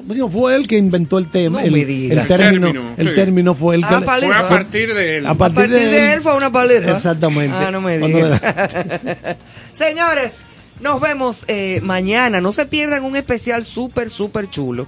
Digo, 0.04 0.28
Fue 0.28 0.54
él 0.54 0.66
que 0.68 0.76
inventó 0.76 1.18
el 1.18 1.28
tema. 1.30 1.60
No 1.62 1.66
el, 1.66 1.74
el 1.74 2.26
término, 2.26 2.68
El 2.68 2.72
término, 2.74 2.94
el 2.98 3.08
sí. 3.08 3.14
término 3.14 3.54
fue 3.54 3.74
el 3.76 3.80
que 3.86 3.94
Ah, 3.94 4.02
paliza. 4.04 4.34
Fue 4.34 4.44
a 4.44 4.48
partir 4.48 4.94
de 4.94 5.16
él. 5.16 5.26
A 5.26 5.30
A 5.30 5.34
partir 5.34 5.68
de 5.70 6.12
él 6.12 6.20
fue 6.22 6.36
una 6.36 6.52
paliza. 6.52 6.90
Exactamente. 6.90 7.56
Ah, 7.58 7.70
no 7.72 7.80
me 7.80 7.98
digas. 7.98 8.40
Señores, 9.72 10.40
nos 10.82 11.00
vemos 11.00 11.44
eh, 11.48 11.80
mañana. 11.82 12.40
No 12.40 12.52
se 12.52 12.66
pierdan 12.66 13.04
un 13.04 13.16
especial 13.16 13.64
súper, 13.64 14.10
súper 14.10 14.50
chulo 14.50 14.86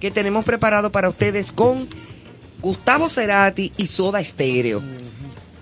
que 0.00 0.10
tenemos 0.10 0.44
preparado 0.44 0.92
para 0.92 1.08
ustedes 1.08 1.52
con 1.52 1.88
Gustavo 2.60 3.08
Cerati 3.08 3.72
y 3.76 3.86
Soda 3.86 4.22
Stereo. 4.22 4.82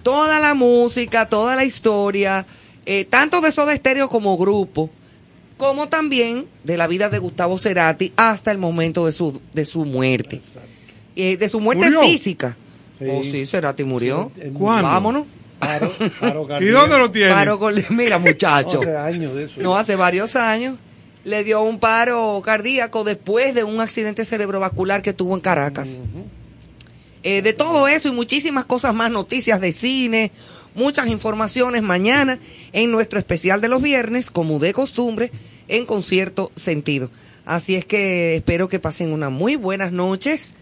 Toda 0.03 0.41
la 0.41 0.55
música, 0.55 1.29
toda 1.29 1.57
la 1.57 1.65
historia, 1.65 2.47
eh, 2.87 3.05
tanto 3.05 3.41
de 3.41 3.53
Soda 3.53 3.77
Stereo 3.77 4.09
como 4.09 4.37
grupo, 4.39 4.91
como 5.57 5.89
también 5.89 6.47
de 6.65 6.77
la 6.77 6.87
vida 6.87 7.09
de 7.09 7.19
Gustavo 7.19 7.59
Cerati 7.59 8.13
hasta 8.17 8.51
el 8.51 8.59
momento 8.59 9.07
de 9.07 9.13
su, 9.13 9.41
de 9.53 9.65
su 9.65 9.85
muerte. 9.85 10.41
Eh, 11.17 11.37
de 11.37 11.49
su 11.49 11.61
muerte 11.61 11.87
¿Murió? 11.87 12.03
física. 12.03 12.57
Sí. 12.99 13.05
Oh, 13.11 13.23
sí, 13.23 13.47
Cerati 13.47 13.85
murió. 13.85 14.31
¿Cuándo? 14.55 14.89
Vámonos. 14.89 15.27
Paro- 15.61 15.93
paro 16.21 16.47
¿Y 16.61 16.67
dónde 16.67 16.99
lo 16.99 17.11
tiene? 17.11 17.33
Paro 17.33 17.59
mira, 17.91 18.19
muchacho. 18.19 18.81
Hace 18.81 18.97
años 18.97 19.35
de 19.35 19.45
eso. 19.45 19.55
No, 19.61 19.77
hace 19.77 19.97
varios 19.97 20.37
años. 20.37 20.79
Le 21.25 21.43
dio 21.43 21.63
un 21.63 21.81
paro 21.81 22.41
cardíaco 22.45 23.03
después 23.03 23.55
de 23.55 23.65
un 23.65 23.81
accidente 23.81 24.25
cerebrovascular 24.25 25.03
que 25.03 25.13
tuvo 25.13 25.35
en 25.35 25.41
Caracas. 25.41 26.03
Eh, 27.23 27.43
de 27.43 27.53
todo 27.53 27.89
eso 27.89 28.09
y 28.09 28.13
muchísimas 28.13 28.65
cosas 28.67 28.95
más, 28.95 29.11
noticias 29.11 29.61
de 29.61 29.73
cine, 29.73 30.31
muchas 30.77 31.09
informaciones 31.09 31.83
mañana 31.83 32.39
en 32.73 32.93
nuestro 32.93 33.19
especial 33.19 33.61
de 33.61 33.67
los 33.69 33.83
viernes, 33.83 34.31
como 34.31 34.61
de 34.61 34.73
costumbre, 34.73 35.33
en 35.67 35.85
concierto 35.87 36.53
sentido. 36.55 37.11
Así 37.45 37.75
es 37.75 37.85
que 37.85 38.37
espero 38.37 38.69
que 38.69 38.79
pasen 38.79 39.13
unas 39.13 39.33
muy 39.33 39.57
buenas 39.57 39.91
noches, 39.91 40.55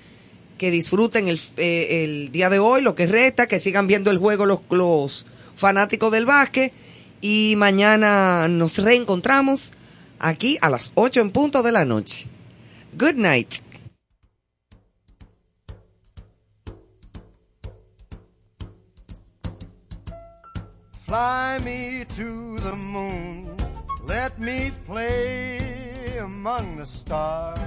que 0.59 0.70
disfruten 0.70 1.28
el, 1.28 1.40
eh, 1.56 2.05
el 2.05 2.32
día 2.32 2.51
de 2.51 2.59
hoy, 2.59 2.82
lo 2.82 2.94
que 2.94 3.06
resta, 3.06 3.47
que 3.47 3.60
sigan 3.60 3.86
viendo 3.86 4.10
el 4.10 4.18
juego 4.18 4.47
los, 4.47 4.60
los 4.70 5.26
fanáticos 5.56 6.12
del 6.12 6.26
básquet 6.26 6.72
y 7.20 7.55
mañana 7.56 8.48
nos 8.48 8.78
reencontramos 8.78 9.72
aquí 10.18 10.59
a 10.60 10.68
las 10.68 10.93
8 10.94 11.20
en 11.20 11.31
punto 11.31 11.62
de 11.62 11.72
la 11.72 11.85
noche. 11.85 12.26
Good 12.97 13.14
night. 13.14 13.55
Fly 21.06 21.59
me 21.64 22.05
to 22.16 22.56
the 22.60 22.74
moon, 22.74 23.56
let 24.06 24.39
me 24.39 24.72
play 24.86 26.18
among 26.18 26.76
the 26.76 26.86
stars. 26.86 27.59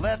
Let 0.00 0.20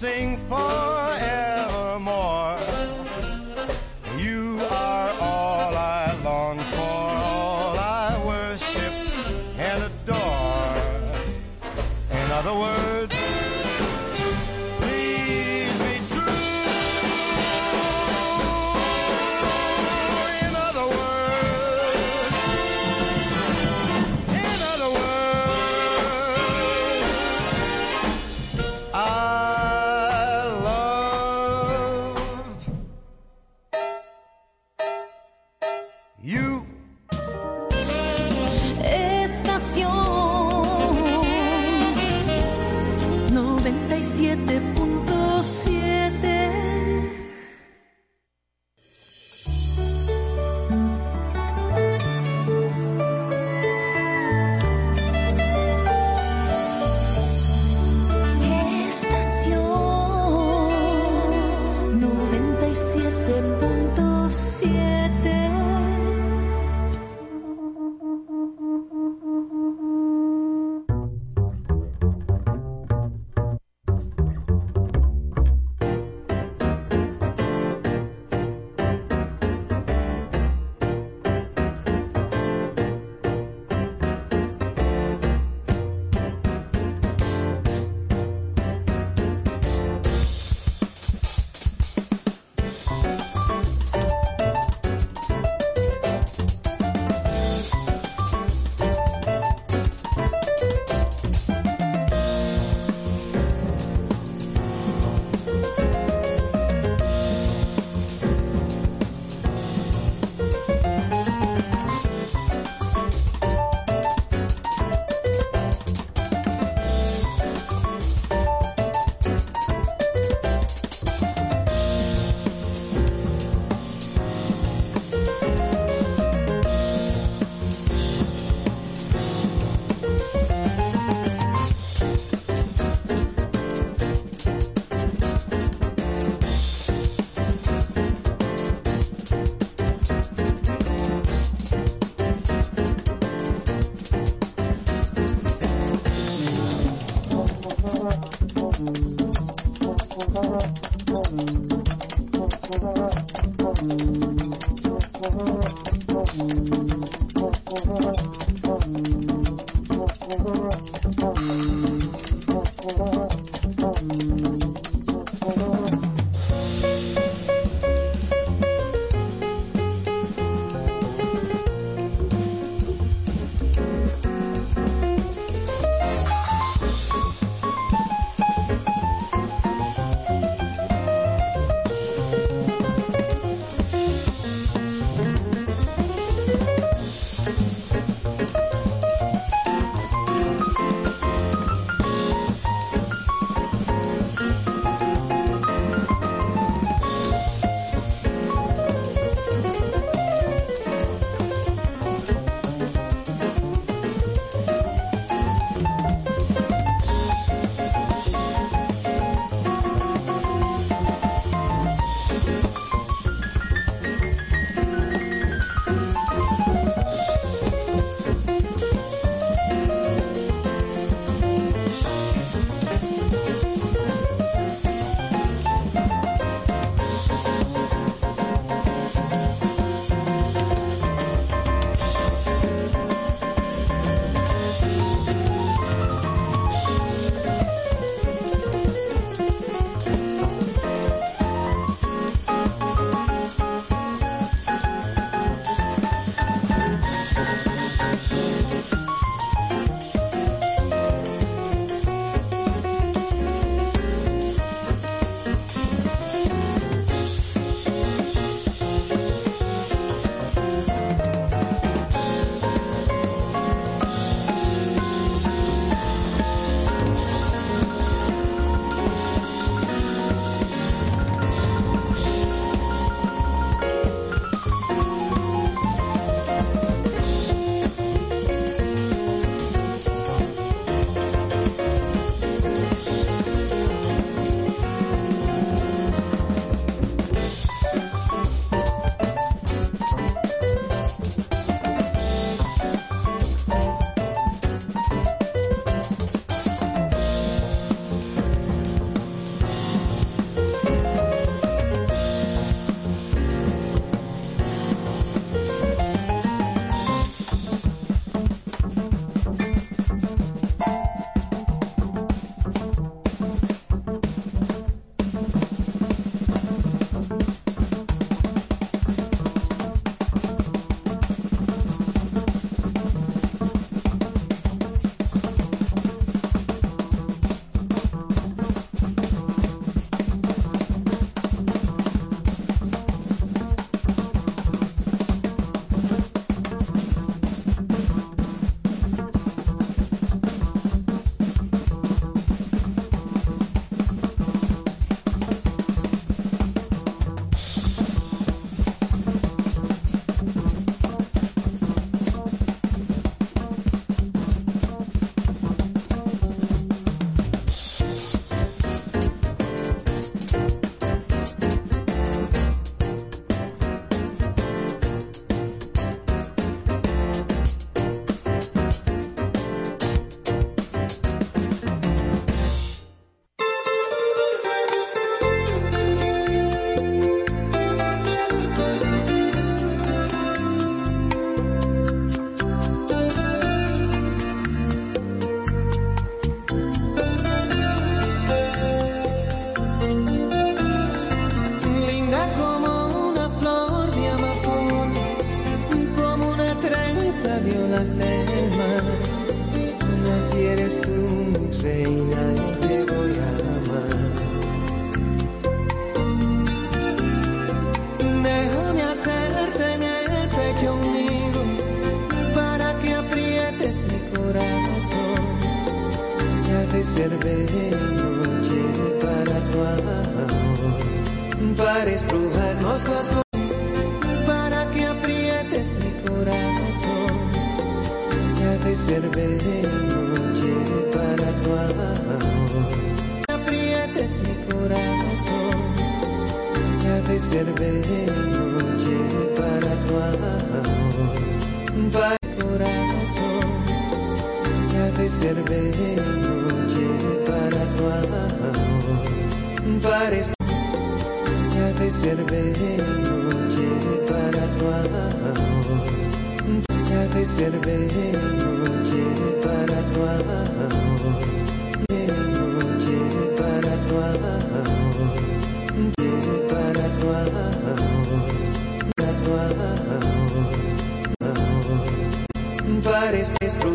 sing 0.00 0.38
for 0.48 0.89